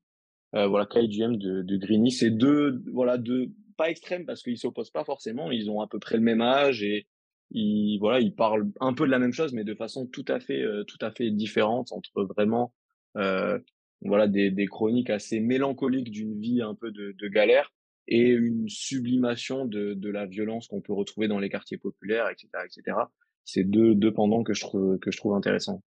Voilà, 0.52 0.86
KGM 0.86 1.36
de, 1.36 1.62
de 1.62 1.76
Greeny, 1.76 2.12
c'est 2.12 2.30
deux, 2.30 2.80
voilà, 2.92 3.18
deux, 3.18 3.50
pas 3.76 3.90
extrêmes 3.90 4.24
parce 4.24 4.40
qu'ils 4.40 4.56
s'opposent 4.56 4.92
pas 4.92 5.04
forcément, 5.04 5.50
ils 5.50 5.68
ont 5.68 5.80
à 5.80 5.88
peu 5.88 5.98
près 5.98 6.16
le 6.16 6.22
même 6.22 6.40
âge 6.40 6.84
et 6.84 7.08
il 7.50 7.98
voilà, 7.98 8.20
il 8.20 8.34
parle 8.34 8.70
un 8.80 8.92
peu 8.94 9.06
de 9.06 9.10
la 9.10 9.18
même 9.18 9.32
chose, 9.32 9.52
mais 9.52 9.64
de 9.64 9.74
façon 9.74 10.06
tout 10.06 10.24
à 10.28 10.40
fait, 10.40 10.62
euh, 10.62 10.84
tout 10.84 10.98
à 11.00 11.10
fait 11.10 11.30
différente 11.30 11.92
entre 11.92 12.24
vraiment, 12.24 12.74
euh, 13.16 13.58
voilà, 14.02 14.26
des, 14.26 14.50
des 14.50 14.66
chroniques 14.66 15.10
assez 15.10 15.40
mélancoliques 15.40 16.10
d'une 16.10 16.38
vie 16.40 16.62
un 16.62 16.74
peu 16.74 16.90
de, 16.90 17.12
de 17.12 17.28
galère 17.28 17.72
et 18.06 18.28
une 18.28 18.68
sublimation 18.68 19.64
de, 19.64 19.94
de 19.94 20.10
la 20.10 20.26
violence 20.26 20.68
qu'on 20.68 20.80
peut 20.80 20.92
retrouver 20.92 21.28
dans 21.28 21.38
les 21.38 21.48
quartiers 21.48 21.78
populaires, 21.78 22.28
etc., 22.28 22.48
etc. 22.64 22.98
C'est 23.44 23.64
deux, 23.64 23.94
deux 23.94 24.12
pendants 24.12 24.42
que 24.42 24.52
je 24.52 24.60
trouve, 24.60 24.98
que 24.98 25.10
je 25.10 25.16
trouve 25.16 25.34
intéressants. 25.34 25.82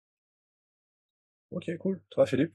Ok, 1.50 1.70
cool. 1.78 2.02
Toi, 2.10 2.26
Philippe? 2.26 2.52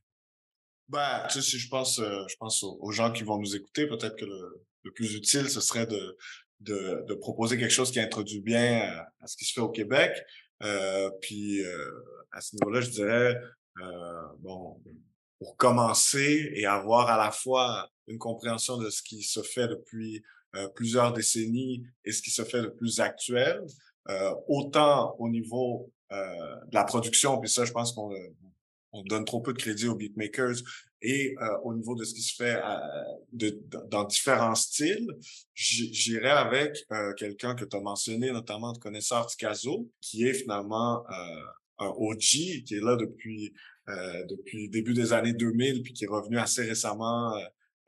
Bah, 0.87 1.27
tu 1.31 1.41
sais, 1.41 1.57
je 1.57 1.69
pense, 1.69 1.99
euh, 1.99 2.23
je 2.27 2.35
pense 2.37 2.63
aux, 2.63 2.91
gens 2.91 3.11
qui 3.11 3.23
vont 3.23 3.37
nous 3.37 3.55
écouter, 3.55 3.87
peut-être 3.87 4.15
que 4.17 4.25
le, 4.25 4.65
le 4.83 4.91
plus 4.91 5.15
utile, 5.15 5.49
ce 5.49 5.61
serait 5.61 5.85
de, 5.85 6.17
de, 6.59 7.05
de, 7.07 7.13
proposer 7.13 7.57
quelque 7.57 7.71
chose 7.71 7.91
qui 7.91 7.99
introduit 7.99 8.41
bien 8.41 8.81
à, 8.81 9.07
à, 9.21 9.27
ce 9.27 9.37
qui 9.37 9.45
se 9.45 9.53
fait 9.53 9.61
au 9.61 9.69
Québec. 9.69 10.11
Euh, 10.63 11.09
puis 11.21 11.63
euh, 11.63 11.89
à 12.31 12.41
ce 12.41 12.55
niveau-là, 12.55 12.81
je 12.81 12.89
dirais, 12.89 13.37
euh, 13.81 14.21
bon, 14.39 14.81
pour 15.39 15.55
commencer 15.55 16.51
et 16.53 16.65
avoir 16.65 17.09
à 17.09 17.17
la 17.17 17.31
fois 17.31 17.89
une 18.07 18.17
compréhension 18.17 18.77
de 18.77 18.89
ce 18.89 19.01
qui 19.01 19.23
se 19.23 19.41
fait 19.41 19.67
depuis 19.67 20.21
euh, 20.55 20.67
plusieurs 20.69 21.13
décennies 21.13 21.85
et 22.03 22.11
ce 22.11 22.21
qui 22.21 22.31
se 22.31 22.43
fait 22.43 22.61
de 22.61 22.67
plus 22.67 22.99
actuel, 22.99 23.61
euh, 24.09 24.33
autant 24.47 25.15
au 25.19 25.29
niveau 25.29 25.91
de 26.11 26.73
la 26.73 26.85
production, 26.85 27.39
puis 27.39 27.51
ça, 27.51 27.65
je 27.65 27.71
pense 27.71 27.93
qu'on 27.93 28.09
on 28.91 29.03
donne 29.03 29.25
trop 29.25 29.41
peu 29.41 29.53
de 29.53 29.57
crédit 29.57 29.87
aux 29.87 29.95
beatmakers 29.95 30.57
et 31.01 31.35
euh, 31.41 31.57
au 31.63 31.73
niveau 31.73 31.95
de 31.95 32.03
ce 32.03 32.13
qui 32.13 32.21
se 32.21 32.35
fait 32.35 32.55
euh, 32.55 32.77
de, 33.31 33.61
dans 33.87 34.03
différents 34.03 34.55
styles, 34.55 35.07
j'irai 35.53 36.29
avec 36.29 36.85
euh, 36.91 37.13
quelqu'un 37.13 37.55
que 37.55 37.63
tu 37.63 37.77
as 37.77 37.79
mentionné, 37.79 38.31
notamment 38.31 38.73
de 38.73 38.79
connaisseur 38.79 39.25
Ticazo, 39.27 39.89
qui 40.01 40.25
est 40.25 40.33
finalement 40.33 41.05
euh, 41.09 41.41
un 41.79 41.93
OG, 41.97 42.19
qui 42.19 42.75
est 42.75 42.83
là 42.83 42.95
depuis 42.95 43.53
depuis 44.27 44.69
début 44.69 44.93
des 44.93 45.13
années 45.13 45.33
2000, 45.33 45.81
puis 45.81 45.93
qui 45.93 46.03
est 46.03 46.07
revenu 46.07 46.37
assez 46.37 46.61
récemment 46.61 47.33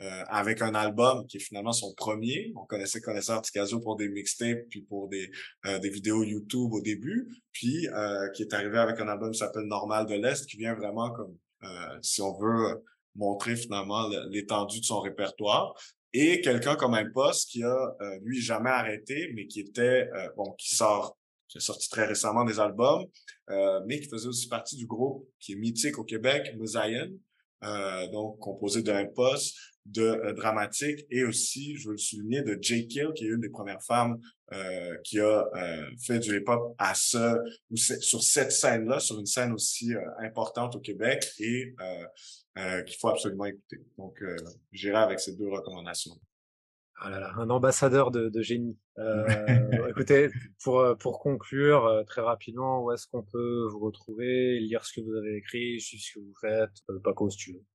euh, 0.01 0.23
avec 0.29 0.63
un 0.63 0.73
album 0.73 1.27
qui 1.27 1.37
est 1.37 1.41
finalement 1.41 1.73
son 1.73 1.93
premier. 1.93 2.51
On 2.55 2.65
connaissait 2.65 3.01
Connaisseur 3.01 3.39
Ticazo 3.39 3.81
pour 3.81 3.97
des 3.97 4.09
mixtapes 4.09 4.67
puis 4.67 4.81
pour 4.81 5.07
des, 5.07 5.29
euh, 5.67 5.77
des 5.77 5.89
vidéos 5.89 6.23
YouTube 6.23 6.73
au 6.73 6.81
début, 6.81 7.27
puis 7.51 7.87
euh, 7.89 8.27
qui 8.29 8.41
est 8.41 8.51
arrivé 8.53 8.79
avec 8.79 8.99
un 8.99 9.07
album 9.07 9.31
qui 9.31 9.37
s'appelle 9.37 9.65
Normal 9.65 10.07
de 10.07 10.15
l'Est, 10.15 10.47
qui 10.47 10.57
vient 10.57 10.73
vraiment 10.73 11.11
comme, 11.11 11.37
si 12.01 12.21
on 12.23 12.35
veut, 12.35 12.83
montrer 13.13 13.55
finalement 13.55 14.07
l'étendue 14.29 14.79
de 14.79 14.85
son 14.85 15.01
répertoire. 15.01 15.75
Et 16.13 16.41
quelqu'un 16.41 16.75
comme 16.75 16.95
un 16.95 17.07
poste 17.11 17.51
qui 17.51 17.61
a, 17.63 17.95
lui, 18.23 18.41
jamais 18.41 18.71
arrêté, 18.71 19.31
mais 19.35 19.45
qui 19.45 19.59
était, 19.59 20.09
bon, 20.35 20.53
qui 20.57 20.75
sort 20.75 21.15
qui 21.47 21.57
a 21.57 21.61
sorti 21.61 21.89
très 21.89 22.05
récemment 22.05 22.45
des 22.45 22.59
albums, 22.59 23.05
mais 23.85 23.99
qui 23.99 24.09
faisait 24.09 24.29
aussi 24.29 24.47
partie 24.47 24.77
du 24.77 24.87
groupe 24.87 25.27
qui 25.39 25.51
est 25.51 25.57
mythique 25.57 25.99
au 25.99 26.03
Québec, 26.03 26.55
Mosaïen, 26.57 27.11
euh, 27.63 28.07
donc 28.07 28.39
composé 28.39 28.81
d'un 28.81 29.05
poste, 29.05 29.55
de 29.85 30.03
euh, 30.03 30.33
dramatique 30.33 31.05
et 31.09 31.23
aussi, 31.23 31.75
je 31.75 31.87
veux 31.87 31.93
le 31.93 31.97
souligner, 31.97 32.41
de 32.41 32.57
J. 32.61 32.87
Kill, 32.87 33.09
qui 33.15 33.25
est 33.25 33.29
une 33.29 33.39
des 33.39 33.49
premières 33.49 33.81
femmes 33.81 34.19
euh, 34.53 34.97
qui 35.03 35.19
a 35.19 35.47
euh, 35.55 35.85
fait 35.99 36.19
du 36.19 36.37
hip-hop 36.37 36.75
à 36.77 36.93
ce 36.93 37.37
ou 37.69 37.77
sur 37.77 38.21
cette 38.21 38.51
scène-là, 38.51 38.99
sur 38.99 39.19
une 39.19 39.25
scène 39.25 39.53
aussi 39.53 39.93
importante 40.19 40.75
au 40.75 40.79
Québec 40.79 41.25
et 41.39 41.73
qu'il 42.85 42.95
faut 42.99 43.07
absolument 43.07 43.45
écouter. 43.45 43.77
Donc, 43.97 44.21
j'irai 44.71 44.97
avec 44.97 45.19
ces 45.19 45.35
deux 45.35 45.49
recommandations. 45.49 46.13
Ah 47.03 47.09
là 47.09 47.19
là, 47.19 47.33
un 47.37 47.49
ambassadeur 47.49 48.11
de, 48.11 48.29
de 48.29 48.41
génie. 48.41 48.77
écoutez, 49.89 50.29
pour, 50.63 50.85
pour 50.99 51.19
conclure 51.19 52.03
très 52.05 52.21
rapidement, 52.21 52.83
où 52.83 52.91
est-ce 52.91 53.07
qu'on 53.07 53.23
peut 53.23 53.67
vous 53.71 53.79
retrouver, 53.79 54.59
lire 54.59 54.85
ce 54.85 54.93
que 54.93 55.01
vous 55.01 55.15
avez 55.15 55.37
écrit, 55.37 55.81
suivre 55.81 56.03
ce 56.03 56.13
que 56.13 56.19
vous 56.19 56.35
faites, 56.39 57.01
pas 57.03 57.13
cause 57.13 57.35
tu 57.35 57.53
veux. 57.53 57.65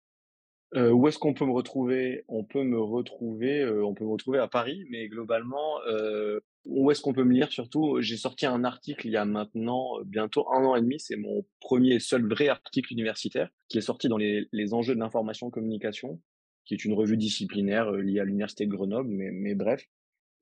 Euh, 0.75 0.91
où 0.91 1.07
est-ce 1.07 1.19
qu'on 1.19 1.33
peut 1.33 1.47
me 1.47 1.53
retrouver? 1.53 2.25
On 2.29 2.45
peut 2.45 2.65
me 2.65 2.81
retrouver, 2.81 3.61
euh, 3.61 3.85
on 3.85 3.95
peut 3.95 4.05
me 4.05 4.11
retrouver 4.11 4.39
à 4.39 4.49
Paris, 4.49 4.85
mais 4.91 5.09
globalement, 5.09 5.81
euh, 5.89 6.41
où 6.65 6.91
est-ce 6.91 7.01
qu'on 7.01 7.13
peut 7.13 7.23
me 7.23 7.33
lire 7.33 7.53
surtout? 7.53 8.01
J'ai 8.01 8.17
sorti 8.17 8.47
un 8.47 8.65
article 8.65 9.07
il 9.07 9.13
y 9.13 9.17
a 9.17 9.25
maintenant, 9.25 10.01
bientôt 10.05 10.53
un 10.53 10.65
an 10.65 10.75
et 10.75 10.81
demi. 10.81 10.99
C'est 10.99 11.17
mon 11.17 11.47
premier 11.61 11.95
et 11.95 12.01
seul 12.01 12.29
vrai 12.29 12.49
article 12.49 12.93
universitaire 12.93 13.49
qui 13.69 13.79
est 13.79 13.83
sorti 13.83 14.09
dans 14.09 14.17
les 14.17 14.49
les 14.53 14.75
enjeux 14.75 14.95
de 14.95 15.01
l'information 15.01 15.51
communication, 15.51 16.21
qui 16.67 16.75
est 16.75 16.85
une 16.85 16.93
revue 16.93 17.17
disciplinaire, 17.17 17.91
liée 17.93 18.21
à 18.21 18.25
l'université 18.25 18.67
de 18.67 18.71
Grenoble, 18.71 19.09
mais 19.09 19.31
mais 19.31 19.55
bref. 19.55 19.89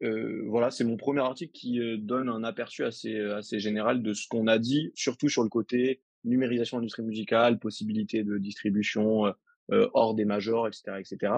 voilà, 0.00 0.70
c'est 0.70 0.84
mon 0.84 0.96
premier 0.96 1.20
article 1.20 1.52
qui, 1.52 1.80
donne 1.98 2.28
un 2.28 2.44
aperçu 2.44 2.84
assez, 2.84 3.18
assez 3.20 3.60
général 3.60 4.02
de 4.02 4.12
ce 4.12 4.26
qu'on 4.28 4.46
a 4.48 4.58
dit, 4.58 4.90
surtout 4.94 5.28
sur 5.28 5.42
le 5.42 5.48
côté 5.48 6.02
numérisation 6.24 6.78
de 6.78 6.82
l'industrie 6.82 7.02
musicale, 7.02 7.58
possibilité 7.58 8.24
de 8.24 8.38
distribution, 8.38 9.32
euh, 9.70 9.88
hors 9.94 10.14
des 10.14 10.26
majors, 10.26 10.68
etc., 10.68 10.98
etc. 10.98 11.32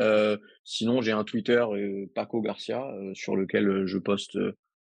Euh, 0.00 0.38
sinon, 0.64 1.02
j'ai 1.02 1.12
un 1.12 1.24
Twitter 1.24 1.62
euh, 1.72 2.06
Paco 2.14 2.40
Garcia 2.40 2.90
sur 3.12 3.36
lequel 3.36 3.86
je 3.86 3.98
poste 3.98 4.38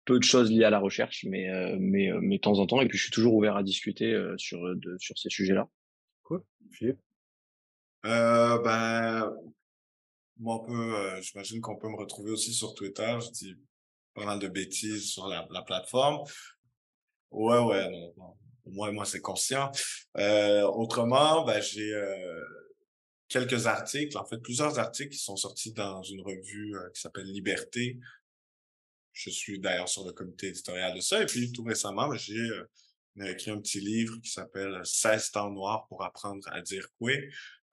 peu 0.05 0.19
de 0.19 0.25
choses 0.25 0.51
liées 0.51 0.65
à 0.65 0.71
la 0.71 0.81
recherche, 0.81 1.25
mais 1.29 1.49
mais 1.79 2.11
mais 2.21 2.37
de 2.37 2.41
temps 2.41 2.59
en 2.59 2.67
temps. 2.67 2.81
Et 2.81 2.89
puis 2.89 2.99
je 2.99 3.05
suis 3.05 3.13
toujours 3.13 3.35
ouvert 3.35 3.57
à 3.57 3.63
discuter 3.63 4.21
sur 4.37 4.75
de, 4.75 4.97
sur 4.99 5.17
ces 5.19 5.29
sujets-là. 5.29 5.69
Cool, 6.25 6.43
Philippe. 6.73 6.99
Euh, 8.05 8.59
ben 8.59 9.33
moi 10.39 10.57
on 10.57 10.67
peut, 10.67 11.21
j'imagine 11.21 11.61
qu'on 11.61 11.77
peut 11.77 11.89
me 11.89 11.97
retrouver 11.97 12.33
aussi 12.33 12.53
sur 12.53 12.75
Twitter. 12.75 13.17
Je 13.21 13.31
dis 13.31 13.57
pas 14.15 14.25
mal 14.25 14.39
de 14.39 14.49
bêtises 14.49 15.11
sur 15.11 15.29
la, 15.29 15.47
la 15.51 15.63
plateforme. 15.63 16.23
Ouais, 17.31 17.59
ouais, 17.59 17.91
non, 17.91 18.13
non 18.17 18.37
au 18.65 18.71
moins 18.71 18.93
moi 18.93 19.05
c'est 19.05 19.21
conscient. 19.21 19.71
Euh, 20.19 20.63
autrement, 20.63 21.45
ben, 21.45 21.61
j'ai 21.61 21.93
euh, 21.93 22.45
quelques 23.29 23.67
articles, 23.67 24.17
en 24.17 24.25
fait 24.25 24.39
plusieurs 24.39 24.79
articles 24.79 25.11
qui 25.11 25.19
sont 25.19 25.37
sortis 25.37 25.73
dans 25.73 26.03
une 26.03 26.21
revue 26.23 26.77
euh, 26.77 26.91
qui 26.95 27.01
s'appelle 27.01 27.27
Liberté. 27.27 27.99
Je 29.13 29.31
suis 29.31 29.59
d'ailleurs 29.59 29.89
sur 29.89 30.07
le 30.07 30.13
comité 30.13 30.49
éditorial 30.49 30.95
de 30.95 31.01
ça. 31.01 31.23
Et 31.23 31.27
puis 31.27 31.53
tout 31.53 31.65
récemment, 31.65 32.09
ben, 32.09 32.17
j'ai 32.17 32.49
écrit 33.27 33.51
un 33.51 33.61
petit 33.61 33.81
livre 33.81 34.19
qui 34.23 34.31
s'appelle 34.31 34.81
16 34.85 35.33
temps 35.33 35.51
noirs 35.51 35.87
pour 35.89 36.03
apprendre 36.03 36.47
à 36.51 36.63
dire 36.63 36.89
quoi. 36.99 37.13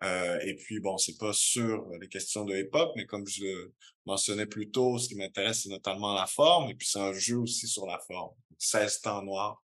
Euh, 0.04 0.40
et 0.42 0.56
puis, 0.56 0.80
bon, 0.80 0.98
c'est 0.98 1.18
pas 1.18 1.34
sur 1.34 1.88
les 2.00 2.08
questions 2.08 2.46
de 2.46 2.56
hip-hop, 2.56 2.92
mais 2.96 3.06
comme 3.06 3.28
je 3.28 3.70
mentionnais 4.06 4.46
plus 4.46 4.72
tôt, 4.72 4.98
ce 4.98 5.10
qui 5.10 5.16
m'intéresse, 5.16 5.64
c'est 5.64 5.70
notamment 5.70 6.14
la 6.14 6.26
forme, 6.26 6.70
et 6.70 6.76
puis 6.76 6.88
c'est 6.88 7.00
un 7.00 7.14
jeu 7.14 7.38
aussi 7.38 7.68
sur 7.68 7.86
la 7.86 8.00
forme. 8.00 8.34
16 8.58 9.02
temps 9.02 9.24
noirs 9.24 9.62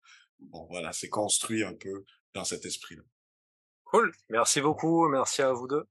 bon, 0.49 0.65
voilà, 0.69 0.91
c'est 0.93 1.09
construit 1.09 1.63
un 1.63 1.73
peu 1.73 2.03
dans 2.33 2.43
cet 2.43 2.65
esprit-là. 2.65 3.03
Cool. 3.85 4.11
Merci 4.29 4.61
beaucoup. 4.61 5.07
Merci 5.07 5.41
à 5.41 5.53
vous 5.53 5.67
deux. 5.67 5.85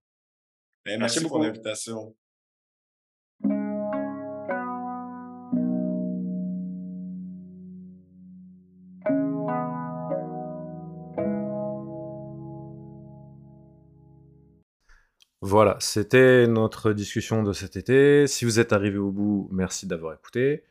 Ben, 0.85 0.99
merci, 0.99 1.19
merci 1.19 1.29
pour 1.29 1.39
l'invitation. 1.39 2.17
Voilà, 15.53 15.77
c'était 15.81 16.47
notre 16.47 16.95
discussion 16.95 17.43
de 17.43 17.53
cet 17.53 17.77
été. 17.77 18.27
Si 18.27 18.47
vous 18.47 18.59
êtes 18.59 18.73
arrivé 18.73 18.97
au 18.97 19.11
bout, 19.11 19.51
merci 19.53 19.87
d'avoir 19.87 20.15
écouté. 20.15 20.65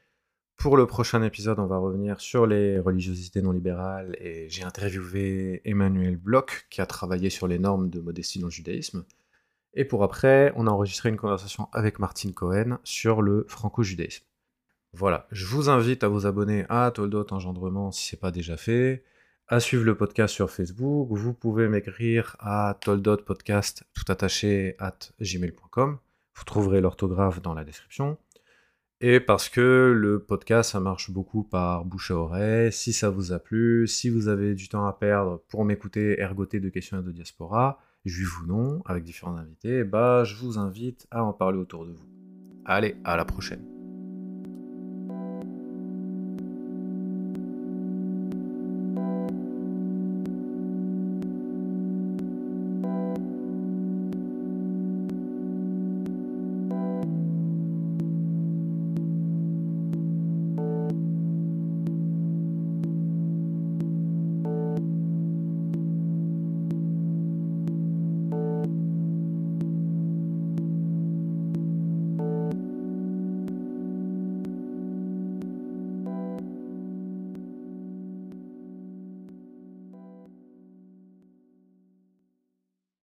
Pour 0.58 0.76
le 0.76 0.88
prochain 0.88 1.22
épisode, 1.22 1.60
on 1.60 1.68
va 1.68 1.78
revenir 1.78 2.20
sur 2.20 2.48
les 2.48 2.80
religiosités 2.80 3.44
non 3.44 3.52
libérales 3.52 4.18
et 4.20 4.49
j'ai 4.49 4.64
interviewé 4.64 5.62
Emmanuel 5.66 6.18
Bloch 6.18 6.66
qui 6.72 6.82
a 6.82 6.88
travaillé 6.88 7.30
sur 7.30 7.48
les 7.48 7.60
normes 7.60 7.91
de 7.91 7.99
modestie 7.99 8.40
dans 8.40 8.48
le 8.48 8.52
judaïsme. 8.52 9.06
Et 9.76 9.86
pour 9.86 10.03
après, 10.03 10.52
on 10.56 10.66
a 10.66 10.72
enregistré 10.72 11.10
une 11.10 11.16
conversation 11.16 11.68
avec 11.74 11.99
Martine 11.99 12.34
Cohen 12.34 12.80
sur 12.84 13.22
le 13.22 13.45
franco-judaïsme. 13.48 14.26
Voilà, 14.94 15.28
je 15.32 15.45
vous 15.45 15.70
invite 15.70 16.03
à 16.03 16.08
vous 16.08 16.26
abonner 16.26 16.66
à 16.70 16.90
Toldot 16.90 17.28
Engendrement 17.30 17.91
si 17.91 18.08
ce 18.08 18.16
n'est 18.16 18.20
pas 18.20 18.32
déjà 18.32 18.58
fait, 18.58 19.03
à 19.52 19.60
suivre 19.60 19.84
le 19.84 19.95
podcast 19.95 20.34
sur 20.34 20.49
Facebook, 20.49 21.10
vous 21.11 21.34
pouvez 21.34 21.68
m'écrire 21.68 22.38
à 22.40 22.78
toldotpodcast 22.80 23.84
tout 23.94 24.10
attaché 24.10 24.76
at 24.80 24.98
gmail.com, 25.19 25.98
vous 26.36 26.44
trouverez 26.45 26.80
l'orthographe 26.80 27.41
dans 27.41 27.53
la 27.53 27.65
description 27.65 28.18
et 29.02 29.19
parce 29.19 29.49
que 29.49 29.91
le 29.98 30.19
podcast, 30.19 30.72
ça 30.72 30.80
marche 30.80 31.10
beaucoup 31.10 31.44
par 31.44 31.86
bouche 31.86 32.11
à 32.11 32.15
oreille. 32.15 32.72
Si 32.72 32.94
ça 32.94 33.10
vous 33.10 33.34
a 33.34 33.40
plu, 33.40 33.88
si 33.88 34.10
vous 34.10 34.28
avez 34.28 34.53
du 34.53 34.69
temps 34.69 34.86
à 34.86 34.94
perdre 34.94 35.41
pour 35.49 35.65
m'écouter 35.65 36.22
ergoter 36.22 36.60
de 36.60 36.69
questions 36.69 36.99
et 36.99 37.03
de 37.03 37.11
diaspora, 37.11 37.80
juif 38.06 38.41
ou 38.41 38.45
non, 38.45 38.84
avec 38.86 39.03
différents 39.03 39.36
invités, 39.38 39.84
bah, 39.84 40.23
je 40.23 40.36
vous 40.36 40.60
invite 40.60 41.07
à 41.10 41.23
en 41.23 41.34
parler 41.34 41.57
autour 41.57 41.88
de 41.88 41.94
vous. 41.94 42.06
Allez, 42.64 42.95
à 43.03 43.18
la 43.18 43.26
prochaine. 43.26 43.81